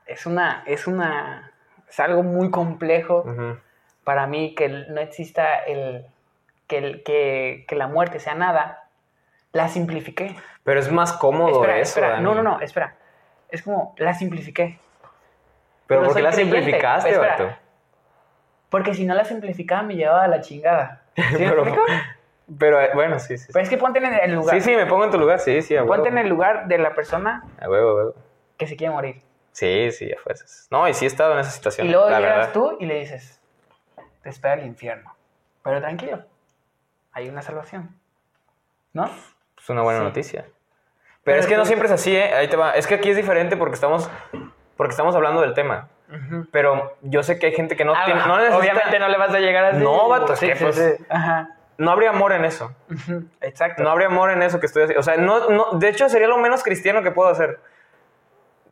es 0.06 0.26
una, 0.26 0.64
es 0.66 0.88
una, 0.88 1.52
es 1.90 2.00
algo 2.00 2.24
muy 2.24 2.52
complejo 2.52 3.24
Ujú. 3.26 3.58
para 4.04 4.28
mí 4.28 4.54
que 4.56 4.70
no 4.70 5.02
exista 5.02 5.58
el 5.60 6.06
que, 6.68 6.78
el- 6.78 7.04
que, 7.04 7.66
que 7.68 7.76
la 7.76 7.88
muerte 7.88 8.20
sea 8.20 8.36
nada. 8.36 8.84
La 9.52 9.68
simplifiqué. 9.68 10.36
Pero 10.64 10.80
es 10.80 10.92
más 10.92 11.14
cómodo 11.14 11.62
espera, 11.62 11.80
eso, 11.80 11.90
espera, 11.90 12.10
Dani. 12.12 12.24
no, 12.24 12.36
no, 12.36 12.44
no, 12.44 12.60
espera. 12.62 12.96
Es 13.50 13.64
como 13.64 13.96
la 13.98 14.14
simplifiqué. 14.14 14.78
Pero 15.88 16.02
Pero 16.02 16.04
¿por 16.04 16.16
qué 16.16 16.22
la 16.22 16.30
creyente. 16.30 16.58
simplificaste, 16.58 17.10
Espera. 17.10 17.32
vato? 17.32 17.56
Porque 18.70 18.94
si 18.94 19.06
no 19.08 19.16
la 19.16 19.26
simplificaba 19.26 19.82
me 19.82 19.96
llevaba 19.96 20.24
a 20.26 20.28
la 20.28 20.42
chingada. 20.42 21.02
¿Sí 21.16 21.24
Pero-? 21.38 21.66
Pero 22.60 22.80
eh, 22.82 22.90
bueno, 22.94 23.20
sí, 23.20 23.38
sí. 23.40 23.48
Pero 23.52 23.64
es 23.64 23.70
que 23.70 23.78
ponte 23.78 23.98
en 24.00 24.06
el 24.14 24.34
lugar. 24.36 24.56
Sí, 24.56 24.62
sí, 24.62 24.76
me 24.76 24.86
pongo 24.86 25.06
en 25.06 25.12
tu 25.12 25.18
lugar, 25.20 25.40
sí, 25.40 25.62
sí, 25.64 25.76
a 25.76 25.82
huevo. 25.84 25.96
Ponte 25.96 26.10
en 26.10 26.18
el 26.20 26.28
lugar 26.30 26.68
de 26.68 26.78
la 26.78 26.94
persona 26.94 27.44
A 27.60 27.68
huevo, 27.70 27.90
a 27.90 27.96
huevo. 27.96 28.14
que 28.58 28.68
se 28.68 28.76
quiere 28.76 28.94
morir. 28.94 29.22
Sí, 29.60 29.92
sí, 29.92 30.12
a 30.14 30.18
fuerzas. 30.22 30.68
No, 30.72 30.88
y 30.88 30.94
sí 30.94 31.06
he 31.06 31.08
estado 31.08 31.34
en 31.34 31.40
esa 31.40 31.52
situación. 31.52 31.88
Y 31.88 31.92
luego 31.92 32.10
la 32.10 32.20
llegas 32.20 32.36
verdad. 32.38 32.54
tú 32.54 32.78
y 32.80 32.86
le 32.86 33.00
dices, 33.00 33.42
te 34.24 34.30
espera 34.30 34.54
el 34.56 34.66
infierno. 34.66 35.14
Pero 35.64 35.82
tranquilo, 35.82 36.24
hay 37.12 37.28
una 37.30 37.42
salvación. 37.42 37.96
¿No? 38.94 39.10
Es 39.62 39.70
una 39.70 39.82
buena 39.82 40.00
Sí. 40.00 40.06
noticia. 40.06 40.42
Pero, 40.44 40.54
Pero 41.24 41.40
es 41.42 41.48
que 41.48 41.58
no 41.58 41.66
siempre 41.66 41.88
es 41.88 41.92
así, 41.94 42.16
¿eh? 42.16 42.34
Ahí 42.34 42.48
te 42.48 42.56
va. 42.56 42.72
Es 42.72 42.88
que 42.88 42.96
aquí 42.96 43.10
es 43.10 43.18
diferente 43.18 43.58
porque 43.58 43.76
estamos, 43.76 44.10
porque 44.78 44.92
estamos 44.92 45.14
hablando 45.16 45.42
del 45.42 45.54
tema. 45.54 45.90
Pero 46.52 46.98
yo 47.02 47.22
sé 47.22 47.38
que 47.38 47.48
hay 47.48 47.54
gente 47.54 47.76
que 47.76 47.86
no 47.86 47.94
Ah, 47.96 48.06
tiene. 48.06 48.22
No 48.26 48.38
necesita- 48.38 48.58
obviamente 48.58 48.98
no 48.98 49.10
le 49.10 49.18
vas 49.18 49.32
a 49.34 49.40
llegar 49.40 49.66
así. 49.66 49.84
No, 49.84 50.08
vato, 50.08 50.34
es 50.34 50.40
Sí, 50.40 50.48
que, 50.48 50.56
sí, 50.56 50.64
pues, 50.64 50.76
sí. 50.76 51.06
Ajá. 51.10 51.50
no 51.78 51.92
habría 51.92 52.10
amor 52.10 52.32
en 52.32 52.46
eso. 52.46 52.74
Exacto. 53.42 53.84
No 53.84 53.92
habría 53.92 54.08
amor 54.08 54.32
en 54.32 54.42
eso 54.42 54.60
que 54.60 54.66
estoy 54.66 54.84
haciendo. 54.84 55.02
O 55.02 55.04
sea, 55.04 55.18
no, 55.18 55.50
no, 55.52 55.78
de 55.78 55.88
hecho 55.90 56.10
sería 56.10 56.28
lo 56.28 56.38
menos 56.40 56.64
cristiano 56.64 57.04
que 57.04 57.12
puedo 57.12 57.30
hacer. 57.30 57.60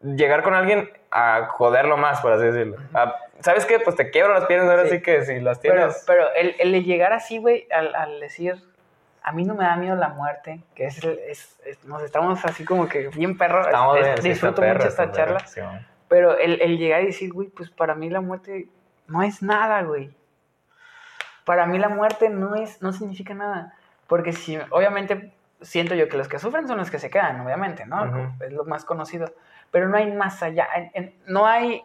Llegar 0.02 0.43
con 0.43 0.54
alguien 0.54 0.89
a 1.12 1.48
joderlo 1.48 1.98
más, 1.98 2.22
por 2.22 2.32
así 2.34 2.43
decirlo. 2.45 2.78
A- 2.93 3.16
¿Sabes 3.39 3.66
qué? 3.66 3.80
Pues 3.80 3.95
te 3.95 4.10
quiebro 4.10 4.34
las 4.34 4.45
piernas 4.45 4.70
ahora 4.70 4.84
sí, 4.86 4.98
Sí. 4.98 5.02
que 5.02 5.24
si 5.26 5.39
las 5.39 5.60
tienes. 5.60 6.04
pero 6.08 6.32
el, 6.34 6.56
el 6.60 6.84
llegar 6.84 7.14
así, 7.14 7.38
güey, 7.38 7.68
al, 7.72 7.93
al 7.95 8.20
decir, 8.20 8.56
a 9.24 9.32
mí 9.32 9.43
no 9.43 9.54
me 9.56 9.64
da 9.66 9.76
miedo 9.76 9.95
la 9.95 10.10
muerte, 10.10 10.62
que 10.76 10.86
es, 10.86 11.04
el- 11.04 11.20
es- 11.28 11.60
es- 11.66 11.84
nos 11.86 12.02
estamos 12.04 12.43
así 12.45 12.66
como 12.66 12.88
que 12.88 13.10
bien 13.10 13.38
perros. 13.38 13.66
Estamos 13.68 13.98
es- 13.98 14.04
bien, 14.04 14.16
disfruto 14.34 14.62
mucho 14.62 14.88
esta 14.88 15.12
charla. 15.12 15.43
Pero 16.08 16.38
el, 16.38 16.62
el 16.62 16.78
llegar 16.78 17.04
y 17.04 17.08
decir, 17.08 17.32
güey, 17.34 17.50
pues 17.50 17.70
para 17.70 17.93
mí 17.95 18.10
la 18.10 18.22
muerte 18.22 18.68
no 19.08 19.22
es 19.24 19.41
nada, 19.43 19.82
güey. 19.84 20.12
Para 21.45 21.66
mí 21.66 21.78
la 21.80 21.89
muerte 21.89 22.30
no 22.30 22.56
es, 22.56 22.82
no 22.82 22.91
significa 22.93 23.34
nada. 23.34 23.74
Porque 24.08 24.34
si, 24.34 24.58
obviamente, 24.70 25.34
siento 25.62 25.95
yo 25.95 26.08
que 26.10 26.18
los 26.18 26.28
que 26.28 26.39
sufren 26.39 26.68
son 26.68 26.78
los 26.78 26.89
que 26.91 27.00
se 27.00 27.10
quedan, 27.10 27.39
obviamente, 27.41 27.86
¿no? 27.86 28.34
Es 28.39 28.52
lo 28.52 28.64
más 28.66 28.86
conocido. 28.86 29.32
Pero 29.72 29.89
no 29.89 29.97
hay 29.97 30.11
más 30.11 30.41
allá. 30.43 30.68
en- 30.76 30.91
en- 30.93 31.15
no 31.26 31.45
hay, 31.45 31.84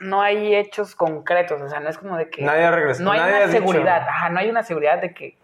no 0.00 0.20
hay 0.22 0.54
hechos 0.54 0.94
concretos. 0.94 1.60
O 1.60 1.68
sea, 1.68 1.80
no 1.80 1.88
es 1.88 1.98
como 1.98 2.16
de 2.16 2.30
que. 2.30 2.42
Nadie 2.42 2.64
ha 2.64 2.70
regresado. 2.70 3.04
No 3.06 3.12
hay 3.12 3.20
nadie 3.20 3.32
una 3.34 3.44
ha 3.44 3.46
dicho- 3.48 3.58
seguridad. 3.58 4.08
Ajá, 4.08 4.28
no 4.30 4.40
hay 4.40 4.50
una 4.50 4.62
seguridad 4.62 4.98
de 5.00 5.12
que. 5.14 5.38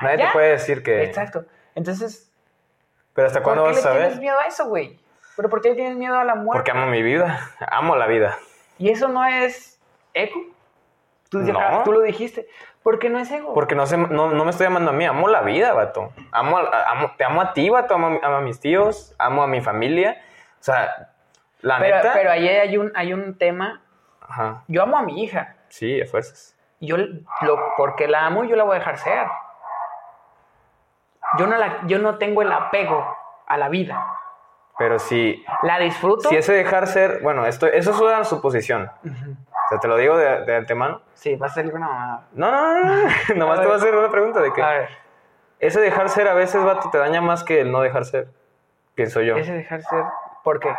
Nadie 0.00 0.16
te 0.16 0.22
allá- 0.24 0.32
puede 0.32 0.50
decir 0.50 0.82
que. 0.82 1.02
Exacto. 1.04 1.44
Entonces, 1.74 2.30
Pero 3.14 3.26
¿hasta 3.28 3.40
¿por 3.40 3.44
cuándo 3.54 3.62
vas 3.64 3.78
a 3.78 3.80
saber? 3.82 4.00
tienes 4.02 4.20
miedo 4.20 4.38
a 4.38 4.46
eso, 4.46 4.66
güey? 4.66 4.98
¿Pero 5.36 5.48
por 5.48 5.60
qué 5.60 5.70
le 5.70 5.74
tienes 5.76 5.96
miedo 5.96 6.16
a 6.18 6.24
la 6.24 6.34
muerte? 6.34 6.58
Porque 6.58 6.70
amo 6.70 6.86
mi 6.86 7.02
vida. 7.02 7.50
Amo 7.70 7.96
la 7.96 8.06
vida. 8.06 8.38
¿Y 8.78 8.90
eso 8.90 9.08
no 9.08 9.24
es 9.24 9.80
eco? 10.14 10.38
Tú, 11.28 11.38
No. 11.40 11.46
deja- 11.46 11.82
tú 11.84 11.92
lo 11.92 12.00
dijiste. 12.00 12.46
¿Por 12.82 12.98
qué 12.98 13.08
no 13.08 13.18
es 13.18 13.30
ego? 13.30 13.54
Porque 13.54 13.74
no, 13.74 13.84
no, 13.86 14.30
no 14.30 14.44
me 14.44 14.50
estoy 14.50 14.66
amando 14.66 14.90
a 14.90 14.94
mí, 14.94 15.04
amo 15.06 15.26
la 15.28 15.40
vida, 15.40 15.72
vato. 15.72 16.12
Amo, 16.32 16.58
te 17.16 17.24
amo 17.24 17.40
a 17.40 17.52
ti, 17.54 17.70
vato, 17.70 17.94
amo, 17.94 18.20
amo 18.22 18.36
a 18.36 18.40
mis 18.42 18.60
tíos, 18.60 19.14
amo 19.18 19.42
a 19.42 19.46
mi 19.46 19.60
familia. 19.62 20.20
O 20.64 20.66
sea, 20.66 21.10
la 21.60 21.78
pero, 21.78 21.96
neta. 21.96 22.12
pero 22.14 22.30
ahí 22.30 22.48
hay 22.48 22.78
un, 22.78 22.90
hay 22.94 23.12
un 23.12 23.36
tema. 23.36 23.82
Ajá, 24.26 24.62
Yo 24.66 24.82
amo 24.82 24.96
a 24.96 25.02
mi 25.02 25.22
hija. 25.22 25.56
sí, 25.68 26.00
a 26.00 26.06
fuerzas. 26.06 26.56
Yo, 26.80 26.96
lo, 26.96 27.74
porque 27.76 28.08
la 28.08 28.24
amo, 28.24 28.44
yo 28.44 28.56
la 28.56 28.64
voy 28.64 28.76
a 28.76 28.78
dejar 28.78 28.96
ser. 28.96 29.26
Yo 31.38 31.46
no, 31.46 31.58
la, 31.58 31.80
yo 31.86 31.98
no 31.98 32.16
tengo 32.16 32.40
el 32.40 32.50
apego 32.50 33.06
a 33.46 33.58
la 33.58 33.68
vida. 33.68 34.06
Pero 34.78 34.98
si, 34.98 35.44
La 35.62 35.78
disfruto. 35.78 36.30
si 36.30 36.36
ese 36.36 36.54
dejar 36.54 36.86
ser, 36.86 37.20
bueno, 37.22 37.44
esto, 37.44 37.66
eso 37.66 37.90
es 37.90 38.00
una 38.00 38.24
suposición. 38.24 38.90
O 39.04 39.68
sea, 39.68 39.78
te 39.80 39.86
lo 39.86 39.96
digo 39.98 40.16
de, 40.16 40.46
de 40.46 40.56
antemano. 40.56 41.02
Sí, 41.12 41.36
va 41.36 41.46
a 41.46 41.50
salir 41.50 41.74
una 41.74 41.86
mamada. 41.88 42.22
No, 42.32 42.50
no, 42.50 42.74
no, 42.82 42.84
no. 42.84 43.08
Nomás 43.36 43.60
te 43.60 43.66
voy 43.66 43.74
a 43.74 43.76
hacer 43.78 43.94
una 43.94 44.10
pregunta 44.10 44.40
de 44.40 44.50
que 44.52 44.62
A 44.62 44.70
ver, 44.70 44.88
ese 45.60 45.78
dejar 45.80 46.08
ser 46.08 46.26
a 46.26 46.34
veces, 46.34 46.64
vato, 46.64 46.88
te 46.90 46.96
daña 46.98 47.20
más 47.20 47.44
que 47.44 47.60
el 47.60 47.70
no 47.70 47.82
dejar 47.82 48.06
ser. 48.06 48.28
Pienso 48.94 49.20
yo. 49.20 49.36
ese 49.36 49.52
dejar 49.52 49.82
ser. 49.82 50.04
¿Por 50.44 50.60
qué? 50.60 50.72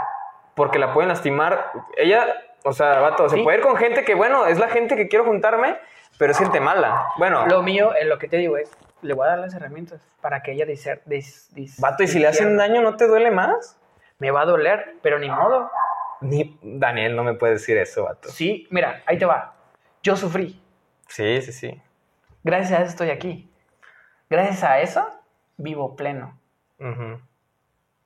Porque 0.56 0.80
la 0.80 0.94
pueden 0.94 1.10
lastimar. 1.10 1.72
Ella, 1.98 2.26
o 2.64 2.72
sea, 2.72 3.00
vato, 3.02 3.28
se 3.28 3.36
Sí. 3.36 3.44
puede 3.44 3.58
ir 3.58 3.64
con 3.64 3.76
gente 3.76 4.06
que, 4.06 4.16
bueno, 4.16 4.46
es 4.46 4.58
la 4.58 4.70
gente 4.70 4.96
que 4.96 5.10
quiero 5.10 5.26
juntarme, 5.26 5.78
pero 6.18 6.32
es 6.32 6.38
gente 6.38 6.62
mala. 6.62 7.08
Bueno, 7.18 7.46
Lo 7.48 7.62
mío, 7.62 7.94
eh, 7.96 8.06
lo 8.06 8.18
que 8.18 8.30
te 8.30 8.38
digo 8.38 8.56
es, 8.58 8.72
le 9.02 9.14
voy 9.14 9.26
a 9.28 9.32
dar 9.32 9.40
las 9.40 9.54
herramientas 9.54 10.08
para 10.22 10.42
que 10.42 10.54
ella 10.54 10.66
dis- 10.66 11.80
vato, 11.80 12.04
¿y 12.04 12.08
si 12.08 12.20
le 12.20 12.28
hacen 12.28 12.56
daño 12.56 12.82
no 12.82 12.96
te 12.96 13.08
duele 13.08 13.32
más? 13.32 13.78
Me 14.20 14.32
va 14.32 14.42
a 14.42 14.46
doler, 14.46 14.96
pero 15.02 15.20
ni 15.20 15.30
modo. 15.30 15.70
Ni 16.22 16.58
Daniel 16.64 17.16
no 17.18 17.24
me 17.24 17.34
puede 17.34 17.54
decir 17.54 17.78
eso, 17.78 18.06
vato. 18.06 18.30
Sí, 18.30 18.66
mira, 18.72 19.04
ahí 19.06 19.18
te 19.18 19.26
va. 19.26 19.54
Yo 20.02 20.16
sufrí. 20.16 20.62
Sí, 21.10 21.42
sí, 21.42 21.52
sí. 21.52 21.82
Gracias 22.44 22.72
a 22.80 22.84
eso 22.84 22.92
estoy 22.92 23.10
aquí. 23.10 23.52
Gracias 24.30 24.64
a 24.64 24.80
eso 24.80 25.06
vivo 25.58 25.96
pleno. 25.96 26.40
Ujú. 26.80 27.20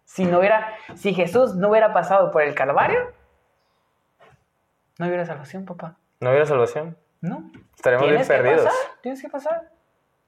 Si 0.10 0.26
no 0.26 0.40
hubiera, 0.40 0.74
si 0.96 1.14
Jesús 1.14 1.54
no 1.56 1.70
hubiera 1.70 1.94
pasado 1.94 2.32
por 2.32 2.42
el 2.42 2.56
Calvario, 2.56 3.12
no 4.98 5.06
hubiera 5.06 5.24
salvación, 5.24 5.66
papá. 5.66 5.98
No 6.20 6.32
hubiera 6.32 6.48
salvación. 6.48 6.98
No. 7.22 7.52
Estaremos 7.76 8.08
bien 8.08 8.16
Tienes 8.16 8.28
que 8.28 8.34
perdidos. 8.34 8.66
pasar, 8.66 8.80
tienes 9.02 9.22
que 9.22 9.30
pasar. 9.30 9.70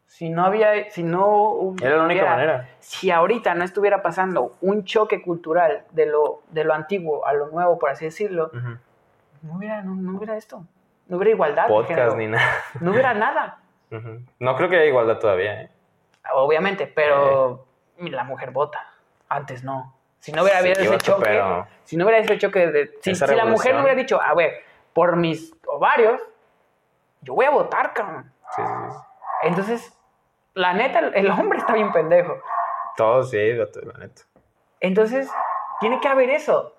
Si 0.06 0.30
no 0.30 0.46
había, 0.46 0.92
si 0.92 1.02
no 1.02 1.26
hubiera, 1.48 1.88
Era 1.88 1.98
la 1.98 2.04
única 2.04 2.26
manera. 2.26 2.70
Si 2.78 3.10
ahorita 3.10 3.56
no 3.56 3.64
estuviera 3.64 4.04
pasando 4.04 4.56
un 4.62 4.84
choque 4.84 5.24
cultural 5.24 5.84
de 5.90 6.06
lo, 6.06 6.44
de 6.52 6.64
lo 6.64 6.76
antiguo 6.76 7.26
a 7.26 7.34
lo 7.34 7.48
nuevo, 7.48 7.80
por 7.80 7.90
así 7.90 8.06
decirlo, 8.06 8.52
no 9.42 9.58
hubiera, 9.58 9.82
no, 9.82 9.96
no 9.96 10.16
hubiera 10.16 10.38
esto. 10.38 10.64
No 11.08 11.18
hubiera 11.18 11.32
igualdad. 11.32 11.68
Podcast 11.68 12.16
ni 12.18 12.28
nada. 12.28 12.46
No 12.82 12.92
hubiera 12.92 13.16
nada. 13.16 13.58
No 14.38 14.56
creo 14.56 14.70
que 14.70 14.76
haya 14.76 14.86
igualdad 14.86 15.18
todavía, 15.18 15.64
¿eh? 15.64 15.72
Obviamente, 16.36 16.86
pero 16.86 17.66
la 17.98 18.24
mujer 18.24 18.52
vota. 18.52 18.91
Antes 19.32 19.64
no. 19.64 19.96
Si 20.20 20.34
no 20.34 20.44
hubiera 20.44 20.60
Sí, 20.60 20.66
habido 20.68 20.82
ese 20.82 20.90
vato, 20.92 21.06
choque, 21.06 21.24
pero- 21.24 21.68
si 21.86 21.96
no 21.96 22.04
hubiera 22.06 22.20
ese 22.22 22.38
choque 22.38 22.68
de. 22.68 22.92
Si, 23.02 23.14
la 23.34 23.46
mujer 23.46 23.74
no 23.76 23.82
hubiera 23.82 23.98
dicho, 23.98 24.22
a 24.22 24.34
ver, 24.36 24.62
por 24.94 25.16
mis 25.16 25.54
ovarios, 25.66 26.22
yo 27.22 27.34
voy 27.34 27.46
a 27.46 27.50
votar, 27.52 27.94
cabrón. 27.94 28.32
Sí, 28.56 28.62
sí, 28.62 28.74
sí. 28.92 28.98
Entonces, 29.44 29.98
la 30.54 30.74
neta, 30.74 31.00
el- 31.00 31.30
hombre 31.32 31.60
está 31.60 31.74
bien 31.74 31.94
pendejo. 31.94 32.38
Todos 32.98 33.30
sí, 33.32 33.54
la 33.54 33.66
neta. 34.00 34.24
Entonces, 34.82 35.32
tiene 35.80 36.02
que 36.02 36.10
haber 36.10 36.30
eso. 36.30 36.76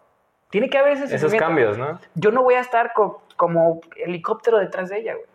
Tiene 0.50 0.68
que 0.68 0.76
haber 0.76 0.92
ese 0.98 1.16
Esos 1.16 1.34
cambios, 1.34 1.78
¿no? 1.78 1.98
Yo 2.14 2.32
no 2.32 2.42
voy 2.42 2.54
a 2.54 2.60
estar 2.60 2.92
co- 2.92 3.22
como 3.36 3.80
helicóptero 3.96 4.58
detrás 4.58 4.90
de 4.90 4.98
ella, 4.98 5.14
güey. 5.14 5.26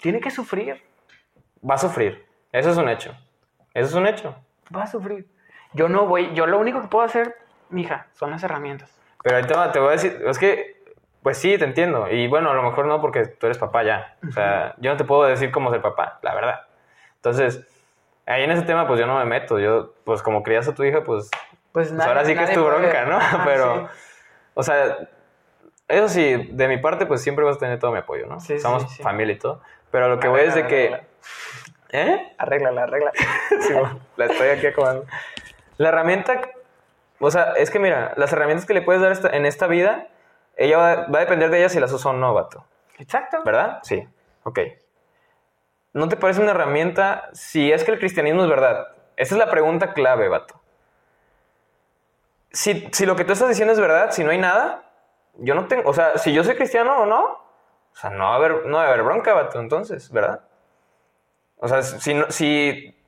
Tiene 0.00 0.20
que 0.20 0.30
sufrir. 0.30 0.80
Va 1.68 1.74
a 1.74 1.78
sufrir. 1.78 2.24
Eso 2.52 2.70
es 2.70 2.76
un 2.76 2.88
hecho. 2.88 3.10
Eso 3.74 3.88
es 3.88 3.94
un 3.94 4.06
hecho. 4.06 4.36
Va 4.74 4.84
a 4.84 4.86
sufrir. 4.86 5.28
Yo 5.72 5.88
no 5.88 6.06
voy, 6.06 6.32
yo 6.34 6.46
lo 6.46 6.58
único 6.58 6.80
que 6.82 6.88
puedo 6.88 7.04
hacer, 7.04 7.36
mija, 7.68 8.06
son 8.14 8.30
las 8.30 8.42
herramientas. 8.42 8.90
Pero 9.22 9.36
ahí 9.36 9.44
te, 9.44 9.54
va- 9.54 9.70
te 9.72 9.78
voy 9.78 9.88
a 9.88 9.92
decir, 9.92 10.22
es 10.26 10.38
que, 10.38 10.82
pues 11.22 11.38
sí, 11.38 11.56
te 11.58 11.64
entiendo. 11.64 12.08
Y 12.10 12.26
bueno, 12.28 12.50
a 12.50 12.54
lo 12.54 12.62
mejor 12.62 12.86
no 12.86 13.00
porque 13.00 13.26
tú 13.26 13.46
eres 13.46 13.58
papá 13.58 13.82
ya. 13.82 14.16
O 14.28 14.32
sea, 14.32 14.74
yo 14.78 14.90
no 14.90 14.96
te 14.96 15.04
puedo 15.04 15.24
decir 15.24 15.50
cómo 15.50 15.70
ser 15.70 15.80
papá, 15.82 16.18
la 16.22 16.34
verdad. 16.34 16.60
Entonces, 17.16 17.60
ahí 18.26 18.42
en 18.44 18.50
ese 18.50 18.62
tema, 18.62 18.86
pues 18.88 18.98
yo 18.98 19.06
no 19.06 19.18
me 19.18 19.24
meto. 19.26 19.58
Yo, 19.58 19.92
pues 20.04 20.22
como 20.22 20.42
crías 20.42 20.66
a 20.68 20.74
tu 20.74 20.82
hija, 20.84 21.04
pues, 21.04 21.30
Pues, 21.72 21.88
pues 21.88 21.92
nadie- 21.92 22.08
ahora 22.08 22.24
sí 22.24 22.34
que 22.34 22.44
es 22.44 22.52
tu 22.54 22.64
bronca, 22.64 23.04
¿no? 23.04 23.16
Ajá, 23.16 23.42
Pero, 23.44 23.88
sí. 23.88 23.94
o 24.54 24.62
sea, 24.62 24.96
eso 25.86 26.08
sí, 26.08 26.48
de 26.52 26.68
mi 26.68 26.78
parte, 26.78 27.04
pues 27.06 27.22
siempre 27.22 27.44
vas 27.44 27.56
a 27.56 27.60
tener 27.60 27.78
todo 27.78 27.92
mi 27.92 27.98
apoyo, 27.98 28.26
¿no? 28.26 28.40
Sí, 28.40 28.58
Somos 28.58 28.90
sí. 28.90 29.02
familia 29.02 29.34
y 29.34 29.38
todo. 29.38 29.60
Pero 29.90 30.08
lo 30.08 30.18
que 30.18 30.28
voy 30.28 30.40
es 30.40 30.54
de 30.54 30.66
que... 30.66 30.86
Arregla, 30.86 31.04
¿Eh? 31.92 32.34
Arréglala, 32.38 32.82
arréglala. 32.84 33.12
Sí, 33.60 33.72
bueno, 33.74 34.00
la 34.16 34.26
estoy 34.26 34.48
aquí 34.48 34.66
acomodando. 34.68 35.04
La 35.80 35.88
herramienta, 35.88 36.42
o 37.20 37.30
sea, 37.30 37.54
es 37.56 37.70
que 37.70 37.78
mira, 37.78 38.12
las 38.18 38.30
herramientas 38.34 38.66
que 38.66 38.74
le 38.74 38.82
puedes 38.82 39.00
dar 39.00 39.12
esta- 39.12 39.30
en 39.30 39.46
esta 39.46 39.66
vida, 39.66 40.08
ella 40.58 40.76
va, 40.76 40.94
va 41.06 41.18
a 41.20 41.20
depender 41.22 41.48
de 41.48 41.56
ella 41.56 41.70
si 41.70 41.80
las 41.80 41.90
usa 41.90 42.10
o 42.10 42.14
no, 42.14 42.34
vato. 42.34 42.66
Exacto. 42.98 43.38
¿Verdad? 43.46 43.78
Sí. 43.82 44.06
Ok. 44.42 44.58
¿No 45.94 46.06
te 46.10 46.18
parece 46.18 46.42
una 46.42 46.50
herramienta 46.50 47.30
si 47.32 47.72
es 47.72 47.82
que 47.82 47.92
el 47.92 47.98
cristianismo 47.98 48.42
es 48.42 48.50
verdad? 48.50 48.88
Esa 49.16 49.36
es 49.36 49.38
la 49.38 49.50
pregunta 49.50 49.94
clave, 49.94 50.28
vato. 50.28 50.60
Si, 52.52 52.86
si 52.92 53.06
lo 53.06 53.16
que 53.16 53.24
tú 53.24 53.32
estás 53.32 53.48
diciendo 53.48 53.72
es 53.72 53.80
verdad, 53.80 54.10
si 54.10 54.22
no 54.22 54.32
hay 54.32 54.38
nada, 54.38 54.82
yo 55.38 55.54
no 55.54 55.66
tengo, 55.66 55.88
o 55.88 55.94
sea, 55.94 56.18
si 56.18 56.34
yo 56.34 56.44
soy 56.44 56.56
cristiano 56.56 56.94
o 56.98 57.06
no, 57.06 57.22
o 57.24 57.96
sea, 57.96 58.10
no 58.10 58.24
va 58.24 58.32
a 58.32 58.36
haber, 58.36 58.66
no 58.66 58.76
va 58.76 58.84
a 58.84 58.88
haber 58.88 59.02
bronca, 59.02 59.32
vato, 59.32 59.58
entonces, 59.60 60.10
¿verdad? 60.12 60.42
O 61.56 61.68
sea, 61.68 61.82
si, 61.82 62.12
no- 62.12 62.30
si 62.30 62.99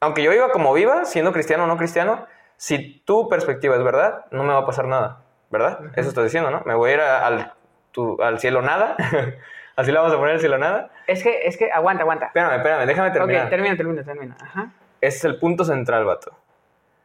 aunque 0.00 0.22
yo 0.22 0.30
viva 0.30 0.50
como 0.50 0.72
viva, 0.72 1.04
siendo 1.04 1.32
cristiano 1.32 1.64
o 1.64 1.66
no 1.66 1.76
cristiano, 1.76 2.26
si 2.56 3.00
tu 3.06 3.28
perspectiva 3.28 3.76
es 3.76 3.82
verdad, 3.82 4.26
no 4.30 4.42
me 4.44 4.52
va 4.52 4.60
a 4.60 4.66
pasar 4.66 4.86
nada, 4.86 5.22
¿verdad? 5.50 5.80
Eso 5.96 6.08
estás 6.08 6.24
diciendo, 6.24 6.50
¿no? 6.50 6.62
Me 6.66 6.74
voy 6.74 6.90
a 6.90 6.94
ir 6.94 7.00
a- 7.00 7.26
al, 7.26 7.52
tu, 7.92 8.20
al 8.22 8.38
cielo 8.38 8.62
nada. 8.62 8.96
Así 9.76 9.90
le 9.92 9.98
vamos 9.98 10.12
a 10.12 10.16
poner 10.18 10.34
al 10.34 10.40
cielo 10.40 10.58
nada. 10.58 10.90
Es 11.06 11.22
que, 11.22 11.46
es 11.46 11.56
que, 11.56 11.70
aguanta, 11.72 12.02
aguanta. 12.02 12.26
Espérame, 12.26 12.56
espérame, 12.56 12.86
déjame 12.86 13.10
terminar. 13.12 13.44
Ok, 13.44 13.50
termina, 13.50 13.76
termina, 13.76 14.02
termina. 14.04 14.36
Ajá. 14.42 14.70
Ese 15.00 15.16
es 15.18 15.24
el 15.24 15.38
punto 15.38 15.64
central, 15.64 16.04
vato. 16.04 16.32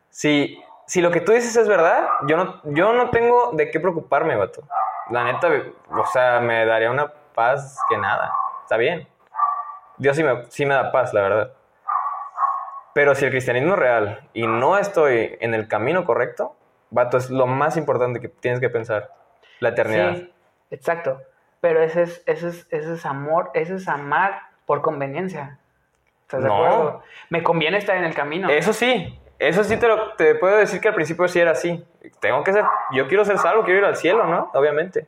Si, 0.10 0.62
si 0.86 1.02
lo 1.02 1.12
que 1.12 1.22
tú 1.22 1.32
dices 1.32 1.56
es 1.56 1.68
verdad, 1.68 2.06
yo 2.28 2.36
no, 2.38 2.62
yo 2.66 2.94
no 2.94 3.10
tengo 3.12 3.52
de 3.54 3.72
qué 3.72 3.80
preocuparme, 3.80 4.36
vato. 4.36 4.64
La 5.10 5.24
neta, 5.24 5.48
o 5.90 6.06
sea, 6.08 6.40
me 6.42 6.66
daría 6.66 6.92
una 6.92 7.08
paz 7.34 7.78
que 7.90 7.98
nada. 7.98 8.34
Está 8.64 8.76
bien. 8.78 9.08
Dios 9.98 10.18
sí 10.18 10.24
me, 10.24 10.46
sí 10.50 10.66
me 10.66 10.74
da 10.74 10.92
paz, 10.92 11.14
la 11.14 11.22
verdad. 11.22 11.52
Pero 12.96 13.14
si 13.14 13.26
el 13.26 13.32
cristianismo 13.32 13.74
es 13.74 13.80
real 13.80 14.30
y 14.32 14.48
no 14.48 14.78
estoy 14.78 15.36
en 15.42 15.54
el 15.54 15.68
camino 15.68 16.06
correcto, 16.06 16.56
vato, 16.92 17.18
es 17.18 17.30
lo 17.30 17.46
más 17.46 17.76
importante 17.76 18.22
que 18.22 18.30
tienes 18.30 18.62
que 18.62 18.70
pensar. 18.70 19.12
La 19.60 19.70
eternidad. 19.70 20.14
Sí, 20.14 20.34
exacto. 20.72 21.22
Pero 21.60 21.84
ese 21.84 22.04
es, 22.04 22.24
ese 22.26 22.48
es, 22.48 22.68
ese 22.72 22.94
es 22.94 23.06
amor, 23.06 23.52
ese 23.54 23.76
es 23.76 23.90
amar 23.90 24.44
por 24.66 24.82
conveniencia. 24.82 25.60
¿Estás 26.22 26.44
de 26.44 26.48
acuerdo? 26.48 27.04
Me 27.30 27.44
conviene 27.44 27.80
estar 27.80 27.98
en 27.98 28.06
el 28.06 28.16
camino. 28.16 28.48
Eso 28.48 28.72
sí, 28.72 29.20
eso 29.40 29.66
sí 29.66 29.76
te, 29.76 29.90
lo, 29.90 30.14
te 30.14 30.36
puedo 30.36 30.56
decir 30.56 30.80
que 30.80 30.88
al 30.88 30.96
principio 30.96 31.28
sí 31.28 31.42
era 31.42 31.52
así. 31.52 31.86
Tengo 32.22 32.46
que 32.46 32.54
ser, 32.54 32.64
yo 32.94 33.10
quiero 33.10 33.26
ser 33.26 33.40
salvo, 33.40 33.66
quiero 33.66 33.80
ir 33.80 33.86
al 33.86 33.98
cielo, 33.98 34.26
¿no? 34.26 34.52
Obviamente. 34.54 35.06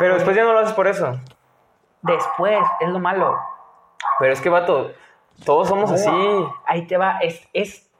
Pero 0.00 0.14
después 0.14 0.34
ya 0.34 0.42
no 0.42 0.52
lo 0.52 0.58
haces 0.58 0.74
por 0.74 0.88
eso. 0.88 1.16
Después, 2.02 2.58
es 2.80 2.88
lo 2.88 2.98
malo. 2.98 3.38
Pero 4.18 4.32
es 4.32 4.40
que, 4.40 4.48
vato, 4.48 4.90
todos 5.44 5.68
somos 5.68 5.90
así. 5.92 6.10
Ahí 6.66 6.86
te 6.86 6.96
va, 6.96 7.18
es, 7.18 7.46
es, 7.52 7.90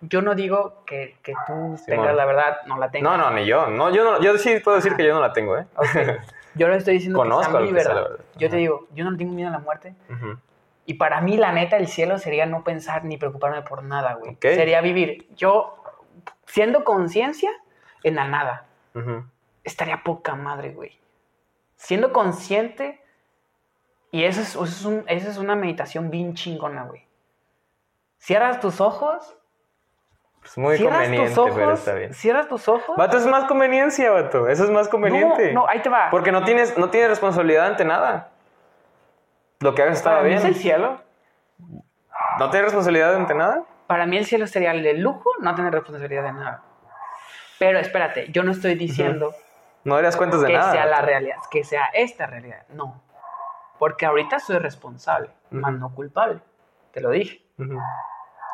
yo 0.00 0.22
no 0.22 0.34
digo 0.34 0.82
que, 0.86 1.16
que 1.22 1.32
tú 1.46 1.52
Simón. 1.52 1.78
tengas 1.86 2.14
la 2.14 2.24
verdad, 2.24 2.58
no 2.66 2.78
la 2.78 2.90
tengas. 2.90 3.16
No, 3.16 3.16
no, 3.16 3.30
ni 3.36 3.44
yo. 3.46 3.66
No, 3.68 3.90
yo, 3.90 4.04
no, 4.04 4.20
yo 4.20 4.36
sí 4.38 4.58
puedo 4.60 4.76
decir 4.76 4.96
que 4.96 5.04
yo 5.04 5.14
no 5.14 5.20
la 5.20 5.32
tengo, 5.32 5.58
¿eh? 5.58 5.66
Ok. 5.76 5.86
Yo 6.54 6.66
no 6.66 6.74
estoy 6.74 6.94
diciendo 6.94 7.16
Conozco 7.18 7.44
que 7.44 7.50
sea 7.52 7.60
mi 7.60 7.72
que 7.72 7.80
sea 7.80 7.88
verdad. 7.94 8.02
la 8.02 8.08
verdad. 8.08 8.24
Yo 8.36 8.50
te 8.50 8.56
digo, 8.56 8.88
yo 8.92 9.04
no 9.04 9.16
tengo 9.16 9.32
miedo 9.32 9.48
a 9.48 9.52
la 9.52 9.60
muerte. 9.60 9.94
Y 10.84 10.94
para 10.94 11.20
mí, 11.20 11.36
la 11.36 11.52
neta, 11.52 11.76
el 11.76 11.86
cielo 11.86 12.18
sería 12.18 12.44
no 12.46 12.64
pensar 12.64 13.04
ni 13.04 13.16
preocuparme 13.18 13.62
por 13.62 13.84
nada, 13.84 14.14
güey. 14.14 14.32
Ok. 14.32 14.42
Sería 14.42 14.80
vivir 14.80 15.28
yo 15.36 15.76
siendo 16.46 16.82
conciencia 16.82 17.50
en 18.02 18.16
la 18.16 18.26
nada. 18.26 18.66
Estaría 19.62 20.02
poca 20.02 20.34
madre, 20.34 20.70
güey. 20.70 20.98
Siendo 21.76 22.12
consciente. 22.12 22.99
Y 24.10 24.24
eso 24.24 24.40
es, 24.40 24.48
eso 24.50 24.64
es, 24.64 24.84
un- 24.84 25.04
eso 25.06 25.30
es 25.30 25.38
una 25.38 25.54
meditación 25.56 26.10
bien 26.10 26.34
chingona, 26.34 26.84
güey. 26.84 27.06
Cierras 28.18 28.60
tus 28.60 28.80
ojos. 28.80 29.36
Es 30.44 30.56
muy 30.58 30.82
conveniente, 30.82 31.28
tus 31.28 31.38
ojos. 31.38 31.52
pero 31.54 31.72
está 31.74 31.94
bien. 31.94 32.14
Cierras 32.14 32.48
tus 32.48 32.66
ojos. 32.68 32.96
Vato, 32.96 33.16
es 33.18 33.26
más 33.26 33.44
conveniencia, 33.44 34.10
vato. 34.10 34.48
Eso 34.48 34.64
es 34.64 34.70
más 34.70 34.88
conveniente. 34.88 35.52
No, 35.52 35.62
no, 35.62 35.68
ahí 35.68 35.80
te 35.80 35.88
va. 35.88 36.08
Porque 36.10 36.32
no 36.32 36.44
tienes, 36.44 36.76
no 36.78 36.88
tienes 36.90 37.10
responsabilidad 37.10 37.66
ante 37.66 37.84
nada. 37.84 38.30
Lo 39.60 39.74
que 39.74 39.82
hagas 39.82 39.98
está 39.98 40.10
Para 40.10 40.22
mí 40.22 40.28
bien. 40.30 40.38
es 40.40 40.44
el 40.46 40.54
cielo. 40.54 41.00
¿No 42.38 42.48
tienes 42.50 42.64
responsabilidad 42.64 43.14
ante 43.14 43.34
nada? 43.34 43.62
Para 43.86 44.06
mí 44.06 44.16
el 44.16 44.24
cielo 44.24 44.46
sería 44.46 44.70
el 44.72 44.82
de 44.82 44.94
lujo 44.94 45.30
no 45.40 45.54
tener 45.54 45.72
responsabilidad 45.72 46.22
de 46.24 46.32
nada. 46.32 46.62
Pero 47.58 47.78
espérate, 47.78 48.28
yo 48.32 48.42
no 48.42 48.52
estoy 48.52 48.74
diciendo 48.76 49.34
No 49.84 49.96
darías 49.96 50.16
cuentas 50.16 50.40
de 50.40 50.46
que 50.46 50.52
nada. 50.54 50.72
sea 50.72 50.86
la 50.86 51.02
realidad, 51.02 51.36
que 51.50 51.64
sea 51.64 51.86
esta 51.92 52.26
realidad. 52.26 52.62
No. 52.70 53.02
Porque 53.80 54.06
ahorita 54.06 54.38
soy 54.38 54.58
responsable, 54.58 55.30
más 55.50 55.72
no 55.72 55.92
culpable. 55.94 56.40
Te 56.92 57.00
lo 57.00 57.10
dije. 57.10 57.42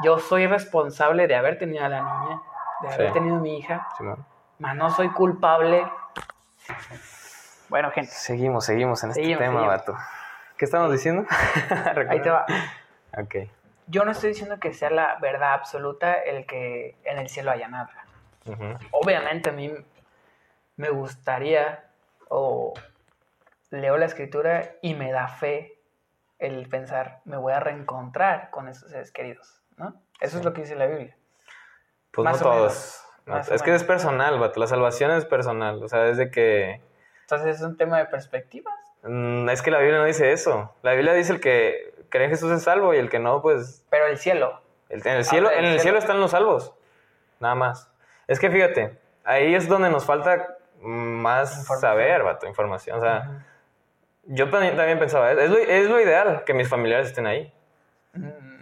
Yo 0.03 0.19
soy 0.19 0.47
responsable 0.47 1.27
de 1.27 1.35
haber 1.37 1.59
tenido 1.59 1.85
a 1.85 1.89
la 1.91 2.01
niña, 2.01 2.41
de 2.83 2.89
haber 2.95 3.07
Sí. 3.09 3.13
tenido 3.13 3.37
a 3.37 3.41
mi 3.41 3.59
hija, 3.59 3.87
Simón. 3.99 4.25
más 4.61 4.75
no 4.77 4.89
soy 4.89 5.11
culpable. 5.11 5.87
Bueno, 7.69 7.91
gente, 7.91 8.11
Seguimos, 8.11 8.65
seguimos 8.65 9.03
en 9.05 9.11
este 9.11 9.23
Seguimos, 9.23 9.41
tema, 9.41 9.53
seguimos. 9.61 9.77
vato. 9.77 9.97
¿Qué 10.57 10.65
estamos 10.65 10.93
diciendo? 10.93 11.27
ahí 12.09 12.23
te 12.23 12.31
va. 12.31 12.47
Ok. 13.19 13.35
Yo 13.89 14.05
no 14.05 14.13
estoy 14.13 14.31
diciendo 14.31 14.59
que 14.61 14.73
sea 14.73 14.91
la 14.91 15.17
verdad 15.21 15.55
absoluta 15.55 16.15
el 16.15 16.47
que 16.47 16.97
en 17.05 17.19
el 17.19 17.29
cielo 17.29 17.51
haya 17.51 17.69
nada. 17.69 17.91
Obviamente 18.93 19.51
a 19.51 19.53
mí 19.53 19.73
me 20.77 20.91
gustaría 20.91 21.85
o 22.29 22.75
leo 23.71 23.97
la 23.97 24.07
escritura 24.07 24.73
y 24.83 24.95
me 24.95 25.13
da 25.13 25.29
fe 25.29 25.81
el 26.39 26.69
pensar, 26.69 27.21
me 27.25 27.37
voy 27.37 27.53
a 27.53 27.61
reencontrar 27.61 28.51
con 28.51 28.69
esos 28.69 28.91
seres 28.91 29.11
queridos, 29.13 29.63
¿no? 29.77 29.95
Eso 30.21 30.39
es 30.39 30.45
lo 30.45 30.53
que 30.53 30.63
dice 30.63 30.77
la 30.77 30.87
Biblia. 30.87 31.17
Pues 32.11 32.25
Más 32.25 32.41
no 32.41 32.51
todos. 32.51 33.03
No, 33.27 33.39
es 33.39 33.63
que 33.63 33.75
es 33.75 33.83
personal, 33.85 34.39
vato. 34.39 34.61
La 34.61 34.67
salvación 34.67 35.11
es 35.11 35.25
personal. 35.25 35.83
O 35.83 35.89
sea, 35.89 36.01
desde 36.05 36.31
que... 36.31 36.81
Entonces 37.23 37.57
es 37.57 37.63
un 37.63 37.77
tema 37.77 37.99
de 37.99 38.07
perspectivas. 38.07 38.75
Mm, 39.03 39.49
es 39.51 39.63
que 39.63 39.71
la 39.73 39.79
Biblia 39.81 39.99
no 39.99 40.05
dice 40.05 40.33
eso. 40.33 40.75
La 40.83 40.93
Biblia 40.93 41.13
dice 41.13 41.33
el 41.33 41.41
que 41.41 41.93
cree 42.09 42.25
en 42.27 42.31
Jesús 42.31 42.53
es 42.53 42.63
salvo 42.63 42.95
y 42.95 42.99
el 42.99 43.11
que 43.11 43.19
no, 43.19 43.43
pues... 43.43 43.85
Pero 43.91 44.07
el 44.07 44.17
cielo, 44.19 44.63
el- 44.89 45.05
en 45.07 45.17
el 45.17 45.25
cielo, 45.25 45.51
en 45.51 45.59
el 45.65 45.65
cielo. 45.73 45.83
cielo 45.83 45.99
están 45.99 46.21
los 46.21 46.31
salvos. 46.31 46.73
Nada 47.41 47.55
más. 47.57 47.91
Es 48.29 48.39
que 48.39 48.49
fíjate, 48.51 48.97
ahí 49.25 49.55
es 49.55 49.69
donde 49.69 49.91
nos 49.91 50.05
falta 50.05 50.57
mm, 50.81 50.87
más 50.89 51.67
saber, 51.81 52.23
vato, 52.23 52.47
información. 52.47 52.99
O 52.99 53.03
sea, 53.03 53.45
yo 54.27 54.51
también 54.51 54.77
también 54.77 54.99
pensaba, 54.99 55.33
es 55.33 55.51
lo, 55.51 55.59
es 55.59 55.89
lo 55.89 56.01
ideal 56.01 56.45
que 56.45 56.55
mis 56.55 56.69
familiares 56.69 57.09
estén 57.09 57.27
ahí. 57.27 57.53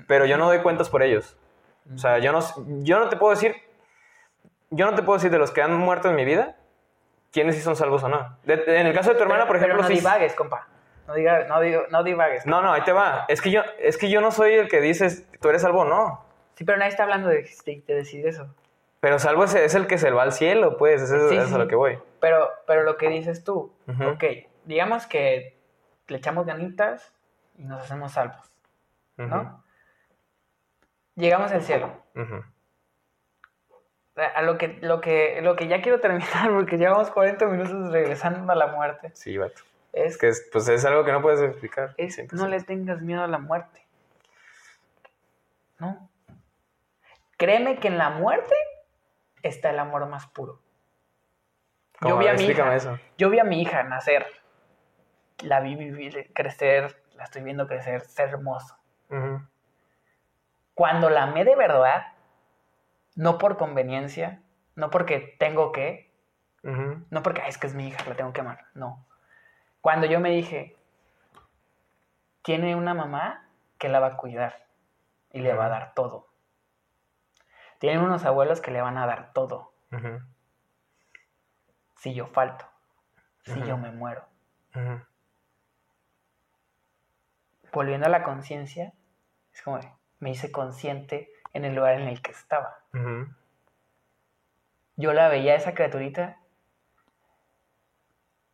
Pero 0.06 0.26
yo 0.26 0.36
no 0.36 0.46
doy 0.46 0.58
cuentas 0.58 0.88
por 0.90 1.02
ellos. 1.02 1.36
O 1.94 1.98
sea, 1.98 2.18
yo 2.18 2.32
no, 2.32 2.40
yo 2.82 2.98
no 2.98 3.08
te 3.08 3.16
puedo 3.16 3.30
decir, 3.32 3.54
yo 4.70 4.86
no 4.86 4.94
te 4.94 5.02
puedo 5.02 5.16
decir 5.18 5.30
de 5.30 5.38
los 5.38 5.50
que 5.50 5.62
han 5.62 5.74
muerto 5.76 6.08
en 6.08 6.16
mi 6.16 6.24
vida, 6.24 6.56
quiénes 7.32 7.56
sí 7.56 7.62
son 7.62 7.76
salvos 7.76 8.02
o 8.04 8.08
no. 8.08 8.36
De- 8.44 8.56
de- 8.56 8.80
en 8.80 8.86
el 8.86 8.94
caso 8.94 9.10
de 9.10 9.16
tu 9.16 9.22
hermana, 9.22 9.42
pero- 9.42 9.48
por 9.48 9.56
ejemplo, 9.56 9.76
pero 9.78 9.82
no 9.88 9.88
sí. 9.88 10.00
divagues, 10.00 10.34
compa. 10.34 10.68
No, 11.06 11.14
diga, 11.14 11.44
no, 11.44 11.60
digo, 11.60 11.82
no 11.90 12.02
divagues. 12.02 12.46
No, 12.46 12.62
no, 12.62 12.72
ahí 12.72 12.82
te 12.82 12.92
va. 12.92 13.26
Es 13.28 13.42
que 13.42 13.50
yo, 13.50 13.60
es 13.78 13.98
que 13.98 14.08
yo 14.08 14.20
no 14.22 14.30
soy 14.30 14.54
el 14.54 14.68
que 14.68 14.80
dices, 14.80 15.26
tú 15.40 15.48
eres 15.50 15.62
salvo 15.62 15.80
o 15.82 15.84
no. 15.84 16.24
Sí, 16.54 16.64
pero 16.64 16.78
nadie 16.78 16.90
está 16.90 17.02
hablando 17.02 17.28
de, 17.28 17.46
de, 17.66 17.82
de 17.86 17.94
decir 17.94 18.26
eso. 18.26 18.46
Pero 19.00 19.18
salvo 19.18 19.44
es, 19.44 19.54
es 19.54 19.74
el 19.74 19.86
que 19.86 19.98
se 19.98 20.10
va 20.10 20.22
al 20.22 20.32
cielo, 20.32 20.78
pues, 20.78 21.02
eso 21.02 21.16
es, 21.16 21.28
Sí, 21.28 21.36
eso 21.36 21.46
es 21.46 21.52
a 21.52 21.58
lo 21.58 21.64
sí. 21.64 21.68
que 21.70 21.76
voy. 21.76 21.98
Pero, 22.20 22.48
pero 22.66 22.84
lo 22.84 22.96
que 22.96 23.08
dices 23.10 23.44
tú, 23.44 23.70
Ujú. 23.86 24.04
ok, 24.10 24.24
digamos 24.64 25.06
que 25.06 25.58
le 26.08 26.16
echamos 26.18 26.46
ganitas 26.46 27.12
y 27.56 27.64
nos 27.64 27.82
hacemos 27.82 28.12
salvos, 28.12 28.50
¿no? 29.16 29.62
Llegamos 31.16 31.52
al 31.52 31.62
cielo. 31.62 32.02
A 34.16 34.42
lo 34.42 34.58
que, 34.58 34.78
lo, 34.80 35.00
que, 35.00 35.40
lo 35.42 35.56
que 35.56 35.66
ya 35.66 35.82
quiero 35.82 35.98
terminar, 36.00 36.50
porque 36.54 36.76
llevamos 36.78 37.10
40 37.10 37.46
minutos 37.46 37.90
regresando 37.92 38.50
a 38.52 38.54
la 38.54 38.68
muerte, 38.68 39.10
Sí, 39.14 39.36
vato. 39.36 39.62
es, 39.92 40.16
que 40.18 40.28
es, 40.28 40.48
pues 40.52 40.68
es 40.68 40.84
algo 40.84 41.04
que 41.04 41.10
no 41.12 41.20
puedes 41.20 41.40
explicar. 41.40 41.94
es 41.96 42.16
100%. 42.18 42.32
no 42.32 42.46
le 42.46 42.60
tengas 42.62 43.00
miedo 43.00 43.22
a 43.24 43.28
la 43.28 43.38
muerte. 43.38 43.84
¿No? 45.80 46.08
Créeme 47.36 47.78
que 47.80 47.88
en 47.88 47.98
la 47.98 48.10
muerte 48.10 48.54
está 49.42 49.70
el 49.70 49.78
amor 49.80 50.06
más 50.06 50.26
puro. 50.28 50.60
Yo 52.00 52.16
vi 52.18 52.26
a 52.28 52.32
mi 52.34 52.38
Explícame 52.38 52.68
hija, 52.70 52.76
eso. 52.76 52.98
yo 53.18 53.30
vi 53.30 53.38
a 53.40 53.44
mi 53.44 53.60
hija 53.62 53.82
nacer, 53.82 54.26
la 55.42 55.60
vi 55.60 55.74
vivir, 55.74 56.32
crecer, 56.34 57.02
la 57.14 57.24
estoy 57.24 57.42
viendo 57.42 57.66
crecer, 57.66 58.02
ser 58.02 58.30
hermoso. 58.30 58.76
Cuando 60.74 61.10
la 61.10 61.24
amé 61.24 61.44
de 61.44 61.56
verdad, 61.56 62.12
no 63.14 63.38
por 63.38 63.56
conveniencia, 63.56 64.42
no 64.74 64.90
porque 64.90 65.36
tengo 65.38 65.72
que, 65.72 66.12
no 67.10 67.22
porque 67.22 67.42
"Ay, 67.42 67.50
es 67.50 67.58
que 67.58 67.66
es 67.66 67.74
mi 67.74 67.88
hija, 67.88 68.04
la 68.08 68.16
tengo 68.16 68.32
que 68.32 68.40
amar, 68.40 68.66
no. 68.74 69.06
Cuando 69.80 70.06
yo 70.06 70.18
me 70.18 70.30
dije, 70.30 70.76
tiene 72.42 72.74
una 72.74 72.94
mamá 72.94 73.48
que 73.78 73.88
la 73.88 74.00
va 74.00 74.08
a 74.08 74.16
cuidar 74.16 74.66
y 75.30 75.40
le 75.40 75.52
va 75.54 75.66
a 75.66 75.68
dar 75.68 75.94
todo. 75.94 76.28
Tiene 77.78 77.98
unos 77.98 78.24
abuelos 78.24 78.60
que 78.60 78.70
le 78.70 78.80
van 78.80 78.96
a 78.98 79.06
dar 79.06 79.32
todo 79.32 79.72
si 81.96 82.14
yo 82.14 82.26
falto, 82.26 82.66
si 83.44 83.62
yo 83.66 83.76
me 83.78 83.90
muero. 83.90 84.24
Volviendo 87.74 88.06
a 88.06 88.10
la 88.10 88.22
conciencia, 88.22 88.92
es 89.52 89.60
como 89.62 89.80
me 90.20 90.30
hice 90.30 90.50
consciente 90.52 91.28
en 91.52 91.64
el 91.64 91.74
lugar 91.74 92.00
en 92.00 92.08
el 92.08 92.22
que 92.22 92.30
estaba. 92.30 92.78
Yo 94.96 95.12
la 95.12 95.28
veía 95.28 95.52
a 95.54 95.56
esa 95.56 95.74
criaturita 95.74 96.38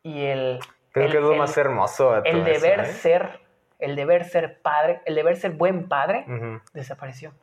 y 0.03 0.23
el... 0.25 0.59
Creo 0.91 1.05
el- 1.05 1.11
que 1.11 1.17
es 1.17 1.23
lo 1.23 1.31
el- 1.33 1.37
más 1.37 1.57
hermoso 1.57 2.13
de 2.21 2.29
el 2.29 2.47
eso, 2.47 2.65
deber 2.65 2.79
¿eh? 2.81 2.93
ser, 2.93 3.39
el 3.79 3.95
deber 3.95 4.25
ser 4.25 4.61
padre, 4.61 5.01
el 5.05 5.15
deber 5.15 5.37
ser 5.37 5.51
buen 5.51 5.87
padre, 5.87 6.25
desapareció. 6.73 7.33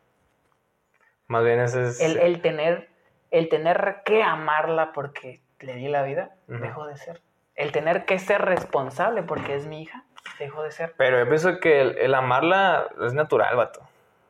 Más 1.29 1.45
bien 1.45 1.61
ese 1.61 1.85
es... 1.89 2.01
El, 2.01 2.19
el 2.19 2.43
tener, 2.43 2.91
el 3.31 3.49
tener 3.49 4.03
que 4.05 4.23
amarla 4.23 4.93
porque 4.93 5.43
le 5.61 5.75
di 5.75 5.89
la 5.89 6.03
vida, 6.03 6.35
dejó 6.47 6.87
de 6.87 6.97
ser. 6.97 7.23
El 7.55 7.73
tener 7.73 8.05
que 8.05 8.19
ser 8.19 8.43
responsable 8.43 9.23
porque 9.23 9.55
es 9.55 9.67
mi 9.67 9.83
hija, 9.83 10.05
dejó 10.39 10.63
de 10.63 10.71
ser. 10.71 10.95
Pero 10.97 11.19
yo 11.19 11.27
pienso 11.27 11.59
que 11.61 11.81
el, 11.81 11.99
el 11.99 12.15
amarla 12.15 12.89
es 13.05 13.13
natural, 13.15 13.57
vato. 13.57 13.81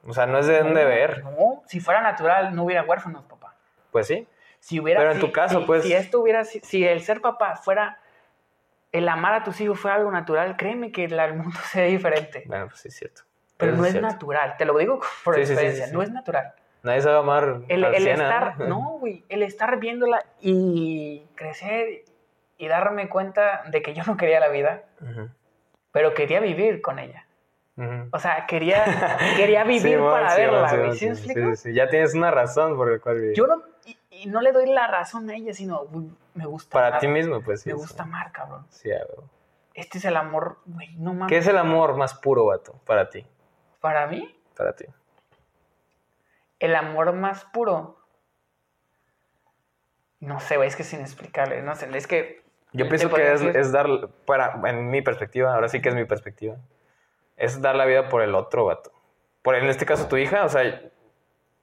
O 0.06 0.12
sea, 0.12 0.26
no 0.26 0.38
es 0.38 0.46
de 0.46 0.62
un 0.62 0.74
deber. 0.74 1.22
No, 1.24 1.62
si 1.66 1.80
fuera 1.80 2.00
natural 2.00 2.54
no 2.54 2.64
hubiera 2.64 2.82
huérfanos, 2.84 3.24
papá. 3.24 3.54
Pues 3.90 4.06
sí. 4.06 4.26
Si 4.60 4.80
hubiera... 4.80 5.00
Pero 5.00 5.12
en 5.12 5.20
si- 5.20 5.26
tu 5.26 5.32
caso, 5.32 5.60
si- 5.60 5.66
pues- 5.66 5.82
Si 5.84 5.92
esto 5.92 6.20
hubiera... 6.20 6.44
Si, 6.44 6.60
si 6.60 6.84
el 6.86 7.02
ser 7.02 7.20
papá 7.20 7.56
fuera... 7.56 7.98
El 8.90 9.06
amar 9.08 9.34
a 9.34 9.44
tus 9.44 9.60
hijos 9.60 9.78
fuera 9.78 9.96
algo 9.98 10.10
natural, 10.10 10.56
créeme 10.56 10.90
que 10.92 11.04
el 11.04 11.34
mundo 11.34 11.58
sería 11.70 11.90
diferente. 11.90 12.44
Bueno, 12.46 12.68
pues 12.68 12.80
sí, 12.80 12.88
es 12.88 12.96
cierto. 12.96 13.22
Pero 13.58 13.72
Eso 13.72 13.80
no 13.80 13.86
es 13.86 13.92
cierto. 13.92 14.08
natural, 14.08 14.54
te 14.56 14.64
lo 14.64 14.78
digo 14.78 15.00
por 15.24 15.34
Sí, 15.34 15.40
experiencia, 15.40 15.84
sí, 15.84 15.90
sí. 15.90 15.96
no 15.96 16.02
es 16.02 16.10
natural. 16.10 16.54
Nadie 16.84 17.00
sabe 17.02 17.18
amar 17.18 17.60
El, 17.68 17.84
al 17.84 17.94
el 17.94 18.02
100, 18.02 18.20
estar, 18.22 18.48
¿eh? 18.60 18.64
no, 18.68 18.80
güey, 19.00 19.24
el 19.28 19.42
estar 19.42 19.78
viéndola 19.78 20.24
y 20.40 21.26
crecer 21.34 22.04
y 22.56 22.68
darme 22.68 23.08
cuenta 23.08 23.62
de 23.66 23.82
que 23.82 23.92
yo 23.94 24.04
no 24.06 24.16
quería 24.16 24.40
la 24.40 24.48
vida, 24.48 24.84
Ujú, 25.02 25.28
pero 25.92 26.14
quería 26.14 26.40
vivir 26.40 26.80
con 26.80 26.98
ella. 26.98 27.24
O 28.10 28.18
sea, 28.18 28.46
quería, 28.46 28.84
quería 29.36 29.62
vivir 29.62 30.00
para 30.00 30.30
Simón, 30.30 30.50
verla. 30.52 30.92
¿Sí 30.94 31.14
sí, 31.14 31.32
sí, 31.32 31.56
sí. 31.56 31.72
Ya 31.74 31.88
tienes 31.88 32.12
una 32.14 32.30
razón 32.32 32.76
por 32.76 32.90
la 32.90 32.98
cual 32.98 33.20
vivir. 33.20 33.36
Yo 33.36 33.46
no, 33.46 33.62
y, 33.84 33.96
y 34.10 34.26
no 34.26 34.40
le 34.40 34.50
doy 34.50 34.66
la 34.66 34.88
razón 34.88 35.30
a 35.30 35.36
ella, 35.36 35.54
sino, 35.54 35.86
me 36.34 36.44
gusta 36.46 36.72
Para 36.72 36.88
amar. 36.88 37.00
ti 37.00 37.06
mismo, 37.06 37.40
pues 37.40 37.60
sí. 37.62 37.68
Me 37.68 37.76
sí. 37.76 37.80
gusta 37.80 38.02
amar, 38.02 38.32
cabrón. 38.32 38.66
Sí, 38.70 38.88
huevo. 38.88 39.30
Este 39.74 39.98
es 39.98 40.04
el 40.06 40.16
amor, 40.16 40.58
güey, 40.66 40.92
no 40.96 41.14
mames. 41.14 41.28
¿Qué 41.28 41.38
es 41.38 41.46
el 41.46 41.56
amor 41.56 41.96
más 41.96 42.14
puro, 42.14 42.46
vato? 42.46 42.80
Para 42.84 43.10
ti. 43.10 43.24
Para 43.80 44.08
mí, 44.08 44.36
Para 44.56 44.74
ti. 44.74 44.86
el 46.58 46.74
amor 46.74 47.12
más 47.12 47.44
puro. 47.44 47.96
No 50.18 50.40
sé, 50.40 50.56
güey, 50.56 50.68
es 50.68 50.74
que 50.74 50.82
sin 50.82 51.00
explicarle, 51.00 51.62
no 51.62 51.76
sé, 51.76 51.88
es 51.96 52.08
que... 52.08 52.42
Yo 52.78 52.88
pienso 52.88 53.10
que 53.10 53.32
es, 53.32 53.72
dar, 53.72 53.86
para, 54.24 54.60
en 54.68 54.90
mi 54.90 55.02
perspectiva, 55.02 55.54
ahora 55.54 55.68
sí 55.68 55.80
que 55.80 55.88
es 55.88 55.94
mi 55.94 56.04
perspectiva, 56.04 56.56
es 57.36 57.60
dar 57.60 57.74
la 57.74 57.84
vida 57.84 58.08
por 58.08 58.22
el 58.22 58.34
otro, 58.34 58.64
vato. 58.64 58.92
Por 59.42 59.54
en 59.54 59.66
este 59.66 59.86
caso 59.86 60.08
tu 60.08 60.16
hija, 60.16 60.44
o 60.44 60.48
sea, 60.48 60.82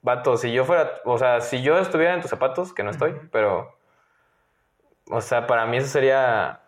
vato, 0.02 0.36
si 0.36 0.52
yo 0.52 0.64
fuera, 0.64 1.00
o 1.04 1.18
sea, 1.18 1.40
si 1.40 1.62
yo 1.62 1.78
estuviera 1.78 2.14
en 2.14 2.20
tus 2.20 2.30
zapatos, 2.30 2.72
que 2.72 2.82
no 2.82 2.90
estoy, 2.90 3.14
pero, 3.32 3.76
o 5.10 5.20
sea, 5.20 5.46
para 5.46 5.66
mí 5.66 5.78
eso 5.78 5.88
sería, 5.88 6.60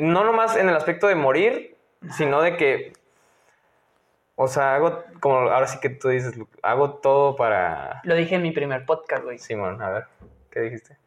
no 0.00 0.24
nomás 0.24 0.56
en 0.56 0.68
el 0.68 0.76
aspecto 0.76 1.06
de 1.06 1.14
morir, 1.14 1.76
sino 2.12 2.40
de 2.42 2.56
que, 2.56 2.92
o 4.34 4.48
sea, 4.48 4.74
hago, 4.74 5.02
como 5.20 5.36
ahora 5.36 5.66
sí 5.66 5.80
que 5.80 5.88
tú 5.88 6.08
dices, 6.08 6.34
hago 6.62 6.94
todo 6.94 7.36
para... 7.36 8.00
Lo 8.04 8.14
dije 8.14 8.34
en 8.34 8.42
mi 8.42 8.52
primer 8.52 8.84
podcast, 8.84 9.24
güey. 9.24 9.38
Simón, 9.38 9.80
a 9.80 9.90
ver, 9.90 10.04
¿qué 10.50 10.60
dijiste? 10.60 10.98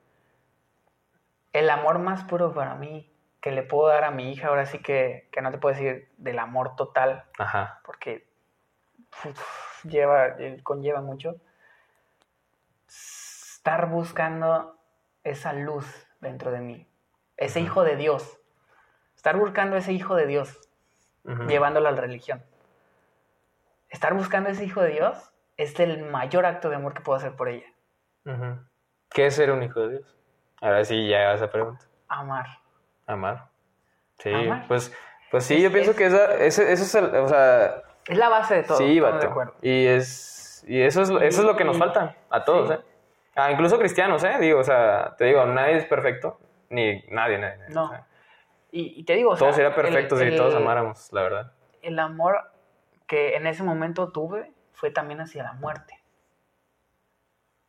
El 1.54 1.70
amor 1.70 2.00
más 2.00 2.24
puro 2.24 2.54
para 2.54 2.76
mí 2.76 3.12
que 3.42 3.52
le 3.52 3.64
puedo 3.64 3.88
dar 3.88 4.04
a 4.04 4.12
mi 4.12 4.32
hija, 4.32 4.48
ahora 4.48 4.66
sí 4.66 4.80
que, 4.80 5.30
que 5.32 5.42
no 5.42 5.52
te 5.52 5.58
puedo 5.58 5.74
decir 5.74 6.10
del 6.18 6.40
amor 6.40 6.76
total, 6.76 7.26
Ajá, 7.38 7.82
porque 7.86 8.28
uf, 9.26 9.86
lleva, 9.86 10.28
eh, 10.40 10.60
conlleva 10.64 11.02
mucho. 11.02 11.38
Estar 12.88 13.90
buscando 13.90 14.78
esa 15.24 15.54
luz 15.54 16.08
dentro 16.20 16.52
de 16.52 16.60
mí, 16.60 16.88
ese 17.38 17.62
hijo 17.62 17.84
de 17.84 17.96
Dios. 17.96 18.40
Estar 19.16 19.38
buscando 19.38 19.76
ese 19.76 19.92
hijo 19.94 20.16
de 20.16 20.28
Dios, 20.28 20.60
Ujú. 21.26 21.44
llevándolo 21.48 21.90
a 21.90 21.92
la 21.92 22.02
religión. 22.02 22.44
Estar 23.90 24.14
buscando 24.14 24.50
ese 24.50 24.64
hijo 24.66 24.82
de 24.82 24.92
Dios 24.92 25.32
es 25.58 25.80
el 25.80 26.04
mayor 26.04 26.46
acto 26.46 26.70
de 26.70 26.76
amor 26.78 26.94
que 26.94 27.02
puedo 27.02 27.18
hacer 27.18 27.36
por 27.36 27.50
ella. 27.50 27.68
¿Qué 29.10 29.26
es 29.26 29.36
ser 29.36 29.52
un 29.52 29.64
hijo 29.64 29.82
de 29.82 29.98
Dios? 29.98 30.19
Ahora 30.62 30.84
sí, 30.86 31.08
ya 31.08 31.34
esa 31.34 31.50
pregunta. 31.50 31.86
Amar. 32.08 32.46
Amar. 33.08 33.48
Sí, 34.18 34.32
Amar. 34.34 34.66
pues, 34.68 34.94
pues 35.32 35.46
sí, 35.46 35.56
Es- 35.56 35.64
yo 35.64 35.72
pienso 35.72 35.92
es- 35.92 35.98
que 35.98 36.06
esa, 36.06 36.34
ese, 36.36 36.72
eso 36.72 36.84
es 36.84 36.96
el, 36.96 37.16
o 37.16 37.28
sea, 37.28 37.82
Es 38.08 38.18
la 38.18 38.30
base 38.30 38.56
de 38.56 38.64
todo. 38.64 38.78
sí, 38.78 38.96
de 38.96 39.02
vato. 39.02 39.28
acuerdo. 39.28 39.56
Y 39.62 39.86
es, 39.88 40.64
y 40.68 40.82
eso 40.82 41.02
es, 41.02 41.10
eso 41.10 41.22
es 41.42 41.46
lo 41.46 41.56
que 41.56 41.64
nos 41.64 41.78
falta 41.78 42.16
a 42.30 42.44
todos, 42.44 42.70
sí. 42.70 42.76
¿eh? 42.76 42.80
Ah, 43.36 43.52
incluso 43.52 43.78
cristianos, 43.80 44.24
¿eh? 44.24 44.38
Digo, 44.42 44.60
o 44.60 44.64
sea, 44.64 45.16
te 45.18 45.26
digo, 45.26 45.46
nadie 45.46 45.78
es 45.78 45.86
perfecto, 45.86 46.40
ni 46.70 47.02
nadie, 47.10 47.38
nadie. 47.38 47.58
No. 47.70 47.86
o 47.86 47.90
sea, 47.90 48.06
Y, 48.72 49.00
y 49.00 49.04
te 49.04 49.14
digo, 49.14 49.32
o 49.32 49.36
todo 49.36 49.50
sea, 49.50 49.54
sería 49.54 49.74
perfecto 49.76 50.20
el- 50.20 50.32
si 50.32 50.38
todos 50.38 50.54
amáramos, 50.56 51.12
la 51.14 51.22
verdad. 51.24 51.52
El 51.82 51.98
amor 51.98 52.52
que 53.08 53.36
en 53.36 53.48
ese 53.48 53.64
momento 53.64 54.12
tuve 54.12 54.52
fue 54.74 54.92
también 54.92 55.22
hacia 55.22 55.42
la 55.44 55.54
muerte. 55.54 55.99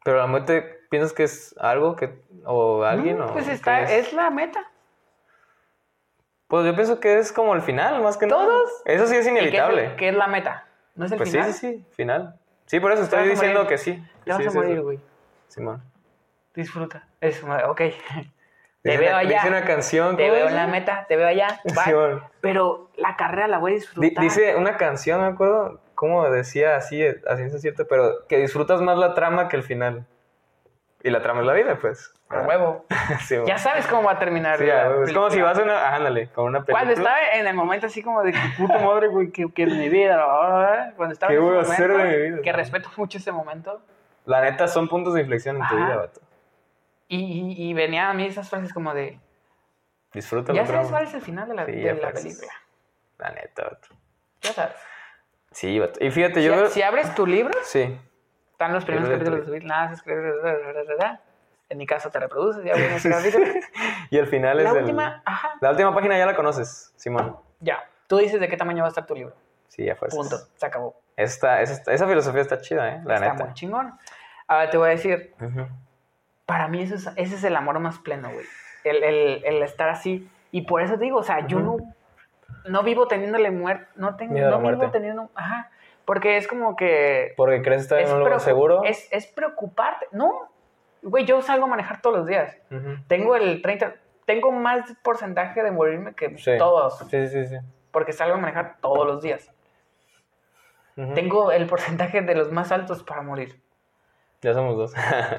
Pero 0.05 0.19
la 0.19 0.27
muerte, 0.27 0.81
¿piensas 0.91 1.13
que 1.13 1.25
es 1.25 1.55
algo 1.59 1.97
que, 1.97 2.23
o 2.45 2.83
alguien? 2.85 3.19
No, 3.19 3.27
o 3.27 3.33
pues 3.33 3.49
está, 3.49 3.83
es? 3.83 4.09
es 4.09 4.13
la 4.13 4.31
meta. 4.31 4.65
Pues 6.49 6.67
yo 6.67 6.75
pienso 6.75 6.99
que 6.99 7.19
es 7.19 7.33
como 7.33 7.55
el 7.55 7.63
final, 7.63 8.03
más 8.03 8.17
que 8.17 8.27
nada. 8.27 8.45
Todos. 8.45 8.83
Eso 8.85 9.07
sí 9.07 9.17
es 9.17 9.27
¿Y 9.27 9.31
qué 9.31 9.37
es, 9.37 9.43
inevitable. 9.43 9.97
qué 9.97 10.09
es 10.09 10.15
la 10.15 10.27
meta? 10.27 10.67
¿No 10.97 11.07
es 11.07 11.13
el 11.13 11.19
Pues 11.19 11.31
final? 11.31 11.53
sí, 11.53 11.59
sí, 11.59 11.77
sí, 11.79 11.87
final. 11.95 12.41
Sí, 12.67 12.81
por 12.81 12.93
eso 12.93 13.03
estoy 13.03 13.29
diciendo 13.29 13.67
que 13.67 13.79
sí. 13.79 14.03
Te 14.25 14.33
vas 14.33 14.47
a 14.47 14.51
morir, 14.51 14.81
güey. 14.83 15.01
Simón. 15.49 15.83
Disfruta. 16.55 17.09
Es, 17.21 17.43
ok. 17.45 17.81
Te 18.83 18.97
veo 18.97 19.11
una, 19.11 19.19
allá. 19.19 19.37
dice 19.37 19.49
una 19.49 19.65
canción. 19.65 20.17
Te 20.17 20.23
¿cómo 20.23 20.35
veo 20.35 20.49
en 20.49 20.57
la 20.57 20.67
meta, 20.67 21.05
te 21.07 21.17
veo 21.17 21.29
allá. 21.29 21.61
Pero 22.41 22.91
la 22.97 23.15
carrera 23.17 23.47
la 23.47 23.59
voy 23.59 23.73
a 23.73 23.75
Di- 23.75 23.81
disfrutar. 23.81 24.25
dice 24.25 24.57
una 24.57 24.77
canción, 24.79 25.21
me 25.21 25.27
acuerdo, 25.27 25.81
cómo 26.01 26.31
decía 26.31 26.77
así, 26.77 27.05
así 27.05 27.43
es 27.43 27.61
cierto, 27.61 27.87
pero 27.87 28.27
que 28.27 28.39
disfrutas 28.39 28.81
más 28.81 28.97
la 28.97 29.13
trama 29.13 29.49
que 29.49 29.57
el 29.59 29.63
final. 29.63 30.07
Y 31.03 31.11
la 31.11 31.21
trama 31.21 31.41
es 31.41 31.47
la 31.47 31.53
vida, 31.53 31.77
pues. 31.79 32.15
A 32.31 32.41
huevo. 32.41 32.87
Ya 33.47 33.59
sabes 33.59 33.87
cómo 33.87 34.05
va 34.05 34.13
a 34.13 34.19
terminar. 34.19 34.57
Sí, 34.57 34.65
la 34.65 35.03
es 35.05 35.13
como 35.13 35.29
si 35.29 35.43
vas 35.43 35.59
a 35.59 35.63
una, 35.63 35.95
ándale, 35.95 36.29
con 36.29 36.47
una 36.47 36.61
película. 36.65 36.79
Cuando 36.79 36.95
estaba 36.95 37.19
en 37.35 37.47
el 37.47 37.55
momento 37.55 37.87
así 37.87 38.03
como 38.03 38.23
de 38.23 38.33
que 38.33 38.39
puta 38.57 38.79
madre, 38.79 39.09
güey, 39.09 39.31
que, 39.31 39.53
que 39.53 39.67
mi 39.67 39.91
vida, 39.91 40.95
cuando 40.97 41.13
estaba 41.13 41.29
¿Qué 41.33 41.37
en 41.37 41.43
ese 41.43 41.51
voy 41.51 41.59
a 41.59 41.61
hacer 41.61 41.91
momento, 41.91 42.09
de 42.09 42.17
mi 42.19 42.31
vida? 42.31 42.43
que 42.45 42.53
respeto 42.53 42.89
mucho 42.97 43.19
ese 43.19 43.31
momento, 43.33 43.83
La 44.25 44.41
neta, 44.41 44.69
son 44.69 44.89
puntos 44.89 45.13
de 45.13 45.21
inflexión 45.21 45.57
en 45.59 45.69
tu 45.69 45.77
vida, 45.77 45.97
vato. 45.97 46.21
y, 47.09 47.19
y, 47.19 47.71
y 47.71 47.75
venían 47.75 48.07
a 48.09 48.15
mí 48.15 48.25
esas 48.25 48.49
frases 48.49 48.73
como 48.73 48.95
de, 48.95 49.19
Disfrútalo, 50.15 50.57
ya 50.57 50.65
sabes 50.67 50.89
cuál 50.89 51.05
es 51.05 51.13
el 51.13 51.21
final 51.21 51.47
de 51.47 51.55
la, 51.57 51.67
Sí, 51.67 51.73
de 51.73 51.93
la 51.95 52.11
película, 52.11 52.53
La 53.19 53.31
neta, 53.33 53.65
vato. 53.65 53.89
ya 54.41 54.53
sabes. 54.55 54.77
Sí. 55.53 55.81
Y 56.01 56.11
fíjate, 56.11 56.41
Si, 56.41 56.47
yo... 56.47 56.67
si 56.69 56.83
abres 56.83 57.15
tu 57.15 57.27
libro, 57.27 57.53
Sí. 57.65 57.99
están 58.53 58.73
los 58.73 58.85
primeros 58.85 59.09
capítulos 59.09 59.47
de 59.51 59.61
nada, 59.61 59.95
se 59.97 60.03
en 61.69 61.79
mi 61.79 61.87
caso 61.87 62.11
te 62.11 62.19
reproduces, 62.19 62.65
ya 62.65 62.73
ese 62.73 63.09
capítulo. 63.11 63.47
Y 64.11 64.19
el 64.19 64.27
final 64.27 64.57
La 64.57 64.63
es 64.65 64.73
del- 64.75 64.83
última, 64.85 65.23
ajá, 65.25 65.51
La 65.61 65.71
última 65.71 65.95
página 65.95 66.19
ya 66.19 66.27
la 66.27 66.35
conoces, 66.35 66.93
Simón. 66.97 67.37
ya, 67.61 67.79
tú 68.09 68.19
dices 68.19 68.41
de 68.41 68.49
qué 68.49 68.57
tamaño 68.57 68.83
va 68.83 68.87
a 68.87 68.89
estar 68.89 69.07
tu 69.07 69.15
libro, 69.15 69.35
Sí, 69.69 69.85
ya 69.85 69.95
fue. 69.95 70.09
punto, 70.09 70.37
se 70.57 70.67
acabó. 70.67 71.01
Esta, 71.17 71.61
esa, 71.63 71.93
esa 71.93 72.07
filosofía 72.09 72.41
está 72.41 72.61
chida, 72.61 72.89
¿eh? 72.97 73.01
La 73.05 73.15
Está 73.17 73.31
neta. 73.33 73.45
muy 73.45 73.55
chingón. 73.55 73.93
Ahora 74.49 74.69
te 74.71 74.79
voy 74.79 74.89
a 74.89 74.91
decir, 74.93 75.35
Ujú. 75.41 75.69
para 76.47 76.67
mí 76.67 76.83
eso 76.83 76.95
es, 76.97 77.07
ese 77.17 77.35
es 77.37 77.45
el 77.45 77.55
amor 77.55 77.79
más 77.79 77.99
pleno, 77.99 78.31
güey. 78.33 78.47
El, 78.85 79.03
el, 79.05 79.45
el 79.45 79.63
estar 79.63 79.89
así. 79.91 80.29
Y 80.51 80.63
por 80.63 80.83
eso 80.83 80.95
te 80.95 81.05
digo, 81.05 81.19
o 81.19 81.23
sea, 81.23 81.47
yo 81.47 81.61
no, 81.61 81.77
no 82.67 82.83
vivo 82.83 83.07
teniéndole 83.09 83.51
muerte, 83.51 83.87
no, 83.97 84.17
tengo, 84.17 84.33
Miedo 84.35 84.49
a 84.49 84.51
la 84.53 84.57
no 84.59 84.63
vivo 84.63 84.77
muerte. 84.79 84.99
teniendo, 84.99 85.31
ajá, 85.35 85.71
porque 86.05 86.37
es 86.37 86.47
como 86.49 86.77
que... 86.77 87.35
Porque 87.37 87.63
crees 87.63 87.83
estar 87.83 87.99
en 88.01 88.11
un 88.13 88.19
lugar 88.21 88.41
seguro. 88.41 88.83
Es, 88.85 89.09
es 89.13 89.27
preocuparte. 89.27 90.07
No, 90.13 90.49
güey, 91.03 91.25
yo 91.25 91.41
salgo 91.43 91.67
a 91.67 91.69
manejar 91.69 92.01
todos 92.03 92.17
los 92.19 92.27
días. 92.27 92.57
Tengo 93.09 93.37
el 93.37 93.63
30, 93.63 93.95
tengo 94.27 94.51
más 94.53 94.93
porcentaje 95.03 95.63
de 95.63 95.71
morirme 95.71 96.15
que 96.15 96.37
Sí. 96.39 96.53
todos, 96.59 96.99
Sí, 97.11 97.29
sí, 97.29 97.47
sí. 97.47 97.57
porque 97.91 98.13
salgo 98.13 98.35
a 98.35 98.39
manejar 98.39 98.77
todos 98.81 99.07
los 99.07 99.23
días. 99.23 99.51
Tengo 101.15 101.51
el 101.51 101.67
porcentaje 101.67 102.21
de 102.21 102.35
los 102.35 102.53
más 102.53 102.73
altos 102.73 103.03
para 103.03 103.23
morir. 103.23 103.59
Ya 104.43 104.53
somos 104.53 104.77
dos. 104.77 104.93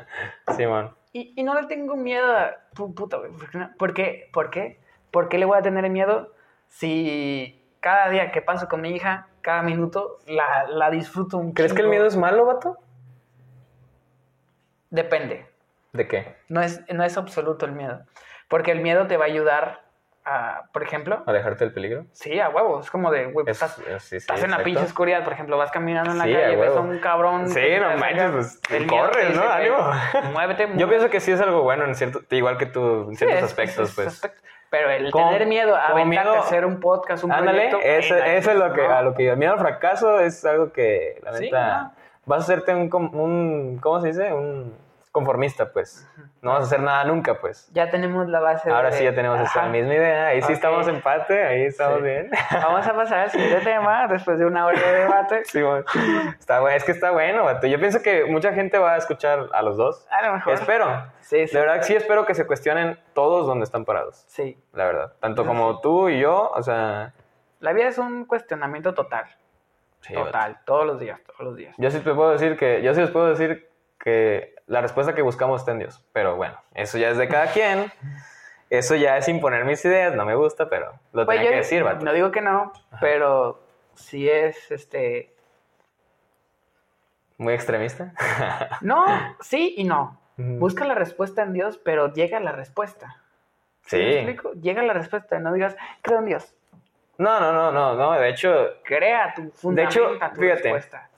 Simón. 0.56 0.95
Y, 1.14 1.34
y 1.39 1.43
no 1.43 1.53
le 1.60 1.68
tengo 1.68 1.95
miedo 1.95 2.35
a... 2.35 2.56
pu- 2.73 2.95
Puta, 2.95 3.18
güey. 3.18 3.31
¿Por 3.77 3.93
qué? 3.93 4.30
¿Por 4.34 4.49
qué? 4.49 4.80
¿Por 5.11 5.27
qué 5.30 5.38
le 5.38 5.45
voy 5.45 5.57
a 5.57 5.61
tener 5.61 5.88
miedo 5.89 6.31
si 6.72 7.61
cada 7.81 8.10
día 8.10 8.31
que 8.31 8.41
paso 8.41 8.68
con 8.68 8.81
mi 8.81 8.89
hija, 8.95 9.27
cada 9.41 9.61
minuto, 9.61 10.19
la, 10.26 10.65
la 10.68 10.89
disfruto 10.89 11.38
un 11.38 11.53
¿Crees 11.53 11.73
que 11.73 11.81
el 11.81 11.88
miedo 11.89 12.06
es 12.07 12.15
malo, 12.15 12.45
vato? 12.45 12.77
Depende. 14.89 15.45
¿De 15.93 16.07
qué? 16.07 16.35
No 16.49 16.61
es, 16.61 16.81
no 16.93 17.03
es 17.03 17.18
absoluto 17.18 17.65
el 17.65 17.73
miedo. 17.73 18.02
Porque 18.48 18.72
el 18.72 18.81
miedo 18.81 19.07
te 19.07 19.18
va 19.18 19.26
a 19.26 19.27
ayudar 19.27 19.81
a, 20.23 20.69
por 20.73 20.84
ejemplo... 20.84 21.23
¿Alejarte 21.26 21.65
del 21.65 21.73
peligro? 21.73 22.06
Sí, 22.14 22.39
a 22.39 22.49
huevo. 22.49 22.80
Es 22.80 22.89
como 22.91 23.11
de, 23.11 23.26
güey, 23.31 23.45
Es- 23.49 23.61
estás, 23.61 23.80
es- 23.80 24.03
sí, 24.03 24.10
sí, 24.10 24.15
estás 24.18 24.43
en 24.43 24.52
la 24.52 24.64
pinche 24.64 24.84
oscuridad. 24.84 25.23
Por 25.23 25.34
ejemplo, 25.34 25.57
vas 25.57 25.72
caminando 25.72 26.11
en 26.11 26.18
la 26.18 26.23
Sí, 26.26 26.34
calle, 26.34 26.56
ves 26.56 26.72
a 26.76 26.80
un 26.80 26.99
cabrón... 26.99 27.49
Sí, 27.49 27.61
no 27.80 27.98
manches, 27.98 28.31
pues, 28.69 28.85
corres, 28.88 29.35
¿no? 29.35 29.43
Ánimo. 29.43 29.77
güey, 29.77 30.31
Muévete, 30.34 30.64
Yo 30.64 30.68
muévete. 30.69 30.88
pienso 30.88 31.10
que 31.10 31.19
sí 31.19 31.31
es 31.31 31.41
algo 31.41 31.64
bueno, 31.64 31.85
en 31.85 31.95
cierto, 31.95 32.22
igual 32.35 32.57
que 32.57 32.65
tú, 32.68 33.10
en 33.10 33.15
ciertos 33.15 33.43
aspectos, 33.43 33.89
es- 33.89 33.95
pues. 33.95 34.07
aspectos. 34.07 34.43
Pero 34.72 34.89
el 34.89 35.11
tener 35.11 35.45
miedo 35.48 35.76
aventarte 35.76 36.06
miedo- 36.30 36.34
a 36.34 36.39
hacer 36.39 36.65
un 36.65 36.80
podcast, 36.80 37.23
un 37.26 37.31
Ándale, 37.34 37.69
proyecto... 37.69 37.80
eso, 37.84 38.15
eso 38.15 38.52
es 38.52 38.57
lo 38.57 38.73
que, 38.73 38.88
no. 38.88 38.93
a 38.95 39.02
lo 39.03 39.14
que 39.14 39.26
yo. 39.26 39.34
El 39.34 39.38
miedo 39.38 39.52
al 39.53 39.60
fracaso 39.60 40.19
es 40.19 40.43
algo 40.45 40.72
que, 40.72 41.19
la 41.23 41.34
Sí, 41.34 41.43
neta, 41.45 41.81
no. 41.84 41.91
vas 42.26 42.39
a 42.39 42.43
hacerte 42.43 42.73
un, 42.73 42.89
un, 43.14 43.77
¿cómo 43.81 43.99
se 44.02 44.07
dice? 44.07 44.31
Un, 44.34 44.73
conformista, 45.12 45.72
pues. 45.74 46.08
No 46.42 46.52
vas 46.52 46.62
a 46.62 46.64
hacer 46.64 46.80
nada 46.82 47.04
nunca, 47.04 47.40
pues. 47.40 47.70
Ya 47.74 47.90
tenemos 47.92 48.28
la 48.30 48.40
base. 48.40 48.70
Ahora 48.72 48.90
de- 48.92 48.98
sí 48.98 49.04
ya 49.04 49.14
tenemos 49.14 49.40
esa 49.42 49.62
Ajá. 49.62 49.70
misma 49.70 49.94
idea. 49.94 50.28
Ahí 50.28 50.42
sí 50.42 50.54
estamos 50.54 50.88
empate, 50.88 51.44
ahí 51.44 51.64
estamos 51.64 51.98
Sí. 51.98 52.04
bien. 52.04 52.32
Vamos 52.52 52.88
a 52.88 52.94
pasar 52.94 53.20
al 53.20 53.30
siguiente 53.32 53.60
tema 53.62 54.08
después 54.08 54.40
de 54.40 54.46
una 54.46 54.66
hora 54.66 54.80
de 54.80 54.94
debate. 55.00 55.44
Sí, 55.46 55.62
bueno. 55.62 55.84
está 56.40 56.60
bueno, 56.62 56.78
es 56.78 56.84
que 56.84 56.94
está 56.94 57.12
bueno. 57.12 57.46
Yo 57.62 57.80
pienso 57.80 58.02
que 58.02 58.26
mucha 58.26 58.54
gente 58.54 58.78
va 58.78 58.94
a 58.94 58.98
escuchar 58.98 59.48
a 59.54 59.62
los 59.62 59.76
dos. 59.78 60.08
A 60.10 60.26
lo 60.28 60.34
mejor. 60.34 60.54
Espero. 60.54 60.88
Sí, 61.20 61.48
sí. 61.48 61.54
De 61.54 61.60
verdad, 61.60 61.82
sí 61.84 61.94
espero 61.96 62.26
que 62.26 62.34
se 62.34 62.48
cuestionen 62.48 62.98
todos 63.14 63.46
donde 63.48 63.66
están 63.66 63.84
parados. 63.86 64.24
Sí. 64.28 64.58
La 64.74 64.86
verdad. 64.86 65.14
Tanto 65.20 65.46
como 65.46 65.82
tú 65.82 66.08
y 66.10 66.20
yo, 66.20 66.52
o 66.56 66.64
sea. 66.64 67.14
La 67.60 67.74
vida 67.74 67.90
es 67.90 67.98
un 67.98 68.26
cuestionamiento 68.26 68.94
total. 68.94 69.26
sí, 70.00 70.14
total. 70.16 70.58
Todos 70.66 70.86
los 70.88 71.00
días, 71.00 71.20
todos 71.28 71.42
los 71.42 71.56
días. 71.56 71.76
Yo 71.78 71.92
sí 71.92 72.00
te 72.00 72.14
puedo 72.14 72.32
decir 72.32 72.58
que, 72.58 72.82
yo 72.82 72.94
sí 72.96 73.02
les 73.02 73.12
puedo 73.12 73.28
decir 73.28 73.70
que 74.00 74.56
la 74.68 74.82
respuesta 74.82 75.14
que 75.16 75.22
buscamos 75.22 75.62
está 75.62 75.72
en 75.72 75.80
Dios. 75.80 76.04
Pero 76.14 76.36
bueno, 76.36 76.58
eso 76.74 76.98
ya 76.98 77.10
es 77.10 77.18
de 77.18 77.28
cada 77.28 77.48
quien. 77.48 77.92
Eso 78.70 78.96
ya 78.96 79.18
es 79.18 79.28
imponer 79.28 79.66
mis 79.66 79.84
ideas, 79.84 80.16
no 80.16 80.26
me 80.26 80.34
gusta, 80.36 80.70
pero 80.70 80.94
lo 81.12 81.26
Pues 81.26 81.38
tenía 81.38 81.44
yo 81.44 81.50
que 81.52 81.58
decir, 81.58 81.84
vato. 81.84 82.06
No 82.06 82.14
digo 82.14 82.32
que 82.32 82.42
no, 82.42 82.72
pero 83.02 83.62
sí 83.96 84.30
es 84.30 84.72
este. 84.72 85.34
Muy 87.38 87.54
extremista. 87.54 88.14
No, 88.82 89.06
sí 89.42 89.74
y 89.78 89.84
no. 89.84 90.20
Busca 90.38 90.86
la 90.86 90.96
respuesta 90.96 91.44
en 91.44 91.54
Dios, 91.54 91.78
pero 91.84 92.12
llega 92.14 92.40
la 92.40 92.52
respuesta. 92.52 93.18
¿Sí 93.86 93.98
me 93.98 94.16
explico? 94.16 94.54
Llega 94.54 94.82
la 94.82 94.94
respuesta, 94.94 95.38
no 95.40 95.54
digas, 95.54 95.76
creo 96.02 96.20
en 96.20 96.26
Dios. 96.26 96.56
No, 97.18 97.40
no, 97.40 97.52
no, 97.54 97.72
no, 97.72 97.94
no. 97.96 98.12
De 98.14 98.30
hecho, 98.30 98.70
Crea 98.84 99.34
tu 99.36 99.44
De 99.44 99.52
fundamenta 99.52 100.00
hecho, 100.00 100.34
tu 100.34 100.42
fíjate. 100.42 100.62
respuesta. 100.64 101.10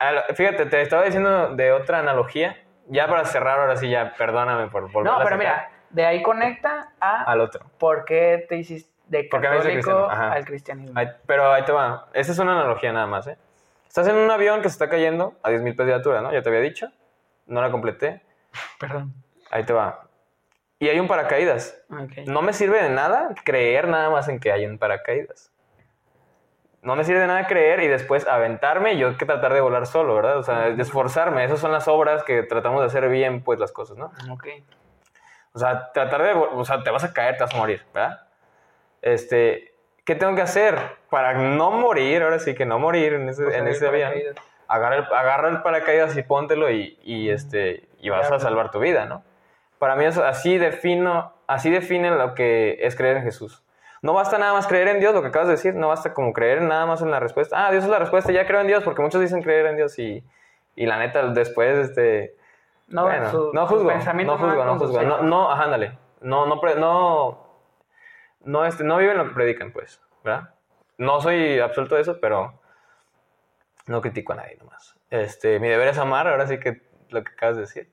lo- 0.00 0.34
fíjate, 0.34 0.66
te 0.66 0.80
estaba 0.82 1.04
diciendo 1.04 1.54
de 1.54 1.70
otra 1.72 2.00
analogía. 2.00 2.56
Ya 2.88 3.08
para 3.08 3.24
cerrar, 3.24 3.60
ahora 3.60 3.76
sí, 3.76 3.88
ya 3.88 4.14
perdóname 4.16 4.68
por 4.68 4.90
volver 4.92 5.12
No, 5.12 5.18
pero 5.24 5.36
mira, 5.38 5.70
de 5.90 6.04
ahí 6.06 6.22
conecta 6.22 6.92
a 7.00 7.22
al 7.24 7.40
otro. 7.40 7.64
por 7.78 8.04
qué 8.04 8.44
te 8.48 8.56
hiciste 8.56 8.92
de 9.06 9.24
¿Por 9.24 9.40
qué 9.42 9.48
me 9.50 9.56
hice 9.58 9.74
católico 9.80 10.08
al 10.10 10.44
cristianismo. 10.46 10.98
Ahí- 10.98 11.10
pero 11.26 11.52
ahí 11.52 11.62
te 11.64 11.72
va. 11.72 12.08
Esa 12.14 12.32
es 12.32 12.38
una 12.38 12.52
analogía 12.52 12.90
nada 12.92 13.06
más, 13.06 13.26
¿eh? 13.26 13.36
Estás 13.86 14.08
en 14.08 14.16
un 14.16 14.30
avión 14.30 14.62
que 14.62 14.68
se 14.70 14.72
está 14.72 14.88
cayendo 14.88 15.34
a 15.42 15.50
10.000 15.50 15.76
pies 15.76 15.86
de 15.86 15.94
altura, 15.94 16.20
¿no? 16.22 16.32
Ya 16.32 16.42
te 16.42 16.48
había 16.48 16.60
dicho. 16.62 16.88
No 17.46 17.60
la 17.60 17.70
completé. 17.70 18.22
Perdón. 18.80 19.12
Ahí 19.50 19.62
te 19.64 19.72
va. 19.74 20.06
Y 20.78 20.88
hay 20.88 20.98
un 20.98 21.06
paracaídas. 21.06 21.78
Ok. 21.90 22.26
No 22.26 22.40
me 22.42 22.52
sirve 22.54 22.82
de 22.82 22.88
nada 22.88 23.28
creer 23.44 23.88
nada 23.88 24.08
más 24.10 24.26
en 24.28 24.40
que 24.40 24.50
hay 24.50 24.64
un 24.66 24.78
paracaídas. 24.78 25.52
No 26.84 26.96
me 26.96 27.04
sirve 27.04 27.20
de 27.20 27.26
nada 27.26 27.46
creer 27.46 27.80
y 27.80 27.88
después 27.88 28.26
aventarme 28.28 28.92
y 28.92 28.98
yo 28.98 29.16
que 29.16 29.26
tratar 29.26 29.52
de 29.52 29.60
volar 29.60 29.86
solo, 29.86 30.14
¿verdad? 30.14 30.38
O 30.38 30.42
sea, 30.42 30.70
de 30.70 30.82
esforzarme. 30.82 31.44
Esas 31.44 31.58
son 31.58 31.72
las 31.72 31.88
obras 31.88 32.22
que 32.22 32.42
tratamos 32.42 32.80
de 32.80 32.86
hacer 32.86 33.08
bien, 33.08 33.42
pues, 33.42 33.58
las 33.58 33.72
cosas, 33.72 33.96
¿no? 33.96 34.12
Ok. 34.30 34.46
O 35.52 35.58
sea, 35.58 35.92
tratar 35.92 36.22
de... 36.22 36.32
O 36.32 36.64
sea, 36.64 36.82
te 36.82 36.90
vas 36.90 37.02
a 37.04 37.12
caer, 37.12 37.36
te 37.36 37.44
vas 37.44 37.54
a 37.54 37.56
morir, 37.56 37.82
¿verdad? 37.92 38.28
Este... 39.02 39.74
¿Qué 40.04 40.14
tengo 40.14 40.34
que 40.34 40.42
hacer 40.42 40.78
para 41.08 41.32
no 41.32 41.70
morir? 41.70 42.22
Ahora 42.22 42.38
sí 42.38 42.54
que 42.54 42.66
no 42.66 42.78
morir 42.78 43.14
en 43.14 43.30
ese, 43.30 43.44
Pues 43.44 43.54
en 43.54 43.62
abrir 43.62 43.74
ese 43.74 43.88
avión. 43.88 44.12
Agarra 44.68 44.96
el, 44.96 45.04
agarra 45.04 45.48
el 45.48 45.62
paracaídas 45.62 46.14
y 46.18 46.22
póntelo 46.22 46.70
y, 46.70 46.98
y, 47.02 47.30
este, 47.30 47.88
y 48.00 48.10
vas 48.10 48.30
a 48.30 48.38
salvar 48.38 48.70
tu 48.70 48.80
vida, 48.80 49.06
¿no? 49.06 49.24
Para 49.78 49.96
mí 49.96 50.04
eso, 50.04 50.22
así 50.22 50.58
defino, 50.58 51.32
así 51.46 51.70
define 51.70 52.10
lo 52.10 52.34
que 52.34 52.78
es 52.82 52.96
creer 52.96 53.16
en 53.16 53.22
Jesús. 53.22 53.62
No 54.04 54.12
basta 54.12 54.36
nada 54.36 54.52
más 54.52 54.66
creer 54.66 54.88
en 54.88 55.00
Dios, 55.00 55.14
lo 55.14 55.22
que 55.22 55.28
acabas 55.28 55.48
de 55.48 55.54
decir, 55.54 55.74
no 55.74 55.88
basta 55.88 56.12
como 56.12 56.34
creer 56.34 56.60
nada 56.60 56.84
más 56.84 57.00
en 57.00 57.10
la 57.10 57.20
respuesta. 57.20 57.66
Ah, 57.66 57.70
Dios 57.70 57.84
es 57.84 57.90
la 57.90 57.98
respuesta, 57.98 58.32
ya 58.32 58.46
creo 58.46 58.60
en 58.60 58.66
Dios, 58.66 58.84
porque 58.84 59.00
muchos 59.00 59.20
dicen 59.20 59.42
creer 59.42 59.64
en 59.64 59.76
Dios 59.76 59.98
y, 59.98 60.22
y 60.76 60.84
la 60.86 60.98
neta 60.98 61.26
después, 61.28 61.78
este... 61.88 62.36
No, 62.88 63.04
bueno, 63.04 63.30
su- 63.30 63.50
no 63.54 63.66
juzgo, 63.66 63.90
no 63.90 64.36
juzgo, 64.38 64.64
no 64.66 64.78
juzgo. 64.78 65.02
No, 65.02 65.22
no, 65.22 65.50
ajá, 65.50 65.64
ándale. 65.64 65.98
No, 66.20 66.44
no, 66.44 66.60
no, 66.76 67.46
no, 68.42 68.64
este, 68.66 68.84
no 68.84 68.98
viven 68.98 69.16
lo 69.16 69.24
que 69.24 69.34
predican, 69.34 69.72
pues, 69.72 70.02
¿verdad? 70.22 70.50
No 70.98 71.22
soy 71.22 71.58
absoluto 71.60 71.94
de 71.94 72.02
eso, 72.02 72.20
pero 72.20 72.60
no 73.86 74.02
critico 74.02 74.34
a 74.34 74.36
nadie 74.36 74.56
nomás. 74.56 74.96
Este, 75.08 75.58
mi 75.60 75.68
deber 75.68 75.88
es 75.88 75.98
amar, 75.98 76.28
ahora 76.28 76.46
sí 76.46 76.60
que 76.60 76.82
lo 77.08 77.24
que 77.24 77.32
acabas 77.32 77.56
de 77.56 77.62
decir. 77.62 77.90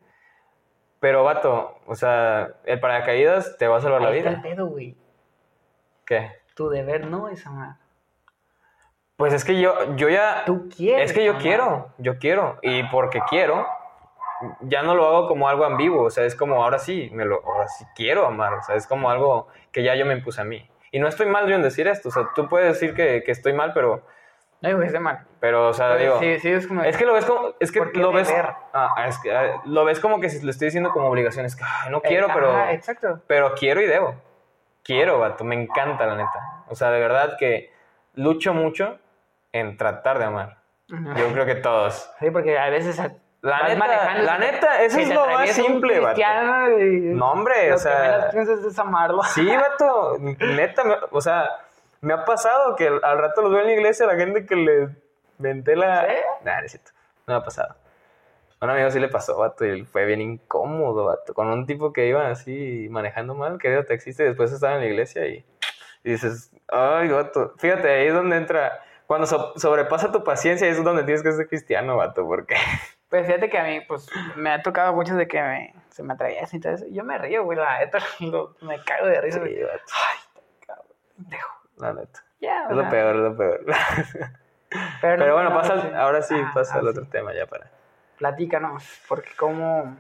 Pero, 1.00 1.24
vato, 1.24 1.80
o 1.88 1.96
sea, 1.96 2.56
el 2.66 2.80
paracaídas 2.82 3.58
te 3.58 3.68
va 3.70 3.78
a 3.78 3.82
salvar 3.82 4.02
la 4.02 4.10
Ahí 4.10 4.18
está 4.18 4.30
vida. 4.32 4.42
el 4.44 4.56
pedo, 4.56 4.68
güey. 4.68 4.98
¿Qué? 6.12 6.30
Tu 6.56 6.68
deber 6.68 7.08
no 7.08 7.30
es 7.30 7.48
amar. 7.48 7.76
Pues 9.16 9.32
es 9.32 9.46
que 9.46 9.62
yo, 9.62 9.96
yo 9.96 10.10
ya... 10.10 10.44
Tú 10.46 10.68
quieres. 10.68 11.10
Es 11.10 11.16
que 11.16 11.24
yo 11.24 11.32
amar. 11.32 11.42
quiero, 11.42 11.94
yo 12.00 12.18
quiero. 12.20 12.58
Y 12.62 12.84
porque 12.90 13.22
quiero, 13.30 13.66
ya 14.60 14.82
no 14.82 14.94
lo 14.94 15.08
hago 15.08 15.28
como 15.30 15.48
algo 15.48 15.64
ambiguo. 15.64 16.04
O 16.04 16.10
sea, 16.10 16.26
es 16.26 16.36
como 16.36 16.62
ahora 16.62 16.80
sí, 16.80 17.10
me 17.14 17.24
lo, 17.24 17.42
ahora 17.46 17.70
sí 17.70 17.86
quiero 17.96 18.26
amar. 18.26 18.56
O 18.56 18.62
sea, 18.62 18.76
es 18.76 18.88
como 18.88 19.10
algo 19.10 19.48
que 19.72 19.84
ya 19.84 19.96
yo 19.96 20.06
me 20.06 20.14
impuse 20.16 20.42
a 20.42 20.44
mí. 20.44 20.70
Y 20.92 21.00
no 21.00 21.08
estoy 21.08 21.28
mal 21.28 21.48
yo 21.48 21.56
en 21.56 21.62
decir 21.62 21.88
esto. 21.88 22.10
O 22.10 22.12
sea, 22.12 22.28
tú 22.36 22.50
puedes 22.50 22.74
decir 22.74 22.94
que, 22.94 23.24
que 23.24 23.32
estoy 23.32 23.54
mal, 23.54 23.72
pero, 23.74 24.06
No 24.60 24.68
digo 24.68 24.82
que 24.82 24.88
esté 24.88 25.00
mal. 25.00 25.26
pero, 25.40 25.70
o 25.70 25.74
sea, 25.74 25.94
Pero 25.96 26.20
digo. 26.20 26.20
sí, 26.20 26.40
sí, 26.42 26.50
es 26.50 26.68
como. 26.68 26.84
Es 26.84 26.98
que 26.98 27.06
lo 27.06 27.14
ves 27.14 27.24
como, 27.24 27.54
es 27.62 27.72
que 27.72 27.80
¿Por 27.80 27.94
qué 27.94 28.00
lo 28.00 28.12
ves, 28.12 28.30
ah, 28.74 29.06
es 29.08 29.18
que, 29.20 29.34
ah, 29.34 29.62
lo 29.64 29.86
ves 29.86 30.02
como 30.02 30.20
que 30.20 30.30
si 30.30 30.44
lo 30.44 30.52
estoy 30.52 30.66
diciendo 30.66 30.90
como 30.92 31.08
obligación. 31.08 31.46
Es 31.46 31.56
que 31.56 31.64
ay, 31.64 31.90
no 31.90 32.02
quiero, 32.02 32.28
Eh, 32.28 32.32
pero, 32.34 32.52
ajá, 32.52 32.74
exacto. 32.74 33.22
pero 33.28 33.54
quiero 33.56 33.80
y 33.80 33.86
debo. 33.88 34.16
Quiero, 34.84 35.20
vato, 35.20 35.44
me 35.44 35.56
encanta 35.62 36.06
la 36.06 36.16
neta. 36.16 36.64
O 36.70 36.76
sea, 36.76 36.90
de 36.92 37.00
verdad 37.00 37.38
que 37.38 37.72
lucho 38.16 38.54
mucho 38.54 38.98
en 39.52 39.78
tratar 39.78 40.18
de 40.20 40.26
amar. 40.26 40.58
Yo 40.88 41.28
creo 41.32 41.46
que 41.46 41.56
todos. 41.56 42.12
Sí, 42.20 42.32
porque 42.32 42.58
a 42.58 42.70
veces. 42.70 43.00
La 43.44 43.68
neta, 43.70 44.14
la 44.22 44.38
neta, 44.38 44.82
eso 44.84 45.00
es 45.00 45.10
lo 45.10 45.26
más 45.26 45.50
simple, 45.50 46.00
vato. 46.00 46.14
cristiano 46.14 46.78
y 46.78 47.00
No, 47.16 47.32
hombre, 47.32 47.70
lo 47.70 47.76
o 47.76 47.78
sea- 47.80 47.96
que 48.04 48.08
menos 48.12 48.26
piensas 48.34 48.64
es 48.66 48.78
amarlo. 48.80 49.24
Sí, 49.24 49.48
vato, 49.56 50.18
neta, 50.20 50.84
me- 50.84 50.98
o 51.10 51.22
sea, 51.22 51.50
me 52.02 52.14
ha 52.14 52.24
pasado 52.24 52.76
que 52.76 52.88
al 52.88 53.18
rato 53.18 53.42
los 53.42 53.52
veo 53.52 53.62
en 53.62 53.68
la 53.68 53.74
iglesia, 53.74 54.06
la 54.06 54.16
gente 54.16 54.46
que 54.46 54.56
le 54.56 54.90
venté 55.40 55.76
la... 55.76 56.02
¿Sí? 56.08 56.14
Nah, 56.44 56.60
no 56.60 56.66
es 56.66 56.72
cierto, 56.72 56.92
no 57.26 57.34
me 57.34 57.40
ha 57.40 57.44
pasado. 57.44 57.76
Un 58.62 58.70
amigo 58.70 58.92
sí 58.92 59.00
le 59.00 59.08
pasó, 59.08 59.38
vato, 59.40 59.66
y 59.66 59.84
fue 59.86 60.06
bien 60.06 60.22
incómodo, 60.22 61.06
vato, 61.06 61.34
con 61.34 61.48
un 61.48 61.66
tipo 61.66 61.92
que 61.92 62.08
iba 62.08 62.28
así 62.30 62.88
manejando 62.92 63.34
mal, 63.34 63.58
que 63.58 63.68
era 63.70 63.84
taxista 63.86 64.22
y 64.24 64.28
después 64.28 64.52
estaba 64.52 64.76
en 64.76 64.82
la 64.82 64.86
iglesia 64.86 65.26
y, 65.28 65.44
y 66.04 66.12
dices, 66.12 66.52
ay, 66.68 67.10
vato, 67.10 67.54
fíjate, 67.58 67.90
ahí 67.90 68.08
es 68.08 68.14
donde 68.14 68.38
entra, 68.38 68.80
cuando 69.08 69.26
so- 69.26 69.54
sobrepasa 69.58 70.12
tu 70.12 70.24
paciencia, 70.24 70.68
ahí 70.68 70.74
es 70.74 70.84
donde 70.84 71.04
tienes 71.04 71.24
que 71.24 71.32
ser 71.32 71.48
cristiano, 71.48 71.98
vato, 71.98 72.26
porque... 72.26 72.56
Pues 73.10 73.26
fíjate 73.26 73.50
que 73.50 73.58
a 73.60 73.64
mí, 73.66 73.82
pues, 73.90 74.08
me 74.38 74.52
ha 74.52 74.62
tocado 74.62 74.94
mucho 74.94 75.16
de 75.16 75.28
que 75.28 75.42
me, 75.42 75.74
se 75.90 76.02
me 76.02 76.14
atraviesa 76.14 76.56
y 76.56 76.62
todo 76.62 76.72
eso. 76.72 76.86
Yo 76.90 77.04
me 77.04 77.18
río, 77.18 77.44
güey, 77.44 77.58
la 77.58 77.80
neta, 77.80 78.00
me 78.62 78.82
cago 78.86 79.06
de 79.08 79.20
risa. 79.20 79.44
Sí, 79.44 79.62
vato, 79.64 79.84
Ay, 79.94 80.18
cabrón, 80.66 80.86
pendejo. 81.18 81.52
la 81.76 81.94
neta. 81.94 82.24
Ya, 82.40 82.68
Es 82.70 82.76
lo 82.78 82.90
peor, 82.90 83.16
es 83.18 83.22
lo 83.22 83.36
peor. 83.36 83.66
Pero, 84.70 85.18
Pero 85.18 85.26
no, 85.28 85.34
bueno, 85.34 85.50
no, 85.50 85.56
pasa, 85.58 85.82
sí. 85.82 85.88
ahora 85.94 86.22
sí 86.22 86.36
Ah, 86.38 86.52
pasa 86.54 86.76
ah, 86.76 86.78
al 86.78 86.84
sí. 86.84 86.90
otro 86.92 87.06
tema 87.08 87.34
ya 87.34 87.46
para... 87.48 87.70
Platícanos, 88.22 89.02
porque 89.08 89.32
como 89.36 89.98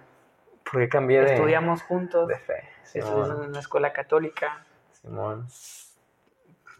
¿Por 0.63 0.79
qué 0.79 0.87
cambié 0.87 1.21
de, 1.21 1.33
estudiamos 1.33 1.81
juntos, 1.81 2.27
de 2.27 2.37
fe? 2.37 2.69
estudias 2.83 3.07
Simón, 3.07 3.31
en 3.31 3.49
una 3.49 3.59
escuela 3.59 3.91
católica, 3.93 4.63
Simón. 4.91 5.47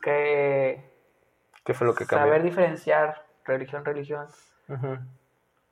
que 0.04 0.88
¿Qué 1.64 1.74
fue 1.74 1.88
lo 1.88 1.96
que 1.96 2.06
cambió? 2.06 2.28
saber 2.28 2.44
diferenciar 2.44 3.26
religión, 3.44 3.84
religión, 3.84 4.28
Ujú. 4.68 5.00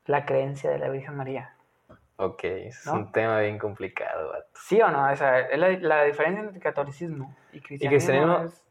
la 0.05 0.25
creencia 0.25 0.71
de 0.71 0.79
la 0.79 0.89
Virgen 0.89 1.15
María. 1.15 1.53
Ok, 2.15 2.43
es 2.45 2.87
¿No? 2.87 2.93
un 2.93 3.11
tema 3.11 3.39
bien 3.41 3.59
complicado, 3.59 4.29
vato. 4.29 4.49
¿Sí 4.55 4.81
o 4.81 4.89
no? 4.89 5.07
O 5.11 5.15
sea, 5.15 5.41
es 5.41 5.59
la, 5.59 5.69
la 5.69 6.03
diferencia 6.05 6.41
entre 6.41 6.59
catolicismo 6.59 7.35
y 7.51 7.61
cristianismo. 7.61 7.89
cristianismo? 7.89 8.43
es 8.43 8.65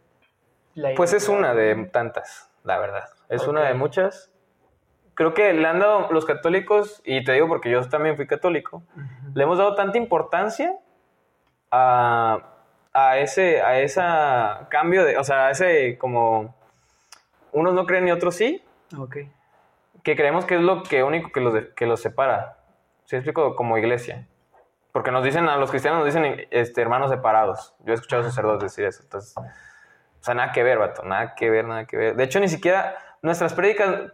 la 0.75 0.95
Pues 0.97 1.13
es 1.13 1.29
una 1.29 1.55
de 1.55 1.77
tantas, 1.93 2.51
la 2.65 2.77
verdad. 2.81 3.09
Es 3.29 3.47
una 3.47 3.69
de 3.69 3.75
muchas. 3.75 4.33
Creo 5.19 5.35
que 5.35 5.53
le 5.53 5.67
han 5.67 5.81
dado 5.81 6.07
los 6.13 6.25
católicos, 6.25 7.03
y 7.05 7.25
te 7.25 7.33
digo 7.33 7.49
porque 7.49 7.69
yo 7.71 7.87
también 7.89 8.15
fui 8.15 8.29
católico, 8.29 8.85
le 9.35 9.43
hemos 9.43 9.59
dado 9.59 9.75
tanta 9.75 9.99
importancia 9.99 10.77
a, 11.73 12.39
a 12.93 13.19
ese 13.19 13.61
a 13.61 13.81
esa 13.81 14.69
cambio 14.71 15.05
de, 15.05 15.19
o 15.19 15.25
sea, 15.25 15.49
a 15.49 15.51
ese 15.51 15.99
como 15.99 16.55
unos 17.51 17.75
no 17.75 17.85
creen 17.85 18.07
y 18.07 18.13
otros 18.13 18.37
sí, 18.37 18.63
Ok. 18.97 19.17
que 20.05 20.15
creemos 20.15 20.45
que 20.45 20.55
es 20.55 20.61
lo 20.61 20.85
que 20.85 21.03
único 21.03 21.31
que 21.33 21.41
los, 21.41 21.53
de- 21.53 21.75
que 21.75 21.87
los 21.87 22.01
separa. 22.01 22.59
¿Sí 23.07 23.17
explico? 23.17 23.57
Como 23.57 23.77
iglesia. 23.77 24.29
Porque 24.93 25.11
nos 25.11 25.25
dicen, 25.25 25.49
a 25.49 25.57
los 25.57 25.71
cristianos 25.71 26.05
nos 26.05 26.07
dicen 26.15 26.47
este, 26.53 26.81
hermanos 26.81 27.11
separados. 27.11 27.75
Yo 27.81 27.93
he 27.93 27.95
escuchado 27.95 28.23
a 28.23 28.27
sacerdotes 28.27 28.71
decir 28.73 28.85
eso. 28.85 29.03
Entonces, 29.03 29.35
o 29.37 29.43
sea, 30.21 30.35
nada 30.35 30.53
que 30.53 30.63
ver, 30.63 30.79
vato. 30.79 31.03
Nada 31.03 31.35
que 31.35 31.51
ver, 31.51 31.65
nada 31.65 31.87
que 31.87 31.97
ver. 31.97 32.15
De 32.17 32.25
hecho, 32.25 32.39
ni 32.39 32.49
siquiera 32.49 32.97
nuestras 33.23 33.53
prédicas, 33.55 34.13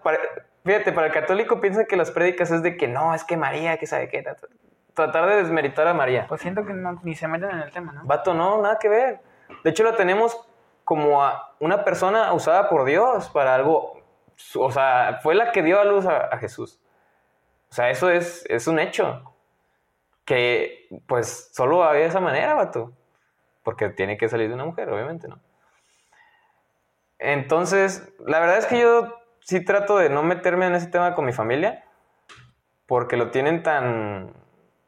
fíjate, 0.65 0.93
para 0.93 1.07
el 1.09 1.13
católico 1.13 1.61
piensa 1.61 1.85
que 1.85 1.97
las 1.97 2.11
prédicas 2.11 2.51
es 2.51 2.63
de 2.63 2.77
que 2.77 2.89
no, 2.89 3.15
es 3.15 3.25
que 3.25 3.37
María, 3.37 3.77
que 3.79 3.87
sabe 3.87 4.09
qué. 4.09 4.23
ta, 4.23 4.35
ta. 4.35 4.47
Tratar 4.95 5.27
de 5.29 5.37
desmeritar 5.37 5.87
a 5.89 5.95
María. 5.95 6.27
Pues 6.29 6.41
siento 6.41 6.65
que 6.65 6.73
no- 6.73 7.01
ni 7.03 7.15
se 7.15 7.27
meten 7.29 7.51
en 7.51 7.59
el 7.61 7.71
tema, 7.73 7.93
¿no? 7.93 8.05
Vato, 8.05 8.33
no, 8.35 8.63
nada 8.63 8.79
que 8.79 8.89
ver. 8.89 9.21
De 9.65 9.71
hecho, 9.71 9.83
la 9.85 9.97
tenemos 9.97 10.39
como 10.85 11.23
a 11.25 11.55
una 11.61 11.85
persona 11.85 12.33
usada 12.33 12.69
por 12.69 12.85
Dios 12.85 13.29
para 13.31 13.55
algo. 13.55 14.01
O 14.57 14.71
sea, 14.71 15.19
fue 15.23 15.35
la 15.35 15.51
que 15.53 15.63
dio 15.63 15.81
a 15.81 15.85
luz 15.85 16.07
a, 16.07 16.27
a 16.27 16.39
Jesús. 16.39 16.81
O 17.71 17.75
sea, 17.75 17.91
eso 17.91 18.09
es, 18.11 18.45
es 18.49 18.67
un 18.69 18.79
hecho. 18.79 19.31
que 20.25 20.87
pues 21.07 21.51
solo 21.53 21.83
había 21.85 22.07
esa 22.07 22.21
manera, 22.21 22.55
vato. 22.55 22.93
Porque 23.63 23.89
tiene 23.91 24.17
que 24.17 24.29
salir 24.29 24.49
de 24.49 24.55
una 24.55 24.65
mujer, 24.65 24.89
obviamente, 24.91 25.27
¿no? 25.29 25.41
Entonces, 27.19 28.13
la 28.27 28.39
verdad 28.41 28.59
es 28.59 28.67
que 28.67 28.79
yo 28.81 29.15
sí 29.45 29.65
trato 29.65 29.99
de 29.99 30.09
no 30.11 30.23
meterme 30.23 30.67
en 30.67 30.75
ese 30.75 30.89
tema 30.89 31.15
con 31.15 31.25
mi 31.25 31.33
familia, 31.33 31.85
porque 32.87 33.17
lo 33.17 33.31
tienen 33.31 33.63
tan... 33.63 34.33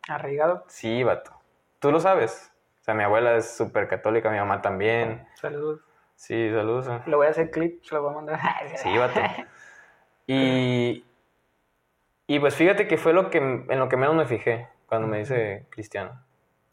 Arraigado. 0.08 0.64
Sí, 0.68 1.02
vato. 1.02 1.32
Tú 1.78 1.90
lo 1.92 2.00
sabes. 2.00 2.52
O 2.80 2.84
sea, 2.84 2.94
mi 2.94 3.02
abuela 3.02 3.36
es 3.36 3.56
súper 3.56 3.88
católica, 3.88 4.30
mi 4.30 4.38
mamá 4.38 4.62
también. 4.62 5.26
Saludos. 5.34 5.80
Sí, 6.14 6.50
saludos. 6.50 6.88
Lo 7.06 7.18
voy 7.18 7.26
a 7.26 7.30
hacer 7.30 7.50
clip, 7.50 7.82
se 7.84 7.94
lo 7.94 8.02
voy 8.02 8.12
a 8.12 8.14
mandar. 8.14 8.40
Sí, 8.76 8.96
vato. 8.96 9.20
Y, 10.26 11.04
y 12.26 12.38
pues 12.40 12.54
fíjate 12.54 12.88
que 12.88 12.96
fue 12.96 13.12
lo 13.12 13.30
que, 13.30 13.38
en 13.38 13.78
lo 13.78 13.88
que 13.88 13.96
menos 13.96 14.14
me 14.16 14.26
fijé 14.26 14.68
cuando 14.86 15.06
me 15.08 15.18
dice 15.18 15.66
cristiano. 15.70 16.22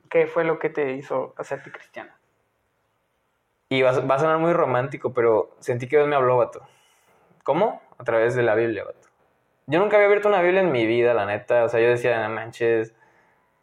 ¿Qué 0.09 0.27
fue 0.27 0.43
lo 0.43 0.59
que 0.59 0.69
te 0.69 0.93
hizo 0.93 1.33
hacerte 1.37 1.71
cristiano? 1.71 2.11
Y 3.69 3.81
va, 3.81 3.89
a- 3.91 3.99
va 4.01 4.15
a 4.15 4.19
sonar 4.19 4.37
muy 4.37 4.53
romántico, 4.53 5.13
pero 5.13 5.55
sentí 5.59 5.87
que 5.87 5.97
Dios 5.97 6.07
me 6.07 6.15
habló, 6.15 6.37
vato. 6.37 6.61
¿Cómo? 7.43 7.81
A 7.97 8.03
través 8.03 8.35
de 8.35 8.43
la 8.43 8.55
Biblia, 8.55 8.83
vato. 8.83 9.07
Yo 9.67 9.79
nunca 9.79 9.95
había 9.95 10.07
abierto 10.07 10.27
una 10.27 10.41
Biblia 10.41 10.61
en 10.61 10.71
mi 10.71 10.85
vida, 10.85 11.13
la 11.13 11.25
neta. 11.25 11.63
O 11.63 11.69
sea, 11.69 11.79
yo 11.79 11.87
decía, 11.89 12.21
no 12.27 12.33
manches. 12.33 12.93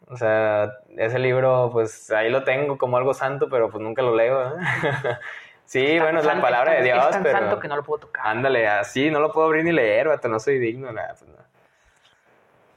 O 0.09 0.17
sea, 0.17 0.73
ese 0.97 1.19
libro, 1.19 1.71
pues 1.73 2.11
ahí 2.11 2.31
lo 2.31 2.43
tengo 2.45 2.79
como 2.79 2.97
algo 2.97 3.15
santo, 3.15 3.49
pero 3.49 3.71
pues 3.71 3.83
nunca 3.83 4.03
lo 4.03 4.15
leo. 4.17 4.43
¿eh? 4.43 4.53
sí, 5.65 5.99
bueno, 6.01 6.19
es 6.21 6.25
la 6.25 6.33
santo- 6.33 6.47
palabra 6.47 6.73
de 6.73 6.83
Dios, 6.83 7.05
Es 7.05 7.11
tan 7.11 7.23
pero... 7.23 7.39
santo 7.39 7.61
que 7.61 7.69
no 7.69 7.77
lo 7.77 7.85
puedo 7.85 8.01
tocar. 8.01 8.27
Ándale, 8.27 8.67
así, 8.67 9.11
no 9.11 9.21
lo 9.21 9.31
puedo 9.31 9.47
abrir 9.47 9.65
ni 9.65 9.73
leer, 9.73 10.09
vato, 10.09 10.29
no 10.29 10.41
soy 10.41 10.59
digno, 10.59 10.91
nada, 10.93 11.15
pues, 11.19 11.31
nada. 11.31 11.47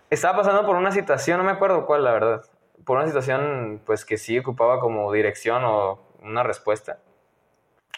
Estaba 0.10 0.38
pasando 0.38 0.66
por 0.66 0.76
una 0.76 0.92
situación, 0.92 1.38
no 1.40 1.44
me 1.44 1.52
acuerdo 1.52 1.86
cuál, 1.86 2.04
la 2.04 2.12
verdad. 2.12 2.44
Por 2.86 2.98
una 2.98 3.08
situación, 3.08 3.82
pues, 3.86 4.06
que 4.06 4.18
sí 4.18 4.38
ocupaba 4.38 4.80
como 4.80 5.12
dirección 5.12 5.64
o 5.66 6.00
una 6.22 6.44
respuesta. 6.44 7.00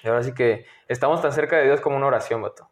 Y 0.04 0.08
ahora 0.08 0.24
sí 0.24 0.34
que 0.34 0.66
estamos 0.88 1.22
tan 1.22 1.32
cerca 1.34 1.58
de 1.58 1.64
Dios 1.66 1.82
como 1.82 1.98
una 1.98 2.06
oración, 2.06 2.42
vato. 2.42 2.70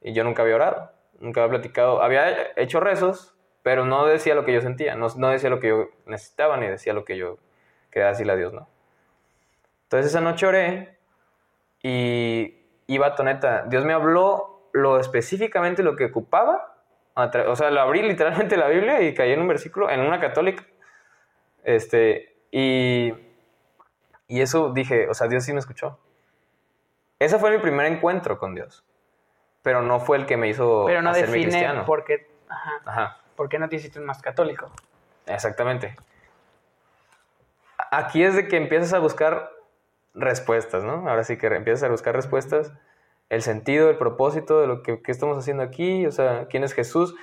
Y 0.00 0.12
yo 0.12 0.24
nunca 0.24 0.42
había 0.42 0.56
orado, 0.56 0.92
nunca 1.18 1.42
había 1.42 1.58
platicado. 1.58 2.02
Había 2.02 2.52
hecho 2.56 2.80
rezos, 2.80 3.36
pero 3.62 3.84
no 3.84 4.06
decía 4.06 4.34
lo 4.34 4.44
que 4.44 4.52
yo 4.52 4.60
sentía, 4.60 4.94
no, 4.94 5.08
no 5.16 5.28
decía 5.28 5.50
lo 5.50 5.60
que 5.60 5.68
yo 5.68 5.88
necesitaba, 6.06 6.56
ni 6.56 6.68
decía 6.68 6.92
lo 6.92 7.04
que 7.04 7.16
yo 7.16 7.38
quería 7.90 8.08
decirle 8.08 8.32
a 8.32 8.36
Dios, 8.36 8.52
¿no? 8.52 8.68
Entonces 9.84 10.10
esa 10.10 10.20
noche 10.20 10.46
oré 10.46 10.98
y, 11.82 12.64
y 12.86 12.98
vato, 12.98 13.22
neta, 13.22 13.64
Dios 13.68 13.84
me 13.84 13.92
habló 13.92 14.70
lo 14.72 15.00
específicamente 15.00 15.82
lo 15.82 15.96
que 15.96 16.06
ocupaba. 16.06 16.74
O 17.14 17.56
sea, 17.56 17.70
lo 17.70 17.80
abrí 17.80 18.02
literalmente 18.02 18.56
la 18.56 18.68
Biblia 18.68 19.00
y 19.00 19.14
caí 19.14 19.32
en 19.32 19.40
un 19.40 19.48
versículo, 19.48 19.88
en 19.90 20.00
una 20.00 20.20
católica. 20.20 20.66
Este, 21.64 22.36
y, 22.50 23.12
y 24.28 24.40
eso 24.40 24.72
dije, 24.72 25.08
o 25.08 25.14
sea, 25.14 25.26
Dios 25.26 25.44
sí 25.44 25.52
me 25.52 25.60
escuchó. 25.60 25.98
Ese 27.18 27.38
fue 27.38 27.50
mi 27.50 27.58
primer 27.58 27.86
encuentro 27.86 28.38
con 28.38 28.54
Dios. 28.54 28.84
Pero 29.66 29.82
no 29.82 29.98
fue 29.98 30.16
el 30.16 30.26
que 30.26 30.36
me 30.36 30.48
hizo 30.48 30.84
Pero 30.86 31.02
no 31.02 31.10
hacerme 31.10 31.38
define 31.38 31.50
cristiano. 31.50 31.84
por 31.84 32.04
qué, 32.04 32.28
ajá, 32.48 32.70
Ajá. 32.84 33.18
por 33.34 33.48
qué 33.48 33.58
no 33.58 33.68
te 33.68 33.74
hiciste 33.74 33.98
más 33.98 34.22
católico. 34.22 34.70
Exactamente. 35.26 35.96
Aquí 37.90 38.22
es 38.22 38.36
de 38.36 38.46
que 38.46 38.56
empiezas 38.56 38.92
a 38.92 39.00
buscar 39.00 39.50
respuestas, 40.14 40.84
¿no? 40.84 41.08
Ahora 41.08 41.24
sí 41.24 41.36
que 41.36 41.48
empiezas 41.48 41.82
a 41.82 41.88
buscar 41.88 42.14
respuestas, 42.14 42.72
el 43.28 43.42
sentido, 43.42 43.90
el 43.90 43.98
propósito 43.98 44.60
de 44.60 44.68
lo 44.68 44.84
que, 44.84 45.02
que 45.02 45.10
estamos 45.10 45.36
haciendo 45.36 45.64
aquí, 45.64 46.06
o 46.06 46.12
sea, 46.12 46.46
quién 46.48 46.62
es 46.62 46.72
Jesús. 46.72 47.16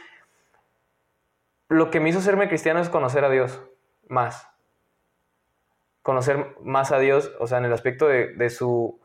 Lo 1.69 1.91
que 1.91 2.01
me 2.01 2.09
hizo 2.09 2.19
serme 2.19 2.49
cristiano 2.49 2.81
es 2.81 2.89
conocer 2.89 3.23
a 3.23 3.29
Dios 3.29 3.61
más. 4.09 4.49
Conocer 6.01 6.57
más 6.61 6.91
a 6.91 6.99
Dios, 6.99 7.31
o 7.39 7.47
sea, 7.47 7.59
en 7.59 7.63
el 7.65 7.71
aspecto 7.71 8.05
de, 8.05 8.33
de 8.33 8.49
su... 8.49 8.99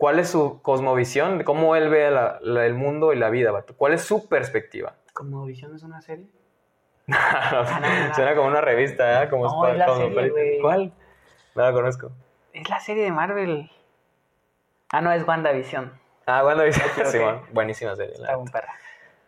¿Cuál 0.00 0.18
es 0.18 0.30
su 0.30 0.62
cosmovisión? 0.62 1.36
De 1.36 1.44
cómo 1.44 1.76
él 1.76 1.90
ve 1.90 2.10
la- 2.10 2.38
la- 2.40 2.64
el 2.64 2.72
mundo 2.72 3.12
y 3.12 3.16
la 3.16 3.28
vida, 3.28 3.52
vato. 3.52 3.76
¿Cuál 3.76 3.92
es 3.92 4.02
su 4.02 4.30
perspectiva? 4.30 4.94
¿Como 5.12 5.44
Visión 5.44 5.76
es 5.76 5.82
una 5.82 6.00
serie? 6.00 6.26
Suena 8.14 8.34
como 8.34 8.48
una 8.48 8.62
revista, 8.62 9.22
¿eh? 9.22 9.28
Como 9.28 9.44
No, 9.44 9.50
Spa- 9.50 9.72
es 9.72 9.76
la 9.78 9.84
como 9.86 9.98
serie, 9.98 10.14
película. 10.14 10.40
güey. 10.42 10.60
¿Cuál? 10.62 10.92
No 11.54 11.62
la 11.64 11.72
conozco. 11.72 12.12
Es 12.54 12.70
la 12.70 12.80
serie 12.80 13.04
de 13.04 13.12
Marvel. 13.12 13.70
Ah, 14.88 15.02
no, 15.02 15.12
es 15.12 15.26
WandaVision. 15.28 15.92
Ah, 16.26 16.42
bueno, 16.44 16.62
dice 16.62 16.80
ok. 16.98 17.04
Simón. 17.06 17.42
Buenísima 17.52 17.94
serie. 17.94 18.14
Está 18.14 18.38
un 18.38 18.48
perra. 18.48 18.72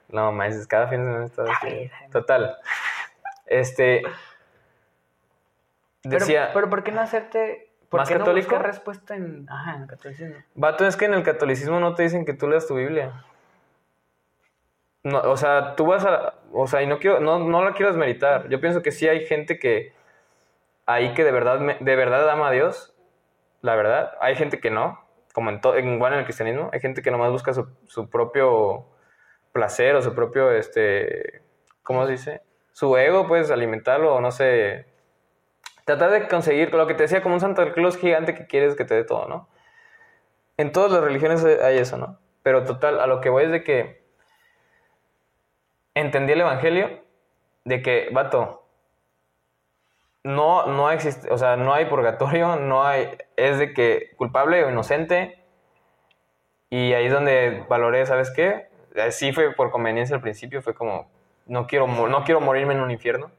No, 0.08 0.32
más 0.32 0.66
cada 0.66 0.88
fin 0.88 1.00
de 1.00 1.06
semana 1.06 1.24
está 1.26 1.44
Total. 2.10 2.56
Este. 3.44 4.02
Pero, 6.02 6.18
Decía. 6.18 6.50
pero 6.54 6.70
¿por 6.70 6.82
qué 6.82 6.92
no 6.92 7.00
hacerte... 7.02 7.71
¿Por 7.92 8.00
¿Más 8.00 8.08
qué 8.08 8.16
católico? 8.16 8.52
no 8.52 8.56
buscar 8.56 8.66
respuesta 8.66 9.14
en... 9.14 9.46
Ajá, 9.50 9.76
en 9.76 9.82
el 9.82 9.86
catolicismo? 9.86 10.34
Vato, 10.54 10.86
es 10.86 10.96
que 10.96 11.04
en 11.04 11.12
el 11.12 11.22
catolicismo 11.22 11.78
no 11.78 11.94
te 11.94 12.04
dicen 12.04 12.24
que 12.24 12.32
tú 12.32 12.48
leas 12.48 12.66
tu 12.66 12.74
Biblia. 12.74 13.22
No, 15.02 15.18
o 15.18 15.36
sea, 15.36 15.76
tú 15.76 15.84
vas 15.84 16.06
a. 16.06 16.36
O 16.52 16.66
sea, 16.66 16.80
y 16.82 16.86
no 16.86 16.98
quiero, 16.98 17.20
no, 17.20 17.38
no 17.38 17.62
la 17.62 17.74
quiero 17.74 17.90
desmeritar. 17.90 18.48
Yo 18.48 18.62
pienso 18.62 18.80
que 18.80 18.92
sí 18.92 19.08
hay 19.08 19.26
gente 19.26 19.58
que. 19.58 19.92
Ahí 20.86 21.12
que 21.12 21.22
de 21.22 21.32
verdad, 21.32 21.60
de 21.80 21.96
verdad 21.96 22.30
ama 22.30 22.48
a 22.48 22.50
Dios. 22.52 22.94
La 23.60 23.76
verdad. 23.76 24.14
Hay 24.22 24.36
gente 24.36 24.58
que 24.58 24.70
no. 24.70 24.98
Como 25.34 25.50
en 25.50 25.60
todo, 25.60 25.78
igual 25.78 26.14
en 26.14 26.20
el 26.20 26.24
cristianismo. 26.24 26.70
Hay 26.72 26.80
gente 26.80 27.02
que 27.02 27.10
nomás 27.10 27.30
busca 27.30 27.52
su, 27.52 27.68
su 27.88 28.08
propio 28.08 28.86
placer 29.52 29.96
o 29.96 30.00
su 30.00 30.14
propio, 30.14 30.50
este. 30.50 31.42
¿Cómo 31.82 32.06
se 32.06 32.12
dice? 32.12 32.42
Su 32.72 32.96
ego, 32.96 33.28
pues 33.28 33.50
alimentarlo 33.50 34.14
o 34.14 34.20
no 34.22 34.30
sé. 34.30 34.86
Tratar 35.84 36.10
de 36.10 36.28
conseguir 36.28 36.72
lo 36.72 36.86
que 36.86 36.94
te 36.94 37.04
decía 37.04 37.22
como 37.22 37.34
un 37.34 37.40
Santa 37.40 37.72
Claus 37.72 37.96
gigante 37.96 38.34
que 38.34 38.46
quieres 38.46 38.76
que 38.76 38.84
te 38.84 38.94
dé 38.94 39.04
todo, 39.04 39.28
¿no? 39.28 39.48
En 40.56 40.72
todas 40.72 40.92
las 40.92 41.02
religiones 41.02 41.44
hay 41.44 41.78
eso, 41.78 41.96
¿no? 41.96 42.18
Pero 42.42 42.64
total, 42.64 43.00
a 43.00 43.06
lo 43.06 43.20
que 43.20 43.30
voy 43.30 43.44
es 43.44 43.50
de 43.50 43.64
que 43.64 44.02
entendí 45.94 46.32
el 46.32 46.40
evangelio 46.40 47.02
de 47.64 47.82
que, 47.82 48.08
vato, 48.12 48.66
no, 50.24 50.66
no 50.66 50.90
existe, 50.90 51.30
o 51.30 51.38
sea, 51.38 51.56
no 51.56 51.74
hay 51.74 51.86
purgatorio, 51.86 52.56
no 52.60 52.84
hay, 52.84 53.16
es 53.36 53.58
de 53.58 53.72
que 53.72 54.12
culpable 54.16 54.64
o 54.64 54.70
inocente, 54.70 55.38
y 56.70 56.94
ahí 56.94 57.06
es 57.06 57.12
donde 57.12 57.64
valoré, 57.68 58.06
¿sabes 58.06 58.30
qué? 58.30 58.68
Sí 59.10 59.32
fue 59.32 59.54
por 59.54 59.70
conveniencia 59.70 60.16
al 60.16 60.22
principio, 60.22 60.62
fue 60.62 60.74
como, 60.74 61.10
no 61.46 61.66
quiero, 61.66 61.86
no 61.86 62.24
quiero 62.24 62.40
morirme 62.40 62.74
en 62.74 62.80
un 62.80 62.90
infierno, 62.90 63.30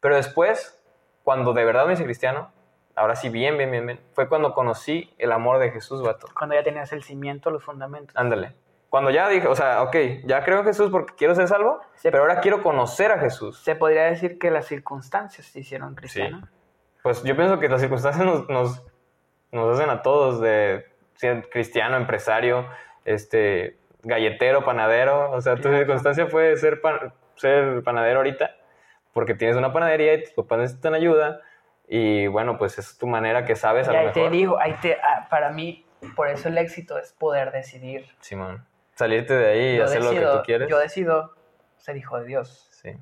pero 0.00 0.16
después, 0.16 0.81
cuando 1.24 1.52
de 1.52 1.64
verdad 1.64 1.86
me 1.86 1.92
hice 1.94 2.04
cristiano, 2.04 2.50
ahora 2.94 3.16
sí, 3.16 3.28
bien, 3.28 3.56
bien, 3.56 3.70
bien, 3.70 3.86
bien, 3.86 4.00
fue 4.12 4.28
cuando 4.28 4.52
conocí 4.54 5.14
el 5.18 5.32
amor 5.32 5.58
de 5.58 5.70
Jesús, 5.70 6.02
vato. 6.02 6.26
Cuando 6.36 6.54
ya 6.54 6.62
tenías 6.62 6.92
el 6.92 7.02
cimiento, 7.02 7.50
los 7.50 7.62
fundamentos. 7.64 8.16
Ándale. 8.16 8.54
Cuando 8.90 9.10
ya 9.10 9.26
dije, 9.28 9.48
o 9.48 9.54
sea, 9.54 9.82
ok, 9.82 9.96
ya 10.24 10.44
creo 10.44 10.58
en 10.58 10.64
Jesús 10.66 10.90
porque 10.90 11.14
quiero 11.14 11.34
ser 11.34 11.48
salvo, 11.48 11.80
Sí. 11.94 12.08
pero 12.10 12.24
ahora 12.24 12.40
quiero 12.40 12.62
conocer 12.62 13.10
a 13.10 13.18
Jesús. 13.18 13.62
Se 13.62 13.74
podría 13.74 14.04
decir 14.04 14.38
que 14.38 14.50
las 14.50 14.66
circunstancias 14.66 15.50
te 15.50 15.60
hicieron 15.60 15.94
cristiano. 15.94 16.46
Pues 17.02 17.22
yo 17.22 17.34
pienso 17.34 17.58
que 17.58 17.68
las 17.70 17.80
circunstancias 17.80 18.24
nos, 18.26 18.48
nos, 18.50 18.82
nos 19.50 19.78
hacen 19.78 19.88
a 19.90 20.02
todos 20.02 20.40
de 20.42 20.86
ser 21.14 21.48
cristiano, 21.48 21.96
empresario, 21.96 22.66
este, 23.06 23.78
galletero, 24.02 24.64
panadero. 24.64 25.30
O 25.30 25.40
sea, 25.40 25.56
tu 25.56 25.70
circunstancia 25.70 26.26
fue 26.26 26.56
ser, 26.56 26.80
pan- 26.82 27.14
ser 27.36 27.82
panadero 27.82 28.18
ahorita 28.18 28.54
porque 29.12 29.34
tienes 29.34 29.56
una 29.56 29.72
panadería 29.72 30.14
y 30.14 30.22
tus 30.24 30.32
papás 30.32 30.58
necesitan 30.58 30.94
ayuda. 30.94 31.40
Y 31.88 32.26
bueno, 32.28 32.56
pues 32.58 32.78
es 32.78 32.96
tu 32.96 33.06
manera 33.06 33.44
que 33.44 33.54
sabes 33.56 33.88
a 33.88 33.90
Y 33.90 33.94
lo 33.94 34.00
ahí 34.00 34.06
mejor. 34.06 34.22
te 34.24 34.30
digo, 34.30 34.58
ahí 34.60 34.74
te, 34.80 34.94
ah, 35.02 35.26
para 35.28 35.50
mí, 35.50 35.84
por 36.16 36.28
eso 36.28 36.48
el 36.48 36.56
éxito 36.58 36.98
es 36.98 37.12
poder 37.12 37.52
decidir. 37.52 38.06
Simón. 38.20 38.66
Salirte 38.94 39.34
de 39.34 39.46
ahí 39.52 39.74
y 39.74 39.76
yo, 39.78 39.84
hacer 39.84 40.02
lo 40.02 40.10
que 40.10 40.20
tú 40.20 40.42
quieres. 40.44 40.68
yo 40.68 40.78
decido 40.78 41.34
ser 41.76 41.96
hijo 41.96 42.18
de 42.20 42.26
Dios. 42.26 42.68
Sí. 42.72 42.96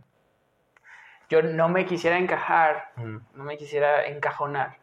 Yo 1.28 1.42
no 1.42 1.68
me 1.68 1.84
quisiera 1.86 2.18
encajar, 2.18 2.90
no 2.96 3.44
me 3.44 3.56
quisiera 3.56 4.06
encajonar 4.06 4.78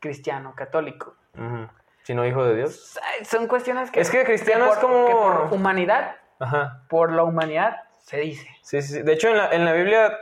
cristiano, 0.00 0.54
católico. 0.54 1.16
Ujú. 1.34 1.68
Si 2.02 2.14
no 2.14 2.26
hijo 2.26 2.44
de 2.44 2.56
Dios. 2.56 2.98
Son 3.22 3.46
cuestiones 3.46 3.90
que... 3.90 4.00
Es 4.00 4.10
que 4.10 4.24
cristiano 4.24 4.66
por, 4.66 4.74
es 4.74 4.78
como- 4.80 5.06
que 5.06 5.12
por 5.12 5.52
humanidad, 5.52 6.16
Ajá. 6.38 6.82
por 6.88 7.12
la 7.12 7.22
humanidad, 7.22 7.84
se 8.08 8.16
dice. 8.18 8.48
Sí, 8.62 8.80
sí, 8.82 8.94
sí. 8.94 9.02
De 9.02 9.12
hecho, 9.12 9.28
en 9.28 9.36
la, 9.36 9.50
en 9.50 9.64
la 9.64 9.72
Biblia, 9.74 10.18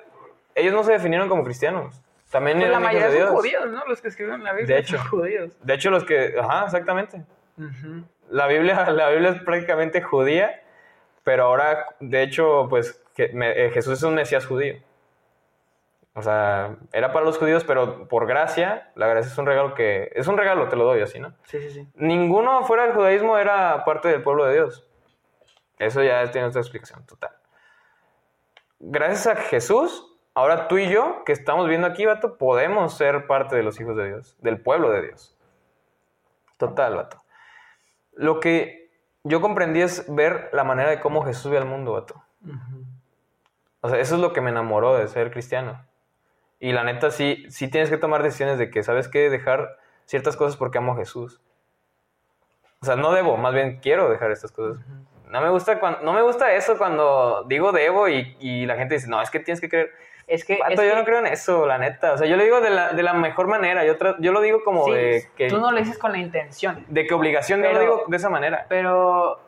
ellos 0.54 0.74
no 0.74 0.82
se 0.82 0.92
definieron 0.92 1.28
como 1.28 1.44
cristianos. 1.44 2.02
También 2.30 2.58
Pues 2.58 2.70
la 2.70 2.78
eran 2.78 2.82
hijos 2.92 2.94
mayoría 3.02 3.26
son 3.28 3.36
judíos, 3.36 3.66
¿no? 3.70 3.84
Los 3.86 4.00
que 4.02 4.08
escribieron 4.08 4.42
la 4.42 4.52
Biblia 4.52 4.74
De 4.76 4.80
hecho. 4.82 4.96
son 4.98 5.06
judíos. 5.08 5.52
De 5.62 5.74
hecho, 5.74 5.90
los 5.90 6.04
que. 6.04 6.34
Ajá, 6.38 6.64
exactamente. 6.64 7.22
La 8.30 8.46
Biblia, 8.48 8.90
la 8.90 9.08
Biblia 9.10 9.30
es 9.30 9.42
prácticamente 9.42 10.02
judía, 10.02 10.62
pero 11.22 11.44
ahora, 11.44 11.86
de 12.00 12.22
hecho, 12.22 12.66
pues 12.68 13.00
que 13.14 13.28
me- 13.28 13.52
eh, 13.66 13.70
Jesús 13.70 13.94
es 13.98 14.02
un 14.02 14.14
Mesías 14.16 14.44
judío. 14.44 14.74
O 16.14 16.22
sea, 16.22 16.76
era 16.92 17.12
para 17.12 17.24
los 17.26 17.36
judíos, 17.38 17.62
pero 17.64 18.08
por 18.08 18.26
gracia, 18.26 18.90
la 18.94 19.06
gracia 19.06 19.30
es 19.30 19.38
un 19.38 19.46
regalo 19.46 19.74
que. 19.74 20.10
Es 20.14 20.26
un 20.26 20.36
regalo, 20.38 20.68
te 20.68 20.76
lo 20.76 20.84
doy 20.84 21.02
así, 21.02 21.20
¿no? 21.20 21.34
Sí, 21.44 21.60
sí, 21.60 21.70
sí. 21.70 21.86
Ninguno 21.94 22.64
fuera 22.64 22.84
del 22.84 22.94
judaísmo 22.94 23.36
era 23.38 23.84
parte 23.84 24.08
del 24.08 24.22
pueblo 24.22 24.46
de 24.46 24.54
Dios. 24.54 24.82
Eso 25.78 26.02
ya 26.02 26.30
tiene 26.30 26.46
otra 26.48 26.60
explicación 26.62 27.04
total. 27.06 27.30
Gracias 28.78 29.26
a 29.26 29.36
Jesús, 29.36 30.06
ahora 30.34 30.68
tú 30.68 30.78
y 30.78 30.88
yo, 30.88 31.24
que 31.24 31.32
estamos 31.32 31.68
viendo 31.68 31.86
aquí, 31.86 32.04
vato, 32.04 32.36
podemos 32.36 32.96
ser 32.96 33.26
parte 33.26 33.56
de 33.56 33.62
los 33.62 33.80
hijos 33.80 33.96
de 33.96 34.08
Dios, 34.08 34.36
del 34.40 34.60
pueblo 34.60 34.90
de 34.90 35.02
Dios. 35.02 35.36
Total, 36.56 36.94
vato. 36.94 37.22
Lo 38.12 38.40
que 38.40 38.90
yo 39.24 39.40
comprendí 39.40 39.80
es 39.80 40.04
ver 40.14 40.50
la 40.52 40.64
manera 40.64 40.90
de 40.90 41.00
cómo 41.00 41.24
Jesús 41.24 41.50
ve 41.50 41.58
al 41.58 41.66
mundo, 41.66 41.92
vato. 41.92 42.22
O 43.80 43.88
sea, 43.88 43.98
eso 43.98 44.14
es 44.16 44.20
lo 44.20 44.32
que 44.32 44.40
me 44.40 44.50
enamoró 44.50 44.96
de 44.96 45.08
ser 45.08 45.30
cristiano. 45.30 45.86
Y 46.58 46.72
la 46.72 46.84
neta, 46.84 47.10
sí, 47.10 47.44
sí 47.48 47.68
tienes 47.68 47.90
que 47.90 47.98
tomar 47.98 48.22
decisiones 48.22 48.58
de 48.58 48.70
que, 48.70 48.82
¿sabes 48.82 49.08
qué? 49.08 49.30
Dejar 49.30 49.78
ciertas 50.06 50.36
cosas 50.36 50.56
porque 50.56 50.78
amo 50.78 50.92
a 50.92 50.96
Jesús. 50.96 51.40
O 52.80 52.86
sea, 52.86 52.96
no 52.96 53.12
debo, 53.12 53.36
más 53.36 53.52
bien 53.52 53.80
quiero 53.80 54.08
dejar 54.08 54.30
estas 54.30 54.52
cosas. 54.52 54.84
No 55.28 55.40
me 55.40 55.50
gusta 55.50 55.78
cuando, 55.80 56.00
no 56.02 56.12
me 56.12 56.22
gusta 56.22 56.52
eso 56.52 56.78
cuando 56.78 57.44
digo 57.48 57.72
debo 57.72 58.08
y, 58.08 58.36
y 58.40 58.64
la 58.66 58.76
gente 58.76 58.94
dice, 58.94 59.08
no, 59.08 59.20
es 59.20 59.30
que 59.30 59.40
tienes 59.40 59.60
que 59.60 59.68
creer. 59.68 59.92
Es 60.28 60.44
que, 60.44 60.54
es 60.54 60.60
yo 60.70 60.76
que- 60.82 60.94
no 60.96 61.04
creo 61.04 61.18
en 61.20 61.26
eso, 61.26 61.66
la 61.66 61.78
neta. 61.78 62.12
O 62.12 62.18
sea, 62.18 62.26
yo 62.26 62.36
lo 62.36 62.42
digo 62.42 62.60
de 62.60 62.70
la, 62.70 62.92
de 62.92 63.02
la 63.02 63.12
mejor 63.12 63.46
manera. 63.46 63.84
Yo, 63.84 63.96
tra- 63.98 64.16
yo 64.18 64.32
lo 64.32 64.40
digo 64.40 64.62
como 64.64 64.86
sí, 64.86 64.92
de 64.92 65.28
que, 65.36 65.48
tú 65.48 65.58
no 65.58 65.70
lo 65.70 65.78
dices 65.78 65.98
con 65.98 66.10
la 66.12 66.18
intención. 66.18 66.84
de 66.88 67.06
que 67.06 67.14
obligación, 67.14 67.60
yo 67.60 67.66
Pero- 67.68 67.74
lo 67.74 67.80
digo 67.80 68.04
de 68.08 68.16
esa 68.16 68.28
manera. 68.28 68.66
Pero 68.68 69.40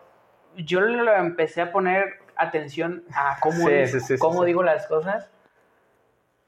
yo 0.57 0.81
le 0.81 1.17
empecé 1.17 1.63
a 1.63 1.73
poner 1.73 2.21
atención 2.37 3.03
a 3.15 3.39
cómo, 3.41 3.67
Sí, 3.67 3.73
di- 3.73 3.87
sí, 3.89 4.01
sí, 4.01 4.07
sí, 4.15 4.19
cómo 4.19 4.45
digo 4.45 4.63
las 4.63 4.87
cosas. 4.87 5.31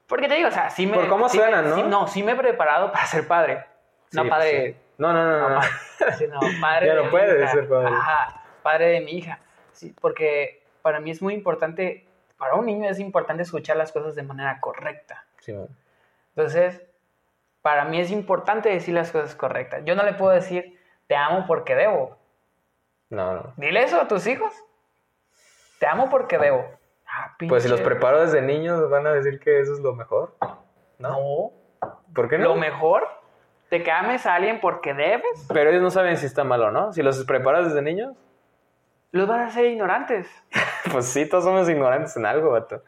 Porque 0.07 0.27
te 0.27 0.35
digo, 0.35 0.49
o 0.49 0.51
sea, 0.51 0.69
sí 0.69 0.85
me. 0.87 0.95
Por 0.95 1.07
cómo 1.09 1.29
suenan, 1.29 1.69
¿no? 1.69 1.75
sí- 1.75 1.83
no, 1.83 2.07
sí 2.07 2.23
me 2.23 2.33
he 2.33 2.35
preparado 2.35 2.91
para 2.91 3.05
ser 3.05 3.27
padre. 3.27 3.65
no 4.11 4.27
padre. 4.27 4.75
No, 4.97 5.11
no, 5.13 5.23
no, 5.25 5.39
no. 5.39 5.49
No, 5.49 5.55
no. 5.55 5.61
padre, 5.99 6.13
sí, 6.17 6.25
no, 6.27 6.39
padre 6.61 6.87
Ya 6.87 6.93
no 6.95 7.09
puedes 7.09 7.51
ser 7.51 7.67
padre. 7.67 7.87
Ajá, 7.95 8.40
padre 8.61 8.87
de 8.87 9.01
mi 9.01 9.11
hija. 9.13 9.39
Sí, 9.73 9.93
porque 9.99 10.63
para 10.81 10.99
mí 10.99 11.11
es 11.11 11.21
muy 11.21 11.33
importante, 11.33 12.07
para 12.37 12.55
un 12.55 12.65
niño 12.65 12.89
es 12.89 12.99
importante 12.99 13.43
escuchar 13.43 13.77
las 13.77 13.91
cosas 13.91 14.15
de 14.15 14.23
manera 14.23 14.59
correcta. 14.59 15.25
Sí. 15.39 15.55
Entonces, 16.35 16.81
para 17.61 17.85
mí 17.85 17.99
es 17.99 18.11
importante 18.11 18.69
decir 18.69 18.93
las 18.93 19.11
cosas 19.11 19.35
correctas. 19.35 19.83
Yo 19.85 19.95
no 19.95 20.03
le 20.03 20.13
puedo 20.13 20.31
decir, 20.31 20.79
te 21.07 21.15
amo 21.15 21.45
porque 21.47 21.75
debo. 21.75 22.17
no, 23.09 23.33
no. 23.33 23.53
Dile 23.57 23.83
eso 23.83 23.99
a 23.99 24.07
tus 24.07 24.25
hijos. 24.27 24.53
Te 25.79 25.87
amo 25.87 26.09
porque 26.09 26.37
debo. 26.37 26.65
Ah, 27.07 27.35
Pues 27.49 27.63
si 27.63 27.69
los 27.69 27.81
preparo 27.81 28.21
desde 28.21 28.41
niños, 28.41 28.89
van 28.89 29.05
a 29.07 29.11
decir 29.13 29.39
que 29.39 29.59
eso 29.59 29.73
es 29.73 29.79
lo 29.79 29.93
mejor. 29.93 30.35
No. 30.99 31.51
¿Por 32.13 32.29
qué 32.29 32.37
no? 32.37 32.49
Lo 32.49 32.55
mejor, 32.55 33.07
te 33.69 33.83
que 33.83 33.91
ames 33.91 34.25
a 34.25 34.35
alguien 34.35 34.59
porque 34.61 34.93
debes, 34.93 35.47
Pero 35.49 35.69
ellos 35.71 35.81
no 35.81 35.89
saben 35.91 36.17
si 36.17 36.25
está 36.25 36.43
mal 36.43 36.61
o 36.61 36.71
no. 36.71 36.93
Si 36.93 37.01
los 37.01 37.23
preparas 37.25 37.65
desde 37.65 37.81
niños, 37.81 38.15
los 39.11 39.27
vas 39.27 39.39
a 39.39 39.45
hacer 39.47 39.65
ignorantes. 39.65 40.27
pues 40.91 41.05
sí, 41.05 41.27
todos 41.27 41.43
somos 41.43 41.69
ignorantes 41.69 42.15
en 42.17 42.25
algo, 42.25 42.51
vato. 42.51 42.81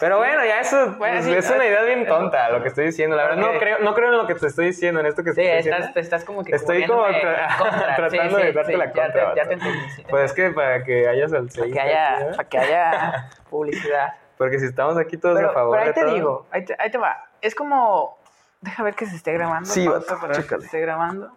Pero 0.00 0.18
bueno, 0.18 0.44
ya 0.44 0.58
eso 0.60 0.94
Bueno, 0.96 1.20
pues, 1.20 1.24
sí, 1.24 1.32
es 1.32 1.48
una 1.50 1.64
idea 1.66 1.82
bien 1.82 2.04
tonta 2.06 2.48
lo 2.48 2.62
que 2.62 2.68
estoy 2.68 2.86
diciendo. 2.86 3.14
La 3.14 3.24
verdad, 3.28 3.36
no 3.36 3.58
creo, 3.60 3.78
no 3.78 3.94
creo 3.94 4.10
en 4.10 4.16
lo 4.18 4.26
que 4.26 4.34
te 4.34 4.48
estoy 4.48 4.66
diciendo, 4.66 4.98
en 4.98 5.06
esto 5.06 5.22
que 5.22 5.32
Sí, 5.34 5.42
estoy 5.42 5.58
estás, 5.58 5.64
diciendo. 5.76 5.94
te 5.94 6.00
estás 6.00 6.24
como 6.24 6.42
que 6.42 6.52
Estoy 6.56 6.84
como 6.86 7.06
tra- 7.06 7.58
contra. 7.58 7.96
tratando 7.96 8.36
de 8.38 8.52
darte 8.52 8.76
la 8.76 8.86
ya 8.86 8.92
contra, 8.92 9.34
te- 9.34 9.40
Ya, 9.40 9.46
te 9.46 9.54
entendí. 9.54 9.90
sí 9.90 10.02
te 10.02 10.08
Pues 10.10 10.24
es 10.24 10.32
que 10.32 10.50
para 10.50 10.82
que 10.82 11.06
haya 11.08 11.26
para 11.28 11.38
salsita. 11.42 11.66
que 11.70 11.80
haya, 11.80 12.30
para 12.36 12.48
que 12.48 12.58
haya 12.58 13.30
publicidad. 13.50 14.14
Porque 14.36 14.58
si 14.58 14.66
estamos 14.66 14.96
aquí 14.96 15.16
todos 15.16 15.36
Pero, 15.36 15.50
a 15.50 15.52
favor 15.52 15.78
pero 15.78 15.88
ahí 15.88 15.94
te 15.94 16.00
todo- 16.02 16.14
digo, 16.14 16.46
ahí 16.50 16.64
te, 16.64 16.74
ahí 16.76 16.90
te 16.90 16.98
va. 16.98 17.26
Es 17.40 17.54
como, 17.54 18.18
deja 18.62 18.82
ver 18.82 18.94
que 18.96 19.06
se 19.06 19.14
esté 19.14 19.32
grabando. 19.32 19.68
Sí, 19.68 19.88
que 19.88 20.44
se 20.58 20.64
esté 20.64 20.80
grabando. 20.80 21.30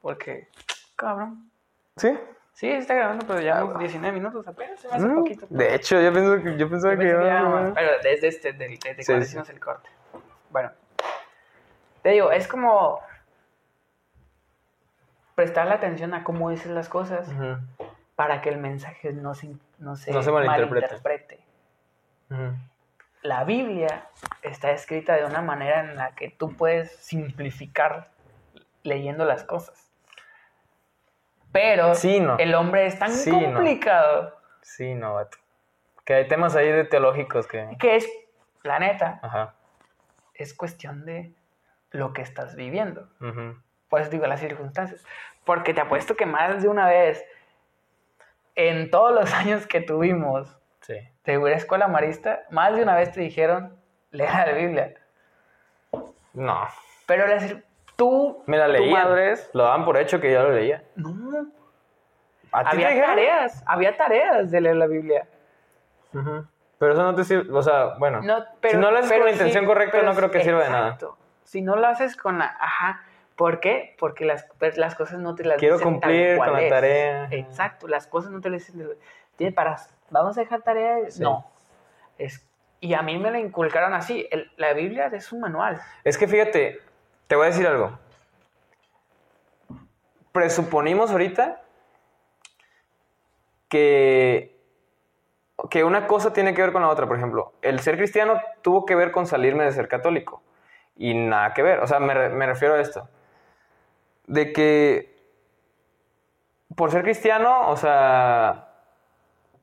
Porque, 0.00 0.48
cabrón. 0.96 1.50
¿Sí? 1.98 2.18
Sí, 2.52 2.70
está 2.70 2.94
grabando, 2.94 3.26
pero 3.26 3.40
ya 3.40 3.62
19 3.64 4.12
minutos 4.12 4.46
apenas, 4.46 4.78
se 4.78 4.88
me 4.88 4.94
hace 4.94 5.08
poquito. 5.08 5.46
De 5.48 5.74
hecho, 5.74 6.00
yo 6.00 6.12
pienso 6.12 6.42
que 6.42 6.56
yo 6.56 6.68
pensaba 6.68 6.94
Yo 6.94 7.00
que 7.00 7.06
ya 7.26 7.72
Pero 7.74 7.90
desde 8.02 8.28
este, 8.28 8.52
del- 8.52 8.78
desde 8.78 9.02
Sí, 9.02 9.06
cuando 9.06 9.24
sí. 9.24 9.30
hicimos 9.30 9.48
el 9.50 9.60
corte. 9.60 9.88
Bueno, 10.50 10.70
te 12.02 12.10
digo, 12.10 12.30
es 12.30 12.46
como 12.46 13.00
prestarle 15.34 15.72
atención 15.74 16.12
a 16.14 16.24
cómo 16.24 16.50
dices 16.50 16.70
las 16.72 16.88
cosas 16.88 17.26
para 18.16 18.42
que 18.42 18.50
el 18.50 18.58
mensaje 18.58 19.12
no 19.12 19.34
se, 19.34 19.54
no 19.78 19.96
se, 19.96 20.12
No 20.12 20.22
se 20.22 20.30
malinterprete. 20.30 21.42
La 23.22 23.44
Biblia 23.44 24.08
está 24.42 24.72
escrita 24.72 25.14
de 25.16 25.24
una 25.24 25.40
manera 25.40 25.80
en 25.80 25.96
la 25.96 26.14
que 26.14 26.28
tú 26.28 26.54
puedes 26.56 26.90
simplificar 26.96 28.10
leyendo 28.82 29.24
las 29.24 29.44
cosas. 29.44 29.91
Pero 31.52 31.94
Sí, 31.94 32.18
no. 32.20 32.38
el 32.38 32.54
hombre 32.54 32.86
es 32.86 32.98
tan 32.98 33.10
Sí, 33.10 33.30
no. 33.30 33.52
complicado 33.54 34.38
Sí, 34.62 34.94
no, 34.94 35.14
vato. 35.14 35.38
Que 36.04 36.14
hay 36.14 36.28
temas 36.28 36.56
ahí 36.56 36.70
de 36.70 36.84
teológicos 36.84 37.46
que... 37.46 37.68
que 37.78 37.96
es, 37.96 38.08
la 38.62 38.78
neta, 38.78 39.18
Ajá. 39.22 39.54
es 40.34 40.54
cuestión 40.54 41.04
de 41.04 41.34
lo 41.90 42.12
que 42.12 42.22
estás 42.22 42.56
viviendo. 42.56 43.08
ujú. 43.20 43.56
Pues 43.88 44.08
digo, 44.10 44.26
las 44.26 44.40
circunstancias. 44.40 45.04
Porque 45.44 45.74
te 45.74 45.80
apuesto 45.82 46.16
que 46.16 46.24
más 46.26 46.62
de 46.62 46.68
una 46.68 46.88
vez, 46.88 47.24
en 48.54 48.90
todos 48.90 49.12
los 49.12 49.32
años 49.34 49.66
que 49.66 49.80
tuvimos 49.80 50.58
Sí. 50.80 50.94
de 51.24 51.38
una 51.38 51.52
escuela 51.52 51.86
marista, 51.86 52.42
más 52.50 52.74
de 52.74 52.82
una 52.82 52.96
vez 52.96 53.12
te 53.12 53.20
dijeron, 53.20 53.76
lea 54.10 54.46
la 54.46 54.52
Biblia. 54.52 54.94
No. 56.32 56.66
Pero 57.06 57.26
la 57.26 57.36
cir- 57.38 57.62
tú, 57.96 58.42
Me 58.46 58.58
la 58.58 58.68
leía. 58.68 59.04
Lo 59.52 59.64
daban 59.64 59.84
por 59.84 59.96
hecho 59.96 60.20
que 60.20 60.32
yo 60.32 60.42
lo 60.42 60.52
leía. 60.52 60.82
no. 60.96 61.46
¿A 62.54 62.70
ti 62.70 62.76
te 62.76 62.84
Había 62.86 63.06
tareas, 63.06 63.62
había 63.66 63.96
tareas 63.96 64.50
de 64.50 64.60
leer 64.60 64.76
la 64.76 64.86
Biblia. 64.86 65.26
Pero 66.12 66.92
eso 66.92 67.02
no 67.02 67.14
te 67.14 67.24
sirve, 67.24 67.50
o 67.56 67.62
sea, 67.62 67.94
bueno. 67.98 68.20
No, 68.22 68.44
pero, 68.60 68.72
si 68.74 68.78
no 68.78 68.90
lo 68.90 68.98
haces 68.98 69.12
con 69.12 69.24
la 69.24 69.30
intención 69.30 69.64
sí, 69.64 69.66
correcta, 69.66 70.02
no 70.02 70.14
creo 70.14 70.30
que 70.30 70.42
sirva 70.42 70.64
de 70.64 70.68
nada. 70.70 70.98
Si 71.44 71.62
no 71.62 71.76
lo 71.76 71.86
haces 71.86 72.16
con 72.16 72.38
la, 72.38 72.54
ajá, 72.60 73.02
¿por 73.36 73.60
qué? 73.60 73.94
Porque 73.98 74.24
las, 74.26 74.44
pues, 74.58 74.76
las 74.76 74.94
cosas 74.94 75.18
no 75.20 75.34
te 75.34 75.44
las 75.44 75.58
Quiero 75.58 75.76
dicen 75.76 75.92
cumplir 75.92 76.36
con 76.38 76.52
la 76.52 76.62
es. 76.62 76.70
tarea. 76.70 77.28
Exacto, 77.30 77.88
las 77.88 78.06
cosas 78.06 78.30
no 78.32 78.40
te 78.40 78.50
las 78.50 78.66
dicen. 78.66 78.86
Tiene 79.36 79.52
para, 79.52 79.76
vamos 80.10 80.36
a 80.36 80.40
dejar 80.42 80.60
tarea, 80.62 80.98
Sí. 81.08 81.22
no. 81.22 81.46
Es, 82.18 82.46
y 82.80 82.92
a 82.94 83.00
mí 83.02 83.16
me 83.18 83.30
la 83.30 83.38
inculcaron 83.38 83.94
así. 83.94 84.26
el- 84.30 84.50
la 84.56 84.72
Biblia 84.74 85.06
es 85.06 85.32
un 85.32 85.40
manual. 85.40 85.80
Es 86.04 86.18
que 86.18 86.26
fíjate, 86.28 86.80
te 87.32 87.36
voy 87.36 87.46
a 87.46 87.48
decir 87.48 87.66
algo. 87.66 87.98
Presuponimos 90.32 91.10
ahorita 91.10 91.62
que, 93.70 94.60
que 95.70 95.82
una 95.82 96.06
cosa 96.06 96.34
tiene 96.34 96.52
que 96.52 96.60
ver 96.60 96.72
con 96.72 96.82
la 96.82 96.90
otra. 96.90 97.06
Por 97.06 97.16
ejemplo, 97.16 97.54
el 97.62 97.80
ser 97.80 97.96
cristiano 97.96 98.38
tuvo 98.60 98.84
que 98.84 98.94
ver 98.96 99.12
con 99.12 99.26
salirme 99.26 99.64
de 99.64 99.72
ser 99.72 99.88
católico. 99.88 100.42
Y 100.94 101.14
nada 101.14 101.54
que 101.54 101.62
ver. 101.62 101.78
O 101.78 101.86
sea, 101.86 102.00
me, 102.00 102.28
me 102.28 102.44
refiero 102.44 102.74
a 102.74 102.82
esto. 102.82 103.08
De 104.26 104.52
que 104.52 105.16
por 106.76 106.90
ser 106.90 107.02
cristiano, 107.02 107.70
o 107.70 107.78
sea, 107.78 108.74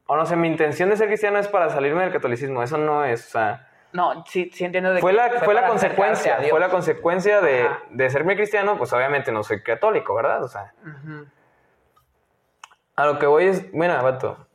o 0.07 0.15
no 0.15 0.25
sé, 0.25 0.35
mi 0.35 0.47
intención 0.47 0.89
de 0.89 0.97
ser 0.97 1.05
cristiano 1.05 1.37
es 1.37 1.47
para 1.47 1.69
salirme 1.69 2.01
del 2.01 2.13
catolicismo. 2.13 2.63
Eso 2.63 2.79
no 2.79 3.05
es, 3.05 3.27
o 3.27 3.29
sea... 3.29 3.68
No, 3.91 4.23
sí, 4.27 4.51
sí 4.53 4.65
entiendo 4.65 4.93
de 4.93 5.01
Fue 5.01 5.11
que 5.11 5.17
la, 5.17 5.29
fue 5.41 5.53
la 5.53 5.67
consecuencia, 5.67 6.39
fue 6.49 6.59
la 6.59 6.69
consecuencia 6.69 7.41
de, 7.41 7.67
de 7.89 8.09
serme 8.09 8.35
cristiano, 8.35 8.77
pues 8.77 8.93
obviamente 8.93 9.31
no 9.31 9.43
soy 9.43 9.63
católico, 9.63 10.13
¿verdad? 10.13 10.43
O 10.43 10.47
sea, 10.47 10.73
a 12.95 13.05
lo 13.05 13.17
que 13.17 13.25
voy 13.25 13.45
es, 13.45 13.73
mira, 13.73 14.01
vato, 14.01 14.45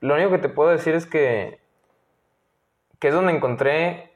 lo 0.00 0.14
único 0.14 0.30
que 0.30 0.38
te 0.38 0.48
puedo 0.48 0.70
decir 0.70 0.94
es 0.94 1.06
que, 1.06 1.60
que 2.98 3.08
es 3.08 3.14
donde 3.14 3.32
encontré 3.32 4.12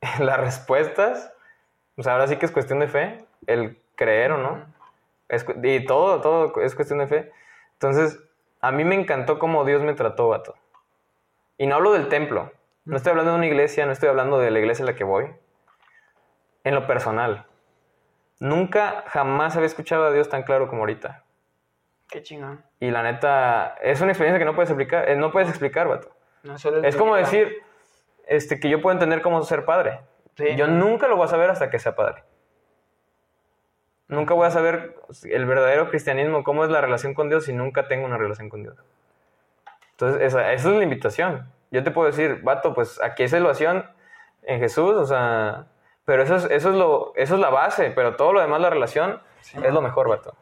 las 0.18 0.38
respuestas, 0.38 1.32
o 1.96 2.02
sea, 2.02 2.12
ahora 2.12 2.26
sí 2.26 2.36
que 2.36 2.46
es 2.46 2.52
cuestión 2.52 2.78
de 2.80 2.88
fe, 2.88 3.24
el 3.46 3.80
creer 3.94 4.32
o 4.32 4.38
no, 4.38 4.66
es 5.28 5.46
y 5.62 5.84
todo, 5.86 6.20
todo 6.20 6.60
es 6.60 6.74
cuestión 6.74 6.98
de 6.98 7.06
fe. 7.06 7.32
Entonces, 7.74 8.18
a 8.60 8.70
mí 8.70 8.84
me 8.84 8.94
encantó 8.94 9.38
cómo 9.38 9.64
Dios 9.64 9.82
me 9.82 9.94
trató, 9.94 10.28
vato. 10.28 10.54
Y 11.58 11.66
no 11.66 11.76
hablo 11.76 11.92
del 11.92 12.08
templo. 12.08 12.52
No 12.84 12.96
estoy 12.96 13.10
hablando 13.10 13.32
de 13.32 13.38
una 13.38 13.46
iglesia, 13.46 13.86
no 13.86 13.92
estoy 13.92 14.08
hablando 14.08 14.38
de 14.38 14.50
la 14.50 14.58
iglesia 14.58 14.84
a 14.84 14.86
la 14.86 14.94
que 14.94 15.04
voy. 15.04 15.26
En 16.64 16.74
lo 16.74 16.86
personal. 16.86 17.46
Nunca, 18.40 19.04
jamás 19.06 19.54
había 19.56 19.66
escuchado 19.66 20.04
a 20.04 20.12
Dios 20.12 20.28
tan 20.28 20.42
claro 20.42 20.68
como 20.68 20.82
ahorita. 20.82 21.24
Qué 22.08 22.22
chingón. 22.22 22.64
Y 22.80 22.90
la 22.90 23.02
neta, 23.02 23.76
es 23.82 24.00
una 24.00 24.10
experiencia 24.10 24.38
que 24.38 24.44
no 24.44 24.54
puedes 24.54 24.70
explicar, 24.70 25.08
eh, 25.08 25.16
no 25.16 25.30
puedes 25.30 25.48
explicar, 25.48 25.88
vato. 25.88 26.10
No 26.42 26.58
solo 26.58 26.82
Es 26.82 26.96
como 26.96 27.14
decir 27.14 27.62
este, 28.26 28.58
que 28.58 28.68
yo 28.68 28.82
puedo 28.82 28.92
entender 28.92 29.22
cómo 29.22 29.42
ser 29.42 29.64
padre. 29.64 30.00
Sí. 30.36 30.56
Yo 30.56 30.66
nunca 30.66 31.06
lo 31.06 31.16
voy 31.16 31.26
a 31.26 31.28
saber 31.28 31.50
hasta 31.50 31.70
que 31.70 31.78
sea 31.78 31.94
padre. 31.94 32.24
Nunca 34.08 34.34
voy 34.34 34.46
a 34.46 34.50
saber 34.50 34.96
el 35.22 35.46
verdadero 35.46 35.88
cristianismo, 35.88 36.44
cómo 36.44 36.64
es 36.64 36.70
la 36.70 36.80
relación 36.80 37.14
con 37.14 37.28
Dios 37.28 37.44
si 37.44 37.52
nunca 37.52 37.88
tengo 37.88 38.04
una 38.04 38.18
relación 38.18 38.48
con 38.48 38.62
Dios. 38.62 38.76
Entonces, 39.92 40.20
esa, 40.22 40.52
esa 40.52 40.70
es 40.70 40.76
la 40.76 40.82
invitación. 40.82 41.50
Yo 41.72 41.82
te 41.82 41.90
puedo 41.90 42.06
decir, 42.06 42.42
vato, 42.42 42.74
pues 42.74 43.00
aquí 43.02 43.22
hay 43.22 43.28
salvación 43.30 43.90
en 44.42 44.60
Jesús, 44.60 44.92
o 44.92 45.06
sea, 45.06 45.68
pero 46.04 46.22
eso 46.22 46.36
es, 46.36 46.44
eso 46.44 46.68
es, 46.68 46.76
lo, 46.76 47.12
eso 47.16 47.34
es 47.34 47.40
la 47.40 47.48
base, 47.48 47.90
pero 47.90 48.14
todo 48.14 48.34
lo 48.34 48.40
demás, 48.40 48.60
la 48.60 48.68
relación, 48.68 49.22
es 49.40 49.72
lo 49.72 49.80
mejor, 49.80 50.08
vato. 50.08 50.34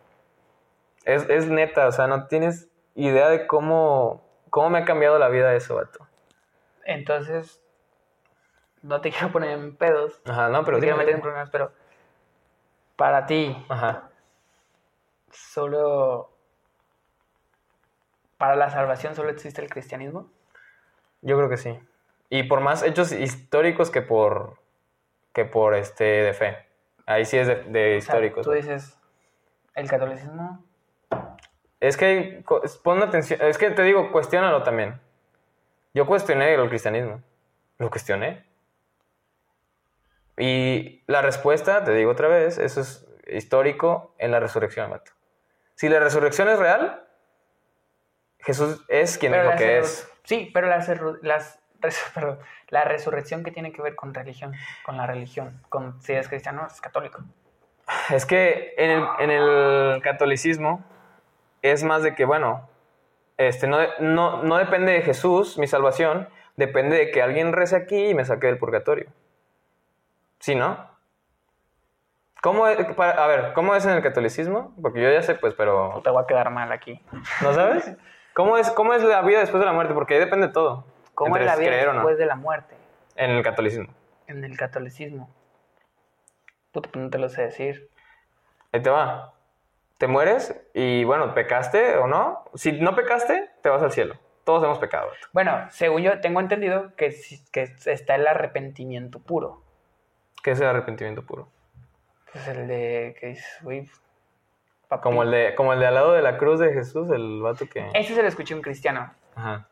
Es, 1.04 1.28
es 1.30 1.48
neta, 1.48 1.86
o 1.86 1.92
sea, 1.92 2.08
no 2.08 2.26
tienes 2.26 2.68
idea 2.96 3.28
de 3.28 3.46
cómo, 3.46 4.26
cómo 4.50 4.70
me 4.70 4.78
ha 4.78 4.84
cambiado 4.84 5.20
la 5.20 5.28
vida 5.28 5.54
eso, 5.54 5.76
vato. 5.76 6.04
Entonces, 6.84 7.62
no 8.82 9.00
te 9.00 9.10
quiero 9.12 9.30
poner 9.30 9.50
en 9.50 9.76
pedos, 9.76 10.20
Ajá, 10.26 10.48
no, 10.48 10.58
no 10.58 10.64
pero 10.64 10.78
te 10.78 10.82
quiero 10.82 10.96
meter 10.96 11.14
en 11.14 11.20
problemas, 11.20 11.50
pero 11.50 11.70
para 12.96 13.26
ti, 13.26 13.56
Ajá. 13.68 14.10
solo 15.30 16.30
para 18.36 18.56
la 18.56 18.68
salvación 18.68 19.14
solo 19.14 19.30
existe 19.30 19.62
el 19.62 19.70
cristianismo. 19.70 20.28
Yo 21.22 21.36
creo 21.36 21.48
que 21.48 21.56
sí. 21.56 21.78
Y 22.28 22.44
por 22.44 22.60
más 22.60 22.82
hechos 22.82 23.12
históricos 23.12 23.90
que 23.90 24.02
por 24.02 24.58
que 25.32 25.44
por 25.44 25.74
este 25.74 26.04
de 26.04 26.32
fe. 26.32 26.56
Ahí 27.06 27.24
sí 27.24 27.38
es 27.38 27.46
de, 27.46 27.56
de 27.56 27.62
O 27.62 27.72
sea, 27.72 27.96
históricos. 27.96 28.44
tú 28.44 28.52
dices, 28.52 28.96
el 29.74 29.88
catolicismo, 29.88 30.64
Es 31.80 31.96
que 31.96 32.44
pon 32.82 33.02
atención, 33.02 33.40
es 33.42 33.58
que 33.58 33.70
te 33.70 33.82
digo, 33.82 34.12
cuestiónalo 34.12 34.62
también. 34.62 35.00
Yo 35.94 36.06
cuestioné 36.06 36.54
el 36.54 36.68
cristianismo. 36.68 37.22
Lo 37.78 37.90
cuestioné. 37.90 38.44
Y 40.36 41.02
la 41.06 41.22
respuesta, 41.22 41.84
te 41.84 41.92
digo 41.92 42.10
otra 42.12 42.28
vez, 42.28 42.58
eso 42.58 42.80
es 42.80 43.06
histórico 43.26 44.14
en 44.18 44.30
la 44.30 44.40
resurrección, 44.40 44.90
vato. 44.90 45.12
Si 45.74 45.88
la 45.88 46.00
resurrección 46.00 46.48
es 46.48 46.58
real, 46.58 47.04
Jesús 48.38 48.84
es 48.88 49.18
quien 49.18 49.32
Pero 49.32 49.44
dijo 49.44 49.56
que 49.56 49.78
es. 49.78 50.06
Sí, 50.30 50.48
pero 50.54 50.68
las, 50.68 50.88
las 51.22 51.60
perdón, 52.14 52.38
la 52.68 52.84
resurrección 52.84 53.42
que 53.42 53.50
tiene 53.50 53.72
que 53.72 53.82
ver 53.82 53.96
con 53.96 54.14
religión, 54.14 54.52
con 54.84 54.96
la 54.96 55.04
religión, 55.04 55.60
con 55.68 56.00
si 56.00 56.12
eres 56.12 56.28
cristiano 56.28 56.62
o 56.62 56.66
eres 56.66 56.80
católico. 56.80 57.20
Es 58.10 58.26
que 58.26 58.74
en 58.78 58.90
el, 58.92 59.04
en 59.18 59.30
el 59.32 60.00
catolicismo 60.02 60.84
es 61.62 61.82
más 61.82 62.04
de 62.04 62.14
que, 62.14 62.24
bueno, 62.26 62.68
este, 63.38 63.66
no, 63.66 63.78
no, 63.98 64.44
no 64.44 64.58
depende 64.58 64.92
de 64.92 65.02
Jesús, 65.02 65.58
mi 65.58 65.66
salvación, 65.66 66.28
depende 66.54 66.96
de 66.96 67.10
que 67.10 67.22
alguien 67.22 67.52
rece 67.52 67.74
aquí 67.74 68.10
y 68.10 68.14
me 68.14 68.24
saque 68.24 68.46
del 68.46 68.58
purgatorio. 68.58 69.10
¿Sí, 70.38 70.54
no? 70.54 70.88
¿Cómo 72.40 72.68
es, 72.68 72.76
para- 72.94 73.24
a 73.24 73.26
ver, 73.26 73.52
¿cómo 73.52 73.74
es 73.74 73.84
en 73.84 73.90
el 73.94 74.02
catolicismo? 74.02 74.76
Porque 74.80 75.02
yo 75.02 75.10
ya 75.10 75.22
sé, 75.22 75.34
pues, 75.34 75.54
pero... 75.54 76.00
te 76.04 76.10
voy 76.10 76.22
a 76.22 76.26
quedar 76.28 76.50
mal 76.50 76.70
aquí. 76.70 77.04
¿No 77.42 77.52
sabes? 77.52 77.90
¿Cómo 78.34 78.56
es, 78.56 78.70
¿Cómo 78.70 78.94
es 78.94 79.02
la 79.02 79.22
vida 79.22 79.40
después 79.40 79.60
de 79.60 79.66
la 79.66 79.72
muerte? 79.72 79.94
Porque 79.94 80.14
ahí 80.14 80.20
depende 80.20 80.48
de 80.48 80.52
todo. 80.52 80.84
¿Cómo 81.14 81.36
es 81.36 81.44
la 81.44 81.56
vida 81.56 81.84
no. 81.86 81.92
después 81.94 82.18
de 82.18 82.26
la 82.26 82.36
muerte 82.36 82.74
En 83.16 83.30
el 83.30 83.42
catolicismo. 83.42 83.92
en 84.26 84.44
el 84.44 84.56
catolicismo? 84.56 85.28
Puta, 86.72 86.88
pues 86.90 87.04
no 87.04 87.10
te 87.10 87.18
lo 87.18 87.28
sé 87.28 87.42
decir. 87.42 87.90
Ahí 88.72 88.80
te 88.80 88.90
va. 88.90 89.34
Te 89.98 90.06
mueres 90.06 90.58
y, 90.72 91.04
bueno, 91.04 91.34
pecaste 91.34 91.96
o 91.96 92.06
no. 92.06 92.44
Si 92.54 92.72
no 92.72 92.94
pecaste, 92.94 93.50
te 93.60 93.68
vas 93.68 93.82
al 93.82 93.92
cielo. 93.92 94.14
Todos 94.44 94.64
hemos 94.64 94.78
pecado. 94.78 95.10
Bueno, 95.32 95.66
según 95.70 96.02
yo 96.02 96.20
tengo 96.20 96.40
entendido 96.40 96.94
que, 96.96 97.14
que 97.52 97.74
está 97.84 98.14
el 98.14 98.26
arrepentimiento 98.26 99.18
puro. 99.18 99.62
¿Qué 100.42 100.52
es 100.52 100.60
el 100.60 100.68
arrepentimiento 100.68 101.22
puro? 101.22 101.48
Pues 102.32 102.48
el 102.48 102.66
de 102.66 103.16
que 103.20 103.26
dices, 103.26 103.60
papi. 104.90 105.02
Como 105.02 105.22
el 105.22 105.30
de, 105.30 105.54
como 105.54 105.72
el 105.72 105.80
de 105.80 105.86
al 105.86 105.94
lado 105.94 106.12
de 106.12 106.20
la 106.20 106.36
cruz 106.36 106.60
de 106.60 106.72
Jesús, 106.74 107.10
el 107.10 107.40
vato 107.40 107.66
que. 107.66 107.88
Ese 107.94 108.14
se 108.14 108.20
lo 108.22 108.28
escuché 108.28 108.52
a 108.52 108.56
un 108.58 108.62
cristiano 108.62 109.10
Ajá. 109.34 109.66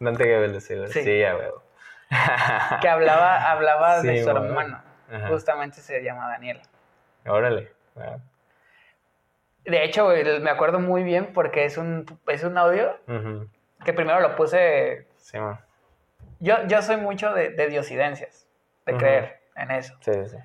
Dante 0.00 0.24
Gebel 0.24 0.54
decía, 0.54 0.86
Sí. 0.86 1.02
sí, 1.02 1.18
ya 1.20 1.34
veo. 1.34 1.62
que 2.80 2.88
hablaba, 2.88 3.50
hablaba 3.50 4.00
de 4.00 4.16
Sí, 4.16 4.24
su 4.24 4.30
hermano. 4.30 4.82
Ajá. 5.12 5.28
Justamente 5.28 5.80
se 5.80 6.02
llama 6.02 6.28
Daniel. 6.28 6.60
Órale. 7.26 7.70
Ah. 7.96 8.16
De 9.64 9.84
hecho, 9.84 10.08
me 10.40 10.50
acuerdo 10.50 10.80
muy 10.80 11.02
bien 11.04 11.32
porque 11.32 11.64
es 11.64 11.76
un, 11.76 12.06
es 12.26 12.42
un 12.42 12.56
audio 12.58 12.98
que 13.84 13.92
primero 13.92 14.20
lo 14.20 14.34
puse. 14.34 15.06
Sí, 15.18 15.38
man. 15.38 15.60
Yo, 16.40 16.56
yo 16.66 16.82
soy 16.82 16.96
mucho 16.96 17.32
de, 17.32 17.50
de 17.50 17.68
diosidencias, 17.68 18.48
de 18.86 18.96
creer 18.96 19.40
en 19.54 19.70
eso. 19.70 19.94
Sí, 20.00 20.12
sí, 20.12 20.30
sí. 20.30 20.36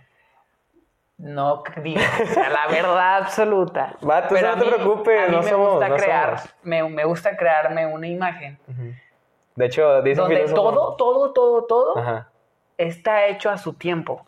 No 1.18 1.64
digo 1.82 2.00
que 2.18 2.26
sea 2.28 2.50
la 2.50 2.68
verdad 2.68 3.18
absoluta. 3.18 3.96
Vato, 4.02 4.28
pero 4.36 4.50
no 4.50 4.58
te 4.60 4.66
mí- 4.66 4.72
preocupes, 4.72 5.20
A 5.20 5.26
mí 5.26 5.36
no 5.36 5.42
me 5.42 5.50
somos- 5.50 5.72
gusta 5.72 5.90
no 5.90 5.96
crear, 5.96 6.38
somos. 6.40 6.56
me, 6.64 6.84
me 6.90 7.04
gusta 7.06 7.36
crearme 7.36 7.86
una 7.88 8.08
imagen. 8.08 8.60
De 9.56 9.66
hecho, 9.66 10.02
dice 10.04 10.22
donde 10.22 10.46
todo, 10.54 10.96
todo, 10.96 11.34
todo, 11.34 11.64
todo 11.66 11.98
Ajá. 11.98 12.30
está 12.78 13.26
hecho 13.26 13.50
a 13.50 13.58
su 13.58 13.74
tiempo. 13.74 14.26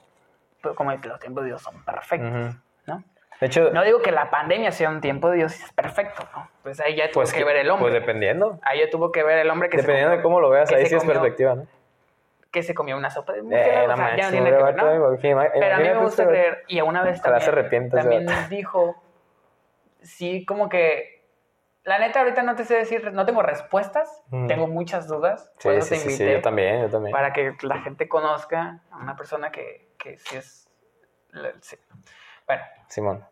Pero 0.62 0.74
como 0.76 0.92
los 0.92 1.20
tiempos 1.20 1.44
de 1.44 1.50
Dios 1.50 1.62
son 1.62 1.84
perfectos. 1.86 2.56
¿no? 2.88 3.04
De 3.40 3.48
hecho, 3.48 3.70
No 3.72 3.84
digo 3.84 4.02
que 4.02 4.12
la 4.12 4.30
pandemia 4.32 4.72
sea 4.72 4.90
un 4.90 5.00
tiempo 5.00 5.30
de 5.30 5.38
Dios 5.38 5.54
es 5.54 5.72
perfecto, 5.74 6.24
¿no? 6.36 6.50
Pues 6.64 6.80
ahí 6.82 6.96
ya 6.96 7.06
tuvo 7.12 7.22
pues 7.22 7.32
que 7.32 7.44
ver 7.46 7.56
el 7.58 7.70
hombre. 7.70 7.92
Pues 7.92 8.02
dependiendo. 8.02 8.60
ahí 8.64 8.80
ya 8.80 8.90
tuvo 8.90 9.12
que 9.12 9.24
ver 9.24 9.38
el 9.38 9.50
hombre 9.52 9.70
que 9.70 9.78
Dependiendo 9.78 10.12
se 10.12 10.18
de 10.18 10.24
cómo 10.24 10.42
lo 10.42 10.50
veas, 10.50 10.70
ahí 10.74 10.86
sí 10.88 10.96
es 10.96 11.06
perspectiva, 11.06 11.56
¿no? 11.56 11.68
Que 12.52 12.64
se 12.64 12.74
comió 12.74 12.98
una 12.98 13.10
sopa 13.10 13.34
de 13.34 13.40
Eh, 13.40 13.44
murciélago, 13.44 13.88
la 13.88 13.94
o 13.94 13.98
sea, 13.98 14.06
ya 14.06 14.12
no 14.12 14.16
máxima, 14.16 14.32
tiene 14.32 14.50
que 14.58 14.64
ver, 14.64 14.76
¿no? 14.76 14.84
vato, 14.86 14.96
imagina- 15.14 15.52
Pero 15.54 15.76
a 15.76 15.78
mí 15.80 15.84
me 15.90 15.98
gusta 15.98 16.28
creer, 16.28 16.64
y 16.68 16.82
una 16.82 17.04
vez 17.04 17.22
también, 17.22 17.42
se 17.44 17.50
arrepienta 17.50 18.00
ese 18.00 18.10
también 18.10 18.50
dijo, 18.50 19.04
sí, 20.02 20.46
como 20.46 20.68
que, 20.70 21.20
la 21.84 21.98
neta 22.00 22.20
ahorita 22.20 22.44
no 22.44 22.56
te 22.56 22.66
sé 22.66 22.76
decir, 22.76 23.12
no 23.14 23.26
tengo 23.26 23.42
respuestas, 23.42 24.24
Mm. 24.30 24.48
tengo 24.48 24.68
muchas 24.68 25.08
dudas, 25.08 25.52
por 25.62 25.74
Sí, 25.74 25.78
eso 25.78 25.82
sí, 25.84 25.90
te 25.90 25.96
sí, 25.98 26.02
invité, 26.04 26.26
sí, 26.28 26.32
yo 26.34 26.42
también, 26.42 26.82
yo 26.82 26.90
también. 26.90 27.12
para 27.12 27.34
que 27.34 27.56
la 27.62 27.80
gente 27.82 28.08
conozca 28.08 28.82
a 28.92 28.98
una 28.98 29.16
persona 29.16 29.52
que, 29.52 29.94
que 29.98 30.18
sí 30.18 30.38
es. 30.38 30.70
Bueno, 32.48 32.64
Simón. 32.88 33.26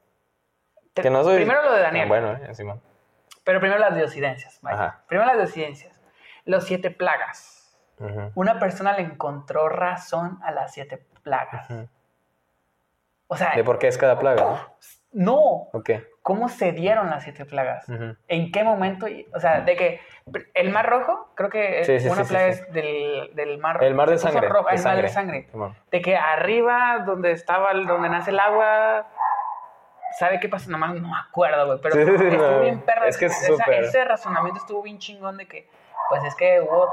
te- 0.94 1.02
Que 1.02 1.10
no 1.10 1.23
soy... 1.23 1.38
primero 1.38 1.64
lo 1.64 1.73
de 1.73 1.81
Daniel, 1.81 2.06
Ah, 2.06 2.07
Bueno, 2.07 2.34
eh, 2.34 2.53
Simón. 2.56 2.81
pero 3.44 3.60
primero 3.60 3.80
las 3.80 3.95
diosidencias, 3.95 4.60
vaya. 4.61 4.76
Ajá. 4.84 5.03
primero 5.07 5.27
las 5.27 5.38
diosidencias, 5.38 5.99
los 6.45 6.64
siete 6.65 6.91
plagas. 6.91 7.56
Ujú. 7.99 8.32
Una 8.36 8.60
persona 8.60 8.94
le 8.94 9.02
encontró 9.03 9.69
razón 9.69 10.40
a 10.44 10.52
las 10.52 10.74
siete 10.74 11.03
plagas. 11.24 11.69
Ujú. 11.69 11.88
O 13.28 13.36
sea, 13.36 13.53
¿De 13.56 13.64
por 13.64 13.78
qué 13.80 13.88
es 13.88 13.98
cada 13.98 14.18
plaga, 14.19 14.41
no? 14.41 14.60
no, 15.11 15.36
¿O 15.74 15.82
qué? 15.84 16.07
¿cómo 16.22 16.48
se 16.48 16.72
dieron 16.72 17.10
las 17.10 17.24
siete 17.24 17.44
plagas? 17.45 17.88
Ujú. 17.90 18.15
¿En 18.28 18.52
qué 18.52 18.64
momento? 18.64 19.06
O 19.34 19.40
sea, 19.40 19.61
de 19.61 19.76
que 19.76 19.99
el 20.53 20.69
mar 20.72 20.90
rojo, 20.90 21.32
creo 21.36 21.49
que 21.49 21.84
Sí, 21.84 21.99
sí, 21.99 22.07
una 22.07 22.24
sí, 22.24 22.30
plaga 22.30 22.48
es 22.48 22.72
del, 22.72 23.32
del 23.34 23.57
mar 23.57 23.84
El 23.84 23.95
mar 23.95 24.10
de 24.10 24.18
sangre, 24.18 24.48
roja, 24.48 24.72
de 24.72 24.78
el 24.78 24.84
mar 24.84 25.02
de 25.02 25.10
sangre. 25.10 25.48
sangre. 25.52 25.76
De 25.91 26.02
que 26.02 26.15
arriba, 26.15 26.99
donde 27.06 27.32
estaba, 27.32 27.74
donde 27.74 28.07
nace 28.10 28.30
el 28.32 28.40
agua, 28.40 29.07
¿sabe 30.19 30.40
qué 30.40 30.48
pasa? 30.48 30.69
Nomás 30.69 30.94
no 30.95 31.07
me 31.07 31.18
acuerdo, 31.18 31.65
güey. 31.65 31.80
Pero 31.82 31.99
estuvo 31.99 32.38
no, 32.52 32.60
bien 32.61 32.82
perra. 32.82 33.07
es 33.07 33.18
que 33.18 33.26
es 33.26 33.49
esa-. 33.49 33.64
Ese 33.74 34.06
razonamiento 34.06 34.60
estuvo 34.61 34.82
bien 34.84 34.99
chingón 34.99 35.36
de 35.38 35.48
que, 35.48 35.69
pues 36.10 36.24
es 36.24 36.36
que 36.36 36.61
hubo, 36.61 36.90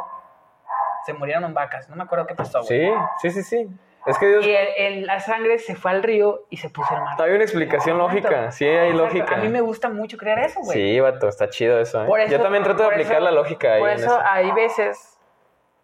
se 1.06 1.12
murieron 1.14 1.52
vacas. 1.54 1.88
No 1.88 1.96
me 1.96 2.04
acuerdo 2.04 2.26
qué 2.26 2.34
pasó, 2.34 2.62
güey. 2.62 2.68
Sí, 2.68 2.92
sí, 3.20 3.30
sí, 3.30 3.42
sí. 3.42 3.68
Es 4.06 4.18
que 4.18 4.26
Dios... 4.28 4.44
Y 4.46 4.54
el- 4.54 4.68
el- 4.76 5.06
la 5.06 5.18
sangre 5.20 5.58
se 5.58 5.74
fue 5.74 5.90
al 5.90 6.02
río 6.02 6.42
y 6.50 6.58
se 6.58 6.68
puso 6.68 6.94
el 6.94 7.00
mar. 7.02 7.20
Hay 7.22 7.30
una 7.32 7.42
explicación 7.44 7.96
lógica, 7.96 8.50
sí 8.52 8.66
hay 8.66 8.90
Exacto. 8.90 9.04
lógica. 9.04 9.34
A 9.36 9.38
mí 9.38 9.48
me 9.48 9.62
gusta 9.62 9.88
mucho 9.88 10.18
creer 10.18 10.40
eso, 10.40 10.60
güey. 10.60 10.76
Sí, 10.78 11.00
vato, 11.00 11.26
está 11.28 11.48
chido 11.48 11.80
eso, 11.80 12.02
¿eh? 12.04 12.06
Por 12.06 12.20
eso- 12.20 12.30
Yo 12.32 12.40
también 12.42 12.62
trato 12.64 12.82
de 12.82 12.88
aplicar 12.90 13.14
eso- 13.16 13.24
la 13.24 13.30
lógica 13.30 13.72
ahí 13.74 13.80
Por 13.80 13.88
en 13.90 13.96
eso 13.96 14.06
eso, 14.06 14.20
hay 14.22 14.50
veces 14.52 15.18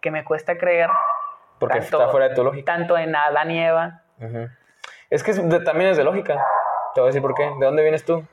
que 0.01 0.11
me 0.11 0.23
cuesta 0.23 0.55
creer 0.57 0.89
porque 1.59 1.79
tanto- 1.79 1.97
está 1.97 2.09
fuera 2.11 2.29
de 2.29 2.35
tu 2.35 2.43
lógica. 2.43 2.73
tanto 2.73 2.95
en 2.97 3.15
Adán 3.15 3.49
y 3.49 3.63
Eva. 3.63 4.03
Ujú. 4.19 4.47
Es 5.09 5.23
que 5.23 5.31
es 5.31 5.49
de- 5.49 5.59
también 5.61 5.89
es 5.89 5.97
de 5.97 6.03
lógica. 6.03 6.35
Te 6.93 7.01
voy 7.01 7.07
a 7.07 7.09
decir 7.09 7.21
por 7.23 7.33
qué. 7.33 7.43
¿De 7.59 7.65
dónde 7.65 7.81
vienes 7.81 8.05
tú? 8.05 8.23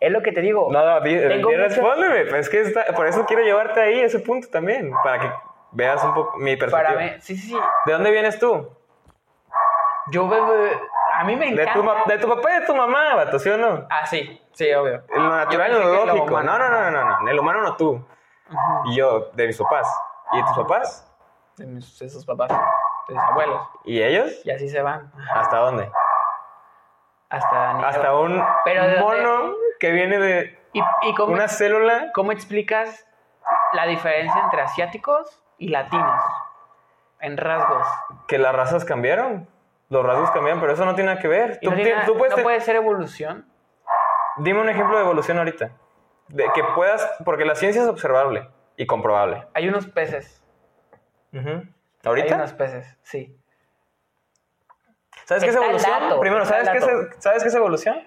Es 0.00 0.12
lo 0.12 0.22
que 0.22 0.32
te 0.32 0.40
digo. 0.40 0.68
Nada, 0.70 1.00
di, 1.00 1.16
Tengo 1.18 1.48
di- 1.50 1.56
mucho- 1.56 1.68
respóndeme. 1.68 2.24
Pues 2.26 2.40
es 2.46 2.48
que 2.50 2.60
está- 2.62 2.84
por 2.94 3.06
eso 3.06 3.24
quiero 3.26 3.42
llevarte 3.42 3.80
ahí, 3.80 4.00
ese 4.00 4.18
punto 4.20 4.48
también, 4.48 4.92
para 5.02 5.18
que 5.20 5.32
veas 5.72 6.02
un 6.04 6.14
poco 6.14 6.36
mi 6.38 6.56
perspectiva. 6.56 6.94
Para 6.94 7.12
mí, 7.14 7.20
sí, 7.20 7.36
sí, 7.36 7.48
sí. 7.48 7.58
¿De 7.86 7.92
dónde 7.92 8.10
vienes 8.10 8.38
tú? 8.38 8.68
Yo 10.08 10.28
veo. 10.28 10.46
A 11.14 11.24
mí 11.24 11.34
me 11.34 11.46
De 11.54 11.62
encanta. 11.62 12.02
tu, 12.04 12.10
de 12.10 12.18
tu 12.18 12.28
papá 12.28 12.50
y 12.56 12.60
de 12.60 12.66
tu 12.66 12.76
mamá, 12.76 13.14
vato, 13.16 13.38
¿sí 13.38 13.48
o 13.48 13.56
no? 13.56 13.86
Ah, 13.90 14.04
sí, 14.06 14.40
sí, 14.52 14.70
obvio. 14.74 15.02
Lo 15.14 15.30
natural 15.34 15.70
y 15.70 15.74
lo 15.74 16.04
lógico. 16.06 16.42
No, 16.42 16.58
no, 16.58 16.68
no, 16.68 16.80
no, 16.82 16.90
no, 16.90 17.20
no. 17.22 17.28
El 17.28 17.38
humano 17.38 17.62
no 17.62 17.74
tú. 17.76 18.06
Y 18.84 18.96
yo, 18.96 19.30
de 19.32 19.46
mis 19.46 19.56
papás. 19.58 19.88
¿Y 20.32 20.36
de 20.36 20.42
tus 20.44 20.56
papás? 20.58 21.10
De, 21.56 21.66
mis, 21.66 21.98
de 21.98 22.08
sus 22.10 22.24
papás, 22.26 22.50
de 23.08 23.14
mis 23.14 23.22
abuelos. 23.24 23.62
¿Y 23.84 24.02
ellos? 24.02 24.30
Y 24.44 24.50
así 24.50 24.68
se 24.68 24.82
van. 24.82 25.10
¿Hasta 25.34 25.56
dónde? 25.56 25.90
Hasta 27.30 27.78
Hasta 27.88 28.14
un 28.14 28.36
mono 29.00 29.54
que 29.78 29.90
viene 29.92 30.18
de 30.18 30.58
¿Y, 30.72 30.80
y 31.02 31.14
cómo, 31.14 31.32
una 31.32 31.48
célula. 31.48 32.10
cómo 32.14 32.32
explicas 32.32 33.06
la 33.72 33.86
diferencia 33.86 34.40
entre 34.42 34.60
asiáticos 34.62 35.42
y 35.58 35.68
latinos? 35.68 36.20
En 37.20 37.36
rasgos. 37.36 37.86
Que 38.28 38.38
las 38.38 38.54
razas 38.54 38.84
cambiaron. 38.84 39.48
Los 39.88 40.04
rasgos 40.04 40.30
cambiaron, 40.32 40.60
pero 40.60 40.72
eso 40.72 40.84
no 40.84 40.94
tiene 40.94 41.10
nada 41.10 41.20
que 41.20 41.28
ver. 41.28 41.58
¿Y 41.62 41.66
Tú, 41.66 41.70
no, 41.70 41.76
tiene 41.76 42.04
tú 42.04 42.16
puedes 42.18 42.36
no 42.36 42.42
puede 42.42 42.60
ser 42.60 42.76
evolución? 42.76 43.48
Dime 44.38 44.60
un 44.60 44.68
ejemplo 44.68 44.96
de 44.98 45.04
evolución 45.04 45.38
ahorita. 45.38 45.70
De 46.28 46.50
que 46.54 46.62
puedas, 46.74 47.08
porque 47.24 47.44
la 47.44 47.54
ciencia 47.54 47.82
es 47.82 47.88
observable 47.88 48.50
y 48.76 48.84
comprobable. 48.86 49.46
Hay 49.54 49.68
unos 49.68 49.86
peces. 49.86 50.44
Ujú. 51.32 51.48
Hay 51.48 51.68
¿Ahorita? 52.04 52.34
unos 52.34 52.52
peces, 52.52 52.98
sí. 53.02 53.36
¿Sabes 55.24 55.42
qué 55.44 55.50
es 55.50 55.56
evolución? 55.56 56.20
Primero, 56.20 56.44
¿sabes 56.44 56.68
qué, 56.70 56.78
es, 56.78 56.84
¿sabes 57.18 57.42
qué 57.42 57.48
es 57.48 57.54
evolución? 57.54 58.06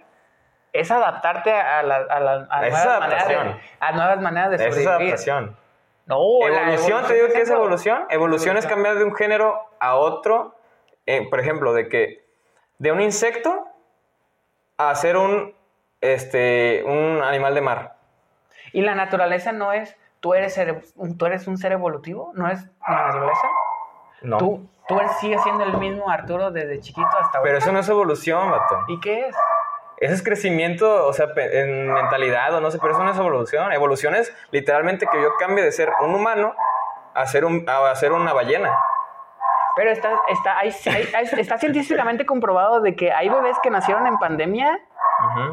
Es 0.73 0.91
adaptarte 0.91 1.51
a, 1.53 1.81
la, 1.83 1.95
a, 1.97 2.19
la- 2.19 2.47
a 2.49 2.61
nuevas, 2.61 2.99
maneras 2.99 3.27
de, 3.27 3.55
a 3.79 3.91
nuevas 3.91 4.21
maneras 4.21 4.49
de 4.51 4.55
Esa 4.67 4.79
es 4.79 4.87
adaptación. 4.87 5.57
No, 6.05 6.17
la 6.49 6.61
Evolución, 6.73 7.05
te 7.05 7.13
digo 7.13 7.27
que 7.27 7.41
es 7.41 7.49
evolución. 7.49 8.05
Evolución 8.09 8.57
es 8.57 8.65
cambiar 8.65 8.95
de 8.95 9.03
un 9.03 9.13
género 9.15 9.59
a 9.79 9.95
otro. 9.95 10.55
Eh, 11.05 11.27
por 11.29 11.39
ejemplo, 11.39 11.73
de 11.73 11.87
que 11.89 12.25
de 12.79 12.91
un 12.91 13.01
insecto 13.01 13.65
a 14.77 14.93
ser 14.95 15.17
un, 15.17 15.53
este, 16.01 16.83
un 16.85 17.21
animal 17.23 17.53
de 17.55 17.61
mar. 17.61 17.95
Y 18.73 18.81
la 18.81 18.95
naturaleza 18.95 19.51
no 19.51 19.73
es, 19.73 19.97
tú 20.19 20.33
eres, 20.33 20.59
tú 21.17 21.25
eres 21.25 21.47
un 21.47 21.57
ser 21.57 21.71
evolutivo, 21.73 22.31
no 22.35 22.49
es 22.49 22.63
la 22.87 23.05
naturaleza. 23.07 23.47
No. 24.21 24.37
Tú, 24.37 24.69
tú 24.87 24.99
sigues 25.19 25.41
siendo 25.43 25.63
el 25.63 25.77
mismo 25.77 26.09
Arturo 26.09 26.51
desde 26.51 26.79
chiquito 26.79 27.07
hasta 27.07 27.37
ahora. 27.37 27.41
Pero 27.43 27.57
eso 27.57 27.71
no 27.71 27.79
es 27.79 27.89
evolución, 27.89 28.51
vato. 28.51 28.79
¿Y 28.87 28.99
qué 28.99 29.27
es? 29.27 29.35
Eso 29.99 30.13
es 30.13 30.23
crecimiento, 30.23 31.07
o 31.07 31.13
sea, 31.13 31.27
en 31.35 31.91
mentalidad 31.91 32.53
o 32.55 32.61
no 32.61 32.71
sé, 32.71 32.79
pero 32.81 32.93
eso 32.93 33.03
no 33.03 33.11
es 33.11 33.17
evolución. 33.17 33.71
Evolución 33.73 34.15
es 34.15 34.33
literalmente 34.51 35.05
que 35.11 35.21
yo 35.21 35.29
cambie 35.39 35.63
de 35.63 35.71
ser 35.71 35.89
un 36.01 36.15
humano 36.15 36.53
a 37.13 37.25
ser, 37.25 37.43
un, 37.45 37.65
a 37.67 37.93
ser 37.95 38.13
una 38.13 38.31
ballena. 38.33 38.73
Pero 39.75 39.91
está, 39.91 40.09
está, 40.29 40.57
hay- 40.57 40.73
hay- 40.85 41.07
hay- 41.15 41.39
está 41.39 41.57
científicamente 41.57 42.25
comprobado 42.25 42.81
de 42.81 42.95
que 42.95 43.11
hay 43.11 43.29
bebés 43.29 43.57
que 43.63 43.69
nacieron 43.69 44.07
en 44.07 44.17
pandemia 44.17 44.79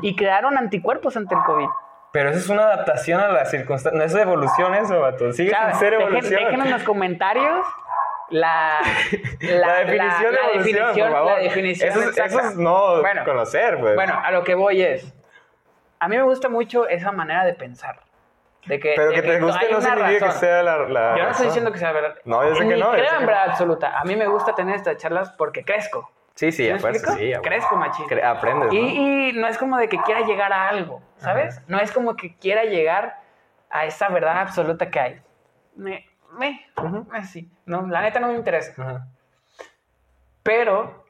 y 0.02 0.14
crearon 0.16 0.56
anticuerpos 0.58 1.16
ante 1.16 1.34
el 1.34 1.42
COVID. 1.42 1.68
Pero 2.12 2.30
eso 2.30 2.38
es 2.38 2.48
una 2.48 2.62
adaptación 2.62 3.20
a 3.20 3.28
las 3.28 3.50
circunstancias. 3.50 3.94
No 3.94 4.04
es 4.04 4.14
evolución 4.14 4.74
eso, 4.74 5.00
vato. 5.00 5.32
Sigue 5.32 5.52
sin 5.54 5.74
ser 5.78 5.94
evolución. 5.94 6.44
dejen 6.44 6.62
en 6.62 6.70
los 6.70 6.82
comentarios 6.84 7.66
la, 8.30 8.80
La, 9.40 9.74
definición 9.80 10.32
la 10.34 10.40
de 10.40 10.46
evolución, 10.46 10.54
definición- 10.64 10.94
por 11.08 11.12
favor. 11.12 11.32
la 11.32 11.38
definición 11.38 11.90
eso, 11.90 12.00
es, 12.10 12.18
eso 12.18 12.40
es 12.40 12.56
no 12.56 13.00
Bueno. 13.00 13.24
conocer, 13.24 13.78
pues. 13.78 13.94
Bueno, 13.94 14.20
a 14.22 14.30
lo 14.30 14.42
que 14.44 14.54
voy 14.54 14.82
es, 14.82 15.14
a 16.00 16.08
mí 16.08 16.16
me 16.16 16.22
gusta 16.22 16.48
mucho 16.48 16.88
esa 16.88 17.12
manera 17.12 17.44
de 17.44 17.54
pensar. 17.54 18.00
De 18.66 18.80
que, 18.80 18.94
pero 18.96 19.10
de 19.10 19.14
que 19.14 19.22
te 19.22 19.40
guste 19.40 19.70
no 19.70 19.80
significa 19.80 20.26
que 20.26 20.32
sea 20.32 20.62
la, 20.62 20.78
la 20.88 21.16
Yo 21.16 21.22
no 21.22 21.30
estoy 21.30 21.46
diciendo 21.46 21.70
que 21.70 21.78
sea 21.78 21.92
verdad. 21.92 22.16
No, 22.24 22.42
yo 22.48 22.54
sé 22.56 22.60
que 22.66 22.74
Ni 22.74 22.80
no, 22.80 22.86
yo 22.86 22.92
creo 22.94 23.12
en 23.12 23.18
que 23.20 23.26
verdad 23.26 23.50
absoluta. 23.50 23.96
A 23.96 24.04
mí 24.04 24.16
me 24.16 24.26
gusta 24.26 24.56
tener 24.56 24.74
estas 24.74 24.96
charlas 24.96 25.30
porque 25.38 25.64
crezco. 25.64 26.10
Sí, 26.34 26.50
sí, 26.50 26.64
¿Sí 26.64 26.70
a 26.70 26.74
me 26.74 26.80
fuerza, 26.80 27.12
sí. 27.14 27.32
Crezco, 27.42 27.76
machín. 27.76 28.06
Cre- 28.06 28.24
aprendes, 28.24 28.68
¿no? 28.68 28.74
Y, 28.74 29.28
y 29.28 29.32
no 29.34 29.46
es 29.46 29.56
como 29.56 29.78
de 29.78 29.88
que 29.88 29.98
quiera 30.02 30.22
llegar 30.22 30.52
a 30.52 30.68
algo, 30.68 31.00
¿sabes? 31.18 31.62
No 31.68 31.78
es 31.78 31.92
como 31.92 32.16
que 32.16 32.36
quiera 32.36 32.64
llegar 32.64 33.20
a 33.70 33.84
esa 33.86 34.08
verdad 34.08 34.40
absoluta 34.40 34.90
que 34.90 34.98
hay. 35.00 35.20
Me, 35.76 36.04
me, 36.32 36.66
Ujú. 36.76 37.06
así. 37.12 37.50
No, 37.66 37.86
la 37.86 38.02
neta 38.02 38.20
no 38.20 38.28
me 38.28 38.34
interesa. 38.34 39.06
Pero, 40.42 41.04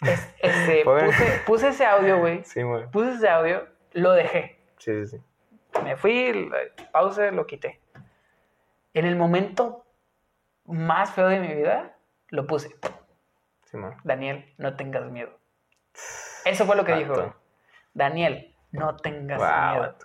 es- 0.00 0.34
este, 0.40 0.82
Pobre. 0.84 1.06
puse, 1.06 1.40
puse 1.46 1.68
ese 1.68 1.86
audio, 1.86 2.18
güey. 2.18 2.44
Sí, 2.44 2.62
güey. 2.62 2.86
Puse 2.90 3.12
ese 3.14 3.28
audio, 3.28 3.66
lo 3.92 4.12
dejé. 4.12 4.58
Sí, 4.78 5.04
sí, 5.06 5.16
sí. 5.16 5.22
Me 5.82 5.96
fui, 5.96 6.50
pause, 6.92 7.32
lo 7.32 7.46
quité. 7.46 7.80
En 8.94 9.04
el 9.04 9.16
momento 9.16 9.84
más 10.64 11.10
feo 11.12 11.28
de 11.28 11.38
mi 11.38 11.54
vida, 11.54 11.96
lo 12.28 12.46
puse. 12.46 12.74
Sí, 13.66 13.76
man. 13.76 13.96
Daniel, 14.04 14.54
no 14.58 14.74
tengas 14.76 15.04
miedo. 15.10 15.30
Eso 16.44 16.64
fue 16.64 16.76
lo 16.76 16.84
que 16.84 16.94
dijo. 16.94 17.34
Daniel, 17.94 18.54
no 18.72 18.96
tengas 18.96 19.38
Wow, 19.38 19.80
miedo. 19.80 19.96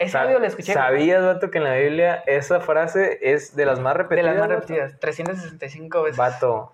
Ese 0.00 0.16
audio 0.16 0.38
lo 0.38 0.46
escuché 0.46 0.72
¿Sabías, 0.72 1.22
vato, 1.22 1.50
que 1.50 1.58
en 1.58 1.64
la 1.64 1.74
Biblia 1.74 2.24
esa 2.26 2.60
frase 2.60 3.18
es 3.20 3.54
de 3.54 3.66
las 3.66 3.80
más 3.80 3.92
de 3.94 3.98
repetidas? 4.02 4.24
las 4.34 4.36
más 4.40 4.48
vato? 4.48 4.60
repetidas, 4.62 4.98
365 4.98 6.02
veces. 6.04 6.16
Vato, 6.16 6.72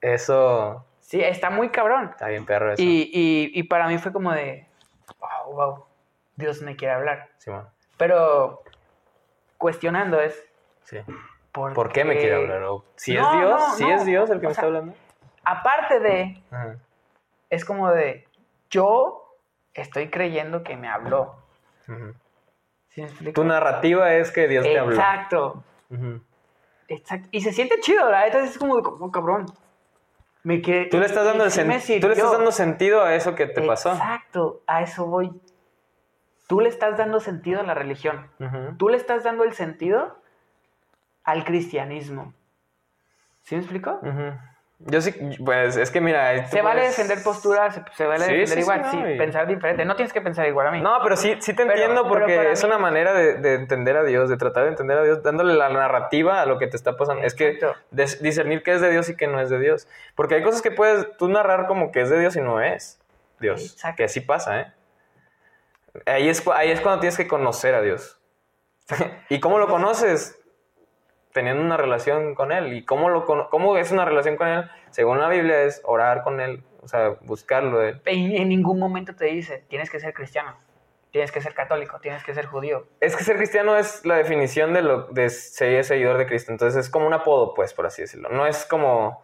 eso 0.00 0.84
Sí, 1.00 1.20
está 1.20 1.50
muy 1.50 1.68
cabrón. 1.68 2.08
está 2.12 2.28
bien 2.28 2.46
perro 2.46 2.72
eso. 2.72 2.82
Y, 2.82 3.10
y, 3.12 3.50
y 3.52 3.62
para 3.64 3.88
mí 3.88 3.98
fue 3.98 4.10
como 4.10 4.32
de, 4.32 4.66
wow, 5.18 5.54
wow, 5.54 5.84
Dios 6.36 6.62
me 6.62 6.74
quiere 6.74 6.94
hablar. 6.94 7.28
Sí, 7.36 7.50
man. 7.50 7.68
Pero 7.98 8.62
cuestionando 9.58 10.18
es, 10.20 10.42
Sí. 10.84 10.98
¿por, 11.52 11.74
¿Por 11.74 11.92
qué 11.92 12.04
me 12.04 12.16
quiere 12.16 12.36
hablar? 12.36 12.62
¿O 12.64 12.84
si 12.96 13.12
No, 13.14 13.22
es 13.22 13.38
Dios, 13.38 13.50
no, 13.60 13.74
si 13.76 13.84
no. 13.84 13.94
es 13.96 14.06
Dios 14.06 14.30
el 14.30 14.40
que 14.40 14.46
O 14.46 14.48
me 14.48 14.54
sea, 14.54 14.62
está 14.62 14.66
hablando. 14.68 14.94
Aparte 15.44 16.00
de, 16.00 16.42
Ajá. 16.50 16.76
es 17.50 17.66
como 17.66 17.90
de, 17.90 18.26
yo 18.70 19.36
estoy 19.74 20.08
creyendo 20.08 20.62
que 20.62 20.76
me 20.78 20.88
habló. 20.88 21.36
Ujú. 21.86 22.14
¿Sí 22.94 23.00
me 23.00 23.06
explico? 23.06 23.40
Tu 23.40 23.44
narrativa 23.46 24.12
es 24.14 24.30
que 24.30 24.48
Dios 24.48 24.64
te 24.64 24.78
habló. 24.78 24.94
Exacto. 24.94 25.64
Exacto. 26.88 27.28
Y 27.30 27.40
se 27.40 27.52
siente 27.52 27.80
chido, 27.80 28.08
la 28.10 28.22
neta 28.24 28.40
es 28.44 28.58
como, 28.58 28.82
como 28.82 29.10
cabrón. 29.10 29.46
Me 30.44 30.60
quedé- 30.60 30.86
Tú 30.90 30.98
le 30.98 31.06
estás 31.06 31.24
dando 31.24 31.44
el 31.44 31.50
sen- 31.50 32.00
tú 32.00 32.08
le 32.08 32.14
estás 32.14 32.32
dando 32.32 32.52
sentido 32.52 33.02
a 33.02 33.14
eso 33.14 33.34
que 33.34 33.46
te 33.46 33.62
pasó. 33.66 33.92
Exacto, 33.92 34.62
a 34.66 34.82
eso 34.82 35.06
voy. 35.06 35.30
Tú 36.48 36.60
le 36.60 36.68
estás 36.68 36.98
dando 36.98 37.20
sentido 37.20 37.60
a 37.60 37.62
la 37.62 37.74
religión. 37.74 38.28
Tú 38.76 38.88
le 38.88 38.96
estás 38.96 39.22
dando 39.24 39.44
el 39.44 39.52
sentido 39.54 40.18
al 41.24 41.44
cristianismo. 41.44 42.34
¿Sí 43.42 43.54
me 43.54 43.60
explico? 43.62 44.00
Yo 44.86 45.00
sí, 45.00 45.12
pues 45.44 45.76
es 45.76 45.90
que 45.92 46.00
mira. 46.00 46.48
Se 46.48 46.60
vale 46.60 46.80
puedes- 46.80 46.96
defender 46.96 47.22
posturas, 47.22 47.80
se, 47.94 48.04
vale 48.04 48.24
Sí, 48.24 48.32
defender 48.32 48.48
sí, 48.48 48.54
sí, 48.54 48.60
igual, 48.60 48.82
no, 48.82 48.90
sí, 48.90 48.98
y- 49.14 49.18
pensar 49.18 49.46
diferente. 49.46 49.84
No 49.84 49.94
tienes 49.94 50.12
que 50.12 50.20
pensar 50.20 50.46
igual 50.48 50.66
a 50.66 50.70
mí. 50.72 50.80
No, 50.80 50.98
pero 51.04 51.16
sí, 51.16 51.36
sí 51.40 51.54
te 51.54 51.62
entiendo 51.62 52.02
pero 52.02 52.08
porque 52.08 52.50
es 52.50 52.62
mí- 52.62 52.68
una 52.68 52.78
manera 52.78 53.12
de, 53.14 53.34
de 53.34 53.54
entender 53.54 53.96
a 53.96 54.02
Dios, 54.02 54.28
de 54.28 54.36
tratar 54.36 54.64
de 54.64 54.70
entender 54.70 54.98
a 54.98 55.04
Dios, 55.04 55.22
dándole 55.22 55.54
la 55.54 55.68
narrativa 55.68 56.40
a 56.42 56.46
lo 56.46 56.58
que 56.58 56.66
te 56.66 56.76
está 56.76 56.96
pasando. 56.96 57.22
Es 57.22 57.34
que 57.34 57.58
discernir 57.92 58.62
qué 58.64 58.72
es 58.72 58.80
de 58.80 58.90
Dios 58.90 59.08
y 59.08 59.16
qué 59.16 59.28
no 59.28 59.40
es 59.40 59.50
de 59.50 59.60
Dios. 59.60 59.86
Porque 60.16 60.34
hay 60.34 60.42
cosas 60.42 60.62
que 60.62 60.70
puedes 60.72 61.16
tú 61.16 61.28
narrar 61.28 61.66
como 61.68 61.92
que 61.92 62.00
es 62.00 62.10
de 62.10 62.18
Dios 62.18 62.34
y 62.34 62.40
no 62.40 62.60
es 62.60 63.00
Dios. 63.38 63.62
Exacto. 63.74 63.96
Que 63.98 64.04
así 64.04 64.20
pasa, 64.20 64.60
¿eh? 64.60 64.72
Ahí 66.06 66.28
es, 66.28 66.42
ahí 66.48 66.70
es 66.70 66.80
cuando 66.80 67.00
tienes 67.00 67.16
que 67.16 67.28
conocer 67.28 67.74
a 67.74 67.82
Dios. 67.82 68.18
¿Y 69.28 69.38
cómo 69.40 69.58
lo 69.58 69.68
conoces? 69.68 70.41
Teniendo 71.32 71.62
una 71.62 71.76
relación 71.76 72.34
con 72.34 72.52
Él. 72.52 72.72
¿Y 72.72 72.84
cómo, 72.84 73.08
lo, 73.08 73.24
cómo 73.24 73.76
es 73.76 73.90
una 73.90 74.04
relación 74.04 74.36
con 74.36 74.48
Él? 74.48 74.70
Según 74.90 75.18
la 75.18 75.28
Biblia 75.28 75.62
es 75.62 75.80
orar 75.84 76.22
con 76.22 76.40
Él, 76.40 76.62
o 76.82 76.88
sea, 76.88 77.16
buscarlo 77.22 77.78
de 77.78 77.90
Él. 77.90 78.02
En, 78.04 78.36
en 78.36 78.48
ningún 78.48 78.78
momento 78.78 79.14
te 79.14 79.26
dice, 79.26 79.64
tienes 79.68 79.90
que 79.90 79.98
ser 80.00 80.12
cristiano, 80.12 80.56
tienes 81.12 81.30
que 81.30 81.40
ser 81.40 81.54
católico, 81.54 82.00
tienes 82.00 82.24
que 82.24 82.34
ser 82.34 82.46
judío. 82.46 82.86
Es 83.00 83.14
que 83.14 83.22
ser 83.22 83.36
cristiano 83.36 83.76
es 83.76 84.04
la 84.04 84.16
definición 84.16 84.72
de 84.72 84.82
lo 84.82 85.04
de 85.04 85.30
ser 85.30 85.84
seguidor 85.84 86.18
de 86.18 86.26
Cristo. 86.26 86.50
Entonces 86.50 86.86
es 86.86 86.90
como 86.90 87.06
un 87.06 87.12
apodo, 87.12 87.54
pues, 87.54 87.72
por 87.74 87.86
así 87.86 88.02
decirlo. 88.02 88.30
No 88.30 88.46
es 88.46 88.64
como. 88.64 89.22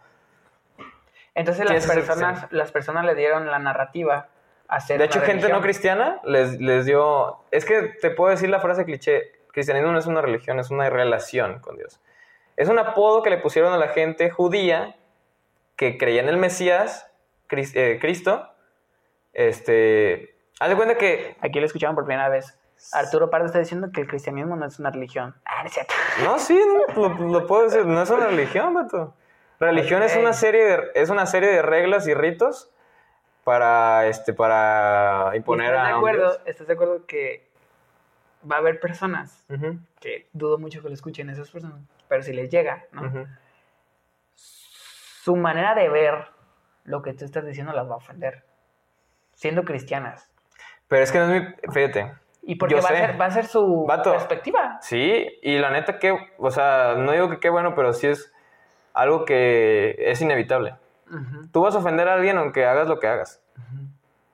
Entonces 1.35 1.69
las 1.69 1.83
ser 1.83 1.95
personas, 1.95 2.47
las 2.51 2.71
personas 2.71 3.05
le 3.05 3.15
dieron 3.15 3.47
la 3.47 3.59
narrativa 3.59 4.29
a 4.67 4.75
hacer 4.75 4.99
De 4.99 5.05
hecho, 5.05 5.21
gente 5.21 5.49
no 5.49 5.61
cristiana 5.61 6.19
les, 6.23 6.59
les 6.59 6.85
dio. 6.85 7.43
Es 7.51 7.65
que 7.65 7.93
te 8.01 8.11
puedo 8.11 8.29
decir 8.29 8.49
la 8.49 8.59
frase 8.59 8.85
cliché: 8.85 9.31
cristianismo 9.51 9.91
no 9.91 9.99
es 9.99 10.05
una 10.05 10.21
religión, 10.21 10.59
es 10.59 10.69
una 10.71 10.89
relación 10.89 11.59
con 11.59 11.77
Dios. 11.77 11.99
Es 12.57 12.67
un 12.69 12.79
apodo 12.79 13.23
que 13.23 13.29
le 13.29 13.37
pusieron 13.37 13.73
a 13.73 13.77
la 13.77 13.89
gente 13.89 14.29
judía 14.29 14.95
que 15.75 15.97
creía 15.97 16.21
en 16.21 16.29
el 16.29 16.37
Mesías, 16.37 17.09
eh, 17.51 17.97
Cristo. 18.01 18.49
Este. 19.33 20.35
Haz 20.59 20.69
de 20.69 20.75
cuenta 20.75 20.97
que. 20.97 21.37
Aquí 21.41 21.59
lo 21.59 21.65
escuchaban 21.65 21.95
por 21.95 22.05
primera 22.05 22.29
vez. 22.29 22.57
Arturo 22.93 23.29
Pardo 23.29 23.45
está 23.45 23.59
diciendo 23.59 23.89
que 23.93 24.01
el 24.01 24.07
cristianismo 24.07 24.55
no 24.55 24.65
es 24.65 24.79
una 24.79 24.89
religión. 24.89 25.35
Ah, 25.45 25.61
no 25.63 25.67
es 25.67 25.73
cierto. 25.73 25.93
No, 26.23 26.39
sí, 26.39 26.59
no, 26.95 27.09
lo, 27.09 27.27
lo 27.39 27.47
puedo 27.47 27.63
decir. 27.63 27.85
No 27.85 28.01
es 28.01 28.09
una 28.09 28.27
religión, 28.27 28.73
vato. 28.73 29.13
Religión 29.59 30.01
es 30.03 30.13
Ok. 30.15 30.21
una 30.21 30.33
serie 30.33 30.63
de, 30.63 30.91
es 30.95 31.09
una 31.09 31.25
serie 31.25 31.49
de 31.49 31.61
reglas 31.61 32.07
y 32.07 32.13
ritos 32.13 32.71
para 33.43 34.07
este 34.07 34.33
para 34.33 35.31
imponer 35.35 35.73
¿Estás 35.73 35.85
a 35.85 35.87
de 35.89 35.93
acuerdo? 35.95 36.37
¿Estás 36.45 36.67
de 36.67 36.73
acuerdo 36.73 37.05
que 37.05 37.48
va 38.49 38.55
a 38.57 38.59
haber 38.59 38.79
personas 38.79 39.43
Ujú, 39.49 39.79
que 39.99 40.27
dudo 40.33 40.57
mucho 40.57 40.81
que 40.81 40.87
lo 40.89 40.93
escuchen 40.93 41.29
esas 41.29 41.49
personas, 41.49 41.79
pero 42.07 42.23
si 42.23 42.33
les 42.33 42.49
llega, 42.49 42.85
¿no? 42.91 43.03
ujú. 43.03 43.27
su 44.35 45.35
manera 45.35 45.75
de 45.75 45.89
ver 45.89 46.25
lo 46.85 47.01
que 47.01 47.13
tú 47.13 47.25
estás 47.25 47.45
diciendo 47.45 47.73
las 47.73 47.87
va 47.87 47.93
a 47.93 47.97
ofender, 47.97 48.43
siendo 49.33 49.63
cristianas. 49.63 50.29
Pero 50.87 51.03
es 51.03 51.11
que 51.11 51.19
no 51.19 51.31
es 51.33 51.41
mi. 51.41 51.71
Fíjate. 51.71 52.13
Y 52.41 52.55
porque 52.55 52.75
va 52.75 52.79
a, 52.81 52.83
ser, 52.83 53.21
va 53.21 53.25
a 53.25 53.31
ser 53.31 53.45
su 53.45 53.85
Vato. 53.85 54.11
perspectiva. 54.11 54.79
Sí, 54.81 55.27
y 55.43 55.59
la 55.59 55.69
neta 55.69 55.99
que. 55.99 56.17
O 56.39 56.49
sea, 56.49 56.95
no 56.97 57.11
digo 57.11 57.29
que 57.29 57.39
qué 57.39 57.49
bueno, 57.49 57.75
pero 57.75 57.93
sí 57.93 58.07
es 58.07 58.33
algo 58.93 59.23
que 59.25 59.95
es 59.99 60.19
inevitable. 60.21 60.75
Ujú. 61.11 61.47
Tú 61.51 61.61
vas 61.61 61.75
a 61.75 61.79
ofender 61.79 62.07
a 62.07 62.13
alguien 62.15 62.37
aunque 62.37 62.65
hagas 62.65 62.87
lo 62.87 62.99
que 62.99 63.07
hagas. 63.07 63.39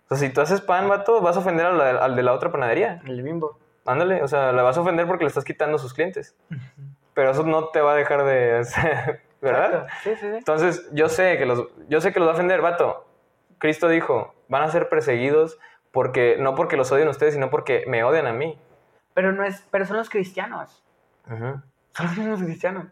O 0.08 0.16
sea, 0.16 0.18
si 0.28 0.34
tú 0.34 0.40
haces 0.40 0.62
pan, 0.62 0.88
vato, 0.88 1.20
vas 1.20 1.36
a 1.36 1.40
ofender 1.40 1.66
al, 1.66 1.82
al 1.82 2.16
de 2.16 2.24
la 2.24 2.32
otra 2.32 2.52
panadería. 2.52 3.02
El 3.06 3.22
bimbo. 3.24 3.60
Ándale, 3.86 4.24
o 4.24 4.28
sea, 4.28 4.52
le 4.52 4.62
vas 4.62 4.78
a 4.78 4.82
ofender 4.82 5.06
porque 5.06 5.24
le 5.24 5.28
estás 5.28 5.46
quitando 5.46 5.78
sus 5.78 5.94
clientes. 5.94 6.36
Pero 7.14 7.32
eso 7.32 7.44
no 7.44 7.70
te 7.70 7.82
va 7.82 7.94
a 7.94 7.96
dejar 7.96 8.26
de 8.26 8.58
hacer, 8.58 9.22
¿verdad? 9.42 9.88
Sí, 10.04 10.16
sí, 10.16 10.22
sí. 10.22 10.36
Entonces, 10.38 10.90
yo 10.92 11.08
sé 11.08 11.38
que 11.38 11.46
los 11.46 11.68
yo 11.88 12.02
sé 12.02 12.12
que 12.12 12.20
los 12.20 12.28
va 12.28 12.32
a 12.32 12.36
ofender, 12.36 12.62
vato. 12.62 13.08
Cristo 13.60 13.88
dijo, 13.88 14.34
van 14.50 14.64
a 14.64 14.70
ser 14.70 14.90
perseguidos 14.90 15.60
porque 15.92 16.36
no 16.40 16.56
porque 16.56 16.78
los 16.78 16.92
odien 16.92 17.08
ustedes, 17.08 17.36
sino 17.36 17.50
porque 17.50 17.86
me 17.88 18.04
odian 18.04 18.28
a 18.28 18.34
mí. 18.34 18.60
Pero 19.14 19.32
no 19.32 19.46
es, 19.46 19.66
pero 19.72 19.86
son 19.86 19.98
los 19.98 20.10
cristianos. 20.10 20.84
Son 21.28 21.64
los 21.98 22.18
mismos 22.18 22.42
cristianos. 22.42 22.88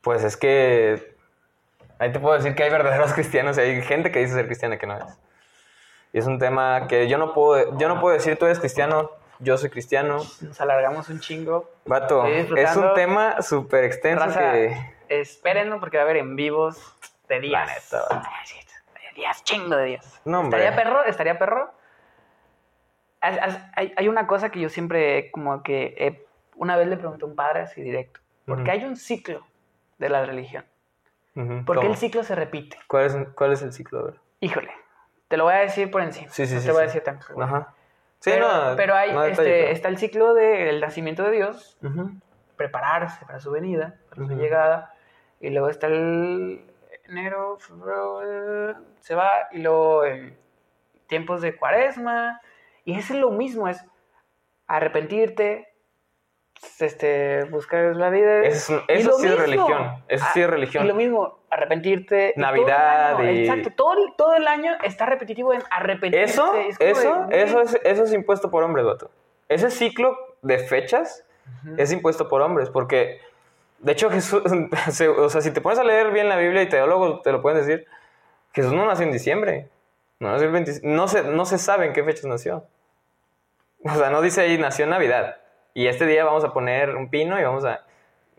Pues 0.00 0.22
es 0.22 0.36
que 0.36 1.16
ahí 1.98 2.12
te 2.12 2.20
puedo 2.20 2.36
decir 2.36 2.54
que 2.54 2.62
hay 2.62 2.70
verdaderos 2.70 3.12
cristianos 3.14 3.58
y 3.58 3.62
hay 3.62 3.82
gente 3.82 4.12
que 4.12 4.20
dice 4.20 4.34
ser 4.34 4.46
cristiana 4.46 4.78
que 4.78 4.86
no 4.86 4.96
es. 4.96 5.18
Y 6.12 6.18
es 6.18 6.26
un 6.26 6.38
tema 6.38 6.86
que 6.88 7.08
yo 7.08 7.18
no 7.18 7.32
puedo 7.32 7.76
yo 7.78 7.88
no 7.88 8.00
puedo 8.00 8.14
decir 8.14 8.38
tú 8.38 8.44
eres 8.46 8.60
cristiano 8.60 9.10
Yo 9.40 9.56
soy 9.56 9.70
cristiano. 9.70 10.18
Nos 10.40 10.60
alargamos 10.60 11.08
un 11.08 11.20
chingo. 11.20 11.70
Vato, 11.86 12.26
es 12.26 12.76
un 12.76 12.94
tema 12.94 13.40
súper 13.42 13.84
extenso 13.84 14.24
Raza, 14.24 14.52
que... 14.52 14.76
espérenlo 15.08 15.80
porque 15.80 15.96
va 15.96 16.02
a 16.02 16.06
haber 16.06 16.16
en 16.16 16.36
vivos 16.36 16.94
de 17.28 17.40
días. 17.40 17.92
La 17.92 17.98
neta, 18.00 18.22
De 18.94 19.14
días, 19.14 19.44
chingo 19.44 19.76
de 19.76 19.84
días. 19.84 20.20
No, 20.24 20.40
hombre. 20.40 20.58
¿Estaría 20.58 20.82
perro? 20.82 21.04
¿Estaría 21.04 21.38
perro? 21.38 21.72
Hay, 23.20 23.94
hay 23.96 24.08
una 24.08 24.26
cosa 24.26 24.50
que 24.50 24.60
yo 24.60 24.68
siempre, 24.68 25.30
como 25.32 25.62
que 25.62 25.94
eh, 25.98 26.26
una 26.56 26.76
vez 26.76 26.88
le 26.88 26.96
pregunté 26.96 27.24
a 27.24 27.28
un 27.28 27.36
padre 27.36 27.60
así 27.60 27.80
directo. 27.82 28.20
¿Por 28.46 28.58
qué 28.58 28.62
Ujú. 28.62 28.70
hay 28.70 28.84
un 28.84 28.96
ciclo 28.96 29.46
de 29.98 30.08
la 30.08 30.24
religión? 30.24 30.64
¿Por 31.34 31.76
qué 31.76 31.82
¿cómo? 31.82 31.82
el 31.90 31.96
ciclo 31.96 32.24
se 32.24 32.34
repite? 32.34 32.78
¿Cuál 32.88 33.06
es, 33.06 33.16
¿Cuál 33.34 33.52
es 33.52 33.62
el 33.62 33.72
ciclo? 33.72 34.14
Híjole, 34.40 34.72
te 35.28 35.36
lo 35.36 35.44
voy 35.44 35.54
a 35.54 35.58
decir 35.58 35.90
por 35.90 36.02
encima. 36.02 36.30
Sí, 36.30 36.46
sí, 36.46 36.54
no 36.54 36.60
sí, 36.60 36.66
te 36.66 36.72
voy 36.72 36.82
a 36.82 36.86
decir 36.86 37.02
tan. 37.02 37.20
Ajá. 37.40 37.74
Sí, 38.20 38.30
pero, 38.32 38.48
no, 38.70 38.76
pero 38.76 38.94
hay, 38.94 39.12
no 39.12 39.22
este, 39.24 39.42
detalle, 39.42 39.60
pero- 39.62 39.72
está 39.72 39.88
el 39.88 39.98
ciclo 39.98 40.34
del 40.34 40.80
nacimiento 40.80 41.22
de 41.22 41.30
Dios, 41.30 41.78
prepararse 42.56 43.24
para 43.24 43.38
su 43.38 43.50
venida, 43.52 43.96
para 44.10 44.26
su 44.26 44.34
llegada, 44.34 44.94
y 45.40 45.50
luego 45.50 45.68
está 45.68 45.86
el 45.86 46.64
enero, 47.04 47.58
febrero, 47.58 48.70
eh, 48.70 48.74
se 49.00 49.14
va, 49.14 49.30
y 49.52 49.58
luego 49.58 50.04
el 50.04 50.36
tiempos 51.06 51.40
de 51.40 51.56
cuaresma, 51.56 52.40
y 52.84 52.98
es 52.98 53.08
lo 53.10 53.30
mismo, 53.30 53.68
es 53.68 53.84
arrepentirte, 54.66 55.67
este, 56.80 57.44
buscar 57.44 57.96
la 57.96 58.10
vida. 58.10 58.40
Eso 58.42 58.82
eso 58.88 59.12
sí 59.18 59.26
es 59.26 59.38
religión, 59.38 60.02
eso 60.08 60.24
sí 60.32 60.40
Ah, 60.40 60.44
es 60.44 60.50
religión. 60.50 60.84
Y 60.84 60.88
lo 60.88 60.94
mismo, 60.94 61.38
arrepentirte. 61.50 62.32
todo 62.34 62.42
Navidad 62.42 63.16
año, 63.16 63.30
y- 63.32 63.40
Exacto, 63.48 63.70
todo, 63.76 63.92
el- 63.94 64.14
todo 64.16 64.34
el 64.34 64.46
año 64.46 64.72
está 64.82 65.06
repetitivo 65.06 65.52
en 65.52 65.62
arrepentirse. 65.70 66.24
Eso, 66.24 66.54
es 66.54 66.76
eso, 66.80 67.26
de, 67.26 67.42
eso 67.42 67.60
es, 67.60 67.78
eso 67.84 68.04
es 68.04 68.12
impuesto 68.12 68.50
por 68.50 68.62
hombres, 68.62 68.84
vato. 68.84 69.10
Ese 69.48 69.70
ciclo 69.70 70.16
de 70.42 70.58
fechas 70.58 71.24
es 71.78 71.90
impuesto 71.92 72.28
por 72.28 72.42
hombres, 72.42 72.68
porque, 72.70 73.20
de 73.78 73.92
hecho, 73.92 74.10
Jesús, 74.10 74.42
o 75.18 75.28
sea, 75.30 75.40
si 75.40 75.50
te 75.50 75.60
pones 75.60 75.78
a 75.78 75.84
leer 75.84 76.10
bien 76.12 76.28
la 76.28 76.36
Biblia 76.36 76.62
y 76.62 76.68
teólogos 76.68 77.22
te 77.22 77.32
lo 77.32 77.40
pueden 77.42 77.58
decir, 77.58 77.86
Jesús 78.52 78.72
no 78.72 78.84
nació 78.86 79.04
en 79.06 79.12
diciembre, 79.12 79.68
no, 80.20 80.30
nació 80.30 80.46
el 80.46 80.52
20 80.52 80.72
no, 80.82 81.08
se, 81.08 81.22
no 81.22 81.44
se 81.46 81.58
sabe 81.58 81.86
en 81.86 81.92
qué 81.92 82.02
fechas 82.04 82.24
nació. 82.26 82.64
O 83.84 83.94
sea, 83.94 84.10
no 84.10 84.20
dice 84.20 84.40
ahí, 84.42 84.58
nació 84.58 84.84
en 84.84 84.90
Navidad, 84.90 85.36
y 85.78 85.86
este 85.86 86.06
día 86.06 86.24
vamos 86.24 86.42
a 86.42 86.52
poner 86.52 86.96
un 86.96 87.08
pino 87.08 87.38
y 87.38 87.44
vamos 87.44 87.64
a... 87.64 87.84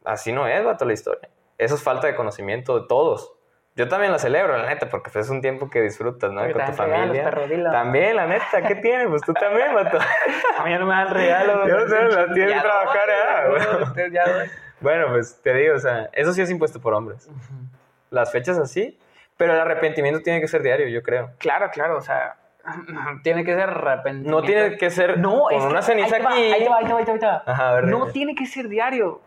Así 0.03 0.33
no 0.33 0.45
es, 0.45 0.61
vato, 0.61 0.83
la 0.83 0.91
historia. 0.91 1.29
Eso 1.57 1.75
es 1.75 1.81
falta 1.81 2.07
de 2.07 2.13
conocimiento 2.13 2.77
de 2.77 2.85
todos. 2.85 3.31
Yo 3.77 3.87
también 3.87 4.11
la 4.11 4.19
celebro, 4.19 4.57
la 4.57 4.67
neta, 4.67 4.89
porque 4.89 5.09
pues, 5.09 5.23
es 5.23 5.31
un 5.31 5.39
tiempo 5.39 5.69
que 5.69 5.81
disfrutas, 5.81 6.33
¿no? 6.33 6.41
Porque 6.41 6.53
Con 6.55 6.65
tu 6.65 6.73
familia. 6.73 7.31
También, 7.71 8.17
la 8.17 8.27
neta, 8.27 8.61
¿qué 8.67 8.75
tiene? 8.75 9.07
Pues 9.07 9.21
tú 9.21 9.31
también, 9.31 9.73
vato. 9.73 9.99
A 10.57 10.65
mí 10.65 10.71
ya 10.71 10.79
no 10.79 10.85
me 10.85 10.93
dan 10.93 11.13
regalos. 11.13 11.65
Yo 11.65 11.87
sé, 11.87 12.03
las 12.09 12.33
tienes 12.33 12.49
que 12.51 12.55
Ya 12.55 12.61
trabajar, 12.61 13.09
¿eh? 13.09 13.49
güey, 13.49 13.61
Bueno. 13.95 14.07
ya 14.11 14.33
doy. 14.33 14.49
Bueno, 14.81 15.07
pues 15.07 15.41
te 15.41 15.53
digo, 15.53 15.75
o 15.75 15.79
sea, 15.79 16.09
eso 16.11 16.33
sí 16.33 16.41
es 16.41 16.51
impuesto 16.51 16.81
por 16.81 16.93
hombres. 16.93 17.29
Las 18.09 18.33
fechas 18.33 18.57
así, 18.57 18.99
pero 19.37 19.53
el 19.53 19.61
arrepentimiento 19.61 20.19
tiene 20.19 20.41
que 20.41 20.49
ser 20.49 20.61
diario, 20.61 20.89
yo 20.89 21.01
creo. 21.03 21.31
Claro, 21.37 21.69
claro, 21.71 21.95
o 21.95 22.01
sea, 22.01 22.35
tiene 23.23 23.43
que 23.43 23.53
ser 23.55 23.69
arrepentimiento. 23.69 24.31
No 24.41 24.45
tiene 24.45 24.77
que 24.77 24.89
ser 24.89 25.17
No, 25.19 25.41
con 25.43 25.53
es 25.53 25.61
que 25.61 25.67
una 25.69 25.81
ceniza 25.81 26.15
ahí 26.15 26.21
te 26.21 26.27
va, 26.27 26.31
aquí. 26.33 26.41
Ahí 26.51 26.63
te 26.63 26.69
va, 26.69 26.77
ahí 26.77 26.85
te 26.85 26.93
va, 26.93 26.99
ahí 26.99 27.05
te 27.19 27.25
va. 27.25 27.43
Ajá, 27.45 27.69
a 27.69 27.73
ver, 27.75 27.83
no 27.85 27.99
dime. 27.99 28.11
tiene 28.11 28.35
que 28.35 28.45
ser 28.45 28.67
diario. 28.69 29.21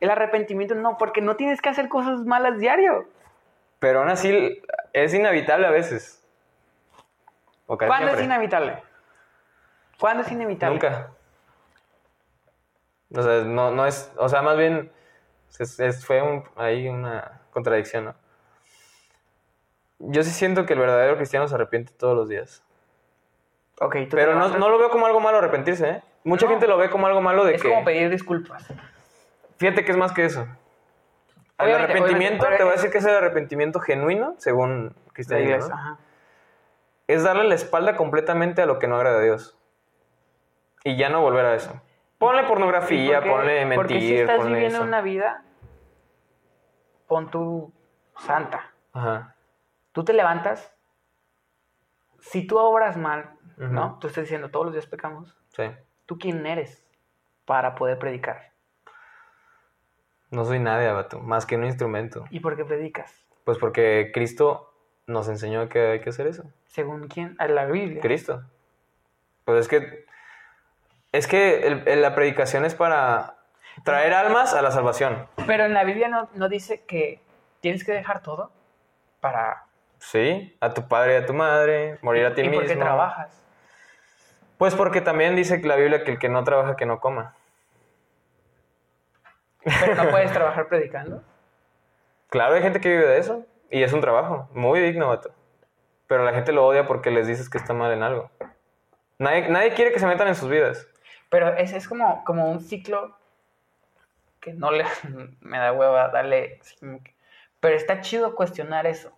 El 0.00 0.10
arrepentimiento 0.10 0.74
no, 0.74 0.96
porque 0.96 1.20
no 1.20 1.36
tienes 1.36 1.60
que 1.60 1.68
hacer 1.68 1.88
cosas 1.88 2.20
malas 2.20 2.58
diario. 2.58 3.08
Pero 3.80 4.00
aún 4.00 4.08
así 4.10 4.60
es 4.92 5.14
inevitable 5.14 5.66
a 5.66 5.70
veces. 5.70 6.24
O 7.66 7.76
¿Cuándo 7.76 8.12
es 8.12 8.22
inevitable? 8.22 8.82
¿Cuándo 9.98 10.22
es 10.22 10.32
inevitable? 10.32 10.74
Nunca. 10.74 11.10
O 13.14 13.22
sea, 13.22 13.42
no, 13.44 13.70
no 13.70 13.86
es, 13.86 14.12
o 14.16 14.28
sea, 14.28 14.42
más 14.42 14.56
bien 14.56 14.90
es- 15.58 15.80
es- 15.80 16.04
fue 16.06 16.20
un- 16.22 16.44
ahí 16.56 16.88
una 16.88 17.40
contradicción, 17.52 18.04
¿no? 18.06 18.14
Yo 19.98 20.22
sí 20.22 20.30
siento 20.30 20.64
que 20.66 20.74
el 20.74 20.78
verdadero 20.78 21.16
cristiano 21.16 21.48
se 21.48 21.54
arrepiente 21.54 21.92
todos 21.92 22.16
los 22.16 22.28
días. 22.28 22.62
Ok, 23.80 23.96
tú 24.08 24.16
Pero 24.16 24.34
no, 24.34 24.48
no 24.58 24.68
lo 24.68 24.78
veo 24.78 24.90
como 24.90 25.06
algo 25.06 25.20
malo 25.20 25.38
arrepentirse, 25.38 25.88
¿eh? 25.88 26.02
Mucha 26.24 26.46
No. 26.46 26.50
gente 26.52 26.66
lo 26.66 26.76
ve 26.76 26.90
como 26.90 27.06
algo 27.06 27.20
malo 27.20 27.44
de 27.44 27.54
Es 27.54 27.62
que... 27.62 27.68
como 27.68 27.84
pedir 27.84 28.10
disculpas. 28.10 28.66
Fíjate 29.56 29.84
que 29.84 29.90
es 29.92 29.96
más 29.96 30.12
que 30.12 30.24
eso. 30.24 30.46
El 31.58 31.74
arrepentimiento, 31.74 32.46
te 32.56 32.62
voy 32.62 32.72
a 32.72 32.76
decir 32.76 32.90
que 32.90 32.98
es 32.98 33.04
el 33.04 33.14
arrepentimiento 33.16 33.80
genuino, 33.80 34.34
según 34.38 34.94
cristianismo, 35.12 35.68
¿no? 35.68 35.74
ajá. 35.74 35.98
es 37.08 37.24
darle 37.24 37.44
la 37.44 37.54
espalda 37.56 37.96
completamente 37.96 38.62
a 38.62 38.66
lo 38.66 38.78
que 38.78 38.86
no 38.86 38.96
agrada 38.96 39.18
a 39.18 39.22
Dios. 39.22 39.56
Y 40.84 40.96
ya 40.96 41.08
no 41.08 41.20
volver 41.20 41.44
a 41.46 41.54
eso. 41.56 41.72
Ponle 42.18 42.44
pornografía, 42.44 43.18
¿Y 43.18 43.20
por 43.20 43.22
qué? 43.24 43.30
ponle 43.30 43.74
Porque 43.76 43.94
si 43.94 44.00
mentir, 44.00 44.20
estás 44.20 44.36
ponle 44.36 44.52
viviendo 44.54 44.78
eso. 44.78 44.86
una 44.86 45.00
vida, 45.00 45.42
pon 47.08 47.28
tu 47.30 47.72
santa. 48.18 48.70
Ajá. 48.92 49.34
Tú 49.98 50.04
te 50.04 50.12
levantas, 50.12 50.72
si 52.20 52.46
tú 52.46 52.56
obras 52.56 52.96
mal, 52.96 53.32
¿no? 53.56 53.98
Tú 53.98 54.06
estás 54.06 54.22
diciendo, 54.22 54.48
todos 54.48 54.66
los 54.66 54.72
días 54.72 54.86
pecamos. 54.86 55.36
Sí. 55.48 55.64
¿Tú 56.06 56.20
quién 56.20 56.46
eres 56.46 56.86
para 57.44 57.74
poder 57.74 57.98
predicar? 57.98 58.52
No 60.30 60.44
soy 60.44 60.60
nadie, 60.60 60.88
vato, 60.92 61.18
más 61.18 61.46
que 61.46 61.56
un 61.56 61.64
instrumento. 61.64 62.26
¿Y 62.30 62.38
por 62.38 62.56
qué 62.56 62.64
predicas? 62.64 63.26
Pues 63.42 63.58
porque 63.58 64.12
Cristo 64.14 64.72
nos 65.08 65.28
enseñó 65.28 65.68
que 65.68 65.80
hay 65.88 66.00
que 66.00 66.10
hacer 66.10 66.28
eso. 66.28 66.44
¿Según 66.68 67.08
quién? 67.08 67.34
A 67.40 67.48
la 67.48 67.64
Biblia. 67.66 68.00
Cristo. 68.00 68.44
Pues 69.44 69.62
es 69.62 69.66
que. 69.68 70.06
Es 71.10 71.26
que 71.26 71.66
el- 71.66 71.88
el- 71.88 72.02
la 72.02 72.14
predicación 72.14 72.64
es 72.64 72.76
para 72.76 73.34
traer 73.82 74.14
almas 74.14 74.54
a 74.54 74.62
la 74.62 74.70
salvación. 74.70 75.26
Pero 75.48 75.64
en 75.64 75.74
la 75.74 75.82
Biblia 75.82 76.06
no, 76.06 76.28
no 76.34 76.48
dice 76.48 76.84
que 76.84 77.20
tienes 77.60 77.82
que 77.82 77.90
dejar 77.90 78.22
todo 78.22 78.52
para... 79.20 79.64
Sí, 79.98 80.56
a 80.60 80.72
tu 80.74 80.86
padre 80.88 81.14
y 81.14 81.16
a 81.16 81.26
tu 81.26 81.34
madre, 81.34 81.98
morir 82.02 82.26
a 82.26 82.34
ti 82.34 82.42
¿Y 82.42 82.44
mismo. 82.44 82.60
por 82.60 82.68
qué 82.68 82.76
trabajas? 82.76 83.44
Pues 84.56 84.74
porque 84.74 85.00
también 85.00 85.36
dice 85.36 85.60
la 85.62 85.76
Biblia 85.76 86.04
que 86.04 86.12
el 86.12 86.18
que 86.18 86.28
no 86.28 86.42
trabaja, 86.44 86.76
que 86.76 86.86
no 86.86 87.00
coma. 87.00 87.34
Pero 89.62 89.94
no 89.94 90.10
puedes 90.10 90.32
trabajar 90.32 90.68
predicando. 90.68 91.22
Claro, 92.28 92.54
hay 92.54 92.62
gente 92.62 92.80
que 92.80 92.90
vive 92.90 93.06
de 93.06 93.18
eso. 93.18 93.46
Y 93.70 93.82
es 93.82 93.92
un 93.92 94.00
trabajo 94.00 94.48
muy 94.52 94.80
digno, 94.80 95.08
vato. 95.08 95.30
Pero 96.06 96.24
la 96.24 96.32
gente 96.32 96.52
lo 96.52 96.66
odia 96.66 96.86
porque 96.86 97.10
les 97.10 97.26
dices 97.26 97.50
que 97.50 97.58
está 97.58 97.74
mal 97.74 97.92
en 97.92 98.02
algo. 98.02 98.30
Nadie, 99.18 99.48
nadie 99.48 99.74
quiere 99.74 99.92
que 99.92 99.98
se 99.98 100.06
metan 100.06 100.28
en 100.28 100.34
sus 100.34 100.48
vidas. 100.48 100.86
Pero 101.28 101.54
es, 101.54 101.72
es 101.72 101.86
como, 101.86 102.24
como 102.24 102.50
un 102.50 102.60
ciclo 102.60 103.16
que 104.40 104.54
no 104.54 104.70
le... 104.70 104.84
Me 105.40 105.58
da 105.58 105.72
hueva 105.72 106.08
darle... 106.08 106.60
Pero 107.60 107.76
está 107.76 108.00
chido 108.00 108.34
cuestionar 108.34 108.86
eso. 108.86 109.17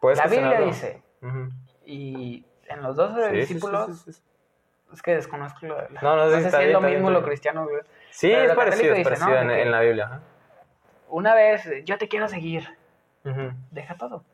Puedes 0.00 0.18
La 0.18 0.26
Biblia 0.26 0.60
dice, 0.60 1.02
y 1.84 2.44
en 2.68 2.82
los 2.82 2.96
dos 2.96 3.12
Sí, 3.30 3.36
discípulos, 3.36 4.00
sí, 4.04 4.12
sí. 4.12 4.22
es 4.92 5.02
que 5.02 5.14
desconozco 5.16 5.66
lo 5.66 5.74
de 5.76 5.90
la- 5.90 6.00
No, 6.02 6.16
no, 6.16 6.26
sí, 6.28 6.40
sé 6.40 6.46
está 6.46 6.58
si 6.58 6.64
es 6.66 6.72
lo 6.72 6.80
bien, 6.80 6.94
mismo 6.94 7.10
lo 7.10 7.22
cristiano. 7.24 7.64
güey. 7.64 7.82
Sí, 8.10 8.28
Pero 8.28 8.50
es 8.50 8.56
parecido, 8.56 8.92
es 8.92 8.98
dice, 8.98 9.04
parecido 9.10 9.44
¿no? 9.44 9.52
en, 9.52 9.58
en 9.58 9.70
la 9.70 9.80
Biblia. 9.80 10.04
ajá. 10.06 10.20
Una 11.08 11.34
vez, 11.34 11.68
yo 11.84 11.96
te 11.98 12.06
quiero 12.08 12.28
seguir, 12.28 12.68
deja 13.70 13.96
todo. 13.96 14.24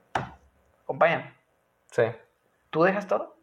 Acompáñame. 0.82 1.32
Sí. 1.90 2.02
¿Tú 2.70 2.82
dejas 2.82 3.06
todo? 3.06 3.36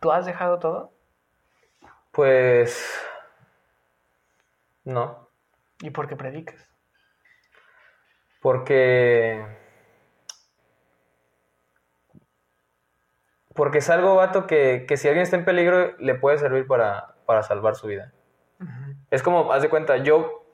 ¿Tú 0.00 0.10
has 0.12 0.26
dejado 0.26 0.58
todo? 0.58 0.92
Pues. 2.10 3.00
No. 4.84 5.28
¿Y 5.80 5.90
por 5.90 6.08
qué 6.08 6.16
predicas? 6.16 6.68
Porque. 8.42 9.59
Porque 13.60 13.78
es 13.78 13.90
algo, 13.90 14.14
vato, 14.14 14.46
que, 14.46 14.86
que 14.88 14.96
si 14.96 15.06
alguien 15.06 15.22
está 15.22 15.36
en 15.36 15.44
peligro, 15.44 15.94
le 15.98 16.14
puede 16.14 16.38
servir 16.38 16.66
para, 16.66 17.12
para 17.26 17.42
salvar 17.42 17.74
su 17.76 17.88
vida. 17.88 18.10
Es 19.10 19.22
como, 19.22 19.52
haz 19.52 19.60
de 19.60 19.68
cuenta, 19.68 19.98
yo. 19.98 20.44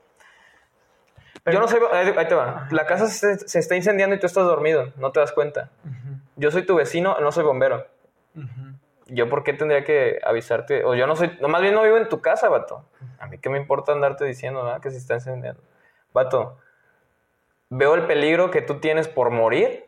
Pero- 1.45 1.55
yo 1.55 1.61
no 1.61 1.69
soy. 1.69 1.79
Ahí 1.93 2.27
te 2.27 2.35
va. 2.35 2.67
La 2.73 2.85
casa 2.85 3.07
se, 3.07 3.39
se 3.39 3.61
está 3.61 3.77
incendiando 3.77 4.17
y 4.17 4.19
tú 4.19 4.27
estás 4.27 4.43
dormido, 4.45 4.93
no 4.97 5.13
te 5.13 5.21
das 5.21 5.31
cuenta. 5.31 5.71
Yo 6.35 6.51
soy 6.51 6.67
tu 6.67 6.75
vecino, 6.75 7.17
no 7.21 7.31
soy 7.31 7.45
bombero. 7.45 7.87
¿Yo 9.07 9.29
por 9.29 9.45
qué 9.45 9.53
tendría 9.53 9.85
que 9.85 10.19
avisarte? 10.25 10.85
O 10.85 10.97
yo 10.97 11.07
no 11.07 11.15
soy, 11.15 11.39
no, 11.41 11.47
más 11.47 11.63
bien 11.63 11.75
no 11.75 11.85
vivo 11.85 11.99
en 11.99 12.09
tu 12.09 12.21
casa, 12.21 12.49
vato. 12.49 12.85
A 13.21 13.29
mí 13.29 13.39
qué 13.39 13.49
me 13.51 13.59
importa 13.59 13.93
andarte 13.93 14.25
diciendo, 14.25 14.65
¿verdad? 14.65 14.81
Que 14.81 14.91
se 14.91 14.97
está 14.97 15.15
encendiendo. 15.15 15.61
Vato, 16.13 16.59
veo 17.71 17.95
el 17.95 18.03
peligro 18.09 18.51
que 18.51 18.63
tú 18.63 18.81
tienes 18.81 19.07
por 19.07 19.31
morir. 19.31 19.86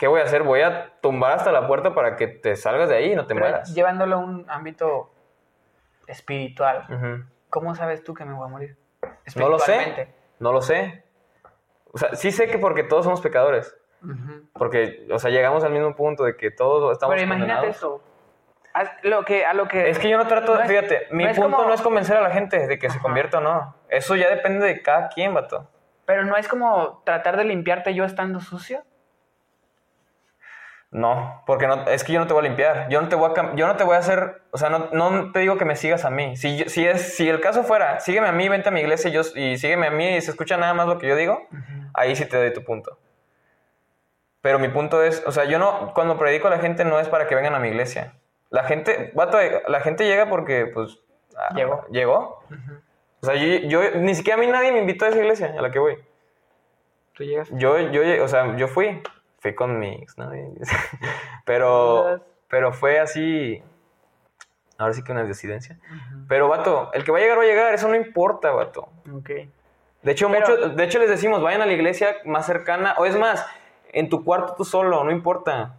¿Qué 0.00 0.08
voy 0.08 0.22
a 0.22 0.24
hacer? 0.24 0.44
Voy 0.44 0.62
a 0.62 0.94
tumbar 1.02 1.32
hasta 1.32 1.52
la 1.52 1.66
puerta 1.66 1.94
para 1.94 2.16
que 2.16 2.26
te 2.26 2.56
salgas 2.56 2.88
de 2.88 2.96
ahí 2.96 3.12
y 3.12 3.14
no 3.14 3.26
te 3.26 3.34
Pero 3.34 3.46
mueras. 3.46 3.74
llevándolo 3.74 4.16
a 4.16 4.18
un 4.20 4.46
ámbito 4.48 5.12
espiritual. 6.06 6.86
¿cómo 7.50 7.74
sabes 7.74 8.02
tú 8.02 8.14
que 8.14 8.24
me 8.24 8.32
voy 8.32 8.46
a 8.46 8.48
morir? 8.48 8.78
No 9.36 9.50
lo 9.50 9.58
sé. 9.58 10.08
No 10.38 10.52
lo 10.54 10.62
sé. 10.62 11.04
O 11.92 11.98
sea, 11.98 12.14
sí 12.14 12.32
sé 12.32 12.48
que 12.48 12.56
porque 12.56 12.82
todos 12.82 13.04
somos 13.04 13.20
pecadores. 13.20 13.76
Porque, 14.54 15.06
o 15.12 15.18
sea, 15.18 15.30
llegamos 15.30 15.64
al 15.64 15.72
mismo 15.72 15.94
punto 15.94 16.24
de 16.24 16.34
que 16.34 16.50
todos 16.50 16.92
estamos 16.92 17.12
Pero 17.14 17.26
imagínate 17.26 17.68
eso. 17.68 18.02
lo 19.02 19.22
que, 19.26 19.44
a 19.44 19.52
lo 19.52 19.68
que... 19.68 19.90
Es 19.90 19.98
que 19.98 20.08
yo 20.08 20.16
no 20.16 20.26
trato, 20.26 20.54
No 20.54 20.62
es- 20.62 20.68
fíjate, 20.68 21.08
mi 21.10 21.24
no 21.24 21.32
punto 21.34 21.56
como- 21.58 21.68
no 21.68 21.74
es 21.74 21.82
convencer 21.82 22.16
a 22.16 22.22
la 22.22 22.30
gente 22.30 22.66
de 22.66 22.78
que 22.78 22.88
se 22.88 22.98
convierta 23.00 23.36
o 23.36 23.40
no. 23.42 23.74
Eso 23.90 24.16
ya 24.16 24.30
depende 24.30 24.64
de 24.66 24.80
cada 24.80 25.08
quien, 25.10 25.34
vato. 25.34 25.68
Pero 26.06 26.24
no 26.24 26.38
es 26.38 26.48
como 26.48 27.02
tratar 27.04 27.36
de 27.36 27.44
limpiarte 27.44 27.92
yo 27.92 28.04
estando 28.06 28.40
sucio. 28.40 28.82
No, 30.92 31.42
porque 31.46 31.68
no, 31.68 31.86
es 31.86 32.02
que 32.02 32.12
yo 32.12 32.18
no 32.18 32.26
te 32.26 32.32
voy 32.32 32.44
a 32.44 32.48
limpiar. 32.48 32.88
Yo 32.88 33.00
no 33.00 33.08
te 33.08 33.14
voy 33.14 33.30
a, 33.36 33.54
yo 33.54 33.66
no 33.68 33.76
te 33.76 33.84
voy 33.84 33.94
a 33.94 33.98
hacer, 33.98 34.42
o 34.50 34.58
sea, 34.58 34.70
no, 34.70 34.88
no 34.92 35.30
te 35.30 35.38
digo 35.38 35.56
que 35.56 35.64
me 35.64 35.76
sigas 35.76 36.04
a 36.04 36.10
mí. 36.10 36.36
Si, 36.36 36.68
si, 36.68 36.84
es, 36.84 37.14
si 37.14 37.28
el 37.28 37.40
caso 37.40 37.62
fuera, 37.62 38.00
sígueme 38.00 38.26
a 38.26 38.32
mí, 38.32 38.48
vente 38.48 38.70
a 38.70 38.72
mi 38.72 38.80
iglesia 38.80 39.08
y, 39.08 39.12
yo, 39.12 39.20
y 39.36 39.56
sígueme 39.56 39.86
a 39.86 39.90
mí 39.92 40.16
y 40.16 40.20
se 40.20 40.32
escucha 40.32 40.56
nada 40.56 40.74
más 40.74 40.88
lo 40.88 40.98
que 40.98 41.06
yo 41.06 41.14
digo, 41.14 41.46
ahí 41.94 42.16
sí 42.16 42.26
te 42.26 42.36
doy 42.36 42.52
tu 42.52 42.64
punto. 42.64 42.98
Pero 44.40 44.58
mi 44.58 44.68
punto 44.68 45.02
es, 45.04 45.22
o 45.26 45.32
sea, 45.32 45.44
yo 45.44 45.58
no, 45.60 45.92
cuando 45.94 46.18
predico 46.18 46.48
a 46.48 46.50
la 46.50 46.58
gente 46.58 46.84
no 46.84 46.98
es 46.98 47.08
para 47.08 47.28
que 47.28 47.34
vengan 47.36 47.54
a 47.54 47.60
mi 47.60 47.68
iglesia. 47.68 48.14
La 48.48 48.64
gente, 48.64 49.12
vato, 49.14 49.38
la 49.68 49.80
gente 49.80 50.06
llega 50.06 50.28
porque, 50.28 50.66
pues, 50.66 50.98
ah, 51.36 51.54
Llegó. 51.54 51.86
Llegó. 51.90 52.42
O 53.22 53.26
sea, 53.26 53.34
yo, 53.36 53.46
yo- 53.68 53.90
ni 53.96 54.14
siquiera 54.16 54.38
a 54.38 54.40
mí 54.40 54.48
nadie 54.50 54.72
me 54.72 54.78
invitó 54.80 55.04
a 55.04 55.08
esa 55.08 55.18
iglesia 55.18 55.54
a 55.56 55.62
la 55.62 55.70
que 55.70 55.78
voy. 55.78 55.98
Tú 57.14 57.22
llegas. 57.22 57.48
Yo, 57.52 57.78
yo, 57.78 58.24
o 58.24 58.28
sea, 58.28 58.56
yo 58.56 58.66
fui, 58.66 59.02
fui 59.40 59.54
con 59.54 59.78
mi 59.78 59.94
ex, 59.94 60.16
¿no? 60.16 60.30
pero, 61.44 62.20
pero 62.48 62.72
fue 62.72 63.00
así, 63.00 63.62
ahora 64.78 64.92
sí 64.94 65.02
que 65.02 65.12
una 65.12 65.24
disidencia. 65.24 65.78
Pero, 66.28 66.48
vato, 66.48 66.90
el 66.92 67.04
que 67.04 67.12
va 67.12 67.18
a 67.18 67.20
llegar 67.20 67.38
va 67.38 67.42
a 67.42 67.46
llegar, 67.46 67.74
eso 67.74 67.88
no 67.88 67.96
importa, 67.96 68.50
vato. 68.52 68.88
Ok. 69.12 69.30
De 70.02 70.12
hecho, 70.12 70.30
Pero- 70.30 70.46
muchos, 70.48 70.76
de 70.76 70.84
hecho 70.84 70.98
les 70.98 71.10
decimos, 71.10 71.42
vayan 71.42 71.62
a 71.62 71.66
la 71.66 71.72
iglesia 71.72 72.16
más 72.24 72.46
cercana, 72.46 72.94
o 72.98 73.04
es 73.06 73.16
más, 73.18 73.44
en 73.92 74.08
tu 74.08 74.24
cuarto 74.24 74.54
tú 74.56 74.64
solo, 74.64 75.04
no 75.04 75.10
importa. 75.10 75.76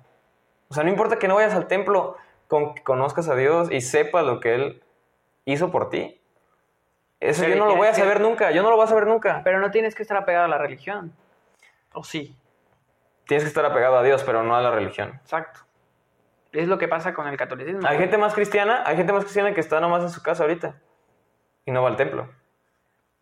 O 0.69 0.73
sea, 0.73 0.83
no 0.83 0.89
importa 0.89 1.17
que 1.17 1.27
no 1.27 1.35
vayas 1.35 1.53
al 1.53 1.67
templo, 1.67 2.17
con 2.47 2.75
que 2.75 2.83
conozcas 2.83 3.29
a 3.29 3.35
Dios 3.35 3.71
y 3.71 3.81
sepas 3.81 4.25
lo 4.25 4.39
que 4.39 4.53
Él 4.55 4.83
hizo 5.45 5.71
por 5.71 5.89
ti. 5.89 6.19
Eso 7.19 7.47
yo 7.47 7.55
no 7.55 7.67
lo 7.67 7.75
voy 7.75 7.87
a 7.87 7.91
que- 7.91 7.97
saber 7.97 8.19
nunca, 8.19 8.51
yo 8.51 8.63
no 8.63 8.69
lo 8.69 8.75
voy 8.75 8.85
a 8.85 8.87
saber 8.87 9.05
nunca. 9.07 9.41
Pero 9.43 9.59
no 9.59 9.71
tienes 9.71 9.95
que 9.95 10.01
estar 10.01 10.17
apegado 10.17 10.45
a 10.45 10.47
la 10.47 10.57
religión. 10.57 11.13
¿O 11.93 12.03
sí? 12.03 12.35
Tienes 13.31 13.45
que 13.45 13.47
estar 13.47 13.65
apegado 13.65 13.97
a 13.97 14.03
Dios, 14.03 14.23
pero 14.25 14.43
no 14.43 14.57
a 14.57 14.61
la 14.61 14.71
religión. 14.71 15.13
Exacto. 15.21 15.61
Es 16.51 16.67
lo 16.67 16.77
que 16.77 16.89
pasa 16.89 17.13
con 17.13 17.29
el 17.29 17.37
catolicismo. 17.37 17.87
Hay 17.87 17.97
gente 17.97 18.17
más 18.17 18.33
cristiana, 18.33 18.83
hay 18.85 18.97
gente 18.97 19.13
más 19.13 19.23
cristiana 19.23 19.53
que 19.53 19.61
está 19.61 19.79
nomás 19.79 20.03
en 20.03 20.09
su 20.09 20.21
casa 20.21 20.43
ahorita 20.43 20.75
y 21.63 21.71
no 21.71 21.81
va 21.81 21.87
al 21.87 21.95
templo. 21.95 22.27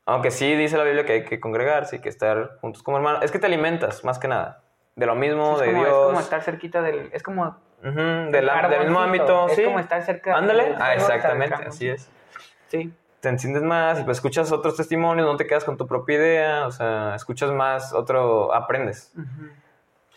Aunque 0.07 0.31
sí 0.31 0.55
dice 0.55 0.77
la 0.79 0.83
Biblia 0.83 1.05
que 1.05 1.13
hay 1.13 1.25
que 1.25 1.39
congregarse 1.39 1.97
y 1.97 1.99
que 1.99 2.09
estar 2.09 2.57
juntos 2.59 2.81
como 2.81 2.97
hermanos. 2.97 3.21
Es 3.23 3.29
que 3.31 3.37
te 3.37 3.45
alimentas, 3.45 4.03
más 4.03 4.17
que 4.17 4.27
nada. 4.27 4.63
De 4.95 5.05
lo 5.05 5.13
mismo, 5.13 5.53
es, 5.53 5.59
de 5.59 5.65
como, 5.67 5.83
Dios. 5.85 5.95
es 5.95 6.05
como 6.07 6.19
estar 6.21 6.41
cerquita 6.41 6.81
del... 6.81 7.11
Es 7.13 7.21
como... 7.21 7.43
Ujú, 7.83 7.95
del, 8.31 8.49
el 8.49 8.69
del 8.71 8.79
mismo 8.85 8.99
ámbito, 9.01 9.47
Es 9.47 9.57
sí. 9.57 9.63
como 9.63 9.77
estar 9.79 10.01
cerca 10.01 10.35
Ándale. 10.35 10.63
del 10.71 10.81
Ah, 10.81 10.95
exactamente, 10.95 11.53
así 11.67 11.87
es. 11.87 12.09
Sí. 12.69 12.91
Te 13.19 13.29
enciendes 13.29 13.61
más 13.61 13.99
y 13.99 14.03
pues 14.05 14.17
escuchas 14.17 14.51
otros 14.51 14.75
testimonios, 14.75 15.27
no 15.27 15.37
te 15.37 15.45
quedas 15.45 15.63
con 15.65 15.77
tu 15.77 15.85
propia 15.85 16.15
idea, 16.15 16.65
o 16.65 16.71
sea, 16.71 17.13
escuchas 17.13 17.51
más, 17.51 17.93
otro, 17.93 18.51
aprendes. 18.55 19.13
Ujú. 19.15 19.51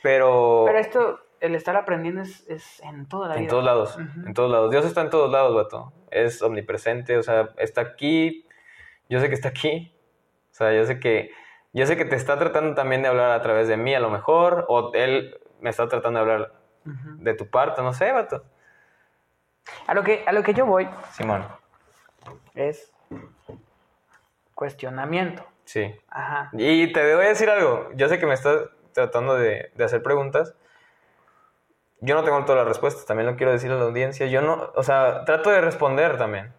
Pero, 0.03 0.65
Pero 0.67 0.79
esto, 0.79 1.21
el 1.41 1.55
estar 1.55 1.77
aprendiendo 1.77 2.23
es, 2.23 2.47
es 2.49 2.81
en 2.81 3.07
toda 3.09 3.29
la 3.29 3.35
en 3.35 3.41
vida. 3.43 3.51
todos 3.51 3.65
lados, 3.65 3.99
en 3.99 4.35
todos 4.35 4.51
lados. 4.51 4.71
Dios 4.71 4.85
está 4.85 5.01
en 5.03 5.11
todos 5.11 5.31
lados, 5.31 5.55
vato. 5.55 5.93
Es 6.11 6.43
omnipresente, 6.43 7.17
o 7.17 7.23
sea, 7.23 7.51
está 7.57 7.81
aquí. 7.81 8.47
Yo 9.09 9.21
sé 9.21 9.29
que 9.29 9.35
está 9.35 9.49
aquí. 9.49 9.95
O 10.51 10.55
sea, 10.55 10.73
yo 10.73 10.85
sé 10.85 11.01
que, 11.01 11.31
yo 11.73 11.87
sé 11.87 11.97
que 11.97 12.05
te 12.05 12.17
está 12.17 12.39
tratando 12.39 12.75
también 12.75 13.03
de 13.03 13.09
hablar 13.09 13.31
a 13.33 13.41
través 13.43 13.69
de 13.69 13.77
mí 13.77 13.95
a 13.95 14.01
lo 14.01 14.11
mejor, 14.11 14.67
o 14.69 14.93
él 14.95 15.39
me 15.61 15.71
está 15.71 15.89
tratando 15.89 16.19
de 16.19 16.31
hablar 16.31 16.53
de 16.85 17.35
tu 17.35 17.49
parte, 17.49 17.81
no 17.81 17.93
sé, 17.93 18.11
vato. 18.13 18.45
A 19.87 19.95
lo 19.95 20.03
que, 20.03 20.25
a 20.27 20.33
lo 20.33 20.43
que 20.43 20.53
yo 20.55 20.67
voy 20.67 20.89
Simón, 21.13 21.47
es 22.55 22.93
cuestionamiento. 24.55 25.45
sí. 25.65 25.95
Ajá. 26.09 26.51
Y 26.53 26.93
te 26.93 27.15
voy 27.15 27.25
a 27.25 27.29
decir 27.29 27.49
algo. 27.49 27.89
Yo 27.95 28.09
sé 28.09 28.19
que 28.19 28.27
me 28.27 28.35
estás 28.35 28.59
tratando 28.93 29.35
de, 29.35 29.71
de 29.75 29.85
hacer 29.85 30.03
preguntas. 30.03 30.55
Yo 32.01 32.15
no 32.15 32.25
tengo 32.25 32.41
todas 32.45 32.59
las 32.59 32.69
respuestas. 32.69 33.07
También 33.07 33.29
lo 33.29 33.37
quiero 33.37 33.53
decir 33.53 33.71
a 33.71 33.77
la 33.77 33.85
audiencia. 33.85 34.27
Yo 34.27 34.43
no, 34.43 34.71
o 34.75 34.83
sea, 34.83 35.25
trato 35.25 35.51
de 35.51 35.61
responder 35.61 36.19
también. 36.19 36.53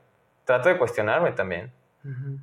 Trato 0.45 0.69
de 0.69 0.77
cuestionarme 0.77 1.31
también. 1.34 1.72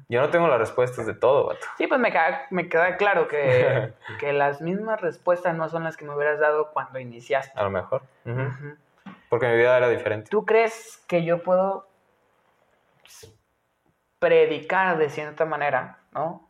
Yo 0.09 0.23
no 0.23 0.31
tengo 0.31 0.49
las 0.49 0.59
respuestas 0.59 1.07
de 1.07 1.13
todo, 1.13 1.49
vato. 1.49 1.67
Sí, 1.77 1.87
pues 1.87 2.01
me 2.01 2.11
queda, 2.11 2.47
me 2.49 2.69
queda 2.69 2.97
claro 2.97 3.29
que, 3.29 3.93
que 4.19 4.33
las 4.33 4.63
mismas 4.63 5.01
respuestas 5.03 5.55
no 5.55 5.69
son 5.69 5.85
las 5.85 5.99
que 5.99 6.07
me 6.07 6.15
hubieras 6.15 6.41
dado 6.41 6.71
cuando 6.73 6.99
iniciaste. 6.99 7.59
A 7.59 7.65
lo 7.65 7.71
mejor. 7.71 8.03
Ujú. 8.25 8.41
Ujú. 8.41 8.77
Porque 9.29 9.49
mi 9.49 9.57
vida 9.57 9.77
era 9.77 9.89
diferente. 9.89 10.31
¿Tú 10.31 10.47
crees 10.47 11.05
que 11.07 11.25
yo 11.25 11.43
puedo 11.43 11.87
predicar 14.19 14.99
de 14.99 15.09
cierta 15.11 15.45
manera, 15.45 15.99
¿no? 16.13 16.49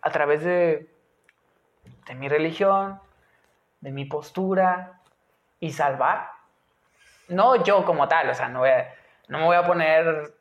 A 0.00 0.10
través 0.10 0.44
de, 0.44 0.93
de 2.06 2.14
mi 2.14 2.28
religión, 2.28 3.00
de 3.80 3.90
mi 3.90 4.04
postura 4.04 5.00
y 5.60 5.72
salvar? 5.72 6.30
No 7.28 7.62
yo 7.64 7.84
como 7.84 8.06
tal, 8.08 8.28
o 8.30 8.34
sea, 8.34 8.48
no, 8.48 8.60
voy 8.60 8.70
a- 8.70 8.92
no 9.28 9.38
me 9.38 9.44
voy 9.44 9.56
a 9.56 9.64
poner 9.64 10.32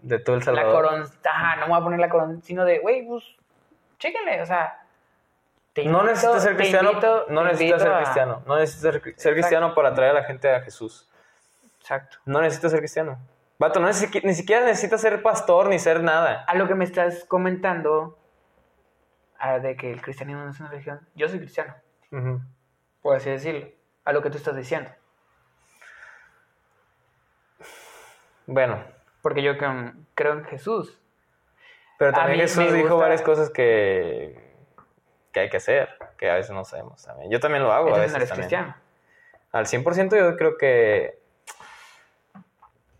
De 0.00 0.18
todo 0.18 0.36
El 0.36 0.40
la 0.40 0.44
Salvador. 0.46 0.72
corona, 0.72 1.06
ajá, 1.24 1.56
no 1.56 1.62
me 1.66 1.68
voy 1.72 1.80
a 1.80 1.84
poner 1.84 2.00
la 2.00 2.08
corona, 2.08 2.38
sino 2.42 2.64
de, 2.64 2.78
güey, 2.78 3.06
pues, 3.06 3.24
chéquenle, 3.98 4.40
o 4.42 4.46
sea, 4.46 4.78
te 5.74 5.84
no 5.84 6.02
necesitas 6.02 6.42
ser 6.42 6.56
cristiano. 6.56 6.90
invito- 6.92 7.26
no 7.28 7.44
necesitas 7.44 7.82
ser 7.82 7.92
a- 7.92 7.96
cristiano. 7.98 8.42
No 8.46 8.56
necesitas 8.56 8.94
ser, 9.02 9.14
ser 9.16 9.32
cristiano 9.34 9.74
para 9.74 9.90
atraer 9.90 10.10
a 10.10 10.14
la 10.20 10.24
gente 10.24 10.52
a 10.54 10.60
Jesús. 10.60 11.08
Exacto. 11.80 12.18
No 12.24 12.40
necesitas 12.40 12.70
ser 12.72 12.80
cristiano. 12.80 13.18
Vato, 13.58 13.78
no 13.80 13.86
ni 13.86 14.34
siquiera 14.34 14.64
necesitas 14.66 15.00
ser 15.00 15.22
pastor 15.22 15.68
ni 15.68 15.78
ser 15.78 16.02
nada. 16.02 16.44
A 16.48 16.54
lo 16.56 16.66
que 16.66 16.74
me 16.74 16.84
estás 16.84 17.24
comentando, 17.24 18.18
de 19.50 19.76
que 19.76 19.92
el 19.92 20.00
cristianismo 20.02 20.42
no 20.44 20.50
es 20.50 20.60
una 20.60 20.70
religión, 20.70 21.06
yo 21.14 21.28
soy 21.28 21.38
cristiano, 21.38 21.74
por 23.02 23.16
así 23.16 23.30
decirlo, 23.30 23.68
a 24.04 24.12
lo 24.12 24.22
que 24.22 24.30
tú 24.30 24.36
estás 24.38 24.56
diciendo. 24.56 24.90
Bueno, 28.46 28.82
Porque 29.22 29.42
yo 29.42 29.56
creo, 29.56 29.92
creo 30.14 30.32
en 30.32 30.44
Jesús. 30.44 30.98
Pero 31.98 32.12
también 32.12 32.40
Jesús 32.40 32.72
dijo 32.72 32.88
gusta- 32.88 33.02
varias 33.02 33.22
cosas 33.22 33.50
que, 33.50 34.52
que 35.32 35.40
hay 35.40 35.48
que 35.50 35.58
hacer, 35.58 35.88
que 36.18 36.28
a 36.30 36.34
veces 36.34 36.50
no 36.50 36.64
sabemos 36.64 37.02
también. 37.04 37.30
Yo 37.30 37.38
también 37.38 37.62
lo 37.62 37.72
hago 37.72 37.94
a 37.94 37.98
veces 37.98 38.12
no 38.12 38.16
eres 38.16 38.28
también. 38.30 38.48
cristiano. 38.48 38.76
Al 39.52 39.66
100% 39.66 40.16
yo 40.18 40.36
creo 40.36 40.56
que 40.58 41.20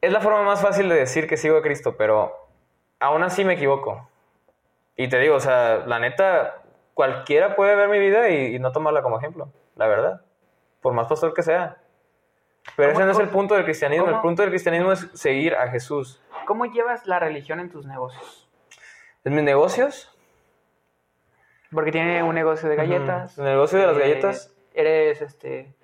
es 0.01 0.13
la 0.13 0.21
forma 0.21 0.43
más 0.43 0.63
fácil 0.63 0.89
de 0.89 0.95
decir 0.95 1.27
que 1.27 1.37
sigo 1.37 1.57
a 1.57 1.63
Cristo, 1.63 1.97
pero 1.97 2.33
aún 3.01 3.23
así 3.25 3.45
me 3.45 3.55
equivoco. 3.55 4.09
Y 4.97 5.09
te 5.09 5.19
digo, 5.19 5.37
o 5.37 5.41
sea, 5.41 5.79
la 5.87 5.99
neta, 5.99 6.63
cualquiera 6.95 7.57
puede 7.57 7.75
ver 7.77 7.89
mi 7.89 7.99
vida 7.99 8.29
y, 8.29 8.55
y 8.57 8.59
no 8.59 8.73
tomarla 8.73 9.03
como 9.03 9.19
ejemplo, 9.19 9.51
la 9.77 9.87
verdad. 9.87 10.23
Por 10.81 10.93
más 10.93 11.07
pastor 11.09 11.33
que 11.35 11.43
sea. 11.43 11.79
Pero 12.77 12.91
¿Cómo- 12.93 13.01
ese 13.01 13.07
no 13.07 13.13
es 13.13 13.19
el 13.19 13.29
punto 13.29 13.55
del 13.55 13.65
cristianismo. 13.65 14.09
El 14.09 14.21
punto 14.21 14.43
del 14.43 14.51
cristianismo 14.51 14.93
es 14.93 15.09
seguir 15.15 15.55
a 15.55 15.69
Jesús. 15.69 16.23
¿Cómo 16.47 16.67
llevas 16.67 17.07
la 17.07 17.19
religión 17.19 17.61
en 17.61 17.71
tus 17.71 17.87
negocios? 17.87 18.49
En 19.25 19.35
mis 19.35 19.45
negocios, 19.45 20.09
Porque 21.73 21.91
tiene 21.91 22.23
un 22.23 22.35
negocio 22.35 22.69
de 22.69 22.77
galletas. 22.77 23.39
El 23.39 23.45
negocio 23.45 23.79
de 23.79 23.87
las 23.87 23.97
eh, 23.97 24.01
galletas. 24.01 24.55
Eres, 24.75 25.23
este, 25.23 25.75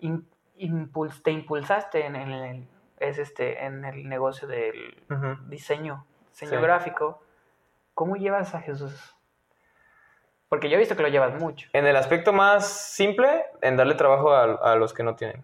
in- 0.00 0.28
impuls- 0.58 1.22
te 1.22 1.30
impulsaste 1.30 2.04
en 2.06 2.16
el, 2.16 2.66
es 2.98 3.18
este, 3.18 3.64
en 3.64 3.84
el 3.84 4.08
negocio 4.08 4.48
del 4.48 5.02
diseño, 5.48 6.04
diseño 6.30 6.50
Sí. 6.50 6.56
gráfico. 6.56 7.22
¿Cómo 7.94 8.16
llevas 8.16 8.54
a 8.54 8.60
Jesús? 8.60 9.14
Porque 10.48 10.68
yo 10.68 10.76
he 10.76 10.78
visto 10.78 10.96
que 10.96 11.02
lo 11.02 11.08
llevas 11.08 11.40
mucho. 11.40 11.68
En 11.72 11.86
el 11.86 11.96
aspecto 11.96 12.32
más 12.32 12.68
simple, 12.68 13.44
en 13.62 13.76
darle 13.76 13.94
trabajo 13.94 14.32
a, 14.32 14.44
a 14.72 14.76
los 14.76 14.92
que 14.92 15.02
no 15.02 15.16
tienen. 15.16 15.42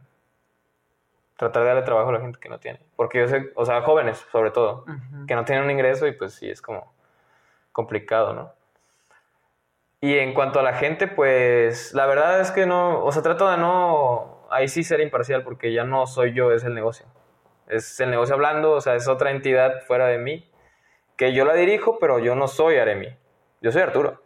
Tratar 1.36 1.62
de 1.62 1.68
darle 1.68 1.82
trabajo 1.82 2.10
a 2.10 2.12
la 2.12 2.20
gente 2.20 2.38
que 2.38 2.48
no 2.48 2.58
tiene. 2.58 2.80
Porque 2.96 3.18
yo 3.18 3.28
sé, 3.28 3.50
o 3.54 3.64
sea, 3.64 3.82
jóvenes 3.82 4.18
sobre 4.30 4.50
todo, 4.50 4.84
Ujú. 4.84 5.26
que 5.26 5.34
no 5.34 5.44
tienen 5.44 5.64
un 5.64 5.70
ingreso 5.70 6.06
y 6.06 6.12
pues 6.12 6.34
sí, 6.34 6.50
es 6.50 6.60
como 6.60 6.92
complicado, 7.72 8.34
¿no? 8.34 8.52
Y 10.02 10.18
en 10.18 10.32
cuanto 10.32 10.60
a 10.60 10.62
la 10.62 10.74
gente, 10.74 11.08
pues 11.08 11.92
la 11.92 12.06
verdad 12.06 12.40
es 12.40 12.50
que 12.50 12.66
no, 12.66 13.04
o 13.04 13.12
sea, 13.12 13.22
trato 13.22 13.50
de 13.50 13.58
no, 13.58 14.46
ahí 14.50 14.66
sí 14.68 14.82
ser 14.82 15.00
imparcial 15.00 15.42
porque 15.42 15.72
ya 15.72 15.84
no 15.84 16.06
soy 16.06 16.32
yo, 16.32 16.52
es 16.52 16.64
el 16.64 16.74
negocio. 16.74 17.06
Es 17.68 18.00
el 18.00 18.10
negocio 18.10 18.34
hablando, 18.34 18.72
o 18.72 18.80
sea, 18.80 18.94
es 18.94 19.08
otra 19.08 19.30
entidad 19.30 19.82
fuera 19.86 20.06
de 20.06 20.18
mí, 20.18 20.49
que 21.20 21.34
yo 21.34 21.44
la 21.44 21.52
dirijo, 21.52 21.98
pero 21.98 22.18
yo 22.18 22.34
no 22.34 22.48
soy 22.48 22.78
Aremi, 22.78 23.14
yo 23.60 23.70
soy 23.70 23.82
Arturo. 23.82 24.22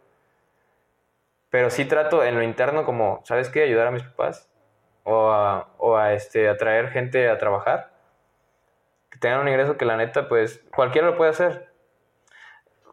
Pero 1.49 1.69
sí 1.69 1.83
trato 1.83 2.23
en 2.23 2.35
lo 2.35 2.41
interno 2.41 2.85
como, 2.85 3.19
¿sabes 3.25 3.49
qué? 3.49 3.63
Ayudar 3.63 3.87
a 3.87 3.91
mis 3.91 4.03
papás 4.03 4.49
o 5.03 5.29
a, 5.29 5.73
o 5.77 5.97
a 5.97 6.13
este, 6.13 6.47
atraer 6.47 6.91
gente 6.91 7.29
a 7.29 7.37
trabajar. 7.37 7.91
Que 9.09 9.19
tengan 9.19 9.41
un 9.41 9.49
ingreso 9.49 9.75
que 9.75 9.83
la 9.83 9.97
neta, 9.97 10.29
pues 10.29 10.63
cualquiera 10.73 11.07
lo 11.07 11.17
puede 11.17 11.31
hacer. 11.31 11.69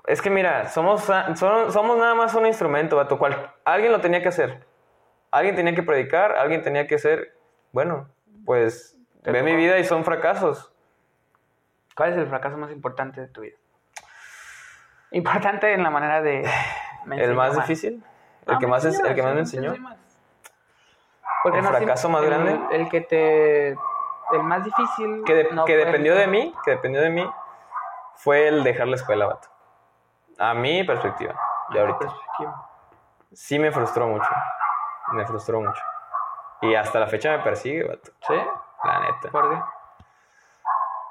Es 0.08 0.20
que 0.20 0.30
mira, 0.30 0.68
somos, 0.68 1.04
somos, 1.36 1.72
somos 1.72 1.96
nada 1.96 2.16
más 2.16 2.34
un 2.34 2.44
instrumento, 2.46 2.96
vato. 2.96 3.20
Cual- 3.20 3.52
alguien 3.64 3.92
lo 3.92 4.00
tenía 4.00 4.20
que 4.20 4.30
hacer. 4.30 4.66
Alguien 5.30 5.54
tenía 5.54 5.76
que 5.76 5.84
predicar, 5.84 6.32
alguien 6.32 6.62
tenía 6.62 6.88
que 6.88 6.98
ser, 6.98 7.36
bueno, 7.70 8.08
pues 8.44 8.98
Ve 9.22 9.44
mi 9.44 9.54
vida 9.54 9.78
y 9.78 9.84
son 9.84 10.02
fracasos. 10.04 10.72
¿Cuál 11.96 12.10
es 12.10 12.18
el 12.18 12.26
fracaso 12.26 12.56
más 12.56 12.72
importante 12.72 13.20
de 13.20 13.28
tu 13.28 13.42
vida? 13.42 13.61
Importante 15.12 15.72
en 15.72 15.82
la 15.82 15.90
manera 15.90 16.20
de... 16.22 16.48
¿El 17.10 17.34
más 17.36 17.54
difícil? 17.54 18.04
¿El 18.46 18.54
Ah, 18.54 18.58
que 18.58 18.66
más, 18.66 18.84
es- 18.84 18.98
el 19.00 19.14
que 19.14 19.22
más 19.22 19.34
me 19.34 19.40
enseñó? 19.40 19.72
sí, 19.74 19.80
más. 19.80 19.96
Porque 21.42 21.58
¿El 21.58 21.64
no, 21.64 21.70
fracaso 21.70 22.08
más 22.08 22.22
el- 22.22 22.28
grande? 22.28 22.60
El 22.72 22.88
que 22.88 23.00
te... 23.02 23.68
El 23.70 24.42
más 24.42 24.64
difícil... 24.64 25.22
Que, 25.24 25.34
de- 25.34 25.48
no 25.52 25.64
que 25.64 25.76
dependió 25.76 26.14
de 26.14 26.26
mí, 26.26 26.54
que 26.64 26.72
dependió 26.72 27.00
de 27.02 27.10
mí, 27.10 27.28
fue 28.16 28.48
el 28.48 28.64
dejar 28.64 28.88
la 28.88 28.96
escuela, 28.96 29.26
vato. 29.26 29.48
A 30.38 30.54
mi 30.54 30.82
perspectiva, 30.84 31.34
de 31.70 31.80
ahorita. 31.80 31.98
Perspectiva. 31.98 32.68
Sí 33.32 33.58
me 33.58 33.70
frustró 33.70 34.06
mucho. 34.06 34.28
Me 35.12 35.26
frustró 35.26 35.60
mucho. 35.60 35.82
Y 36.62 36.74
hasta 36.74 36.98
la 37.00 37.06
fecha 37.06 37.36
me 37.36 37.42
persigue, 37.42 37.84
vato. 37.86 38.12
¿Sí? 38.26 38.34
La 38.84 39.00
neta. 39.00 39.28
¿Por 39.30 39.50
qué? 39.50 39.62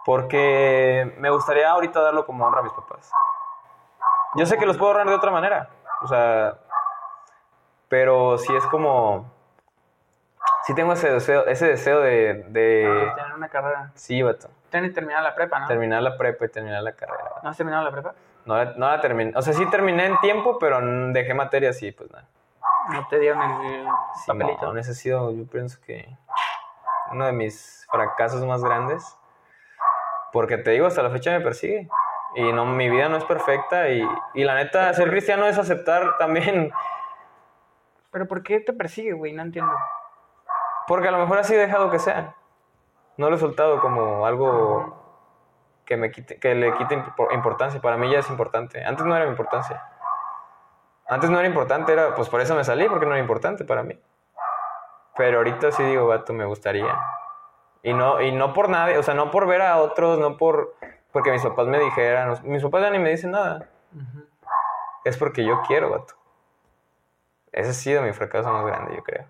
Porque 0.05 1.13
me 1.19 1.29
gustaría 1.29 1.69
ahorita 1.69 2.01
darlo 2.01 2.25
como 2.25 2.45
honra 2.45 2.59
a 2.61 2.63
mis 2.63 2.73
papás. 2.73 3.11
Yo 4.35 4.45
sé 4.45 4.57
que 4.57 4.65
los 4.65 4.77
puedo 4.77 4.91
honrar 4.91 5.07
de 5.07 5.15
otra 5.15 5.31
manera. 5.31 5.69
O 6.01 6.07
sea, 6.07 6.55
pero 7.87 8.37
sí 8.37 8.53
es 8.55 8.65
como... 8.67 9.29
Sí 10.63 10.75
tengo 10.75 10.93
ese 10.93 11.11
deseo, 11.11 11.45
ese 11.47 11.67
deseo 11.67 11.99
de... 12.01 12.45
de 12.49 13.11
Tener 13.15 13.33
una 13.35 13.49
carrera. 13.49 13.91
sí, 13.95 14.21
vato. 14.21 14.49
Tienes 14.69 14.93
terminar 14.93 15.21
la 15.23 15.35
prepa, 15.35 15.59
¿no? 15.59 15.67
Terminar 15.67 16.01
la 16.01 16.17
prepa 16.17 16.45
y 16.45 16.49
terminar 16.49 16.81
la 16.83 16.93
carrera. 16.93 17.23
vato. 17.23 17.39
¿No 17.43 17.49
has 17.49 17.57
terminado 17.57 17.83
la 17.83 17.91
prepa? 17.91 18.13
No, 18.45 18.55
la- 18.55 18.73
no 18.77 18.87
la 18.89 19.01
terminé. 19.01 19.33
O 19.35 19.41
sea, 19.41 19.53
sí 19.53 19.65
terminé 19.69 20.05
en 20.05 20.17
tiempo, 20.19 20.57
pero 20.59 20.79
dejé 21.11 21.33
materias 21.33 21.81
y 21.83 21.91
pues 21.91 22.09
nada. 22.11 22.25
No 22.89 23.07
te 23.09 23.19
dieron 23.19 23.41
el 23.41 23.85
Sí, 24.23 24.27
papelito. 24.27 24.71
no, 24.73 24.79
ese 24.79 24.91
ha 24.91 24.93
sido, 24.93 25.31
yo 25.31 25.45
pienso 25.45 25.79
que 25.85 26.07
uno 27.11 27.25
de 27.25 27.33
mis 27.33 27.85
fracasos 27.91 28.43
más 28.45 28.63
grandes. 28.63 29.17
Porque 30.31 30.57
te 30.57 30.71
digo, 30.71 30.87
hasta 30.87 31.03
la 31.03 31.09
fecha 31.09 31.31
me 31.31 31.41
persigue. 31.41 31.89
Y 32.35 32.51
no, 32.53 32.65
mi 32.65 32.89
vida 32.89 33.09
no 33.09 33.17
es 33.17 33.25
perfecta. 33.25 33.89
Y, 33.89 34.07
y 34.33 34.43
la 34.43 34.55
neta, 34.55 34.93
ser 34.93 35.09
cristiano 35.09 35.45
es 35.45 35.57
aceptar 35.57 36.17
también. 36.17 36.71
¿Pero 38.11 38.27
por 38.27 38.43
qué 38.43 38.59
te 38.59 38.73
persigue, 38.73 39.13
güey? 39.13 39.33
No 39.33 39.41
entiendo. 39.41 39.73
Porque 40.87 41.07
a 41.07 41.11
lo 41.11 41.17
mejor 41.19 41.37
así 41.39 41.53
he 41.53 41.57
dejado 41.57 41.89
que 41.91 41.99
sea. 41.99 42.35
No 43.17 43.29
lo 43.29 43.35
he 43.35 43.39
soltado 43.39 43.79
como 43.81 44.25
algo 44.25 44.97
que, 45.85 45.97
me 45.97 46.11
quite, 46.11 46.39
que 46.39 46.55
le 46.55 46.73
quite 46.75 46.97
imp- 46.97 47.33
importancia. 47.33 47.81
Para 47.81 47.97
mí 47.97 48.09
ya 48.11 48.19
es 48.19 48.29
importante. 48.29 48.83
Antes 48.83 49.05
no 49.05 49.15
era 49.15 49.25
mi 49.25 49.31
importancia. 49.31 49.83
Antes 51.07 51.29
no 51.29 51.39
era 51.39 51.47
importante, 51.47 51.91
era, 51.91 52.15
pues 52.15 52.29
por 52.29 52.39
eso 52.39 52.55
me 52.55 52.63
salí, 52.63 52.87
porque 52.87 53.05
no 53.05 53.11
era 53.11 53.19
importante 53.19 53.65
para 53.65 53.83
mí. 53.83 54.01
Pero 55.17 55.39
ahorita 55.39 55.71
sí 55.71 55.83
digo, 55.83 56.07
vato, 56.07 56.31
me 56.31 56.45
gustaría. 56.45 56.97
Y 57.83 57.93
no, 57.93 58.21
y 58.21 58.31
no 58.31 58.53
por 58.53 58.69
nada, 58.69 58.97
o 58.97 59.03
sea, 59.03 59.13
no 59.13 59.29
por 59.29 59.45
ver 59.45 59.61
a 59.61 59.77
otros, 59.77 60.19
no 60.19 60.37
por 60.37 60.75
porque 61.11 61.31
mis 61.31 61.41
papás 61.43 61.67
me 61.67 61.79
dijeran, 61.79 62.37
mis 62.43 62.63
papás 62.63 62.81
ya 62.83 62.89
ni 62.89 62.99
me 62.99 63.09
dicen 63.09 63.31
nada. 63.31 63.67
Es 65.03 65.17
porque 65.17 65.43
yo 65.43 65.61
quiero, 65.67 65.89
vato. 65.89 66.13
Ese 67.51 67.69
ha 67.71 67.73
sido 67.73 68.01
mi 68.01 68.13
fracaso 68.13 68.51
más 68.51 68.65
grande, 68.65 68.95
yo 68.95 69.03
creo. 69.03 69.25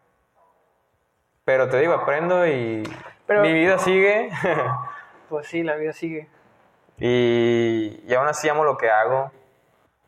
Pero 1.45 1.69
te 1.69 1.79
digo, 1.79 1.93
aprendo 1.93 2.45
y 2.45 2.83
Pero- 3.25 3.41
mi 3.41 3.53
vida 3.53 3.77
sigue. 3.79 4.29
Pues 5.29 5.47
sí, 5.47 5.63
la 5.63 5.75
vida 5.77 5.93
sigue. 5.93 6.27
y, 6.97 8.03
y 8.05 8.13
aún 8.15 8.27
así 8.27 8.49
amo 8.49 8.65
lo 8.65 8.77
que 8.77 8.89
hago. 8.91 9.31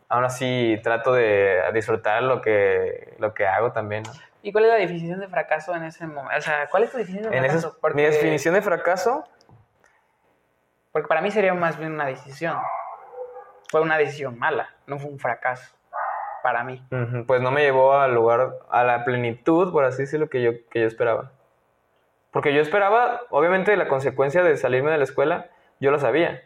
Aún 0.10 0.26
así 0.26 0.78
trato 0.84 1.14
de 1.14 1.62
disfrutar 1.74 2.22
lo 2.24 2.42
que, 2.42 3.16
lo 3.20 3.34
que 3.34 3.48
hago 3.48 3.72
también. 3.72 4.04
¿no? 4.04 4.12
¿Y 4.42 4.52
cuál 4.52 4.66
es 4.66 4.72
la 4.72 4.78
definición 4.78 5.22
de 5.22 5.30
fracaso 5.30 5.74
en 5.76 5.84
ese 5.86 6.06
momento? 6.06 6.38
O 6.38 6.42
sea, 6.42 6.68
¿cuál 6.70 6.84
es 6.84 6.92
tu 6.92 6.98
definición 6.98 7.32
de 7.32 7.38
En 7.38 7.44
fracaso? 7.46 7.78
esa, 7.82 7.96
Mi 7.96 8.02
definición 8.04 8.54
de 8.54 8.62
fracaso, 8.62 9.24
Porque 10.94 11.08
para 11.08 11.22
mí 11.22 11.32
sería 11.32 11.54
más 11.56 11.78
bien 11.78 11.92
una 11.92 12.06
decisión. 12.06 12.56
Fue 13.70 13.82
una 13.82 13.98
decisión 13.98 14.38
mala, 14.38 14.70
no 14.86 15.00
fue 15.00 15.10
un 15.10 15.20
fracaso. 15.20 15.76
Para 16.44 16.64
mí. 16.64 16.86
pues 17.26 17.42
no 17.42 17.52
me 17.52 17.62
llevó 17.62 17.94
al 17.94 18.14
lugar, 18.14 18.54
a 18.70 18.84
la 18.84 19.06
plenitud, 19.06 19.72
por 19.72 19.86
así 19.86 20.04
decirlo, 20.04 20.30
que 20.30 20.42
yo, 20.42 20.52
que 20.70 20.82
yo 20.82 20.88
esperaba. 20.88 21.32
Porque 22.32 22.54
yo 22.54 22.62
esperaba, 22.62 23.22
obviamente, 23.30 23.76
la 23.78 23.88
consecuencia 23.88 24.44
de 24.44 24.58
salirme 24.58 24.92
de 24.92 24.98
la 24.98 25.06
escuela, 25.06 25.48
yo 25.80 25.90
lo 25.90 26.00
sabía. 26.00 26.44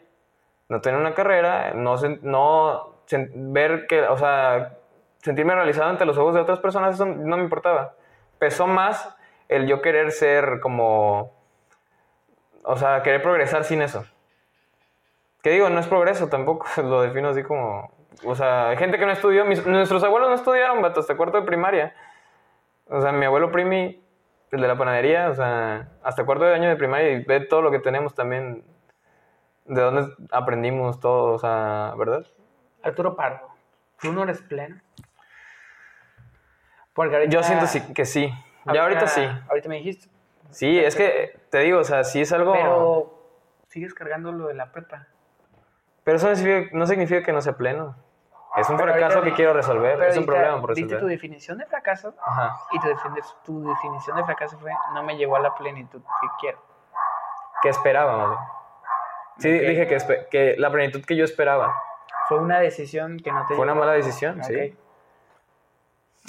No 0.69 0.81
tener 0.81 0.99
una 0.99 1.15
carrera, 1.15 1.73
no, 1.73 1.95
no 2.21 2.95
ver 3.33 3.87
que, 3.87 4.01
o 4.03 4.17
sea, 4.17 4.77
sentirme 5.23 5.55
realizado 5.55 5.89
ante 5.89 6.05
los 6.05 6.17
ojos 6.17 6.35
de 6.35 6.41
otras 6.41 6.59
personas, 6.59 6.95
eso 6.95 7.05
no 7.05 7.35
me 7.35 7.43
importaba. 7.43 7.95
Pesó 8.37 8.67
más 8.67 9.13
el 9.49 9.65
yo 9.67 9.81
querer 9.81 10.11
ser 10.11 10.59
como, 10.61 11.33
o 12.63 12.77
sea, 12.77 13.01
querer 13.01 13.21
progresar 13.21 13.63
sin 13.63 13.81
eso. 13.81 14.05
Que 15.41 15.51
digo, 15.51 15.69
no 15.69 15.79
es 15.79 15.87
progreso 15.87 16.27
tampoco, 16.29 16.65
lo 16.81 17.01
defino 17.01 17.29
así 17.29 17.43
como, 17.43 17.91
o 18.25 18.35
sea, 18.35 18.69
hay 18.69 18.77
gente 18.77 18.97
que 18.97 19.05
no 19.05 19.11
estudió, 19.11 19.45
mis- 19.45 19.65
nuestros 19.65 20.03
abuelos 20.03 20.29
no 20.29 20.35
estudiaron, 20.35 20.81
vato, 20.81 20.99
hasta 20.99 21.15
cuarto 21.15 21.39
de 21.39 21.45
primaria. 21.45 21.95
O 22.89 23.01
sea, 23.01 23.11
mi 23.11 23.25
abuelo 23.25 23.51
Primi, 23.51 24.01
el 24.51 24.61
de 24.61 24.67
la 24.67 24.77
panadería, 24.77 25.29
o 25.29 25.35
sea, 25.35 25.89
hasta 26.03 26.25
cuarto 26.25 26.45
de 26.45 26.55
año 26.55 26.69
de 26.69 26.75
primaria 26.77 27.11
y 27.11 27.23
ve 27.23 27.41
todo 27.41 27.61
lo 27.61 27.69
que 27.71 27.79
tenemos 27.79 28.15
también, 28.15 28.63
de 29.65 29.81
dónde 29.81 30.13
aprendimos 30.31 30.99
todo, 30.99 31.33
o 31.33 31.37
sea, 31.39 31.93
¿verdad? 31.97 32.25
Arturo 32.83 33.15
Pardo, 33.15 33.47
¿tú 34.01 34.13
no 34.13 34.23
eres 34.23 34.41
pleno? 34.41 34.79
Porque 36.93 37.15
ahorita, 37.15 37.31
Yo 37.31 37.43
siento 37.43 37.67
sí, 37.67 37.81
que 37.93 38.05
sí, 38.05 38.33
ya 38.73 38.83
ahorita 38.83 39.07
sí. 39.07 39.27
Ahorita 39.49 39.69
me 39.69 39.75
dijiste. 39.75 40.09
Sí, 40.49 40.79
es 40.79 40.95
que 40.95 41.37
te 41.51 41.59
digo, 41.59 41.79
o 41.79 41.83
sea, 41.83 42.03
sí 42.03 42.21
es 42.21 42.31
algo... 42.31 42.53
Pero 42.53 43.13
sigues 43.67 43.93
cargando 43.93 44.31
lo 44.31 44.47
de 44.47 44.53
la 44.53 44.71
prepa. 44.71 45.07
Pero 46.07 46.15
eso 46.15 46.27
no 46.71 46.87
significa, 46.87 47.21
que 47.21 47.33
no 47.33 47.41
sea 47.41 47.57
pleno. 47.57 47.93
Es 48.55 48.69
un 48.69 48.77
Pero 48.77 48.93
fracaso 48.93 49.17
ahorita- 49.19 49.29
que 49.31 49.35
quiero 49.35 49.51
resolver, 49.53 50.01
es 50.03 50.15
un 50.15 50.23
diste- 50.23 50.25
problema 50.25 50.61
por 50.61 50.69
diste 50.73 50.87
tu 50.87 50.93
resolver. 50.95 51.11
definición 51.17 51.57
de 51.57 51.65
fracaso 51.65 52.13
Ajá. 52.25 52.57
y 52.71 52.79
tu, 52.79 52.87
tu 53.43 53.67
definición 53.67 54.15
de 54.15 54.23
fracaso 54.23 54.57
fue 54.57 54.71
no 54.93 55.03
me 55.03 55.17
llevó 55.17 55.35
a 55.35 55.41
la 55.41 55.53
plenitud 55.53 56.01
que 56.01 56.27
quiero. 56.39 56.59
Que 57.61 57.67
esperaba, 57.69 58.15
bien. 58.29 58.39
Sí, 59.39 59.51
dije 59.51 59.85
que, 59.87 60.27
que 60.31 60.55
la 60.57 60.71
plenitud 60.71 61.03
que 61.03 61.17
yo 61.17 61.25
esperaba. 61.25 61.75
Fue 62.29 62.39
una 62.39 62.59
decisión 62.59 63.17
que 63.19 63.31
no 63.33 63.45
te 63.45 63.55
Fue 63.55 63.63
una 63.65 63.75
mala 63.75 63.91
decisión, 63.91 64.41
sí. 64.45 64.75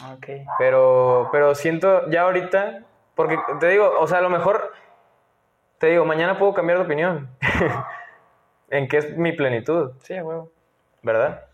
Ok. 0.05 0.13
Ok. 0.17 0.27
Pero, 0.59 1.29
pero 1.33 1.55
siento 1.55 2.09
ya 2.11 2.23
ahorita, 2.23 2.81
porque 3.15 3.39
te 3.61 3.69
digo, 3.69 3.91
o 3.99 4.07
sea, 4.09 4.19
a 4.19 4.23
lo 4.23 4.29
mejor, 4.31 4.73
te 5.79 5.87
digo, 5.87 6.05
mañana 6.05 6.37
puedo 6.37 6.53
cambiar 6.53 6.79
de 6.79 6.85
opinión. 6.85 7.31
en 8.71 8.89
qué 8.89 8.99
es 8.99 9.17
mi 9.17 9.33
plenitud, 9.33 9.93
Sí, 10.03 10.17
a 10.17 10.25
huevo. 10.25 10.51
¿verdad? 11.03 11.45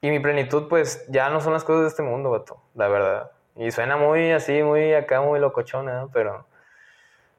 Y 0.00 0.10
mi 0.10 0.18
plenitud, 0.18 0.68
pues, 0.68 1.06
ya 1.08 1.28
no 1.30 1.40
son 1.40 1.52
las 1.52 1.64
cosas 1.64 1.82
de 1.82 1.88
este 1.88 2.02
mundo, 2.02 2.30
vato, 2.30 2.62
la 2.74 2.88
verdad. 2.88 3.30
Y 3.56 3.70
suena 3.70 3.96
muy 3.96 4.30
así, 4.32 4.62
muy 4.62 4.94
acá, 4.94 5.20
muy 5.20 5.38
locochona, 5.40 6.00
¿no? 6.00 6.10
Pero 6.10 6.46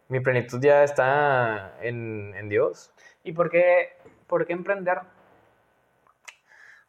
mi 0.07 0.19
plenitud 0.19 0.59
ya 0.61 0.84
está 0.84 1.73
en, 1.81 2.34
en 2.35 2.49
Dios. 2.49 2.93
¿Y 3.23 3.31
por 3.31 3.49
qué, 3.49 3.97
por 4.27 4.45
qué 4.45 4.53
emprender? 4.53 4.99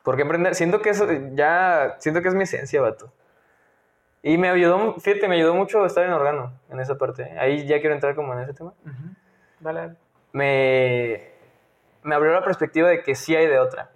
Porque 0.03 0.23
emprender, 0.23 0.55
siento 0.55 0.83
que 0.83 0.91
eso 0.91 1.07
ya, 1.35 1.97
siento 2.01 2.21
que 2.21 2.29
es 2.29 2.35
mi 2.35 2.43
esencia, 2.43 2.81
vato. 2.81 3.13
Y 4.23 4.39
me 4.39 4.49
ayudó, 4.49 4.95
fíjate, 5.01 5.29
me 5.29 5.37
ayudó 5.37 5.55
mucho 5.55 5.85
estar 5.87 6.05
en 6.05 6.13
órgano, 6.13 6.53
en 6.71 6.81
esa 6.81 6.97
parte. 6.99 7.25
Ahí 7.39 7.67
ya 7.67 7.81
quiero 7.81 7.95
entrar 7.95 8.15
como 8.15 8.33
en 8.35 8.41
ese 8.41 8.55
tema. 8.55 8.73
Dale, 9.61 9.81
dale. 9.81 9.95
Me, 10.33 11.32
me 12.03 12.15
abrió 12.15 12.33
la 12.33 12.45
perspectiva 12.45 12.89
de 12.89 13.03
que 13.03 13.15
sí 13.15 13.35
hay 13.35 13.47
de 13.47 13.59
otra. 13.59 13.91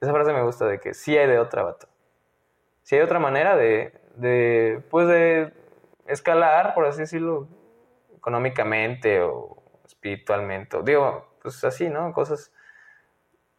Esa 0.00 0.12
frase 0.12 0.32
me 0.32 0.42
gusta, 0.42 0.66
de 0.66 0.78
que 0.78 0.94
sí 0.94 1.16
hay 1.16 1.26
de 1.26 1.38
otra, 1.38 1.62
vato. 1.62 1.88
Sí 2.82 2.96
hay 2.96 3.02
otra 3.02 3.18
manera 3.18 3.56
de, 3.56 3.92
de 4.16 4.82
pues 4.90 5.08
de 5.08 5.52
escalar, 6.06 6.74
por 6.74 6.86
así 6.86 7.00
decirlo, 7.00 7.48
económicamente 8.16 9.22
o 9.22 9.62
espiritualmente. 9.84 10.76
o 10.76 10.82
digo, 10.82 11.26
pues 11.42 11.64
así, 11.64 11.88
¿no? 11.88 12.12
Cosas 12.12 12.52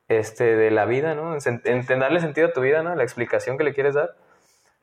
este, 0.08 0.56
de 0.56 0.72
la 0.72 0.86
vida, 0.86 1.16
¿no? 1.16 1.36
En, 1.36 1.62
en 1.66 2.00
darle 2.00 2.20
sentido 2.20 2.48
a 2.48 2.54
tu 2.54 2.62
vida, 2.62 2.84
¿no? 2.84 2.96
La 2.96 3.04
explicación 3.04 3.58
que 3.58 3.64
le 3.64 3.74
quieres 3.74 3.96
dar. 3.96 4.16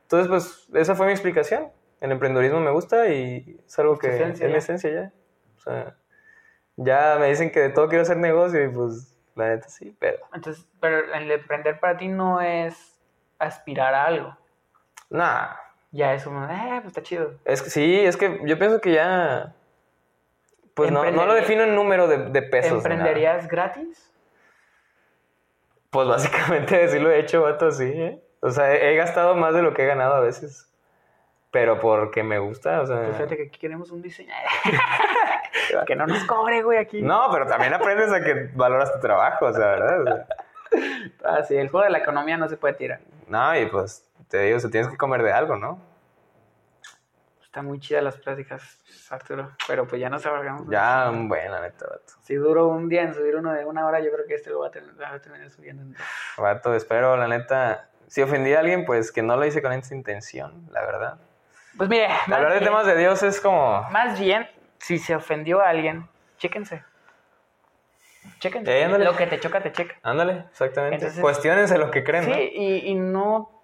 Entonces, 0.03 0.29
pues, 0.29 0.69
esa 0.75 0.95
fue 0.95 1.07
mi 1.07 1.13
explicación. 1.13 1.71
El 2.01 2.13
emprendedurismo 2.13 2.61
me 2.61 2.71
gusta 2.71 3.09
y 3.09 3.59
es 3.67 3.79
algo 3.79 3.99
que 3.99 4.09
esencia 4.09 4.47
es 4.47 4.53
mi 4.53 4.59
esencia 4.59 4.91
ya. 4.91 5.13
O 5.57 5.61
sea, 5.61 5.97
ya 6.77 7.17
me 7.19 7.29
dicen 7.29 7.51
que 7.51 7.61
de 7.61 7.71
todo 7.71 7.89
quiero 7.89 8.03
hacer 8.03 8.17
negocio 8.17 8.63
y 8.65 8.69
pues, 8.69 9.17
la 9.35 9.49
neta 9.49 9.69
sí, 9.69 9.97
pero... 9.99 10.19
Entonces, 10.35 10.67
pero 10.81 11.13
el 11.15 11.31
emprender 11.31 11.79
para 11.81 11.97
ti 11.97 12.09
no 12.09 12.41
es 12.41 12.99
aspirar 13.39 13.95
a 13.95 14.05
algo. 14.07 14.37
Nah, 15.11 15.55
Ya 15.91 16.15
es 16.15 16.25
como, 16.25 16.45
eh, 16.45 16.79
pues 16.83 16.87
está 16.87 17.03
chido. 17.03 17.35
es 17.45 17.63
que 17.63 17.71
sí, 17.71 18.01
es 18.01 18.17
que 18.17 18.41
yo 18.45 18.59
pienso 18.59 18.81
que 18.81 18.93
ya... 18.93 19.55
Pues 20.75 20.91
no, 20.91 21.09
no 21.11 21.25
lo 21.27 21.35
defino 21.35 21.63
en 21.63 21.77
número 21.77 22.09
de, 22.09 22.31
de 22.31 22.43
pesos. 22.43 22.73
¿Emprenderías 22.73 23.47
gratis? 23.47 24.13
Pues 25.91 26.09
básicamente 26.15 26.89
sí 26.89 26.99
lo 26.99 27.11
he 27.13 27.21
hecho, 27.21 27.43
vato, 27.43 27.71
sí, 27.71 27.85
¿eh? 27.95 28.21
O 28.41 28.51
sea, 28.51 28.75
he, 28.75 28.93
he 28.93 28.97
gastado 28.97 29.37
más 29.37 29.55
de 29.55 29.63
lo 29.63 29.73
que 29.73 29.85
he 29.85 29.87
ganado 29.87 30.15
a 30.15 30.21
veces. 30.21 30.69
Pero 31.53 31.79
porque 31.81 32.25
me 32.25 32.41
gusta, 32.41 32.81
o 32.81 32.87
sea... 32.87 33.05
Pues 33.05 33.17
fíjate 33.17 33.37
que 33.37 33.43
aquí 33.45 33.59
queremos 33.61 33.93
un 33.93 34.03
diseño. 34.03 34.33
que 35.87 35.97
no 35.97 36.07
nos 36.07 36.25
cobre, 36.25 36.63
güey, 36.63 36.79
aquí. 36.79 37.03
No, 37.03 37.29
pero 37.33 37.47
también 37.47 37.75
aprendes 37.75 38.13
a 38.13 38.21
que 38.23 38.51
valoras 38.55 38.93
tu 38.93 39.01
trabajo, 39.01 39.47
o 39.47 39.53
sea, 39.53 39.67
¿verdad? 39.67 40.01
O 40.01 40.05
sea, 40.05 40.27
Ah, 41.25 41.43
sí, 41.45 41.57
el 41.57 41.69
juego 41.69 41.85
de 41.85 41.91
la 41.93 41.99
economía 41.99 42.37
no 42.37 42.49
se 42.49 42.57
puede 42.57 42.75
tirar. 42.75 43.01
no, 43.29 43.57
y 43.59 43.67
pues 43.67 44.05
te 44.29 44.39
digo, 44.41 44.59
se 44.59 44.69
tienes 44.69 44.91
que 44.91 44.97
comer 44.97 45.23
de 45.23 45.33
algo, 45.33 45.57
¿no? 45.57 45.81
Están 47.45 47.67
muy 47.67 47.79
chidas 47.79 48.03
las 48.03 48.17
pláticas, 48.17 48.81
Arturo. 49.11 49.53
Pero 49.69 49.87
pues 49.87 50.01
ya 50.01 50.11
nos 50.11 50.27
abarcamos. 50.27 50.69
Ya, 50.69 51.09
bueno, 51.15 51.53
la 51.55 51.61
neta, 51.61 51.87
vato. 51.87 52.15
Si 52.25 52.35
duro 52.35 52.67
un 52.67 52.89
día 52.89 53.03
en 53.03 53.15
subir 53.15 53.37
uno 53.37 53.53
de 53.53 53.65
una 53.65 53.87
hora, 53.87 54.01
yo 54.01 54.11
creo 54.11 54.27
que 54.27 54.35
este 54.35 54.51
lo 54.51 54.59
va 54.59 54.67
a 54.67 54.71
a 55.15 55.21
terminar 55.21 55.51
subiendo. 55.51 55.83
en 55.83 55.93
dos. 55.93 56.03
Vato, 56.37 56.75
espero, 56.75 57.17
la 57.17 57.29
neta. 57.29 57.89
Si 58.09 58.21
ofendí 58.23 58.53
a 58.55 58.59
alguien, 58.59 58.85
pues 58.85 59.13
que 59.13 59.23
no 59.23 59.37
lo 59.37 59.45
hice 59.47 59.63
con 59.63 59.73
esa 59.73 59.95
intención, 59.95 60.67
la 60.73 60.81
verdad. 60.85 61.19
Pues 61.77 61.89
mire, 61.89 62.09
Hablar 62.27 62.55
de 62.55 62.61
temas 62.61 62.87
de 62.87 62.97
Dios 62.97 63.23
es 63.23 63.41
como. 63.41 63.83
Más 63.91 64.19
bien, 64.19 64.49
si 64.87 64.99
se 64.99 65.15
ofendió 65.15 65.61
a 65.63 65.69
alguien, 65.71 66.07
chéquense. 66.37 66.85
Chéquense. 68.39 68.83
Eh. 68.83 68.89
Lo 68.99 69.17
que 69.17 69.27
te 69.27 69.41
choca, 69.41 69.61
te 69.63 69.73
checa. 69.73 69.97
Ándale, 70.03 70.45
exactamente. 70.51 70.97
Entonces- 70.97 71.21
Cuestiónense 71.21 71.79
lo 71.79 71.91
que 71.91 72.05
creen, 72.05 72.25
Sí, 72.25 72.31
¿no? 72.31 72.37
y, 72.39 72.77
y 72.91 72.95
no, 72.95 73.63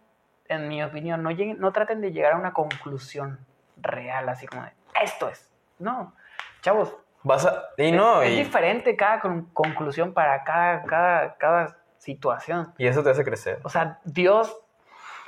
en 0.49 0.69
mi 0.69 0.83
opinión, 0.83 1.23
no, 1.23 1.31
lleguen, 1.31 1.59
no 1.61 1.73
traten 1.73 2.01
de 2.01 2.13
llegar 2.13 2.33
a 2.33 2.37
una 2.37 2.53
conclusión 2.53 3.39
real, 3.77 4.29
así 4.29 4.47
como 4.47 4.63
de, 4.63 4.73
esto 5.03 5.29
es. 5.29 5.51
No, 5.79 6.15
chavos. 6.63 6.95
Vas 7.23 7.45
a. 7.47 7.65
Y 7.77 7.93
no, 7.93 8.23
es, 8.23 8.31
es 8.31 8.35
y, 8.37 8.39
diferente 8.45 8.97
cada 8.97 9.21
con- 9.21 9.47
conclusión 9.53 10.13
para 10.15 10.43
cada, 10.45 10.83
cada, 10.85 11.37
cada 11.37 11.77
situación. 11.99 12.73
y 12.79 12.87
eso 12.87 13.03
te 13.03 13.11
hace 13.11 13.25
crecer. 13.25 13.61
O 13.63 13.69
sea, 13.69 13.99
Dios, 14.05 14.59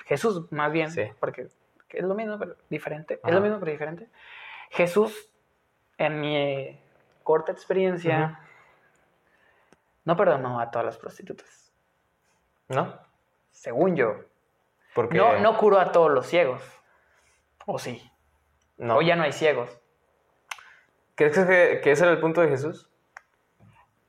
Jesús 0.07 0.51
más 0.53 0.73
bien, 0.73 0.91
Sí. 0.91 1.11
porque 1.21 1.49
es 1.91 2.03
lo 2.03 2.15
mismo, 2.15 2.39
pero 2.39 2.57
diferente. 2.71 3.21
Es 3.23 3.33
lo 3.35 3.41
mismo, 3.43 3.59
pero 3.61 3.73
diferente. 3.73 4.09
Jesús, 4.71 5.31
en 5.99 6.21
mi 6.21 6.37
eh, 6.37 6.81
corta 7.23 7.53
experiencia, 7.53 8.41
no 10.05 10.17
perdonó 10.17 10.61
a 10.61 10.71
todas 10.71 10.87
las 10.87 10.99
prostitutas. 10.99 11.73
¿No? 12.69 12.99
Según 13.51 13.97
yo. 13.97 14.17
Porque. 14.95 15.17
No, 15.17 15.39
no 15.39 15.57
curó 15.57 15.79
a 15.79 15.93
todos 15.93 16.11
los 16.11 16.27
ciegos. 16.27 16.63
¿O 17.67 17.79
sí? 17.79 18.11
no. 18.77 18.97
O 18.97 19.03
ya 19.03 19.17
no 19.17 19.23
hay 19.23 19.33
ciegos. 19.33 19.79
¿Crees 21.15 21.39
que, 21.39 21.81
que 21.83 21.93
ese 21.93 22.05
era 22.05 22.13
el 22.13 22.21
punto 22.21 22.41
de 22.41 22.49
Jesús? 22.49 22.91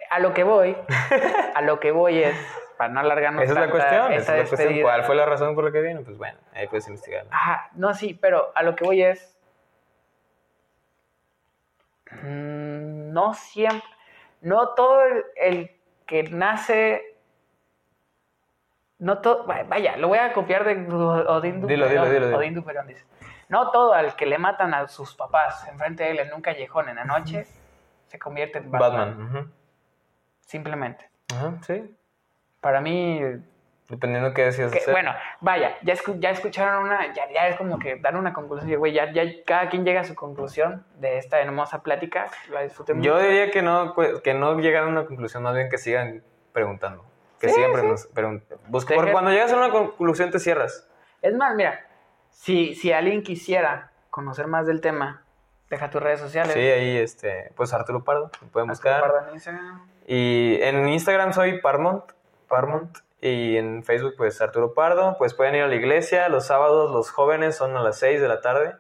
A 0.10 0.20
lo 0.20 0.34
que 0.34 0.44
voy, 0.44 0.78
a 1.56 1.62
lo 1.62 1.80
que 1.80 1.92
voy 1.92 2.24
es, 2.24 2.36
para 2.78 2.94
no 2.94 3.00
alargarnos 3.02 3.44
esa 3.44 3.54
es 3.54 3.60
la 3.60 3.70
cuestión. 3.70 4.14
Esa 4.14 4.38
es 4.38 4.52
la 4.52 4.58
cuestión. 4.58 4.82
¿Cuál 4.82 5.04
fue 5.04 5.16
la 5.16 5.26
razón 5.26 5.56
por 5.56 5.64
la 5.66 5.72
que 5.72 5.82
vino? 5.82 6.04
Pues 6.04 6.18
bueno, 6.18 6.38
ahí 6.54 6.68
puedes 6.68 6.88
investigar. 6.88 7.26
Ajá, 7.30 7.70
no, 7.74 7.94
sí, 7.94 8.14
pero 8.14 8.52
a 8.56 8.64
lo 8.64 8.76
que 8.76 8.84
voy 8.84 9.04
es. 9.04 9.33
Mm, 12.22 13.12
No 13.14 13.34
siempre. 13.34 13.90
No 14.42 14.70
todo 14.70 15.02
el, 15.04 15.24
el 15.38 15.72
que 16.06 16.24
nace. 16.24 17.18
No 19.00 19.20
todo. 19.20 19.46
Vaya, 19.46 19.98
lo 19.98 20.08
voy 20.10 20.18
a 20.20 20.34
copiar 20.34 20.64
de 20.66 20.94
Odín 20.94 21.62
Duperón. 22.54 22.88
dice. 22.88 23.06
No 23.50 23.72
todo 23.72 23.94
al 23.94 24.16
que 24.16 24.26
le 24.26 24.38
matan 24.38 24.74
a 24.74 24.88
sus 24.88 25.16
papás 25.16 25.68
enfrente 25.68 26.04
de 26.04 26.12
él 26.12 26.20
en 26.20 26.34
un 26.34 26.42
callejón 26.42 26.90
en 26.90 26.96
la 26.96 27.06
noche 27.06 27.46
se 28.08 28.20
convierte 28.20 28.60
en 28.60 28.70
Batman. 28.72 29.18
Batman. 29.18 29.54
Simplemente. 30.42 31.10
Sí. 31.62 31.96
Para 32.62 32.80
mí, 32.80 33.20
Dependiendo 33.90 34.30
de 34.30 34.34
qué 34.34 34.46
decías 34.46 34.72
que, 34.72 34.80
hacer. 34.80 34.94
bueno, 34.94 35.14
vaya, 35.42 35.76
ya, 35.84 35.94
escu- 35.94 36.18
ya 36.20 36.30
escucharon 36.32 36.84
una, 36.86 37.14
ya, 37.14 37.30
ya 37.32 37.48
es 37.50 37.58
como 37.58 37.78
que 37.80 37.98
dar 37.98 38.16
una 38.16 38.34
conclusión, 38.34 38.80
güey, 38.80 38.94
ya, 38.94 39.12
ya 39.12 39.24
cada 39.46 39.70
quien 39.70 39.84
llega 39.84 40.02
a 40.02 40.04
su 40.06 40.16
conclusión 40.16 40.86
de 41.00 41.18
esta 41.18 41.40
hermosa 41.42 41.84
plática, 41.84 42.28
la 42.50 42.62
disfruté 42.62 42.94
mucho. 42.94 43.10
Yo 43.10 43.20
diría 43.20 43.52
que 43.52 43.62
no, 43.62 43.94
pues, 43.94 44.22
que 44.22 44.34
no 44.34 44.58
llegaran 44.58 44.88
a 44.90 44.92
una 44.92 45.06
conclusión, 45.06 45.44
más 45.44 45.54
bien 45.54 45.70
que 45.70 45.78
sigan 45.78 46.24
preguntando. 46.54 47.04
Que 47.40 47.50
Sí, 47.50 47.56
sigan 47.56 47.72
sí. 47.72 47.76
preguntando. 48.14 48.14
pregun- 48.70 48.96
porque 48.96 49.12
cuando 49.12 49.32
llegas 49.32 49.52
a 49.52 49.58
una 49.58 49.70
conclusión 49.70 50.32
te 50.32 50.40
cierras. 50.40 50.88
Es 51.22 51.36
más, 51.36 51.54
mira, 51.56 51.86
si, 52.30 52.74
si 52.76 52.94
alguien 52.94 53.22
quisiera 53.22 53.92
conocer 54.10 54.48
más 54.48 54.66
del 54.66 54.80
tema, 54.80 55.24
deja 55.70 55.90
tus 55.90 56.02
redes 56.02 56.22
sociales. 56.22 56.54
Sí, 56.54 56.60
ahí, 56.60 56.98
este, 56.98 57.52
pues 57.56 57.74
Arturo 57.74 58.04
Pardo, 58.04 58.32
me 58.42 58.48
pueden 58.48 58.70
Arturo 58.70 58.92
buscar. 58.92 59.02
Pardo 59.02 59.28
en 59.28 59.34
Instagram. 59.34 59.88
Y 60.08 60.58
en 60.62 60.88
Instagram 60.88 61.34
soy 61.34 61.60
Parmont, 61.60 62.04
Parmont. 62.48 62.98
Y 63.26 63.56
en 63.56 63.86
Facebook, 63.86 64.16
pues 64.18 64.42
Arturo 64.42 64.74
Pardo. 64.74 65.16
Pues 65.18 65.34
pueden 65.34 65.56
ir 65.56 65.64
a 65.64 65.68
la 65.68 65.76
iglesia 65.76 66.28
los 66.28 66.46
sábados, 66.46 66.92
los 66.92 67.10
jóvenes 67.10 67.56
son 67.56 67.78
a 67.78 67.82
las 67.82 67.98
6 68.00 68.20
de 68.22 68.28
la 68.28 68.42
tarde. 68.42 68.76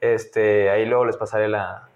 Este, 0.00 0.70
ahí 0.70 0.86
luego 0.86 1.04
les 1.04 1.16
pasaré 1.16 1.48
la. 1.48 1.88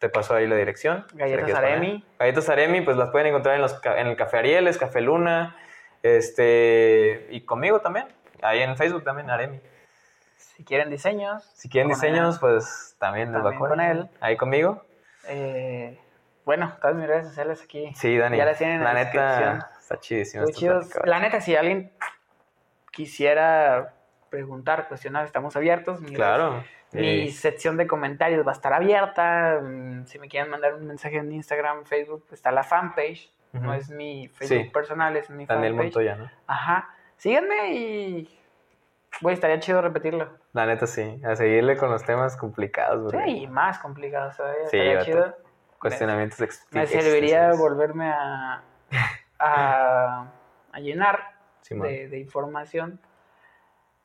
Te 0.00 0.10
paso 0.10 0.34
ahí 0.34 0.46
la 0.46 0.56
dirección. 0.56 1.06
Galletas. 1.14 1.54
Aremi. 1.54 2.04
Galletas 2.18 2.50
Aremi, 2.50 2.82
pues 2.82 2.98
las 2.98 3.08
pueden 3.08 3.28
encontrar 3.28 3.54
en, 3.54 3.62
los, 3.62 3.80
en 3.84 4.06
el 4.06 4.16
Café 4.16 4.36
Arieles, 4.36 4.76
Café 4.76 5.00
Luna. 5.00 5.56
Este, 6.02 7.26
y 7.30 7.40
conmigo 7.40 7.80
también. 7.80 8.06
Ahí 8.42 8.60
en 8.60 8.76
Facebook 8.76 9.02
también, 9.02 9.30
Aremi. 9.30 9.62
Si 10.36 10.62
quieren 10.62 10.90
diseños. 10.90 11.42
Si 11.54 11.70
quieren 11.70 11.88
diseños, 11.88 12.38
pues 12.38 12.96
también 12.98 13.32
les 13.32 13.42
va 13.42 13.48
a 13.48 13.52
También 13.52 13.70
con 13.70 13.80
él. 13.80 14.10
Ahí 14.20 14.36
conmigo. 14.36 14.84
eh, 15.26 15.98
bueno, 16.44 16.74
todas 16.80 16.96
mis 16.96 17.06
redes 17.06 17.28
sociales 17.28 17.62
aquí. 17.62 17.92
Sí, 17.94 18.16
Dani. 18.16 18.36
Ya 18.36 18.44
las 18.44 18.58
tienen 18.58 18.76
en 18.76 18.84
la 18.84 18.92
la 18.92 19.00
descripción. 19.00 19.64
Está 19.88 19.98
chidísimo. 20.00 20.44
Plática. 20.44 21.00
La 21.06 21.18
neta, 21.18 21.40
si 21.40 21.56
alguien 21.56 21.90
quisiera 22.90 23.94
preguntar, 24.30 24.88
cuestionar, 24.88 25.24
estamos 25.24 25.56
abiertos. 25.56 26.00
Mi, 26.00 26.12
Claro. 26.12 26.62
mi 26.92 27.30
sección 27.30 27.76
de 27.76 27.86
comentarios 27.86 28.46
va 28.46 28.50
a 28.52 28.54
estar 28.54 28.72
abierta. 28.74 29.60
Mm, 29.62 30.04
Si 30.06 30.18
me 30.18 30.28
quieren 30.28 30.50
mandar 30.50 30.74
un 30.74 30.86
mensaje 30.86 31.16
en 31.16 31.32
Instagram, 31.32 31.84
Facebook, 31.84 32.26
está 32.32 32.50
la 32.52 32.62
fanpage. 32.62 33.30
No 33.52 33.70
Ujú. 33.70 33.72
es 33.80 33.88
mi 33.90 34.28
Facebook 34.28 34.64
Sí. 34.64 34.70
personal, 34.70 35.16
es 35.16 35.30
mi 35.30 35.46
Daniel 35.46 35.72
fanpage. 35.72 35.84
Montoya, 35.86 36.16
¿no? 36.16 36.30
Ajá. 36.46 36.90
Síganme 37.16 37.72
y. 37.74 38.38
Güey, 39.22 39.34
estaría 39.34 39.58
chido 39.58 39.80
repetirlo. 39.80 40.28
La 40.52 40.66
neta 40.66 40.86
sí, 40.86 41.20
a 41.24 41.34
seguirle 41.34 41.76
con 41.78 41.90
los 41.90 42.04
temas 42.04 42.36
complicados, 42.36 43.10
porque 43.10 43.24
Sí, 43.24 43.38
y 43.44 43.46
más 43.46 43.78
complicado 43.78 44.30
todavía. 44.36 44.68
Sí, 44.68 44.76
estaría 44.78 45.00
chido. 45.02 45.36
cuestionamientos 45.80 46.40
ex- 46.42 46.66
Me 46.72 46.86
serviría 46.86 47.52
volverme 47.54 48.10
a, 48.10 48.62
a, 49.38 50.26
a 50.72 50.80
llenar 50.80 51.32
de, 51.70 52.08
de 52.08 52.18
información. 52.18 53.00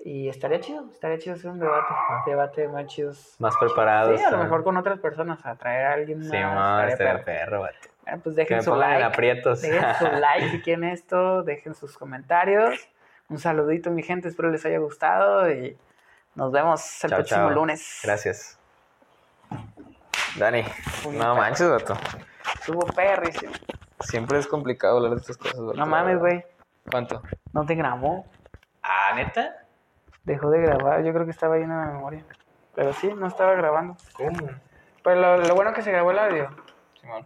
Y 0.06 0.28
estaría 0.28 0.60
chido, 0.60 0.86
estaría 0.92 1.18
chido 1.18 1.36
hacer 1.36 1.50
un 1.50 1.60
debate, 1.60 1.94
debate 2.26 2.68
más 2.68 2.88
chidos. 2.88 3.36
Más 3.40 3.56
preparados. 3.56 4.20
Sí, 4.20 4.26
a 4.26 4.32
lo 4.32 4.38
ah. 4.38 4.44
mejor 4.44 4.64
con 4.64 4.76
otras 4.76 5.00
personas, 5.00 5.46
a 5.46 5.56
traer 5.56 5.86
a 5.86 5.94
alguien 5.94 6.20
más. 6.20 6.28
Sí, 6.30 6.38
más, 6.38 6.92
estaría 6.92 7.14
perro. 7.24 7.26
perro, 7.26 7.62
vato. 7.62 7.90
Bueno, 8.04 8.20
pues 8.22 8.36
Que 8.36 8.42
dejen 8.42 8.64
su 8.64 8.76
like. 8.76 9.04
aprietos. 9.04 9.62
Dejen 9.62 9.96
su 9.96 10.06
like 10.20 10.50
si 10.50 10.62
quieren 10.62 10.84
esto, 10.84 11.44
dejen 11.44 11.74
sus 11.74 11.98
comentarios. 11.98 12.90
Un 13.30 13.40
saludito, 13.40 13.92
mi 13.92 14.04
gente, 14.04 14.28
espero 14.28 14.52
les 14.52 14.66
haya 14.66 14.80
gustado 14.80 15.50
y 15.50 15.78
nos 16.36 16.52
vemos 16.52 17.04
el 17.06 17.10
Chao, 17.10 17.18
próximo 17.20 17.48
chao. 17.48 17.50
lunes. 17.52 18.02
Gracias. 18.04 18.60
Dani, 20.38 20.64
Puñeta. 21.02 21.24
no 21.28 21.36
manches, 21.36 21.70
vato. 21.70 21.96
Estuvo 22.60 22.86
perrísimo. 22.88 23.54
Siempre 24.04 24.40
es 24.40 24.48
complicado 24.48 24.98
hablar 24.98 25.12
de 25.12 25.18
estas 25.18 25.38
cosas. 25.38 25.58
No 25.58 25.86
mames, 25.86 26.20
güey. 26.20 26.44
¿Cuánto? 26.90 27.22
No 27.54 27.66
te 27.66 27.76
grabó. 27.76 28.26
Ah, 28.82 29.14
¿neta? 29.16 29.56
Dejó 30.24 30.50
de 30.50 30.62
grabar, 30.62 31.04
yo 31.04 31.14
creo 31.14 31.26
que 31.26 31.32
estaba 31.32 31.56
ahí 31.56 31.64
en 31.64 31.70
la 31.70 31.86
memoria. 31.88 32.24
Pero 32.76 32.94
sí, 32.94 33.12
no 33.16 33.28
estaba 33.28 33.54
grabando. 33.54 33.96
¿Cómo? 34.14 34.50
Pero 35.04 35.20
lo, 35.20 35.38
lo 35.38 35.56
bueno 35.56 35.74
que 35.74 35.82
se 35.82 35.92
grabó 35.92 36.12
el 36.12 36.20
audio. 36.20 36.50